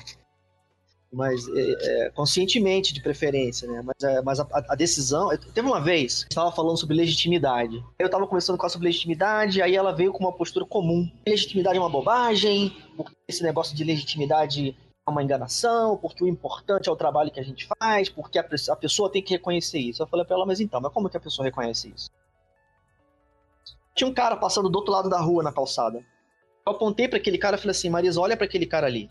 mas 1.14 1.46
é, 1.48 2.06
é, 2.06 2.10
conscientemente 2.10 2.92
de 2.92 3.00
preferência, 3.00 3.70
né? 3.70 3.82
Mas, 3.82 4.02
é, 4.02 4.22
mas 4.22 4.40
a, 4.40 4.46
a, 4.50 4.74
decisão. 4.74 5.30
Teve 5.54 5.66
uma 5.66 5.80
vez, 5.80 6.26
estava 6.28 6.50
falando 6.52 6.76
sobre 6.76 6.96
legitimidade. 6.96 7.82
Eu 7.98 8.06
estava 8.06 8.26
conversando 8.26 8.58
com 8.58 8.64
ela 8.64 8.70
sobre 8.70 8.88
legitimidade, 8.88 9.62
aí 9.62 9.74
ela 9.74 9.92
veio 9.92 10.12
com 10.12 10.24
uma 10.24 10.32
postura 10.32 10.66
comum. 10.66 11.10
Legitimidade 11.26 11.78
é 11.78 11.80
uma 11.80 11.88
bobagem, 11.88 12.76
esse 13.28 13.42
negócio 13.42 13.76
de 13.76 13.84
legitimidade 13.84 14.76
é 15.06 15.10
uma 15.10 15.22
enganação, 15.22 15.96
porque 15.96 16.24
o 16.24 16.28
importante 16.28 16.88
é 16.88 16.92
o 16.92 16.96
trabalho 16.96 17.30
que 17.30 17.40
a 17.40 17.44
gente 17.44 17.68
faz, 17.78 18.08
porque 18.08 18.38
a, 18.38 18.46
a 18.70 18.76
pessoa 18.76 19.10
tem 19.10 19.22
que 19.22 19.34
reconhecer 19.34 19.78
isso. 19.78 20.02
Eu 20.02 20.06
falei 20.06 20.26
para 20.26 20.36
ela, 20.36 20.46
mas 20.46 20.60
então, 20.60 20.80
mas 20.80 20.92
como 20.92 21.08
que 21.08 21.16
a 21.16 21.20
pessoa 21.20 21.46
reconhece 21.46 21.92
isso? 21.94 22.10
Tinha 23.94 24.08
um 24.08 24.14
cara 24.14 24.36
passando 24.36 24.68
do 24.68 24.76
outro 24.76 24.92
lado 24.92 25.08
da 25.08 25.20
rua 25.20 25.42
na 25.42 25.52
calçada. 25.52 26.04
Eu 26.66 26.72
apontei 26.72 27.06
para 27.06 27.18
aquele 27.18 27.38
cara 27.38 27.56
e 27.56 27.58
falei 27.58 27.70
assim: 27.70 27.90
Marisa, 27.90 28.20
olha 28.20 28.36
para 28.36 28.46
aquele 28.46 28.66
cara 28.66 28.86
ali. 28.86 29.08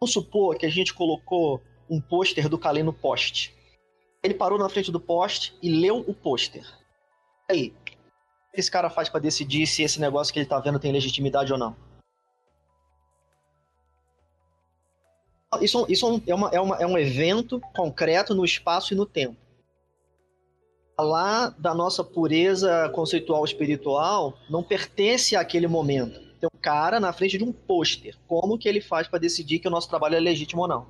Vamos 0.00 0.12
supor 0.12 0.56
que 0.56 0.66
a 0.66 0.70
gente 0.70 0.94
colocou 0.94 1.60
um 1.90 2.00
pôster 2.00 2.48
do 2.48 2.58
Kalei 2.58 2.82
no 2.82 2.92
poste. 2.92 3.54
Ele 4.22 4.34
parou 4.34 4.58
na 4.58 4.68
frente 4.68 4.90
do 4.90 5.00
poste 5.00 5.56
e 5.62 5.70
leu 5.70 5.98
o 6.06 6.14
pôster. 6.14 6.64
Aí, 7.50 7.68
o 7.68 7.84
que 7.84 7.96
esse 8.54 8.70
cara 8.70 8.88
faz 8.88 9.08
para 9.08 9.20
decidir 9.20 9.66
se 9.66 9.82
esse 9.82 10.00
negócio 10.00 10.32
que 10.32 10.38
ele 10.38 10.48
tá 10.48 10.58
vendo 10.60 10.78
tem 10.78 10.92
legitimidade 10.92 11.52
ou 11.52 11.58
não? 11.58 11.76
Isso, 15.60 15.86
isso 15.88 16.22
é, 16.26 16.34
uma, 16.34 16.48
é, 16.50 16.60
uma, 16.60 16.76
é 16.76 16.86
um 16.86 16.98
evento 16.98 17.60
concreto 17.74 18.34
no 18.34 18.44
espaço 18.44 18.92
e 18.92 18.96
no 18.96 19.06
tempo. 19.06 19.36
Lá 20.98 21.48
da 21.58 21.74
nossa 21.74 22.04
pureza 22.04 22.88
conceitual 22.94 23.44
espiritual 23.44 24.38
não 24.48 24.62
pertence 24.62 25.34
àquele 25.34 25.66
momento. 25.66 26.20
Tem 26.40 26.48
um 26.54 26.60
cara 26.60 27.00
na 27.00 27.12
frente 27.12 27.36
de 27.36 27.44
um 27.44 27.52
pôster. 27.52 28.16
Como 28.28 28.58
que 28.58 28.68
ele 28.68 28.80
faz 28.80 29.08
para 29.08 29.18
decidir 29.18 29.58
que 29.58 29.68
o 29.68 29.70
nosso 29.70 29.88
trabalho 29.88 30.14
é 30.14 30.20
legítimo 30.20 30.62
ou 30.62 30.68
não? 30.68 30.86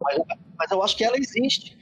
Mas, 0.00 0.18
mas 0.56 0.70
eu 0.70 0.82
acho 0.82 0.96
que 0.96 1.04
ela 1.04 1.16
existe. 1.18 1.76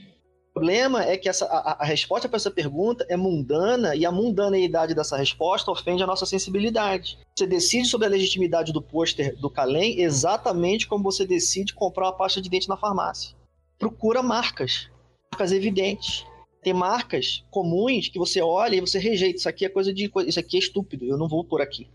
O 0.51 0.61
problema 0.61 1.05
é 1.05 1.17
que 1.17 1.29
essa, 1.29 1.45
a, 1.47 1.83
a 1.83 1.85
resposta 1.85 2.29
para 2.29 2.37
essa 2.37 2.51
pergunta 2.51 3.07
é 3.09 3.17
mundana 3.17 3.95
e 3.95 4.05
a 4.05 4.11
mundaneidade 4.11 4.95
dessa 4.95 5.17
resposta 5.17 5.71
ofende 5.71 6.03
a 6.03 6.07
nossa 6.07 6.27
sensibilidade. 6.27 7.19
Você 7.37 7.47
decide 7.47 7.87
sobre 7.87 8.07
a 8.07 8.11
legitimidade 8.11 8.73
do 8.73 8.83
pôster 8.83 9.37
do 9.37 9.51
Calem 9.51 10.01
exatamente 10.01 10.89
como 10.89 11.05
você 11.05 11.25
decide 11.27 11.75
comprar 11.75 12.07
uma 12.07 12.17
pasta 12.17 12.41
de 12.41 12.49
dente 12.51 12.69
na 12.69 12.77
farmácia. 12.77 13.37
Procura 13.79 14.23
marcas, 14.23 14.91
marcas 15.33 15.53
evidentes. 15.53 16.27
Tem 16.63 16.73
marcas 16.73 17.45
comuns 17.51 18.09
que 18.09 18.19
você 18.19 18.41
olha 18.41 18.77
e 18.77 18.81
você 18.81 18.99
rejeita. 18.99 19.39
Isso 19.39 19.49
aqui 19.49 19.65
é 19.65 19.69
coisa 19.69 19.93
de. 19.93 20.11
Isso 20.27 20.41
aqui 20.41 20.57
é 20.57 20.61
estúpido, 20.61 21.05
eu 21.05 21.17
não 21.17 21.29
vou 21.29 21.45
por 21.45 21.61
aqui. 21.61 21.89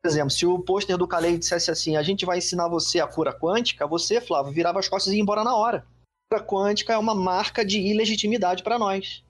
Por 0.00 0.08
exemplo, 0.08 0.30
se 0.30 0.44
o 0.44 0.58
pôster 0.58 0.98
do 0.98 1.08
Calei 1.08 1.38
dissesse 1.38 1.70
assim: 1.70 1.96
a 1.96 2.02
gente 2.02 2.26
vai 2.26 2.38
ensinar 2.38 2.68
você 2.68 3.00
a 3.00 3.06
cura 3.06 3.32
quântica, 3.32 3.86
você, 3.86 4.20
Flávio, 4.20 4.52
virava 4.52 4.78
as 4.78 4.88
costas 4.88 5.12
e 5.12 5.16
ia 5.16 5.22
embora 5.22 5.42
na 5.42 5.56
hora. 5.56 5.86
A 6.30 6.38
cura 6.38 6.46
quântica 6.46 6.92
é 6.92 6.98
uma 6.98 7.14
marca 7.14 7.64
de 7.64 7.80
ilegitimidade 7.80 8.62
para 8.62 8.78
nós. 8.78 9.24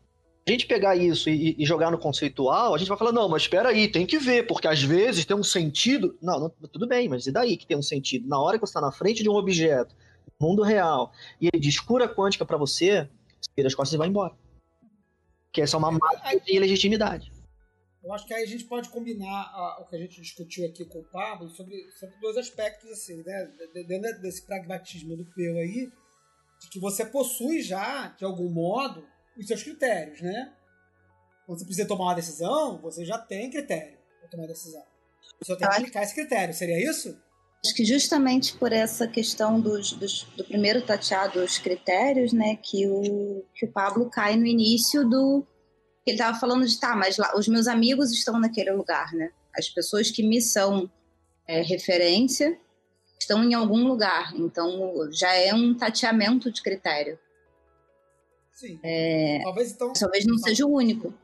A 0.46 0.50
gente 0.50 0.66
pegar 0.66 0.94
isso 0.94 1.30
e, 1.30 1.56
e, 1.58 1.64
jogar 1.64 1.90
no 1.90 1.96
conceitual, 1.96 2.74
a 2.74 2.78
gente 2.78 2.88
vai 2.88 2.98
falar: 2.98 3.12
não, 3.12 3.28
mas 3.28 3.42
espera 3.42 3.70
aí, 3.70 3.88
tem 3.88 4.04
que 4.04 4.18
ver, 4.18 4.46
porque 4.46 4.68
às 4.68 4.82
vezes 4.82 5.24
tem 5.24 5.36
um 5.36 5.42
sentido. 5.44 6.18
Não, 6.20 6.38
não, 6.38 6.50
tudo 6.68 6.86
bem, 6.86 7.08
mas 7.08 7.26
e 7.26 7.32
daí 7.32 7.56
que 7.56 7.66
tem 7.66 7.76
um 7.76 7.82
sentido? 7.82 8.28
Na 8.28 8.38
hora 8.38 8.58
que 8.58 8.66
você 8.66 8.70
está 8.70 8.80
na 8.80 8.92
frente 8.92 9.22
de 9.22 9.28
um 9.30 9.34
objeto, 9.34 9.94
mundo 10.38 10.62
real, 10.62 11.12
e 11.40 11.48
ele 11.52 11.60
diz 11.60 11.80
cura 11.80 12.08
quântica 12.08 12.44
para 12.44 12.58
você, 12.58 13.08
você 13.40 13.50
vira 13.56 13.68
as 13.68 13.74
costas 13.74 13.94
e 13.94 13.96
vai 13.96 14.08
embora. 14.08 14.34
Que 15.54 15.62
essa 15.62 15.76
é 15.76 15.78
uma 15.78 15.92
marca 15.92 16.38
de 16.40 16.56
ilegitimidade. 16.56 17.32
Eu 18.02 18.12
acho 18.12 18.26
que 18.26 18.34
aí 18.34 18.42
a 18.42 18.46
gente 18.46 18.64
pode 18.64 18.90
combinar 18.90 19.50
a, 19.54 19.80
o 19.80 19.86
que 19.86 19.96
a 19.96 19.98
gente 19.98 20.20
discutiu 20.20 20.66
aqui 20.66 20.84
com 20.84 20.98
o 20.98 21.04
Pablo 21.04 21.48
sobre, 21.48 21.90
sobre 21.92 22.14
dois 22.20 22.36
aspectos, 22.36 22.90
assim, 22.90 23.22
né? 23.22 23.50
Dentro 23.86 24.20
desse 24.20 24.44
pragmatismo 24.44 25.16
do 25.16 25.24
Peu 25.24 25.56
aí, 25.56 25.90
de 26.60 26.68
que 26.68 26.78
você 26.78 27.06
possui 27.06 27.62
já, 27.62 28.08
de 28.08 28.24
algum 28.24 28.50
modo, 28.50 29.08
os 29.38 29.46
seus 29.46 29.62
critérios, 29.62 30.20
né? 30.20 30.54
Quando 31.46 31.60
você 31.60 31.64
precisa 31.64 31.88
tomar 31.88 32.04
uma 32.06 32.14
decisão, 32.14 32.78
você 32.82 33.04
já 33.04 33.16
tem 33.16 33.48
critério 33.48 33.96
para 34.20 34.28
tomar 34.28 34.44
a 34.44 34.48
decisão. 34.48 34.82
Você 35.40 35.52
só 35.52 35.56
tem 35.56 35.68
que 35.68 35.74
aplicar 35.76 36.02
esse 36.02 36.14
critério, 36.14 36.52
seria 36.52 36.90
isso? 36.90 37.18
Acho 37.64 37.74
que 37.74 37.84
justamente 37.84 38.56
por 38.56 38.72
essa 38.72 39.08
questão 39.08 39.58
dos, 39.58 39.92
dos, 39.92 40.24
do 40.36 40.44
primeiro 40.44 40.82
tateado, 40.82 41.42
os 41.42 41.56
critérios, 41.56 42.32
né, 42.32 42.56
que 42.56 42.86
o, 42.86 43.42
que 43.54 43.64
o 43.64 43.72
Pablo 43.72 44.10
cai 44.10 44.36
no 44.36 44.44
início 44.44 45.08
do, 45.08 45.46
ele 46.06 46.16
estava 46.16 46.38
falando 46.38 46.66
de, 46.66 46.78
tá, 46.78 46.94
mas 46.94 47.16
lá, 47.16 47.34
os 47.36 47.48
meus 47.48 47.66
amigos 47.66 48.12
estão 48.12 48.38
naquele 48.38 48.70
lugar, 48.70 49.12
né? 49.14 49.32
As 49.56 49.68
pessoas 49.68 50.10
que 50.10 50.22
me 50.22 50.40
são 50.42 50.90
é, 51.46 51.62
referência 51.62 52.58
estão 53.18 53.42
em 53.42 53.54
algum 53.54 53.86
lugar. 53.86 54.34
Então, 54.36 55.10
já 55.10 55.34
é 55.34 55.54
um 55.54 55.74
tateamento 55.74 56.52
de 56.52 56.62
critério. 56.62 57.18
Sim. 58.52 58.78
É, 58.82 59.40
talvez, 59.42 59.72
então, 59.72 59.92
talvez 59.94 60.26
não 60.26 60.36
seja 60.36 60.66
o 60.66 60.72
único. 60.72 61.14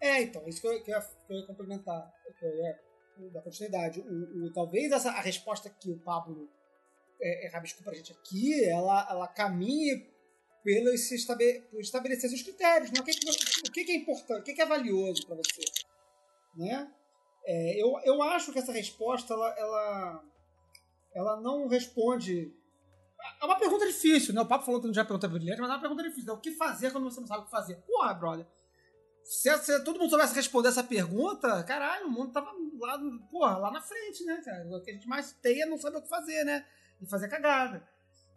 É, 0.00 0.22
então, 0.22 0.42
isso 0.48 0.62
que 0.62 0.66
eu, 0.66 0.82
que 0.82 0.90
eu, 0.90 0.98
ia 1.36 1.46
complementar. 1.46 2.10
Eu 2.40 2.56
ia, 2.56 2.78
da 3.30 3.42
continuidade. 3.42 4.00
O, 4.00 4.46
o, 4.46 4.52
talvez 4.52 4.90
essa, 4.92 5.10
a 5.10 5.20
resposta 5.20 5.68
que 5.68 5.90
o 5.90 5.98
Pablo 5.98 6.48
é, 7.20 7.46
é, 7.46 7.50
rabiscou 7.50 7.84
pra 7.84 7.94
gente 7.94 8.12
aqui, 8.12 8.64
ela, 8.64 9.06
ela 9.10 9.28
caminhe 9.28 10.08
pelo 10.64 10.96
se 10.96 11.14
estabelecer 11.14 12.30
seus 12.30 12.42
critérios. 12.42 12.90
Né? 12.90 13.00
O, 13.00 13.04
que, 13.04 13.10
o 13.10 13.72
que, 13.72 13.92
é 13.92 13.96
importante, 13.96 14.40
o 14.40 14.54
que, 14.54 14.60
é 14.60 14.66
valioso 14.66 15.26
para 15.26 15.36
você. 15.36 15.60
Né? 16.56 16.90
É, 17.44 17.82
eu, 17.82 17.92
eu 18.04 18.22
acho 18.22 18.52
que 18.52 18.58
essa 18.58 18.72
resposta 18.72 19.34
ela, 19.34 19.54
ela, 19.58 20.24
ela 21.14 21.40
não 21.40 21.66
responde. 21.66 22.54
É 23.40 23.44
uma 23.44 23.58
pergunta 23.58 23.86
difícil, 23.86 24.34
né? 24.34 24.40
O 24.40 24.46
Papo 24.46 24.64
falou 24.64 24.80
que 24.80 24.86
não 24.86 24.94
já 24.94 25.04
pergunta 25.04 25.28
brilhante, 25.28 25.60
mas 25.60 25.68
é 25.68 25.72
uma 25.74 25.80
pergunta 25.80 26.02
difícil. 26.02 26.26
Né? 26.26 26.32
O 26.32 26.40
que 26.40 26.52
fazer 26.52 26.90
quando 26.90 27.04
você 27.04 27.20
não 27.20 27.26
sabe 27.26 27.42
o 27.42 27.44
que 27.44 27.50
fazer? 27.50 27.76
Porra, 27.86 28.14
brother. 28.14 28.46
Se, 29.30 29.56
se, 29.58 29.84
todo 29.84 29.96
mundo 29.96 30.10
soubesse 30.10 30.34
responder 30.34 30.70
essa 30.70 30.82
pergunta, 30.82 31.62
caralho, 31.62 32.08
o 32.08 32.10
mundo 32.10 32.32
tava 32.32 32.50
lá, 32.80 32.98
porra, 33.30 33.58
lá 33.58 33.70
na 33.70 33.80
frente, 33.80 34.24
né, 34.24 34.42
cara? 34.44 34.66
O 34.68 34.82
que 34.82 34.90
a 34.90 34.94
gente 34.94 35.06
mais 35.06 35.32
tem 35.34 35.62
é 35.62 35.66
não 35.66 35.78
saber 35.78 35.98
o 35.98 36.02
que 36.02 36.08
fazer, 36.08 36.42
né? 36.42 36.66
E 37.00 37.06
fazer 37.06 37.28
cagada. 37.28 37.80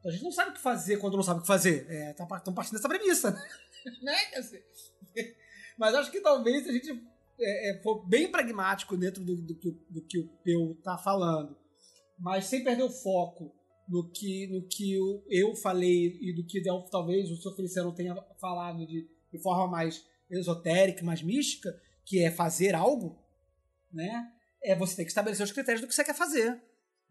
A 0.06 0.12
gente 0.12 0.24
não 0.24 0.32
sabe 0.32 0.52
o 0.52 0.54
que 0.54 0.62
fazer 0.62 0.98
quando 0.98 1.16
não 1.16 1.24
sabe 1.24 1.40
o 1.40 1.42
que 1.42 1.48
fazer. 1.48 1.88
É, 1.90 2.14
tá, 2.14 2.28
partindo 2.28 2.76
dessa 2.76 2.88
premissa, 2.88 3.32
né? 3.32 3.44
Mas 5.80 5.96
acho 5.96 6.12
que 6.12 6.22
talvez 6.22 6.64
se 6.64 6.70
a 6.70 6.74
gente 6.74 7.04
é, 7.40 7.72
é, 7.72 7.82
for 7.82 8.06
bem 8.06 8.30
pragmático 8.30 8.96
dentro 8.96 9.24
do, 9.24 9.36
do, 9.36 9.56
do, 9.90 10.02
que 10.04 10.20
o 10.20 10.28
Peu 10.44 10.78
tá 10.84 10.96
falando, 10.96 11.58
mas 12.20 12.46
sem 12.46 12.64
perder 12.64 12.84
o 12.84 12.90
foco 12.92 13.52
no 13.90 14.12
que, 14.12 14.46
no 14.46 14.62
que 14.68 14.94
eu, 15.28 15.56
falei 15.56 16.20
e 16.22 16.34
do 16.34 16.46
que 16.46 16.62
talvez 16.92 17.32
o 17.32 17.36
Sr. 17.36 17.56
Feliciano 17.56 17.96
tenha 17.96 18.16
falado 18.40 18.86
de, 18.86 19.10
de 19.32 19.40
forma 19.42 19.68
mais 19.68 20.06
esotérica, 20.40 21.04
mais 21.04 21.22
mística, 21.22 21.80
que 22.06 22.24
é 22.24 22.32
fazer 22.32 22.76
algo, 22.76 23.18
né? 23.92 24.28
É 24.64 24.76
você 24.76 24.96
tem 24.96 25.06
que 25.06 25.12
estabelecer 25.12 25.46
os 25.46 25.52
critérios 25.52 25.82
do 25.82 25.88
que 25.88 25.96
você 25.96 26.04
quer 26.04 26.16
fazer, 26.16 26.62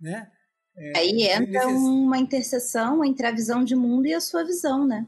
né? 0.00 0.30
É, 0.76 0.98
Aí 0.98 1.22
entra 1.24 1.68
uma 1.68 2.18
interseção 2.18 3.04
entre 3.04 3.26
a 3.26 3.30
visão 3.30 3.62
de 3.62 3.76
mundo 3.76 4.06
e 4.06 4.14
a 4.14 4.20
sua 4.20 4.44
visão, 4.44 4.86
né? 4.86 5.06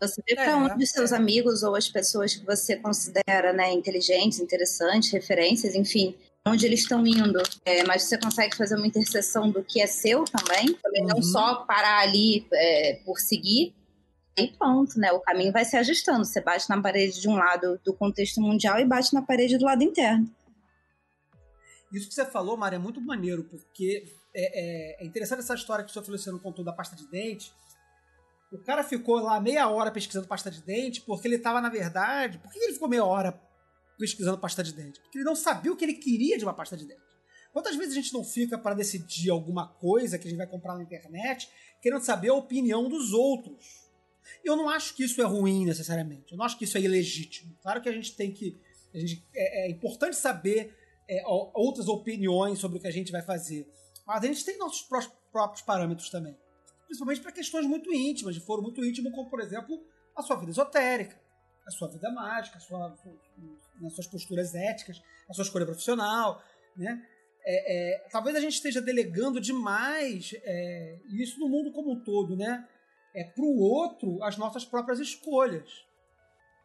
Você 0.00 0.22
vê 0.26 0.34
para 0.34 0.50
é, 0.50 0.56
onde 0.56 0.84
os 0.84 0.90
seus 0.90 1.12
é. 1.12 1.16
amigos 1.16 1.62
ou 1.62 1.74
as 1.74 1.88
pessoas 1.88 2.34
que 2.34 2.44
você 2.44 2.76
considera 2.76 3.52
né, 3.52 3.72
inteligentes, 3.72 4.40
interessantes, 4.40 5.10
referências, 5.10 5.74
enfim, 5.74 6.14
onde 6.46 6.66
eles 6.66 6.80
estão 6.80 7.06
indo. 7.06 7.40
É, 7.64 7.84
mas 7.84 8.02
você 8.02 8.18
consegue 8.18 8.56
fazer 8.56 8.76
uma 8.76 8.86
interseção 8.86 9.50
do 9.50 9.62
que 9.62 9.80
é 9.80 9.86
seu 9.86 10.24
também, 10.24 10.74
também 10.74 11.02
uhum. 11.02 11.08
não 11.08 11.22
só 11.22 11.64
parar 11.64 12.00
ali 12.00 12.46
é, 12.52 13.00
por 13.04 13.18
seguir. 13.18 13.74
E 14.36 14.48
pronto, 14.48 14.98
né? 14.98 15.12
O 15.12 15.20
caminho 15.20 15.52
vai 15.52 15.64
se 15.64 15.76
ajustando. 15.76 16.24
Você 16.24 16.40
bate 16.40 16.68
na 16.68 16.80
parede 16.80 17.20
de 17.20 17.28
um 17.28 17.36
lado 17.36 17.80
do 17.84 17.94
contexto 17.94 18.40
mundial 18.40 18.80
e 18.80 18.84
bate 18.84 19.14
na 19.14 19.22
parede 19.22 19.56
do 19.56 19.64
lado 19.64 19.82
interno. 19.82 20.28
Isso 21.92 22.08
que 22.08 22.14
você 22.14 22.24
falou, 22.24 22.56
Mari, 22.56 22.74
é 22.74 22.78
muito 22.78 23.00
maneiro, 23.00 23.44
porque 23.44 24.04
é, 24.34 24.42
é, 24.42 25.02
é, 25.02 25.06
interessante 25.06 25.38
essa 25.38 25.54
história 25.54 25.84
que 25.84 25.90
o 25.90 25.92
senhor 25.92 26.04
Feliciano 26.04 26.40
contou 26.40 26.64
da 26.64 26.72
pasta 26.72 26.96
de 26.96 27.06
dente. 27.06 27.52
O 28.50 28.58
cara 28.58 28.82
ficou 28.82 29.20
lá 29.20 29.40
meia 29.40 29.68
hora 29.68 29.92
pesquisando 29.92 30.26
pasta 30.26 30.50
de 30.50 30.60
dente 30.60 31.00
porque 31.02 31.28
ele 31.28 31.36
estava, 31.36 31.60
na 31.60 31.68
verdade. 31.68 32.38
Por 32.38 32.50
que 32.50 32.58
ele 32.58 32.72
ficou 32.72 32.88
meia 32.88 33.04
hora 33.04 33.40
pesquisando 33.96 34.38
pasta 34.38 34.64
de 34.64 34.72
dente? 34.72 34.98
Porque 35.00 35.18
ele 35.18 35.24
não 35.24 35.36
sabia 35.36 35.72
o 35.72 35.76
que 35.76 35.84
ele 35.84 35.94
queria 35.94 36.36
de 36.36 36.44
uma 36.44 36.52
pasta 36.52 36.76
de 36.76 36.84
dente. 36.84 37.00
Quantas 37.52 37.76
vezes 37.76 37.92
a 37.92 38.00
gente 38.00 38.12
não 38.12 38.24
fica 38.24 38.58
para 38.58 38.74
decidir 38.74 39.30
alguma 39.30 39.68
coisa 39.68 40.18
que 40.18 40.26
a 40.26 40.30
gente 40.30 40.38
vai 40.38 40.48
comprar 40.48 40.74
na 40.74 40.82
internet 40.82 41.48
querendo 41.80 42.02
saber 42.02 42.30
a 42.30 42.34
opinião 42.34 42.88
dos 42.88 43.12
outros? 43.12 43.83
Eu 44.44 44.56
não 44.56 44.68
acho 44.68 44.94
que 44.94 45.04
isso 45.04 45.20
é 45.20 45.24
ruim 45.24 45.64
necessariamente. 45.64 46.32
Eu 46.32 46.38
não 46.38 46.44
acho 46.44 46.58
que 46.58 46.64
isso 46.64 46.76
é 46.78 46.80
ilegítimo. 46.80 47.56
Claro 47.62 47.80
que 47.80 47.88
a 47.88 47.92
gente 47.92 48.14
tem 48.14 48.32
que. 48.32 48.58
Gente, 48.94 49.26
é, 49.34 49.66
é, 49.66 49.70
importante 49.70 50.16
saber 50.16 50.76
é, 51.08 51.22
outras 51.26 51.88
opiniões 51.88 52.58
sobre 52.58 52.78
o 52.78 52.80
que 52.80 52.86
a 52.86 52.92
gente 52.92 53.10
vai 53.10 53.22
fazer. 53.22 53.68
Mas 54.06 54.22
a 54.22 54.26
gente 54.26 54.44
tem 54.44 54.56
nossos 54.58 54.82
próprios 55.32 55.62
parâmetros 55.62 56.10
também. 56.10 56.36
Principalmente 56.86 57.20
para 57.20 57.32
questões 57.32 57.66
muito 57.66 57.92
íntimas, 57.92 58.34
de 58.34 58.40
foro 58.40 58.62
muito 58.62 58.84
íntimo, 58.84 59.10
como, 59.10 59.28
por 59.28 59.40
exemplo, 59.40 59.82
a 60.14 60.22
sua 60.22 60.36
vida 60.36 60.52
esotérica, 60.52 61.18
a 61.66 61.70
sua 61.70 61.88
vida 61.88 62.10
mágica, 62.12 62.58
a 62.58 62.60
sua, 62.60 62.96
as 63.84 63.94
suas 63.94 64.06
posturas 64.06 64.54
éticas, 64.54 65.02
a 65.28 65.34
sua 65.34 65.42
escolha 65.42 65.66
profissional, 65.66 66.42
né? 66.76 67.02
É, 67.46 67.96
é, 67.96 68.08
talvez 68.08 68.34
a 68.36 68.40
gente 68.40 68.54
esteja 68.54 68.80
delegando 68.80 69.38
demais 69.38 70.34
é, 70.42 70.98
isso 71.10 71.38
no 71.38 71.48
mundo 71.48 71.72
como 71.72 71.92
um 71.92 72.02
todo, 72.02 72.36
né? 72.36 72.66
É 73.14 73.24
para 73.24 73.44
o 73.44 73.58
outro 73.58 74.22
as 74.22 74.36
nossas 74.36 74.64
próprias 74.64 74.98
escolhas, 74.98 75.68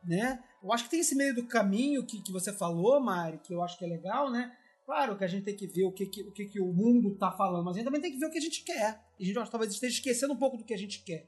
né? 0.03 0.39
Eu 0.63 0.73
acho 0.73 0.85
que 0.85 0.89
tem 0.89 0.99
esse 0.99 1.15
meio 1.15 1.35
do 1.35 1.47
caminho 1.47 2.05
que, 2.05 2.21
que 2.21 2.31
você 2.31 2.51
falou, 2.51 2.99
Mari, 2.99 3.39
que 3.39 3.53
eu 3.53 3.61
acho 3.61 3.77
que 3.77 3.85
é 3.85 3.87
legal, 3.87 4.31
né? 4.31 4.51
Claro 4.85 5.15
que 5.15 5.23
a 5.23 5.27
gente 5.27 5.43
tem 5.43 5.55
que 5.55 5.67
ver 5.67 5.83
o 5.83 5.91
que, 5.91 6.07
que 6.07 6.23
o, 6.23 6.31
que, 6.31 6.45
que 6.45 6.59
o 6.59 6.73
mundo 6.73 7.13
está 7.13 7.31
falando, 7.31 7.63
mas 7.63 7.75
a 7.75 7.77
gente 7.77 7.85
também 7.85 8.01
tem 8.01 8.11
que 8.11 8.17
ver 8.17 8.25
o 8.25 8.31
que 8.31 8.39
a 8.39 8.41
gente 8.41 8.63
quer. 8.63 8.99
E 9.19 9.23
a 9.23 9.25
gente 9.27 9.51
talvez 9.51 9.71
esteja 9.71 9.93
esquecendo 9.93 10.33
um 10.33 10.37
pouco 10.37 10.57
do 10.57 10.65
que 10.65 10.73
a 10.73 10.77
gente 10.77 11.03
quer. 11.03 11.27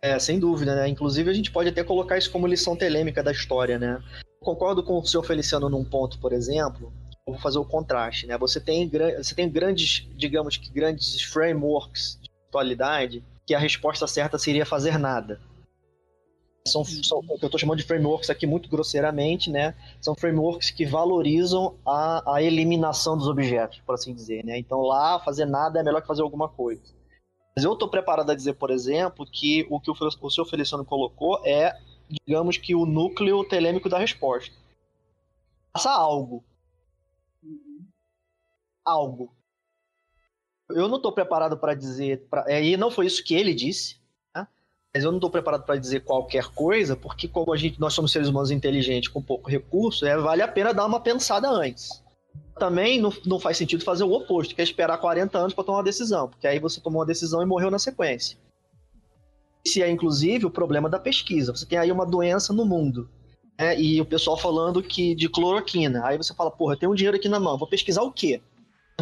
É, 0.00 0.18
sem 0.18 0.40
dúvida, 0.40 0.74
né? 0.74 0.88
Inclusive 0.88 1.30
a 1.30 1.34
gente 1.34 1.52
pode 1.52 1.68
até 1.68 1.84
colocar 1.84 2.16
isso 2.16 2.32
como 2.32 2.46
lição 2.46 2.74
telêmica 2.74 3.22
da 3.22 3.30
história, 3.30 3.78
né? 3.78 4.02
Concordo 4.40 4.82
com 4.82 4.98
o 4.98 5.06
senhor 5.06 5.22
Feliciano 5.22 5.68
num 5.68 5.84
ponto, 5.84 6.18
por 6.18 6.32
exemplo. 6.32 6.92
Vou 7.24 7.38
fazer 7.38 7.58
o 7.58 7.64
contraste, 7.64 8.26
né? 8.26 8.36
Você 8.38 8.58
tem, 8.58 8.90
você 9.16 9.34
tem 9.34 9.48
grandes, 9.48 10.08
digamos 10.16 10.56
que 10.56 10.72
grandes 10.72 11.22
frameworks 11.22 12.18
de 12.20 12.30
atualidade 12.48 13.24
que 13.46 13.54
a 13.54 13.58
resposta 13.58 14.06
certa 14.06 14.38
seria 14.38 14.66
fazer 14.66 14.98
nada. 14.98 15.40
São, 16.66 16.84
são 16.84 17.18
o 17.18 17.38
que 17.38 17.44
eu 17.44 17.48
estou 17.48 17.58
chamando 17.58 17.78
de 17.78 17.84
frameworks 17.84 18.30
aqui 18.30 18.46
muito 18.46 18.68
grosseiramente, 18.68 19.50
né? 19.50 19.74
São 20.00 20.14
frameworks 20.14 20.70
que 20.70 20.86
valorizam 20.86 21.76
a, 21.84 22.36
a 22.36 22.42
eliminação 22.42 23.18
dos 23.18 23.26
objetos, 23.26 23.80
por 23.80 23.94
assim 23.94 24.14
dizer, 24.14 24.44
né? 24.44 24.58
Então 24.58 24.80
lá 24.80 25.18
fazer 25.18 25.44
nada 25.44 25.80
é 25.80 25.82
melhor 25.82 26.00
que 26.00 26.06
fazer 26.06 26.22
alguma 26.22 26.48
coisa. 26.48 26.82
Mas 27.54 27.64
eu 27.64 27.72
estou 27.72 27.88
preparado 27.88 28.30
a 28.30 28.34
dizer, 28.34 28.54
por 28.54 28.70
exemplo, 28.70 29.26
que 29.26 29.66
o 29.68 29.80
que 29.80 29.90
o, 29.90 29.94
o 29.94 30.30
senhor 30.30 30.46
Feliciano 30.46 30.84
colocou 30.84 31.40
é, 31.44 31.76
digamos 32.24 32.56
que 32.56 32.74
o 32.74 32.86
núcleo 32.86 33.44
telêmico 33.44 33.88
da 33.88 33.98
resposta. 33.98 34.54
Faça 35.72 35.90
algo. 35.90 36.44
Algo. 38.84 39.34
Eu 40.74 40.88
não 40.88 40.96
estou 40.96 41.12
preparado 41.12 41.56
para 41.56 41.74
dizer. 41.74 42.26
Pra, 42.30 42.44
é, 42.46 42.62
e 42.62 42.76
não 42.76 42.90
foi 42.90 43.06
isso 43.06 43.24
que 43.24 43.34
ele 43.34 43.54
disse. 43.54 43.96
Né? 44.34 44.46
Mas 44.94 45.04
eu 45.04 45.10
não 45.10 45.18
estou 45.18 45.30
preparado 45.30 45.64
para 45.64 45.76
dizer 45.76 46.00
qualquer 46.00 46.46
coisa, 46.48 46.96
porque 46.96 47.28
como 47.28 47.52
a 47.52 47.56
gente, 47.56 47.80
nós 47.80 47.94
somos 47.94 48.12
seres 48.12 48.28
humanos 48.28 48.50
inteligentes 48.50 49.08
com 49.08 49.22
pouco 49.22 49.50
recurso, 49.50 50.06
é, 50.06 50.16
vale 50.16 50.42
a 50.42 50.48
pena 50.48 50.72
dar 50.72 50.86
uma 50.86 51.00
pensada 51.00 51.48
antes 51.48 52.02
também 52.58 53.00
não, 53.00 53.12
não 53.26 53.40
faz 53.40 53.56
sentido 53.56 53.84
fazer 53.84 54.04
o 54.04 54.12
oposto, 54.12 54.54
que 54.54 54.60
é 54.60 54.64
esperar 54.64 54.98
40 54.98 55.36
anos 55.38 55.54
para 55.54 55.64
tomar 55.64 55.78
uma 55.78 55.84
decisão, 55.84 56.28
porque 56.28 56.46
aí 56.46 56.58
você 56.58 56.80
tomou 56.80 57.00
uma 57.00 57.06
decisão 57.06 57.42
e 57.42 57.46
morreu 57.46 57.70
na 57.70 57.78
sequência. 57.78 58.38
Esse 59.64 59.82
é, 59.82 59.90
inclusive, 59.90 60.46
o 60.46 60.50
problema 60.50 60.88
da 60.88 60.98
pesquisa. 60.98 61.54
Você 61.54 61.64
tem 61.64 61.78
aí 61.78 61.90
uma 61.90 62.04
doença 62.04 62.52
no 62.52 62.64
mundo, 62.64 63.08
né, 63.58 63.80
e 63.80 64.00
o 64.00 64.04
pessoal 64.04 64.36
falando 64.36 64.82
que 64.82 65.14
de 65.14 65.28
cloroquina. 65.28 66.04
Aí 66.04 66.16
você 66.16 66.34
fala, 66.34 66.50
porra, 66.50 66.74
eu 66.74 66.78
tenho 66.78 66.92
um 66.92 66.94
dinheiro 66.94 67.16
aqui 67.16 67.28
na 67.28 67.40
mão, 67.40 67.58
vou 67.58 67.68
pesquisar 67.68 68.02
o 68.02 68.12
quê? 68.12 68.40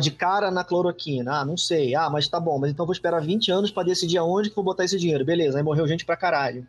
De 0.01 0.11
cara 0.11 0.51
na 0.51 0.65
cloroquina. 0.65 1.41
Ah, 1.41 1.45
não 1.45 1.57
sei. 1.57 1.95
Ah, 1.95 2.09
mas 2.11 2.27
tá 2.27 2.41
bom, 2.41 2.59
mas 2.59 2.71
então 2.71 2.87
vou 2.87 2.93
esperar 2.93 3.21
20 3.21 3.51
anos 3.51 3.71
para 3.71 3.85
decidir 3.87 4.19
aonde 4.19 4.51
que 4.51 4.57
vou 4.57 4.65
botar 4.65 4.85
esse 4.85 4.99
dinheiro. 4.99 5.25
Beleza, 5.25 5.59
aí 5.59 5.63
morreu 5.63 5.87
gente 5.87 6.05
pra 6.05 6.17
caralho. 6.17 6.67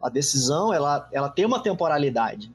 A 0.00 0.08
decisão, 0.08 0.72
ela, 0.72 1.08
ela 1.12 1.28
tem 1.28 1.44
uma 1.44 1.62
temporalidade. 1.62 2.52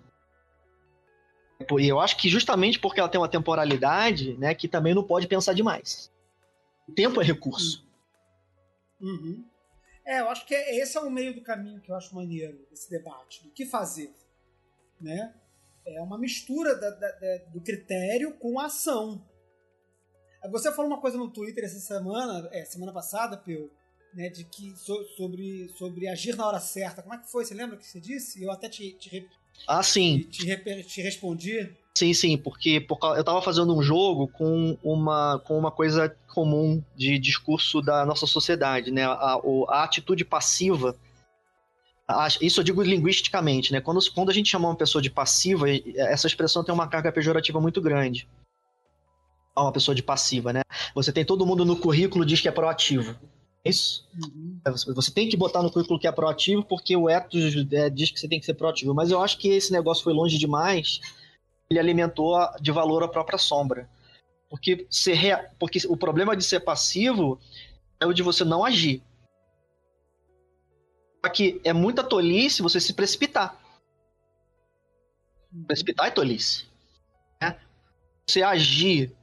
E 1.78 1.88
eu 1.88 2.00
acho 2.00 2.18
que 2.18 2.30
justamente 2.30 2.80
porque 2.80 3.00
ela 3.00 3.10
tem 3.10 3.20
uma 3.20 3.28
temporalidade, 3.28 4.38
né, 4.38 4.56
que 4.56 4.68
também 4.68 4.94
não 4.94 5.04
pode 5.04 5.28
pensar 5.28 5.54
demais. 5.54 6.12
O 6.88 6.94
tempo 6.94 7.22
é 7.22 7.24
recurso. 7.24 7.86
Uhum. 9.00 9.46
É, 10.06 10.22
eu 10.22 10.30
acho 10.30 10.46
que 10.46 10.56
é, 10.56 10.80
esse 10.80 10.98
é 10.98 11.02
o 11.02 11.12
meio 11.12 11.36
do 11.36 11.42
caminho 11.42 11.82
que 11.82 11.92
eu 11.92 11.96
acho 11.96 12.16
maneiro 12.16 12.66
desse 12.70 12.90
debate. 12.90 13.44
Do 13.44 13.52
que 13.52 13.66
fazer, 13.66 14.12
né? 15.00 15.34
É 15.86 16.02
uma 16.02 16.18
mistura 16.18 16.76
da, 16.76 16.90
da, 16.90 17.12
da, 17.12 17.38
do 17.54 17.62
critério 17.62 18.34
com 18.38 18.60
a 18.60 18.66
ação. 18.66 19.24
Você 20.52 20.72
falou 20.72 20.92
uma 20.92 21.02
coisa 21.02 21.18
no 21.18 21.30
Twitter 21.30 21.64
essa 21.66 21.80
semana, 21.80 22.48
é, 22.52 22.64
semana 22.64 22.94
passada, 22.94 23.38
Peu, 23.38 23.70
né, 24.14 24.30
de 24.30 24.46
que 24.46 24.74
so, 24.78 25.04
sobre, 25.18 25.70
sobre 25.78 26.08
agir 26.08 26.36
na 26.36 26.48
hora 26.48 26.60
certa. 26.60 27.02
Como 27.02 27.14
é 27.14 27.18
que 27.18 27.30
foi? 27.30 27.44
Você 27.44 27.54
lembra 27.54 27.76
o 27.76 27.80
que 27.80 27.86
você 27.86 28.00
disse? 28.00 28.42
Eu 28.42 28.52
até 28.52 28.70
te, 28.70 28.94
te, 28.94 29.28
ah, 29.68 29.84
sim. 29.84 30.20
Te, 30.30 30.46
te, 30.46 30.84
te 30.84 31.02
respondi? 31.02 31.70
Sim, 31.96 32.14
sim, 32.14 32.38
porque, 32.38 32.80
porque 32.80 33.06
eu 33.06 33.20
estava 33.20 33.42
fazendo 33.42 33.76
um 33.76 33.82
jogo 33.82 34.28
com 34.30 34.78
uma, 34.82 35.42
com 35.46 35.58
uma 35.58 35.72
coisa 35.72 36.16
comum 36.34 36.82
de 36.96 37.20
discurso 37.20 37.82
da 37.82 38.06
nossa 38.06 38.26
sociedade, 38.26 38.92
né? 38.92 39.04
A, 39.04 39.40
a 39.68 39.84
atitude 39.84 40.24
passiva. 40.24 40.96
Isso 42.42 42.60
eu 42.60 42.64
digo 42.64 42.82
linguisticamente, 42.82 43.72
né? 43.72 43.82
Quando, 43.82 44.00
quando 44.12 44.30
a 44.30 44.34
gente 44.34 44.50
chama 44.50 44.68
uma 44.68 44.76
pessoa 44.76 45.02
de 45.02 45.12
passiva, 45.12 45.68
essa 45.96 46.26
expressão 46.26 46.64
tem 46.64 46.74
uma 46.74 46.88
carga 46.88 47.12
pejorativa 47.12 47.62
muito 47.62 47.80
grande. 47.82 48.28
Uma 49.56 49.72
pessoa 49.72 49.94
de 49.94 50.02
passiva, 50.02 50.52
né? 50.52 50.62
Você 50.96 51.12
tem 51.12 51.24
todo 51.24 51.46
mundo 51.46 51.66
no 51.66 51.76
currículo 51.76 52.26
diz 52.26 52.42
que 52.42 52.48
é 52.48 52.52
proativo. 52.52 53.16
É 53.64 53.70
isso. 53.70 54.08
Uhum. 54.16 54.60
É, 54.66 54.72
você 54.72 55.12
tem 55.12 55.30
que 55.30 55.38
botar 55.38 55.62
no 55.62 55.72
currículo 55.72 56.00
que 56.00 56.08
é 56.08 56.12
proativo, 56.12 56.64
porque 56.64 56.96
o 56.96 57.10
ethos 57.10 57.54
é, 57.72 57.90
diz 57.90 58.10
que 58.10 58.20
você 58.20 58.28
tem 58.28 58.40
que 58.40 58.46
ser 58.46 58.54
proativo. 58.54 58.94
Mas 58.94 59.12
eu 59.12 59.22
acho 59.22 59.38
que 59.38 59.50
esse 59.50 59.72
negócio 59.72 60.04
foi 60.04 60.14
longe 60.14 60.38
demais. 60.38 61.00
Ele 61.70 61.80
alimentou 61.80 62.38
de 62.60 62.72
valor 62.72 63.04
a 63.04 63.08
própria 63.08 63.38
sombra. 63.38 63.88
Porque, 64.50 64.88
ser 64.90 65.14
rea... 65.14 65.52
porque 65.60 65.80
o 65.88 65.96
problema 65.96 66.36
de 66.36 66.44
ser 66.44 66.62
passivo 66.62 67.40
é 68.00 68.08
o 68.08 68.14
de 68.14 68.24
você 68.24 68.44
não 68.44 68.66
agir. 68.66 69.04
Que 71.34 71.60
é 71.64 71.74
muita 71.74 72.04
tolice 72.04 72.62
você 72.62 72.80
se 72.80 72.94
precipitar. 72.94 73.58
Precipitar 75.68 76.08
é 76.08 76.12
tolice. 76.12 76.66
Né? 77.42 77.60
Você 78.28 78.42
agir 78.42 79.16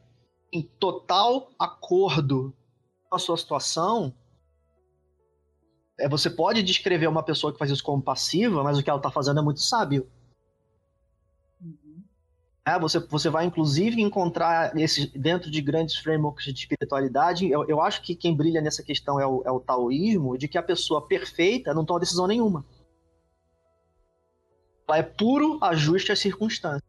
em 0.52 0.62
total 0.62 1.50
acordo 1.58 2.54
com 3.08 3.16
a 3.16 3.18
sua 3.18 3.36
situação 3.36 4.14
é, 5.98 6.08
você 6.08 6.28
pode 6.28 6.62
descrever 6.62 7.06
uma 7.06 7.22
pessoa 7.22 7.52
que 7.52 7.58
faz 7.58 7.70
isso 7.70 7.82
como 7.82 8.02
passiva, 8.02 8.62
mas 8.62 8.78
o 8.78 8.82
que 8.82 8.90
ela 8.90 8.98
está 8.98 9.10
fazendo 9.10 9.40
é 9.40 9.42
muito 9.42 9.60
sábio. 9.60 10.06
É, 12.66 12.76
você, 12.80 12.98
você 12.98 13.30
vai, 13.30 13.44
inclusive, 13.44 14.02
encontrar 14.02 14.76
esse, 14.76 15.06
dentro 15.16 15.48
de 15.48 15.60
grandes 15.60 15.94
frameworks 15.96 16.52
de 16.52 16.58
espiritualidade. 16.58 17.48
Eu, 17.48 17.64
eu 17.68 17.80
acho 17.80 18.02
que 18.02 18.16
quem 18.16 18.34
brilha 18.34 18.60
nessa 18.60 18.82
questão 18.82 19.20
é 19.20 19.26
o, 19.26 19.42
é 19.46 19.50
o 19.52 19.60
taoísmo, 19.60 20.36
de 20.36 20.48
que 20.48 20.58
a 20.58 20.62
pessoa 20.62 21.06
perfeita 21.06 21.72
não 21.72 21.84
toma 21.84 22.00
decisão 22.00 22.26
nenhuma. 22.26 22.66
Ela 24.88 24.98
é 24.98 25.02
puro 25.02 25.58
ajuste 25.62 26.10
às 26.10 26.18
circunstâncias. 26.18 26.82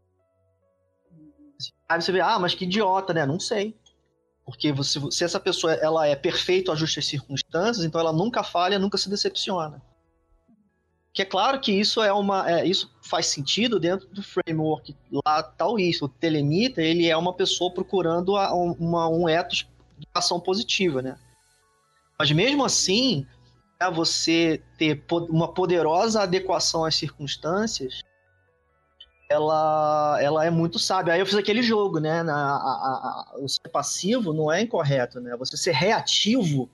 Aí 1.88 2.02
você 2.02 2.12
vê, 2.12 2.22
ah, 2.22 2.40
mas 2.40 2.56
que 2.56 2.66
idiota, 2.66 3.14
né? 3.14 3.24
Não 3.26 3.40
sei. 3.40 3.80
Porque 4.44 4.72
você, 4.72 5.00
se 5.12 5.24
essa 5.24 5.40
pessoa 5.40 5.74
ela 5.74 6.08
é 6.08 6.16
perfeito 6.16 6.72
ajuste 6.72 7.00
às 7.00 7.06
circunstâncias, 7.06 7.86
então 7.86 8.02
ela 8.02 8.14
nunca 8.14 8.44
falha, 8.44 8.80
nunca 8.80 8.98
se 8.98 9.10
decepciona. 9.10 9.80
Que 11.18 11.24
é 11.24 11.26
claro 11.26 11.60
que 11.60 11.72
isso 11.72 12.00
é 12.04 12.14
uma, 12.14 12.48
é, 12.48 12.64
isso 12.64 12.94
faz 13.02 13.26
sentido 13.26 13.80
dentro 13.80 14.08
do 14.10 14.22
framework 14.22 14.96
lá 15.26 15.42
taoísta. 15.42 16.06
O 16.06 16.08
telemita 16.08 16.80
ele 16.80 17.10
é 17.10 17.18
uma 17.18 17.34
pessoa 17.34 17.74
procurando 17.74 18.38
a, 18.38 18.54
uma, 18.54 19.10
um 19.10 19.28
ethos 19.28 19.68
de 19.98 20.06
ação 20.14 20.40
positiva, 20.40 21.02
né? 21.02 21.18
Mas 22.20 22.32
mesmo 22.32 22.64
assim, 22.64 23.26
é 23.80 23.90
você 23.90 24.62
ter 24.78 25.04
uma 25.10 25.52
poderosa 25.52 26.22
adequação 26.22 26.86
às 26.86 26.94
circunstâncias, 26.94 28.04
ela, 29.28 30.20
ela 30.22 30.46
é 30.46 30.52
muito 30.52 30.78
sábia. 30.78 31.16
Aí 31.16 31.20
eu 31.20 31.26
fiz 31.26 31.34
aquele 31.34 31.64
jogo, 31.64 32.00
né? 32.00 32.22
Na, 32.22 32.58
a, 32.58 33.34
a, 33.34 33.36
o 33.40 33.50
ser 33.50 33.70
passivo 33.70 34.34
não 34.34 34.52
é 34.52 34.62
incorreto, 34.62 35.20
né? 35.20 35.36
Você 35.38 35.58
ser 35.58 35.74
reativo 35.74 36.70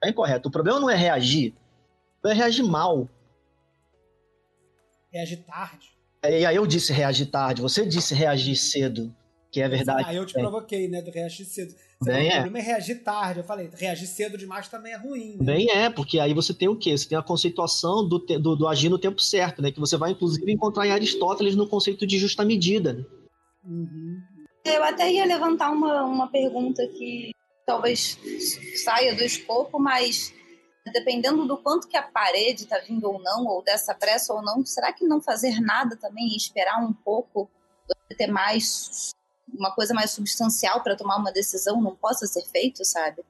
é 0.00 0.08
incorreto. 0.08 0.48
O 0.48 0.52
problema 0.52 0.78
não 0.78 0.88
é 0.88 0.94
reagir, 0.94 1.52
é 2.24 2.32
reagir 2.32 2.62
mal. 2.62 3.08
Reagir 5.18 5.38
tarde. 5.38 5.88
É, 6.22 6.42
e 6.42 6.46
aí 6.46 6.54
eu 6.54 6.64
disse 6.64 6.92
reagir 6.92 7.26
tarde, 7.26 7.60
você 7.60 7.84
disse 7.84 8.14
reagir 8.14 8.54
cedo, 8.54 9.12
que 9.50 9.60
é 9.60 9.68
verdade. 9.68 10.04
Ah, 10.06 10.14
eu 10.14 10.24
te 10.24 10.32
provoquei, 10.32 10.86
né? 10.86 11.02
Do 11.02 11.10
reagir 11.10 11.44
cedo. 11.44 11.74
Bem, 12.00 12.28
o 12.28 12.32
é. 12.32 12.34
problema 12.34 12.58
é 12.58 12.62
reagir 12.62 13.02
tarde. 13.02 13.40
Eu 13.40 13.44
falei, 13.44 13.68
reagir 13.74 14.06
cedo 14.06 14.38
demais 14.38 14.68
também 14.68 14.92
é 14.92 14.96
ruim. 14.96 15.36
Né? 15.36 15.44
Bem, 15.44 15.70
é, 15.72 15.90
porque 15.90 16.20
aí 16.20 16.32
você 16.32 16.54
tem 16.54 16.68
o 16.68 16.76
quê? 16.76 16.96
Você 16.96 17.08
tem 17.08 17.18
a 17.18 17.22
conceituação 17.22 18.08
do, 18.08 18.20
do, 18.20 18.54
do, 18.54 18.68
agir 18.68 18.88
no 18.88 18.98
tempo 18.98 19.20
certo, 19.20 19.60
né? 19.60 19.72
Que 19.72 19.80
você 19.80 19.96
vai, 19.96 20.12
inclusive, 20.12 20.52
encontrar 20.52 20.86
em 20.86 20.92
Aristóteles 20.92 21.56
no 21.56 21.68
conceito 21.68 22.06
de 22.06 22.16
justa 22.16 22.44
medida. 22.44 22.92
Né? 22.92 23.04
Uhum. 23.64 24.20
Eu 24.64 24.84
até 24.84 25.10
ia 25.10 25.24
levantar 25.24 25.72
uma, 25.72 26.04
uma 26.04 26.28
pergunta 26.28 26.86
que 26.96 27.32
talvez 27.66 28.16
saia 28.84 29.16
do 29.16 29.24
escopo, 29.24 29.80
mas 29.80 30.32
dependendo 30.86 31.46
do 31.46 31.58
quanto 31.58 31.88
que 31.88 31.96
a 31.96 32.02
parede 32.02 32.64
está 32.64 32.78
vindo 32.78 33.10
ou 33.10 33.20
não, 33.20 33.46
ou 33.46 33.62
dessa 33.62 33.94
pressa 33.94 34.32
ou 34.32 34.42
não, 34.42 34.64
será 34.64 34.92
que 34.92 35.04
não 35.04 35.20
fazer 35.20 35.60
nada 35.60 35.96
também 35.96 36.28
e 36.28 36.36
esperar 36.36 36.82
um 36.82 36.92
pouco, 36.92 37.50
ter 38.16 38.26
mais 38.26 39.12
uma 39.52 39.74
coisa 39.74 39.94
mais 39.94 40.10
substancial 40.10 40.82
para 40.82 40.96
tomar 40.96 41.16
uma 41.16 41.32
decisão 41.32 41.80
não 41.80 41.96
possa 41.96 42.26
ser 42.26 42.42
feito, 42.42 42.84
sabe? 42.84 43.24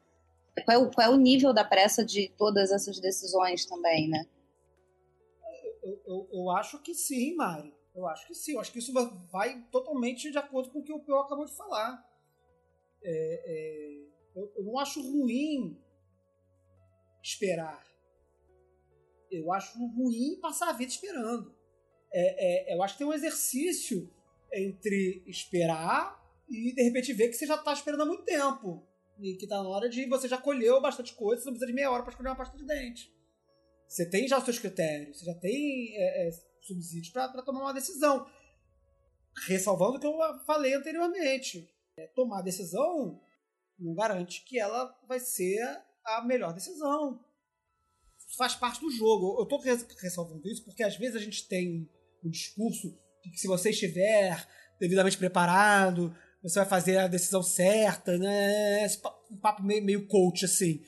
Qual 0.65 0.77
é, 0.77 0.79
o, 0.79 0.91
qual 0.91 1.07
é 1.07 1.11
o 1.11 1.17
nível 1.17 1.53
da 1.53 1.65
pressa 1.65 2.05
de 2.05 2.29
todas 2.37 2.73
essas 2.73 2.99
decisões 2.99 3.65
também, 3.65 4.09
né? 4.09 4.27
Eu, 5.83 6.03
eu, 6.07 6.29
eu 6.33 6.51
acho 6.51 6.83
que 6.83 6.95
sim, 6.95 7.35
Mari. 7.37 7.73
Eu 7.95 8.07
acho 8.07 8.27
que 8.27 8.35
sim. 8.35 8.55
Eu 8.55 8.61
acho 8.61 8.73
que 8.73 8.79
isso 8.79 8.93
vai 9.31 9.63
totalmente 9.71 10.31
de 10.31 10.39
acordo 10.39 10.71
com 10.71 10.81
o 10.81 10.83
que 10.83 10.93
o 10.93 11.01
Peu 11.01 11.19
acabou 11.19 11.45
de 11.45 11.57
falar. 11.57 12.05
É, 13.03 13.43
é, 13.47 14.39
eu, 14.39 14.53
eu 14.57 14.65
não 14.65 14.79
acho 14.79 15.01
ruim 15.01 15.81
esperar. 17.23 17.87
Eu 19.31 19.53
acho 19.53 19.79
ruim 19.79 20.39
passar 20.41 20.69
a 20.69 20.73
vida 20.73 20.91
esperando. 20.91 21.55
É, 22.13 22.73
é, 22.73 22.75
eu 22.75 22.83
acho 22.83 22.95
que 22.95 22.99
tem 22.99 23.07
um 23.07 23.13
exercício 23.13 24.11
entre 24.53 25.23
esperar 25.27 26.19
e 26.49 26.75
de 26.75 26.83
repente 26.83 27.13
ver 27.13 27.29
que 27.29 27.35
você 27.35 27.47
já 27.47 27.57
está 27.57 27.73
esperando 27.73 28.03
há 28.03 28.07
muito 28.07 28.25
tempo. 28.25 28.87
E 29.21 29.35
que 29.35 29.45
está 29.45 29.63
na 29.63 29.69
hora 29.69 29.89
de 29.89 30.07
você 30.07 30.29
já 30.29 30.39
colheu 30.39 30.81
bastante 30.81 31.15
coisa, 31.15 31.43
você 31.43 31.47
não 31.47 31.55
precisa 31.55 31.67
de 31.67 31.75
meia 31.75 31.91
hora 31.91 32.03
para 32.03 32.13
escolher 32.13 32.29
uma 32.29 32.37
pasta 32.37 32.57
de 32.57 32.65
dente. 32.65 33.13
Você 33.87 34.09
tem 34.09 34.29
já 34.29 34.39
os 34.39 34.45
seus 34.45 34.59
critérios, 34.59 35.19
você 35.19 35.27
já 35.27 35.35
tem. 35.35 35.97
É, 35.97 36.29
é, 36.29 36.49
subsídios 36.69 37.11
para 37.11 37.43
tomar 37.43 37.61
uma 37.61 37.75
decisão. 37.75 38.27
Ressalvando 39.47 39.97
o 39.97 40.01
que 40.01 40.07
eu 40.07 40.19
falei 40.45 40.75
anteriormente. 40.75 41.69
É, 41.97 42.07
tomar 42.09 42.43
decisão 42.43 43.21
não 43.79 43.95
garante 43.95 44.45
que 44.45 44.59
ela 44.59 44.97
vai 45.07 45.21
ser 45.21 45.83
a 46.17 46.25
melhor 46.25 46.53
decisão. 46.53 47.21
Faz 48.37 48.55
parte 48.55 48.81
do 48.81 48.91
jogo. 48.91 49.37
Eu 49.39 49.45
estou 49.45 49.61
ressalvando 50.01 50.49
isso 50.49 50.65
porque 50.65 50.83
às 50.83 50.97
vezes 50.97 51.17
a 51.17 51.25
gente 51.25 51.47
tem 51.47 51.89
um 52.25 52.31
discurso 52.31 52.97
que 53.23 53.39
se 53.39 53.47
você 53.47 53.71
estiver 53.71 54.47
devidamente 54.81 55.19
preparado, 55.19 56.15
você 56.43 56.61
vai 56.61 56.69
fazer 56.69 56.99
a 56.99 57.09
decisão 57.09 57.43
certa, 57.43 58.17
né? 58.17 58.85
Esse 58.85 59.01
um 59.31 59.37
papo 59.37 59.63
meio, 59.63 59.85
meio 59.85 60.07
coach, 60.07 60.45
assim. 60.45 60.81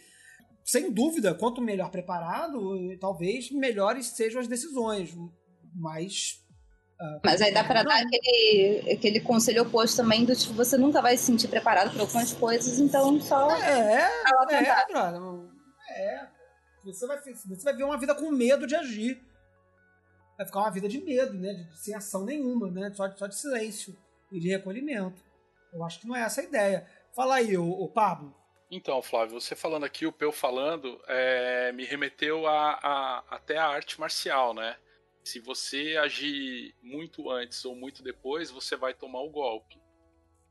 Sem 0.64 0.92
dúvida, 0.92 1.34
quanto 1.34 1.60
melhor 1.60 1.90
preparado, 1.90 2.78
talvez 3.01 3.51
melhores 3.51 4.06
sejam 4.06 4.40
as 4.40 4.47
decisões. 4.47 5.10
Mas 5.74 6.44
Mas 7.24 7.40
aí 7.40 7.52
dá 7.52 7.64
para 7.64 7.82
dar 7.82 8.02
aquele, 8.02 8.93
aquele 8.93 9.20
conselho 9.20 9.62
oposto 9.62 9.97
também 9.97 10.24
do 10.24 10.36
tipo, 10.36 10.52
você 10.52 10.77
nunca 10.77 11.01
vai 11.01 11.16
se 11.16 11.24
sentir 11.24 11.48
preparado 11.48 11.90
para 11.90 12.02
algumas 12.02 12.32
coisas, 12.35 12.78
então 12.78 13.18
só. 13.20 13.51
É, 13.56 14.02
é, 14.02 14.28
brother. 14.28 14.62
É. 15.97 16.27
Você 16.85 17.06
vai, 17.06 17.18
você 17.18 17.64
vai 17.64 17.74
ver 17.74 17.85
uma 17.85 17.98
vida 17.98 18.14
com 18.14 18.31
medo 18.31 18.66
de 18.66 18.74
agir. 18.74 19.22
Vai 20.36 20.47
ficar 20.47 20.60
uma 20.60 20.70
vida 20.70 20.89
de 20.89 21.02
medo, 21.02 21.35
né? 21.35 21.55
De, 21.55 21.78
sem 21.78 21.94
ação 21.94 22.24
nenhuma, 22.24 22.70
né? 22.70 22.93
Só, 22.94 23.10
só 23.16 23.27
de 23.27 23.36
silêncio 23.36 23.97
e 24.31 24.39
de 24.39 24.48
recolhimento. 24.48 25.22
Eu 25.72 25.82
acho 25.85 26.01
que 26.01 26.06
não 26.06 26.16
é 26.16 26.22
essa 26.22 26.43
a 26.43 26.44
ideia. 26.44 26.86
Fala 27.14 27.36
aí, 27.36 27.56
o, 27.56 27.66
o 27.66 27.89
Pablo. 27.89 28.35
Então, 28.70 29.02
Flávio, 29.02 29.40
você 29.40 29.56
falando 29.56 29.85
aqui, 29.85 30.06
o 30.06 30.12
Peu 30.12 30.31
falando, 30.31 31.01
é, 31.09 31.72
me 31.72 31.85
remeteu 31.85 32.47
a, 32.47 32.78
a, 32.82 33.24
até 33.31 33.56
a 33.56 33.66
arte 33.66 33.98
marcial, 33.98 34.55
né? 34.55 34.77
Se 35.31 35.39
você 35.39 35.97
agir 35.97 36.74
muito 36.82 37.31
antes 37.31 37.65
ou 37.65 37.77
muito 37.77 38.02
depois, 38.02 38.51
você 38.51 38.74
vai 38.74 38.93
tomar 38.93 39.20
o 39.20 39.31
golpe. 39.31 39.81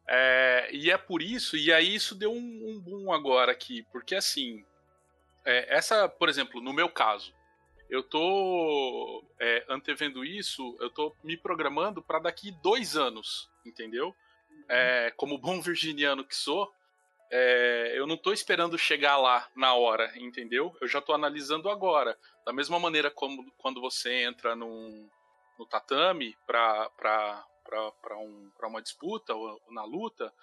É, 0.07 0.69
e 0.71 0.89
é 0.89 0.97
por 0.97 1.21
isso, 1.21 1.57
e 1.57 1.73
aí 1.73 1.93
isso 1.93 2.15
deu 2.15 2.31
um, 2.31 2.69
um 2.69 2.79
boom 2.79 3.11
agora 3.11 3.51
aqui, 3.51 3.85
porque 3.91 4.15
assim, 4.15 4.65
é, 5.43 5.75
essa, 5.75 6.07
por 6.07 6.29
exemplo, 6.29 6.61
no 6.61 6.71
meu 6.71 6.87
caso, 6.87 7.35
eu 7.89 8.01
tô 8.01 9.21
é, 9.37 9.65
antevendo 9.67 10.23
isso, 10.23 10.77
eu 10.79 10.89
tô 10.89 11.13
me 11.25 11.35
programando 11.35 12.01
para 12.01 12.19
daqui 12.19 12.49
dois 12.63 12.95
anos, 12.95 13.51
entendeu? 13.65 14.15
É, 14.69 15.11
como 15.17 15.37
bom 15.37 15.59
virginiano 15.59 16.23
que 16.23 16.35
sou, 16.35 16.73
é, 17.31 17.93
eu 17.95 18.07
não 18.07 18.15
estou 18.15 18.33
esperando 18.33 18.77
chegar 18.77 19.17
lá 19.17 19.47
na 19.55 19.73
hora, 19.73 20.11
entendeu? 20.17 20.75
Eu 20.81 20.87
já 20.87 20.99
estou 20.99 21.13
analisando 21.13 21.69
agora. 21.69 22.17
Da 22.45 22.51
mesma 22.51 22.79
maneira 22.79 23.11
como 23.11 23.51
quando 23.57 23.79
você 23.79 24.23
entra 24.23 24.55
num, 24.55 25.07
no 25.57 25.65
tatame 25.65 26.35
para 26.47 26.89
um, 28.17 28.51
uma 28.63 28.81
disputa 28.81 29.35
ou 29.35 29.61
na 29.69 29.83
luta, 29.83 30.33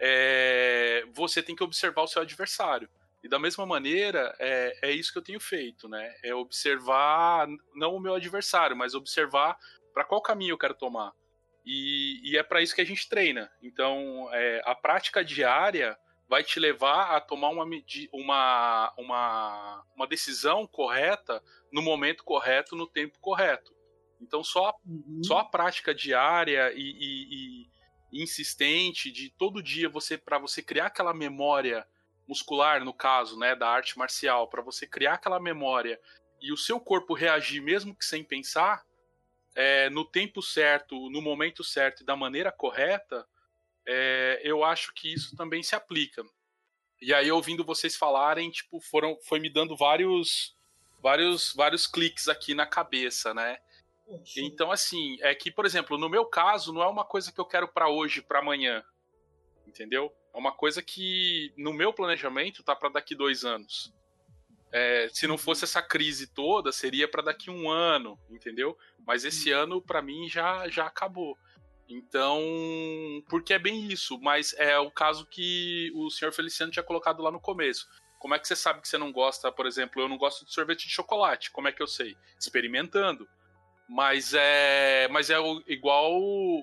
é, 0.00 1.04
você 1.12 1.42
tem 1.42 1.54
que 1.54 1.62
observar 1.62 2.02
o 2.02 2.08
seu 2.08 2.22
adversário. 2.22 2.88
E 3.22 3.28
da 3.28 3.38
mesma 3.38 3.64
maneira, 3.64 4.34
é, 4.38 4.78
é 4.82 4.90
isso 4.90 5.12
que 5.12 5.18
eu 5.18 5.24
tenho 5.24 5.40
feito, 5.40 5.88
né? 5.88 6.14
É 6.22 6.34
observar, 6.34 7.46
não 7.74 7.94
o 7.94 8.00
meu 8.00 8.14
adversário, 8.14 8.76
mas 8.76 8.94
observar 8.94 9.56
para 9.94 10.04
qual 10.04 10.20
caminho 10.20 10.52
eu 10.52 10.58
quero 10.58 10.74
tomar. 10.74 11.12
E, 11.64 12.20
e 12.22 12.36
é 12.36 12.42
para 12.42 12.60
isso 12.60 12.74
que 12.74 12.82
a 12.82 12.86
gente 12.86 13.08
treina. 13.08 13.50
Então, 13.62 14.28
é, 14.32 14.60
a 14.66 14.74
prática 14.74 15.24
diária 15.24 15.96
vai 16.28 16.42
te 16.42 16.58
levar 16.58 17.16
a 17.16 17.20
tomar 17.20 17.50
uma, 17.50 17.64
uma, 18.12 18.94
uma, 18.96 19.84
uma 19.94 20.06
decisão 20.06 20.66
correta 20.66 21.42
no 21.72 21.82
momento 21.82 22.24
correto, 22.24 22.74
no 22.76 22.86
tempo 22.86 23.18
correto. 23.20 23.74
Então 24.20 24.42
só 24.42 24.68
a, 24.68 24.74
uhum. 24.86 25.20
só 25.22 25.38
a 25.38 25.44
prática 25.44 25.94
diária 25.94 26.72
e, 26.74 26.80
e, 26.80 27.68
e, 28.12 28.22
insistente 28.22 29.10
de 29.10 29.30
todo 29.30 29.62
dia 29.62 29.88
você 29.88 30.16
para 30.16 30.38
você 30.38 30.62
criar 30.62 30.86
aquela 30.86 31.12
memória 31.12 31.86
muscular 32.26 32.82
no 32.84 32.94
caso, 32.94 33.38
né, 33.38 33.54
da 33.54 33.68
arte 33.68 33.98
marcial, 33.98 34.48
para 34.48 34.62
você 34.62 34.86
criar 34.86 35.14
aquela 35.14 35.38
memória 35.38 36.00
e 36.40 36.52
o 36.52 36.56
seu 36.56 36.80
corpo 36.80 37.12
reagir 37.12 37.60
mesmo 37.60 37.94
que 37.94 38.04
sem 38.04 38.24
pensar, 38.24 38.82
é, 39.54 39.88
no 39.90 40.04
tempo 40.04 40.42
certo, 40.42 41.10
no 41.10 41.20
momento 41.20 41.62
certo 41.62 42.02
e 42.02 42.06
da 42.06 42.16
maneira 42.16 42.50
correta, 42.50 43.26
é, 43.86 44.40
eu 44.42 44.64
acho 44.64 44.92
que 44.94 45.12
isso 45.12 45.36
também 45.36 45.62
se 45.62 45.74
aplica. 45.74 46.22
E 47.00 47.12
aí, 47.12 47.30
ouvindo 47.30 47.64
vocês 47.64 47.96
falarem, 47.96 48.50
tipo, 48.50 48.80
foram, 48.80 49.18
foi 49.22 49.38
me 49.38 49.50
dando 49.50 49.76
vários, 49.76 50.56
vários, 51.02 51.52
vários 51.54 51.86
cliques 51.86 52.28
aqui 52.28 52.54
na 52.54 52.66
cabeça, 52.66 53.34
né? 53.34 53.58
Então, 54.36 54.70
assim, 54.70 55.16
é 55.20 55.34
que, 55.34 55.50
por 55.50 55.64
exemplo, 55.64 55.98
no 55.98 56.08
meu 56.08 56.26
caso, 56.26 56.72
não 56.72 56.82
é 56.82 56.86
uma 56.86 57.04
coisa 57.04 57.32
que 57.32 57.40
eu 57.40 57.44
quero 57.44 57.68
para 57.68 57.88
hoje, 57.88 58.20
para 58.20 58.38
amanhã, 58.38 58.84
entendeu? 59.66 60.12
É 60.32 60.38
uma 60.38 60.52
coisa 60.52 60.82
que 60.82 61.52
no 61.56 61.72
meu 61.72 61.92
planejamento 61.92 62.62
tá 62.62 62.76
para 62.76 62.90
daqui 62.90 63.14
dois 63.14 63.44
anos. 63.44 63.92
É, 64.72 65.08
se 65.12 65.26
não 65.26 65.38
fosse 65.38 65.64
essa 65.64 65.80
crise 65.80 66.26
toda, 66.26 66.72
seria 66.72 67.08
para 67.08 67.22
daqui 67.22 67.50
um 67.50 67.70
ano, 67.70 68.18
entendeu? 68.28 68.76
Mas 69.06 69.24
esse 69.24 69.54
hum. 69.54 69.58
ano, 69.58 69.82
para 69.82 70.02
mim, 70.02 70.28
já, 70.28 70.68
já 70.68 70.86
acabou. 70.86 71.38
Então, 71.88 72.40
porque 73.28 73.52
é 73.52 73.58
bem 73.58 73.88
isso, 73.88 74.18
mas 74.20 74.54
é 74.58 74.78
o 74.78 74.90
caso 74.90 75.26
que 75.26 75.92
o 75.94 76.10
senhor 76.10 76.32
Feliciano 76.32 76.72
tinha 76.72 76.82
colocado 76.82 77.22
lá 77.22 77.30
no 77.30 77.40
começo. 77.40 77.86
Como 78.18 78.34
é 78.34 78.38
que 78.38 78.48
você 78.48 78.56
sabe 78.56 78.80
que 78.80 78.88
você 78.88 78.96
não 78.96 79.12
gosta, 79.12 79.52
por 79.52 79.66
exemplo, 79.66 80.00
eu 80.00 80.08
não 80.08 80.16
gosto 80.16 80.46
de 80.46 80.52
sorvete 80.52 80.86
de 80.86 80.94
chocolate? 80.94 81.50
Como 81.50 81.68
é 81.68 81.72
que 81.72 81.82
eu 81.82 81.86
sei? 81.86 82.16
Experimentando. 82.40 83.28
Mas 83.86 84.32
é, 84.32 85.08
mas 85.08 85.28
é 85.28 85.36
igual 85.66 86.18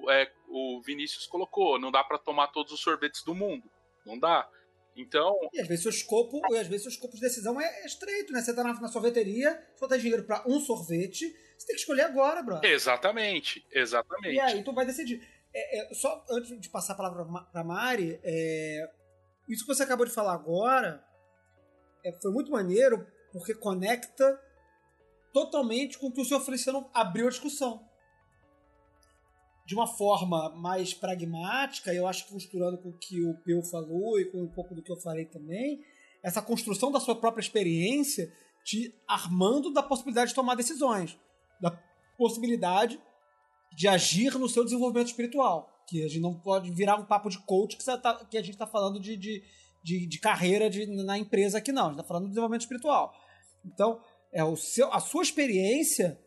é, 0.10 0.32
o 0.50 0.82
Vinícius 0.82 1.28
colocou, 1.28 1.80
não 1.80 1.92
dá 1.92 2.04
para 2.04 2.18
tomar 2.18 2.48
todos 2.48 2.72
os 2.72 2.80
sorvetes 2.80 3.24
do 3.24 3.36
mundo. 3.36 3.70
Não 4.04 4.18
dá. 4.18 4.50
Então. 4.96 5.38
E 5.54 5.62
às 5.62 5.68
vezes 5.68 5.86
o 5.86 5.90
escopo, 5.90 6.42
às 6.56 6.68
vezes 6.68 6.86
o 6.86 6.90
escopo 6.90 7.14
de 7.14 7.22
decisão 7.22 7.62
é 7.62 7.86
estreito, 7.86 8.34
né? 8.34 8.42
Você 8.42 8.56
tá 8.56 8.64
na, 8.64 8.74
na 8.74 8.88
sorveteria, 8.88 9.64
só 9.78 9.88
tem 9.88 10.00
dinheiro 10.00 10.24
para 10.24 10.44
um 10.48 10.60
sorvete, 10.60 11.32
você 11.62 11.68
tem 11.68 11.76
que 11.76 11.82
escolher 11.82 12.02
agora, 12.02 12.42
bro. 12.42 12.60
Exatamente, 12.64 13.66
exatamente. 13.72 14.36
E 14.36 14.40
aí 14.40 14.64
tu 14.64 14.74
vai 14.74 14.86
decidir. 14.86 15.22
É, 15.54 15.92
é, 15.92 15.94
só 15.94 16.26
antes 16.30 16.60
de 16.60 16.70
passar 16.70 16.94
a 16.94 16.98
palavra 16.98 17.26
pra 17.52 17.64
Mari, 17.64 18.20
é, 18.24 18.90
isso 19.48 19.66
que 19.66 19.74
você 19.74 19.84
acabou 19.84 20.06
de 20.06 20.12
falar 20.12 20.34
agora 20.34 21.04
é, 22.04 22.12
foi 22.22 22.32
muito 22.32 22.52
maneiro, 22.52 23.06
porque 23.32 23.54
conecta 23.54 24.40
totalmente 25.34 25.98
com 26.00 26.08
o 26.08 26.12
que 26.12 26.22
o 26.22 26.26
senhor 26.26 26.42
Feliciano 26.42 26.90
abriu 26.94 27.28
a 27.28 27.30
discussão 27.30 27.86
de 29.72 29.76
uma 29.76 29.88
forma 29.88 30.50
mais 30.50 30.94
pragmática, 30.94 31.94
eu 31.94 32.06
acho 32.06 32.26
que 32.26 32.34
costurando 32.34 32.78
com 32.78 32.90
o 32.90 32.98
que 32.98 33.24
o 33.24 33.34
Peu 33.36 33.62
falou 33.64 34.20
e 34.20 34.26
com 34.26 34.44
um 34.44 34.48
pouco 34.50 34.76
do 34.76 34.82
que 34.82 34.92
eu 34.92 34.98
falei 34.98 35.26
também, 35.26 35.82
essa 36.22 36.42
construção 36.42 36.92
da 36.92 37.00
sua 37.00 37.16
própria 37.16 37.42
experiência 37.42 38.30
te 38.66 38.94
armando 39.08 39.72
da 39.72 39.82
possibilidade 39.82 40.32
de 40.32 40.36
tomar 40.36 40.56
decisões, 40.56 41.18
da 41.62 41.72
possibilidade 42.18 43.00
de 43.76 43.88
agir 43.88 44.38
no 44.38 44.50
seu 44.50 44.64
desenvolvimento 44.64 45.08
espiritual. 45.08 45.84
Que 45.88 46.04
a 46.04 46.08
gente 46.08 46.20
não 46.22 46.34
pode 46.34 46.72
virar 46.72 46.96
um 46.96 47.06
papo 47.06 47.30
de 47.30 47.40
coach 47.40 47.78
que, 47.78 47.84
tá, 47.86 48.26
que 48.26 48.38
a 48.38 48.42
gente 48.42 48.54
está 48.54 48.68
falando 48.68 49.00
de, 49.00 49.16
de, 49.16 49.44
de, 49.84 50.06
de 50.06 50.20
carreira 50.20 50.70
de, 50.70 50.86
na 50.86 51.18
empresa 51.18 51.58
aqui, 51.58 51.72
não. 51.72 51.84
A 51.84 51.90
gente 51.90 52.00
está 52.00 52.08
falando 52.08 52.24
do 52.24 52.30
desenvolvimento 52.30 52.62
espiritual. 52.62 53.14
Então, 53.66 54.02
é 54.32 54.44
o 54.44 54.56
seu, 54.56 54.92
a 54.92 55.00
sua 55.00 55.24
experiência 55.24 56.20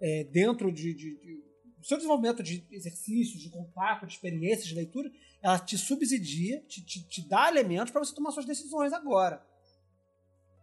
é, 0.00 0.24
dentro 0.24 0.70
de, 0.72 0.92
de, 0.94 1.16
de 1.16 1.46
seu 1.86 1.96
desenvolvimento 1.96 2.42
de 2.42 2.66
exercícios, 2.72 3.40
de 3.40 3.48
contato, 3.48 4.06
de 4.06 4.12
experiências, 4.12 4.66
de 4.66 4.74
leitura, 4.74 5.08
ela 5.40 5.56
te 5.56 5.78
subsidia, 5.78 6.60
te, 6.62 6.84
te, 6.84 7.08
te 7.08 7.28
dá 7.28 7.48
elementos 7.48 7.92
para 7.92 8.04
você 8.04 8.12
tomar 8.12 8.32
suas 8.32 8.44
decisões 8.44 8.92
agora. 8.92 9.40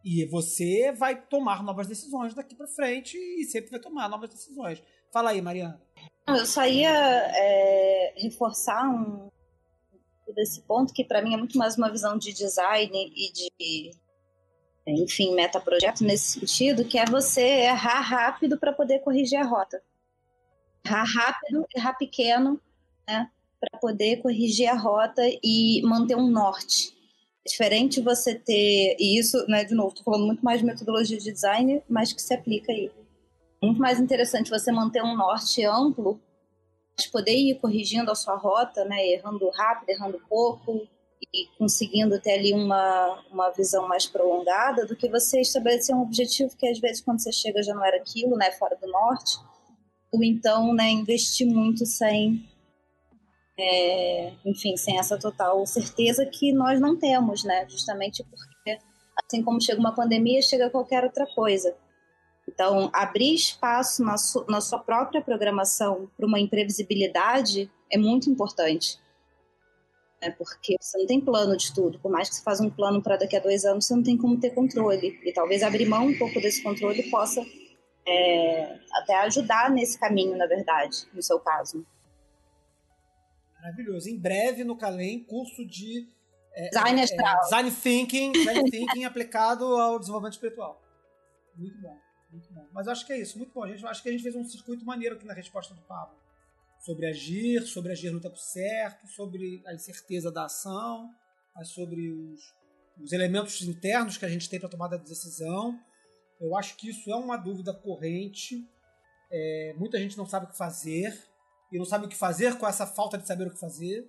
E 0.04 0.26
você 0.26 0.92
vai 0.92 1.20
tomar 1.20 1.64
novas 1.64 1.88
decisões 1.88 2.34
daqui 2.34 2.56
para 2.56 2.68
frente 2.68 3.18
e 3.18 3.46
sempre 3.46 3.72
vai 3.72 3.80
tomar 3.80 4.10
novas 4.10 4.30
decisões. 4.30 4.84
Fala 5.12 5.30
aí, 5.30 5.42
Mariana. 5.42 5.82
Eu 6.28 6.46
só 6.46 6.66
ia 6.66 6.90
é, 6.90 8.14
reforçar 8.18 8.90
um 8.90 9.30
desse 10.36 10.62
ponto 10.62 10.94
que 10.94 11.04
para 11.04 11.22
mim 11.22 11.36
é 11.36 11.38
muito 11.38 11.58
mais 11.60 11.78
uma 11.78 11.92
visão 11.92 12.18
de 12.18 12.34
design 12.34 13.14
e 13.16 13.32
de 13.32 13.92
enfim, 14.86 15.34
metaprojeto 15.34 16.04
nesse 16.04 16.40
sentido, 16.40 16.84
que 16.84 16.98
é 16.98 17.06
você 17.06 17.42
errar 17.42 18.02
rápido 18.02 18.60
para 18.60 18.74
poder 18.74 19.00
corrigir 19.00 19.40
a 19.40 19.46
rota 19.46 19.82
errar 20.86 21.06
rápido, 21.06 21.66
errar 21.76 21.94
pequeno, 21.94 22.60
né? 23.08 23.30
Para 23.60 23.80
poder 23.80 24.22
corrigir 24.22 24.68
a 24.68 24.76
rota 24.76 25.22
e 25.42 25.82
manter 25.84 26.16
um 26.16 26.30
norte. 26.30 26.93
É 27.46 27.50
diferente 27.50 28.02
você 28.02 28.36
ter, 28.36 28.96
e 29.00 29.20
isso, 29.20 29.46
né, 29.48 29.64
de 29.64 29.76
novo, 29.76 29.90
estou 29.90 30.04
falando 30.04 30.26
muito 30.26 30.44
mais 30.44 30.60
de 30.60 30.66
metodologia 30.66 31.18
de 31.18 31.32
design, 31.32 31.84
mas 31.90 32.14
que 32.14 32.22
se 32.22 32.34
aplica 32.34 32.72
aí. 32.72 32.92
Muito 33.62 33.80
mais 33.80 34.00
interessante 34.00 34.50
você 34.50 34.72
manter 34.72 35.04
um 35.04 35.16
norte 35.16 35.64
amplo, 35.66 36.20
mas 36.98 37.08
poder 37.08 37.36
ir 37.36 37.56
corrigindo 37.56 38.12
a 38.12 38.16
sua 38.16 38.36
rota, 38.36 38.86
né, 38.86 39.06
errando 39.08 39.50
rápido, 39.50 39.90
errando 39.90 40.22
pouco, 40.30 40.88
e 41.34 41.48
conseguindo 41.58 42.20
ter 42.20 42.34
ali 42.34 42.54
uma, 42.54 43.24
uma 43.32 43.50
visão 43.52 43.88
mais 43.88 44.06
prolongada 44.06 44.86
do 44.86 44.96
que 44.96 45.10
você 45.10 45.42
estabelecer 45.42 45.96
um 45.96 46.02
objetivo 46.02 46.56
que 46.58 46.68
às 46.68 46.80
vezes 46.80 47.02
quando 47.02 47.22
você 47.22 47.32
chega 47.32 47.64
já 47.64 47.74
não 47.74 47.86
era 47.86 47.98
aquilo, 47.98 48.36
né, 48.36 48.52
fora 48.52 48.76
do 48.76 48.88
norte 48.88 49.38
ou 50.12 50.24
então 50.24 50.74
né, 50.74 50.90
investir 50.90 51.48
muito 51.48 51.86
sem, 51.86 52.48
é, 53.58 54.34
enfim, 54.46 54.76
sem 54.76 54.98
essa 54.98 55.18
total 55.18 55.66
certeza 55.66 56.26
que 56.26 56.52
nós 56.52 56.80
não 56.80 56.98
temos, 56.98 57.44
né? 57.44 57.68
Justamente 57.70 58.24
porque, 58.24 58.80
assim 59.24 59.44
como 59.44 59.62
chega 59.62 59.80
uma 59.80 59.94
pandemia, 59.94 60.42
chega 60.42 60.70
qualquer 60.70 61.04
outra 61.04 61.26
coisa. 61.36 61.76
Então, 62.48 62.90
abrir 62.94 63.34
espaço 63.36 64.04
na, 64.04 64.18
su 64.18 64.46
na 64.48 64.60
sua 64.60 64.80
própria 64.80 65.22
programação 65.22 66.10
para 66.18 66.26
uma 66.26 66.40
imprevisibilidade 66.40 67.72
é 67.92 67.98
muito 67.98 68.30
importante. 68.30 69.00
Né? 70.22 70.32
Porque 70.32 70.76
você 70.80 70.98
não 70.98 71.06
tem 71.06 71.22
plano 71.22 71.56
de 71.56 71.74
tudo. 71.74 72.00
Por 72.00 72.12
mais 72.12 72.30
que 72.30 72.36
você 72.36 72.44
faça 72.44 72.64
um 72.64 72.70
plano 72.70 73.02
para 73.02 73.18
daqui 73.18 73.36
a 73.36 73.40
dois 73.40 73.64
anos, 73.66 73.86
você 73.86 73.96
não 73.96 74.04
tem 74.04 74.18
como 74.18 74.40
ter 74.40 74.50
controle. 74.50 75.20
E 75.24 75.32
talvez 75.32 75.64
abrir 75.64 75.86
mão 75.86 76.08
um 76.08 76.18
pouco 76.18 76.42
desse 76.42 76.62
controle 76.62 77.04
possa 77.10 77.46
é, 78.06 78.78
até 78.94 79.16
ajudar 79.20 79.70
nesse 79.72 79.98
caminho, 80.00 80.36
na 80.36 80.48
verdade, 80.48 81.06
no 81.14 81.22
seu 81.22 81.40
caso. 81.40 81.86
Maravilhoso. 83.64 84.10
Em 84.10 84.20
breve, 84.20 84.66
no 84.66 84.76
Calem, 84.76 85.24
curso 85.24 85.66
de 85.66 86.06
é, 86.54 86.68
design, 86.68 87.00
é, 87.00 87.40
design 87.40 87.72
thinking, 87.72 88.32
design 88.34 88.64
thinking 88.70 89.06
aplicado 89.06 89.64
ao 89.64 89.98
desenvolvimento 89.98 90.34
espiritual. 90.34 90.84
Muito 91.56 91.80
bom, 91.80 91.98
muito 92.30 92.54
bom. 92.54 92.68
Mas 92.74 92.88
eu 92.88 92.92
acho 92.92 93.08
que 93.08 93.14
é 93.14 93.20
isso, 93.20 93.38
muito 93.38 93.54
bom. 93.54 93.64
A 93.64 93.70
gente, 93.70 93.86
acho 93.86 94.04
que 94.04 94.10
a 94.10 94.12
gente 94.12 94.22
fez 94.22 94.36
um 94.36 94.44
circuito 94.44 94.84
maneiro 94.84 95.16
aqui 95.16 95.26
na 95.26 95.34
resposta 95.34 95.74
do 95.74 95.82
Pablo. 95.84 96.18
Sobre 96.82 97.06
agir, 97.06 97.62
sobre 97.62 97.94
agir 97.94 98.12
no 98.12 98.20
tempo 98.20 98.36
certo, 98.36 99.08
sobre 99.08 99.64
a 99.66 99.74
incerteza 99.74 100.30
da 100.30 100.44
ação, 100.44 101.10
mas 101.56 101.70
sobre 101.70 102.12
os, 102.12 102.42
os 103.02 103.14
elementos 103.14 103.62
internos 103.62 104.18
que 104.18 104.26
a 104.26 104.30
gente 104.30 104.50
tem 104.50 104.60
para 104.60 104.68
tomada 104.68 105.00
de 105.00 105.06
decisão. 105.06 105.80
Eu 106.42 106.58
acho 106.58 106.76
que 106.76 106.90
isso 106.90 107.10
é 107.10 107.16
uma 107.16 107.38
dúvida 107.38 107.74
corrente. 107.74 108.68
É, 109.32 109.74
muita 109.78 109.98
gente 109.98 110.18
não 110.18 110.26
sabe 110.26 110.48
o 110.48 110.50
que 110.50 110.58
fazer 110.58 111.33
e 111.74 111.78
não 111.80 111.86
sabe 111.86 112.06
o 112.06 112.08
que 112.08 112.16
fazer 112.16 112.56
com 112.60 112.68
essa 112.68 112.86
falta 112.86 113.18
de 113.18 113.26
saber 113.26 113.48
o 113.48 113.52
que 113.52 113.60
fazer. 113.60 114.08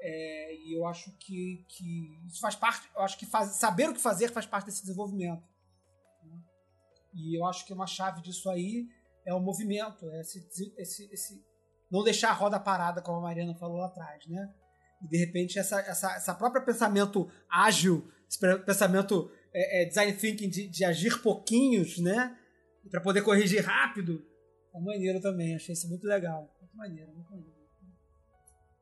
É, 0.00 0.54
e 0.56 0.76
eu 0.76 0.84
acho 0.88 1.16
que, 1.18 1.64
que 1.68 2.18
isso 2.26 2.40
faz 2.40 2.56
parte. 2.56 2.90
Eu 2.96 3.02
acho 3.02 3.16
que 3.16 3.24
faz, 3.24 3.50
saber 3.50 3.88
o 3.88 3.94
que 3.94 4.00
fazer 4.00 4.32
faz 4.32 4.44
parte 4.44 4.66
desse 4.66 4.82
desenvolvimento. 4.82 5.44
Né? 6.24 6.36
E 7.14 7.38
eu 7.38 7.46
acho 7.46 7.64
que 7.64 7.72
uma 7.72 7.86
chave 7.86 8.20
disso 8.22 8.50
aí 8.50 8.88
é 9.24 9.32
o 9.32 9.38
movimento, 9.38 10.10
é 10.10 10.20
esse, 10.20 10.44
esse, 10.76 11.08
esse 11.12 11.44
não 11.88 12.02
deixar 12.02 12.30
a 12.30 12.34
roda 12.34 12.58
parada, 12.58 13.00
como 13.00 13.18
a 13.18 13.22
Mariana 13.22 13.54
falou 13.54 13.76
lá 13.76 13.86
atrás, 13.86 14.26
né? 14.26 14.52
E 15.00 15.06
de 15.06 15.16
repente 15.16 15.60
essa, 15.60 15.78
essa, 15.80 16.16
essa 16.16 16.34
própria 16.34 16.60
pensamento 16.60 17.30
ágil, 17.48 18.10
esse 18.28 18.38
pensamento 18.66 19.30
é, 19.54 19.82
é, 19.82 19.84
design 19.86 20.12
thinking 20.14 20.50
de, 20.50 20.66
de 20.68 20.84
agir 20.84 21.22
pouquinhos, 21.22 21.98
né? 21.98 22.36
Para 22.90 23.00
poder 23.00 23.22
corrigir 23.22 23.64
rápido, 23.64 24.26
é 24.74 24.80
maneiro 24.80 25.20
também. 25.20 25.54
Achei 25.54 25.72
isso 25.72 25.88
muito 25.88 26.06
legal. 26.06 26.53
Muito 26.74 26.76
maneiro, 26.76 27.12
muito 27.12 27.30
maneiro. 27.30 27.54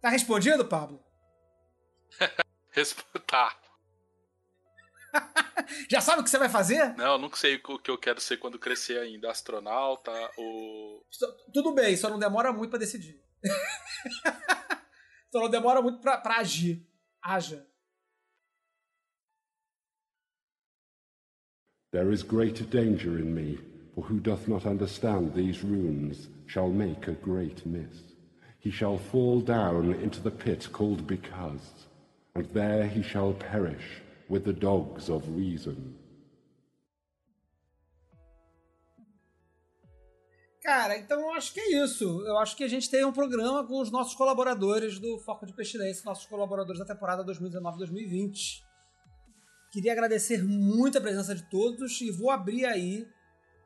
Tá 0.01 0.09
respondido, 0.09 0.65
Pablo? 0.65 1.05
tá. 3.27 3.61
Já 5.91 6.01
sabe 6.01 6.23
o 6.23 6.25
que 6.25 6.31
você 6.31 6.39
vai 6.39 6.49
fazer? 6.49 6.95
Não, 6.97 7.19
não 7.19 7.31
sei 7.35 7.57
o 7.57 7.79
que 7.79 7.91
eu 7.91 7.99
quero 7.99 8.21
ser 8.21 8.39
quando 8.39 8.59
crescer 8.59 8.99
ainda. 8.99 9.31
Astronauta 9.31 10.11
ou. 10.39 11.07
Tudo 11.53 11.75
bem, 11.75 11.97
só 11.97 12.09
não 12.09 12.19
demora 12.19 12.51
muito 12.53 12.71
para 12.71 12.79
decidir. 12.79 13.23
só 15.31 15.41
não 15.41 15.51
demora 15.51 15.83
muito 15.83 16.01
pra, 16.01 16.17
pra 16.17 16.39
agir. 16.39 16.89
Haja. 17.23 17.69
There 21.93 22.11
is 22.11 22.23
great 22.23 22.63
danger 22.65 23.19
in 23.21 23.35
me, 23.35 23.59
for 23.95 24.11
who 24.11 24.19
doth 24.19 24.49
not 24.49 24.67
understand 24.67 25.35
these 25.35 25.63
runes 25.63 26.31
shall 26.53 26.69
make 26.69 27.09
a 27.09 27.13
great 27.13 27.65
miss. 27.65 27.95
He 28.59 28.71
shall 28.71 28.99
fall 28.99 29.41
down 29.41 29.95
into 30.05 30.21
the 30.21 30.31
pit 30.31 30.69
called 30.71 31.07
Because, 31.07 31.67
and 32.35 32.47
there 32.53 32.87
he 32.87 33.03
shall 33.03 33.33
perish 33.33 34.03
with 34.29 34.45
the 34.45 34.53
dogs 34.53 35.09
of 35.09 35.27
reason. 35.35 35.99
Cara, 40.63 40.97
então 40.97 41.21
eu 41.21 41.31
acho 41.33 41.53
que 41.53 41.61
é 41.61 41.83
isso. 41.83 42.05
Eu 42.25 42.39
acho 42.39 42.57
que 42.57 42.63
a 42.63 42.69
gente 42.69 42.89
tem 42.89 43.05
um 43.05 43.13
programa 43.13 43.67
com 43.67 43.81
os 43.81 43.91
nossos 43.91 44.15
colaboradores 44.15 45.01
do 45.01 45.19
Foco 45.19 45.45
de 45.45 45.53
Pestilência, 45.53 46.05
nossos 46.05 46.27
colaboradores 46.27 46.79
da 46.79 46.87
temporada 46.87 47.25
2019-2020. 47.25 48.63
Queria 49.73 49.93
agradecer 49.93 50.45
muito 50.45 50.99
a 50.99 51.01
presença 51.01 51.35
de 51.35 51.43
todos 51.51 52.01
e 52.01 52.13
vou 52.13 52.31
abrir 52.31 52.65
aí 52.65 53.09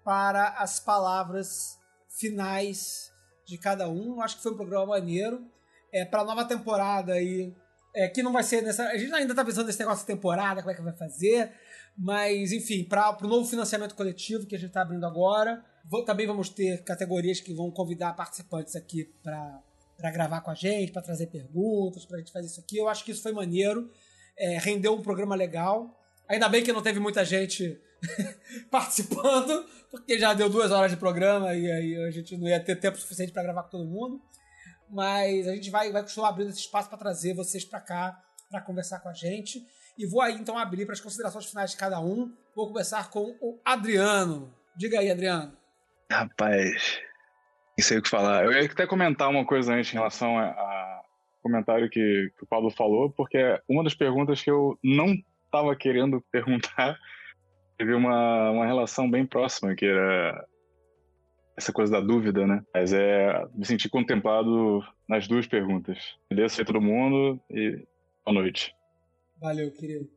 para 0.02 0.50
as 0.50 0.80
palavras 0.80 1.76
finais 2.18 3.12
de 3.46 3.58
cada 3.58 3.88
um. 3.88 4.20
Acho 4.20 4.36
que 4.36 4.42
foi 4.42 4.52
um 4.52 4.56
programa 4.56 4.86
maneiro. 4.86 5.44
É, 5.92 6.04
para 6.04 6.22
a 6.22 6.24
nova 6.24 6.44
temporada 6.44 7.12
aí, 7.12 7.54
é, 7.94 8.08
que 8.08 8.22
não 8.22 8.32
vai 8.32 8.42
ser 8.42 8.62
nessa. 8.62 8.88
A 8.88 8.96
gente 8.96 9.12
ainda 9.12 9.32
está 9.32 9.44
pensando 9.44 9.66
nesse 9.66 9.78
negócio 9.78 10.00
de 10.00 10.12
temporada, 10.12 10.60
como 10.60 10.72
é 10.72 10.74
que 10.74 10.82
vai 10.82 10.96
fazer. 10.96 11.52
Mas, 11.96 12.52
enfim, 12.52 12.84
para 12.84 13.16
o 13.22 13.26
novo 13.26 13.48
financiamento 13.48 13.94
coletivo 13.94 14.46
que 14.46 14.54
a 14.54 14.58
gente 14.58 14.68
está 14.68 14.82
abrindo 14.82 15.06
agora, 15.06 15.64
vou, 15.84 16.04
também 16.04 16.26
vamos 16.26 16.50
ter 16.50 16.84
categorias 16.84 17.40
que 17.40 17.54
vão 17.54 17.70
convidar 17.70 18.12
participantes 18.14 18.76
aqui 18.76 19.04
para 19.22 20.10
gravar 20.12 20.42
com 20.42 20.50
a 20.50 20.54
gente, 20.54 20.92
para 20.92 21.00
trazer 21.00 21.28
perguntas, 21.28 22.04
para 22.04 22.16
a 22.16 22.20
gente 22.20 22.32
fazer 22.32 22.46
isso 22.46 22.60
aqui. 22.60 22.76
Eu 22.76 22.88
acho 22.88 23.04
que 23.04 23.12
isso 23.12 23.22
foi 23.22 23.32
maneiro 23.32 23.90
é, 24.36 24.58
rendeu 24.58 24.94
um 24.94 25.02
programa 25.02 25.34
legal. 25.34 25.98
Ainda 26.28 26.48
bem 26.48 26.62
que 26.62 26.72
não 26.72 26.82
teve 26.82 27.00
muita 27.00 27.24
gente 27.24 27.80
participando, 28.70 29.66
porque 29.90 30.18
já 30.18 30.34
deu 30.34 30.48
duas 30.48 30.70
horas 30.70 30.90
de 30.90 30.96
programa 30.96 31.54
e 31.54 31.70
aí 31.70 32.04
a 32.06 32.10
gente 32.10 32.36
não 32.36 32.48
ia 32.48 32.60
ter 32.60 32.76
tempo 32.76 32.98
suficiente 32.98 33.32
para 33.32 33.42
gravar 33.42 33.64
com 33.64 33.70
todo 33.70 33.84
mundo. 33.84 34.20
Mas 34.90 35.48
a 35.48 35.54
gente 35.54 35.70
vai, 35.70 35.90
vai 35.90 36.02
continuar 36.02 36.28
abrindo 36.28 36.50
esse 36.50 36.60
espaço 36.60 36.88
para 36.88 36.98
trazer 36.98 37.34
vocês 37.34 37.64
para 37.64 37.80
cá, 37.80 38.22
para 38.50 38.60
conversar 38.60 39.00
com 39.00 39.08
a 39.08 39.12
gente. 39.12 39.60
E 39.98 40.06
vou 40.06 40.20
aí 40.20 40.34
então 40.34 40.58
abrir 40.58 40.84
para 40.84 40.92
as 40.92 41.00
considerações 41.00 41.46
finais 41.46 41.72
de 41.72 41.76
cada 41.76 42.00
um. 42.00 42.32
Vou 42.54 42.68
começar 42.68 43.10
com 43.10 43.36
o 43.40 43.60
Adriano. 43.64 44.54
Diga 44.76 45.00
aí, 45.00 45.10
Adriano. 45.10 45.56
Rapaz, 46.10 47.00
não 47.76 47.84
sei 47.84 47.98
o 47.98 48.02
que 48.02 48.08
falar. 48.08 48.44
Eu 48.44 48.52
ia 48.52 48.70
até 48.70 48.86
comentar 48.86 49.28
uma 49.28 49.44
coisa 49.44 49.74
antes 49.74 49.90
em 49.90 49.96
relação 49.96 50.38
a, 50.38 50.44
a 50.44 51.02
comentário 51.42 51.88
que, 51.88 52.32
que 52.36 52.44
o 52.44 52.46
Pablo 52.46 52.70
falou, 52.70 53.10
porque 53.10 53.38
uma 53.68 53.84
das 53.84 53.94
perguntas 53.94 54.42
que 54.42 54.50
eu 54.50 54.78
não 54.82 55.14
estava 55.44 55.74
querendo 55.76 56.20
perguntar 56.30 56.98
teve 57.76 57.94
uma, 57.94 58.50
uma 58.50 58.66
relação 58.66 59.10
bem 59.10 59.26
próxima, 59.26 59.74
que 59.74 59.84
era 59.84 60.46
essa 61.56 61.72
coisa 61.72 61.92
da 61.92 62.00
dúvida, 62.00 62.46
né? 62.46 62.62
Mas 62.74 62.92
é 62.92 63.44
me 63.54 63.64
senti 63.64 63.88
contemplado 63.88 64.84
nas 65.08 65.26
duas 65.26 65.46
perguntas. 65.46 66.16
Agradeço 66.30 66.60
a 66.60 66.64
todo 66.64 66.80
mundo 66.80 67.40
e 67.50 67.86
boa 68.24 68.40
noite. 68.40 68.74
Valeu, 69.40 69.70
querido. 69.70 70.08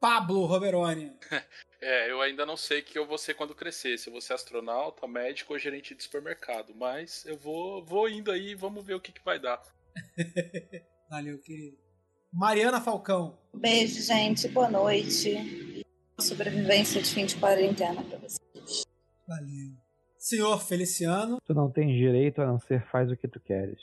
Pablo 0.00 0.44
Roberoni. 0.46 1.12
É, 1.80 2.10
eu 2.10 2.20
ainda 2.20 2.44
não 2.44 2.56
sei 2.56 2.80
o 2.80 2.82
que 2.82 2.98
eu 2.98 3.06
vou 3.06 3.16
ser 3.16 3.34
quando 3.34 3.54
crescer. 3.54 3.96
Se 3.96 4.08
eu 4.08 4.12
vou 4.12 4.20
ser 4.20 4.32
astronauta, 4.32 5.06
médico 5.06 5.52
ou 5.52 5.58
gerente 5.60 5.94
de 5.94 6.02
supermercado. 6.02 6.74
Mas 6.74 7.24
eu 7.24 7.36
vou, 7.36 7.84
vou 7.84 8.08
indo 8.08 8.32
aí 8.32 8.48
e 8.48 8.54
vamos 8.56 8.84
ver 8.84 8.94
o 8.94 9.00
que, 9.00 9.12
que 9.12 9.24
vai 9.24 9.38
dar. 9.38 9.62
Valeu, 11.08 11.38
querido. 11.38 11.78
Mariana 12.32 12.80
Falcão. 12.80 13.38
Beijo, 13.54 14.02
gente. 14.02 14.48
Boa 14.48 14.68
noite. 14.68 15.77
Sobrevivência 16.20 17.00
de 17.00 17.10
fim 17.10 17.26
de 17.26 17.36
quarentena 17.36 18.02
pra 18.02 18.18
vocês. 18.18 18.84
Valeu. 19.26 19.72
Senhor 20.18 20.60
Feliciano. 20.60 21.38
Tu 21.44 21.54
não 21.54 21.70
tens 21.70 21.96
direito 21.96 22.42
a 22.42 22.46
não 22.46 22.58
ser 22.58 22.84
faz 22.90 23.10
o 23.10 23.16
que 23.16 23.28
tu 23.28 23.38
queres. 23.38 23.80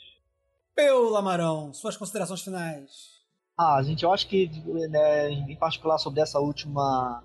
Peu 0.74 1.08
Lamarão, 1.08 1.72
suas 1.72 1.96
considerações 1.96 2.42
finais. 2.42 3.16
Ah, 3.58 3.82
gente, 3.82 4.04
eu 4.04 4.12
acho 4.12 4.28
que, 4.28 4.50
né, 4.90 5.30
em 5.30 5.56
particular 5.56 5.96
sobre 5.96 6.20
essa 6.20 6.38
última 6.38 7.24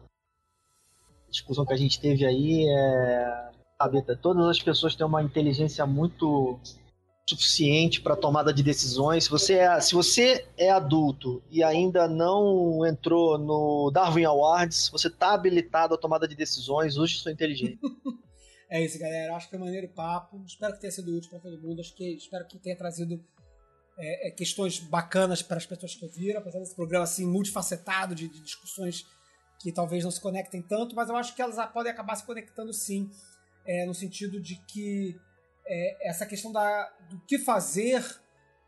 discussão 1.29 1.65
que 1.65 1.73
a 1.73 1.77
gente 1.77 1.99
teve 1.99 2.25
aí, 2.25 2.65
é, 2.69 3.51
sabe, 3.77 4.01
todas 4.21 4.47
as 4.47 4.61
pessoas 4.61 4.95
têm 4.95 5.05
uma 5.05 5.21
inteligência 5.21 5.85
muito 5.85 6.57
suficiente 7.31 8.01
para 8.01 8.15
tomada 8.15 8.53
de 8.53 8.61
decisões. 8.61 9.25
Se 9.25 9.29
você, 9.29 9.53
é, 9.55 9.79
se 9.79 9.93
você 9.93 10.45
é 10.57 10.69
adulto 10.69 11.43
e 11.49 11.63
ainda 11.63 12.07
não 12.07 12.85
entrou 12.85 13.37
no 13.37 13.91
Darwin 13.91 14.25
Awards, 14.25 14.89
você 14.89 15.07
está 15.07 15.33
habilitado 15.33 15.95
à 15.95 15.97
tomada 15.97 16.27
de 16.27 16.35
decisões. 16.35 16.97
Hoje 16.97 17.19
sou 17.19 17.31
inteligente. 17.31 17.79
é 18.69 18.83
isso, 18.83 18.99
galera. 18.99 19.35
Acho 19.35 19.49
que 19.49 19.55
é 19.55 19.59
maneiro 19.59 19.87
papo. 19.89 20.43
Espero 20.45 20.73
que 20.73 20.81
tenha 20.81 20.91
sido 20.91 21.15
útil 21.15 21.29
para 21.29 21.39
todo 21.39 21.61
mundo. 21.61 21.81
Acho 21.81 21.95
que 21.95 22.15
espero 22.15 22.45
que 22.47 22.57
tenha 22.59 22.77
trazido 22.77 23.23
é, 23.97 24.27
é, 24.27 24.31
questões 24.31 24.79
bacanas 24.79 25.41
para 25.41 25.57
as 25.57 25.65
pessoas 25.65 25.95
que 25.95 26.03
ouviram, 26.03 26.39
apesar 26.39 26.59
desse 26.59 26.75
programa 26.75 27.03
assim 27.03 27.25
multifacetado 27.25 28.15
de, 28.15 28.27
de 28.27 28.41
discussões 28.41 29.05
que 29.59 29.71
talvez 29.71 30.03
não 30.03 30.11
se 30.11 30.19
conectem 30.19 30.61
tanto, 30.61 30.95
mas 30.95 31.07
eu 31.07 31.15
acho 31.15 31.35
que 31.35 31.41
elas 31.41 31.55
podem 31.71 31.91
acabar 31.91 32.15
se 32.15 32.25
conectando 32.25 32.73
sim, 32.73 33.09
é, 33.63 33.85
no 33.85 33.93
sentido 33.93 34.41
de 34.41 34.55
que 34.65 35.15
é, 35.71 36.09
essa 36.09 36.25
questão 36.25 36.51
da, 36.51 36.93
do 37.09 37.17
que 37.21 37.39
fazer 37.39 38.03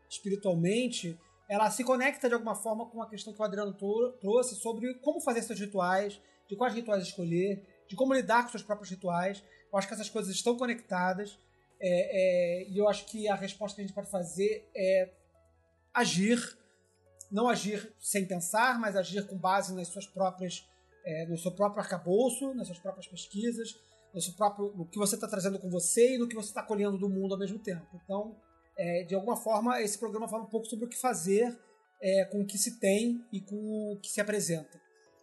espiritualmente, 0.08 1.20
ela 1.46 1.70
se 1.70 1.84
conecta 1.84 2.28
de 2.28 2.34
alguma 2.34 2.54
forma 2.54 2.86
com 2.86 3.02
a 3.02 3.08
questão 3.08 3.34
que 3.34 3.40
o 3.40 3.44
Adriano 3.44 3.76
trouxe 4.20 4.56
sobre 4.56 4.94
como 5.00 5.20
fazer 5.20 5.42
seus 5.42 5.60
rituais, 5.60 6.18
de 6.48 6.56
quais 6.56 6.72
rituais 6.72 7.02
escolher, 7.02 7.84
de 7.86 7.94
como 7.94 8.14
lidar 8.14 8.42
com 8.42 8.48
seus 8.48 8.62
próprios 8.62 8.88
rituais. 8.88 9.44
Eu 9.70 9.78
acho 9.78 9.86
que 9.86 9.92
essas 9.92 10.08
coisas 10.08 10.34
estão 10.34 10.56
conectadas. 10.56 11.38
É, 11.78 12.62
é, 12.62 12.68
e 12.70 12.78
eu 12.78 12.88
acho 12.88 13.04
que 13.04 13.28
a 13.28 13.34
resposta 13.34 13.76
que 13.76 13.82
a 13.82 13.84
gente 13.84 13.94
pode 13.94 14.10
fazer 14.10 14.70
é 14.74 15.12
agir, 15.92 16.38
não 17.30 17.48
agir 17.48 17.92
sem 18.00 18.24
pensar, 18.24 18.78
mas 18.80 18.96
agir 18.96 19.26
com 19.26 19.36
base 19.36 19.74
nas 19.74 19.88
suas 19.88 20.06
próprias, 20.06 20.66
é, 21.04 21.26
no 21.26 21.36
seu 21.36 21.52
próprio 21.52 21.82
arcabouço, 21.82 22.54
nas 22.54 22.68
suas 22.68 22.78
próprias 22.78 23.06
pesquisas, 23.06 23.74
seu 24.20 24.34
próprio, 24.34 24.72
no 24.76 24.86
que 24.86 24.98
você 24.98 25.14
está 25.14 25.26
trazendo 25.26 25.58
com 25.58 25.68
você 25.68 26.14
e 26.14 26.18
no 26.18 26.28
que 26.28 26.34
você 26.34 26.48
está 26.48 26.62
colhendo 26.62 26.96
do 26.98 27.08
mundo 27.08 27.34
ao 27.34 27.38
mesmo 27.38 27.58
tempo. 27.58 27.86
Então, 28.04 28.36
é, 28.76 29.04
de 29.04 29.14
alguma 29.14 29.36
forma, 29.36 29.80
esse 29.80 29.98
programa 29.98 30.28
fala 30.28 30.44
um 30.44 30.48
pouco 30.48 30.66
sobre 30.66 30.86
o 30.86 30.88
que 30.88 30.98
fazer 30.98 31.58
é, 32.02 32.24
com 32.26 32.42
o 32.42 32.46
que 32.46 32.58
se 32.58 32.78
tem 32.78 33.24
e 33.32 33.40
com 33.40 33.56
o 33.56 33.98
que 34.00 34.08
se 34.08 34.20
apresenta. 34.20 34.80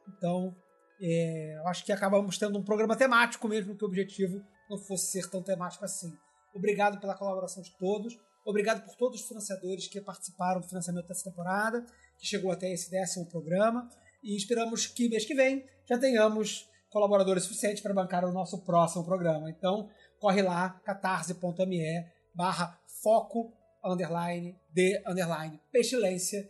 Então, 0.07 0.55
é, 1.01 1.57
eu 1.57 1.67
acho 1.67 1.85
que 1.85 1.91
acabamos 1.91 2.37
tendo 2.37 2.57
um 2.57 2.63
programa 2.63 2.95
temático 2.95 3.47
mesmo, 3.47 3.75
que 3.75 3.83
o 3.83 3.87
objetivo 3.87 4.41
não 4.69 4.77
fosse 4.77 5.11
ser 5.11 5.29
tão 5.29 5.41
temático 5.41 5.83
assim. 5.83 6.11
Obrigado 6.53 6.99
pela 6.99 7.15
colaboração 7.15 7.61
de 7.61 7.71
todos. 7.77 8.17
Obrigado 8.45 8.83
por 8.83 8.95
todos 8.95 9.21
os 9.21 9.27
financiadores 9.27 9.87
que 9.87 10.01
participaram 10.01 10.61
do 10.61 10.67
financiamento 10.67 11.07
dessa 11.07 11.29
temporada, 11.29 11.85
que 12.17 12.25
chegou 12.25 12.51
até 12.51 12.71
esse 12.71 12.89
décimo 12.89 13.27
programa. 13.27 13.87
E 14.23 14.35
esperamos 14.35 14.87
que 14.87 15.09
mês 15.09 15.25
que 15.25 15.35
vem 15.35 15.65
já 15.87 15.97
tenhamos 15.97 16.67
colaboradores 16.91 17.43
suficientes 17.43 17.81
para 17.81 17.93
bancar 17.93 18.23
o 18.25 18.31
nosso 18.31 18.63
próximo 18.63 19.03
programa. 19.03 19.49
Então, 19.49 19.89
corre 20.19 20.41
lá, 20.41 20.69
catarse.me 20.83 22.05
barra 22.35 22.79
foco 23.01 23.51
underline 23.83 24.55
de 24.69 25.01
underline 25.07 25.59
pestilência. 25.71 26.47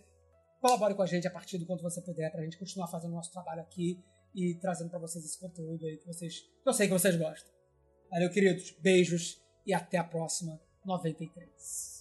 Colabore 0.60 0.94
com 0.94 1.02
a 1.02 1.08
gente 1.08 1.28
a 1.28 1.32
partir 1.32 1.58
do 1.58 1.66
quanto 1.66 1.82
você 1.82 2.02
puder 2.02 2.30
para 2.30 2.42
a 2.42 2.44
gente 2.44 2.58
continuar 2.58 2.88
fazendo 2.88 3.12
o 3.12 3.16
nosso 3.16 3.32
trabalho 3.32 3.62
aqui 3.62 4.04
e 4.36 4.56
trazendo 4.56 4.90
para 4.90 5.00
vocês 5.00 5.24
esse 5.24 5.40
conteúdo 5.40 5.86
aí 5.86 5.98
que 5.98 6.06
vocês, 6.06 6.44
eu 6.66 6.74
sei 6.74 6.88
que 6.88 6.94
vocês 6.94 7.16
gostam. 7.16 7.52
Valeu, 8.10 8.30
queridos. 8.30 8.72
Beijos 8.80 9.42
e 9.66 9.74
até 9.74 9.98
a 9.98 10.04
próxima 10.04 10.60
93. 10.86 12.01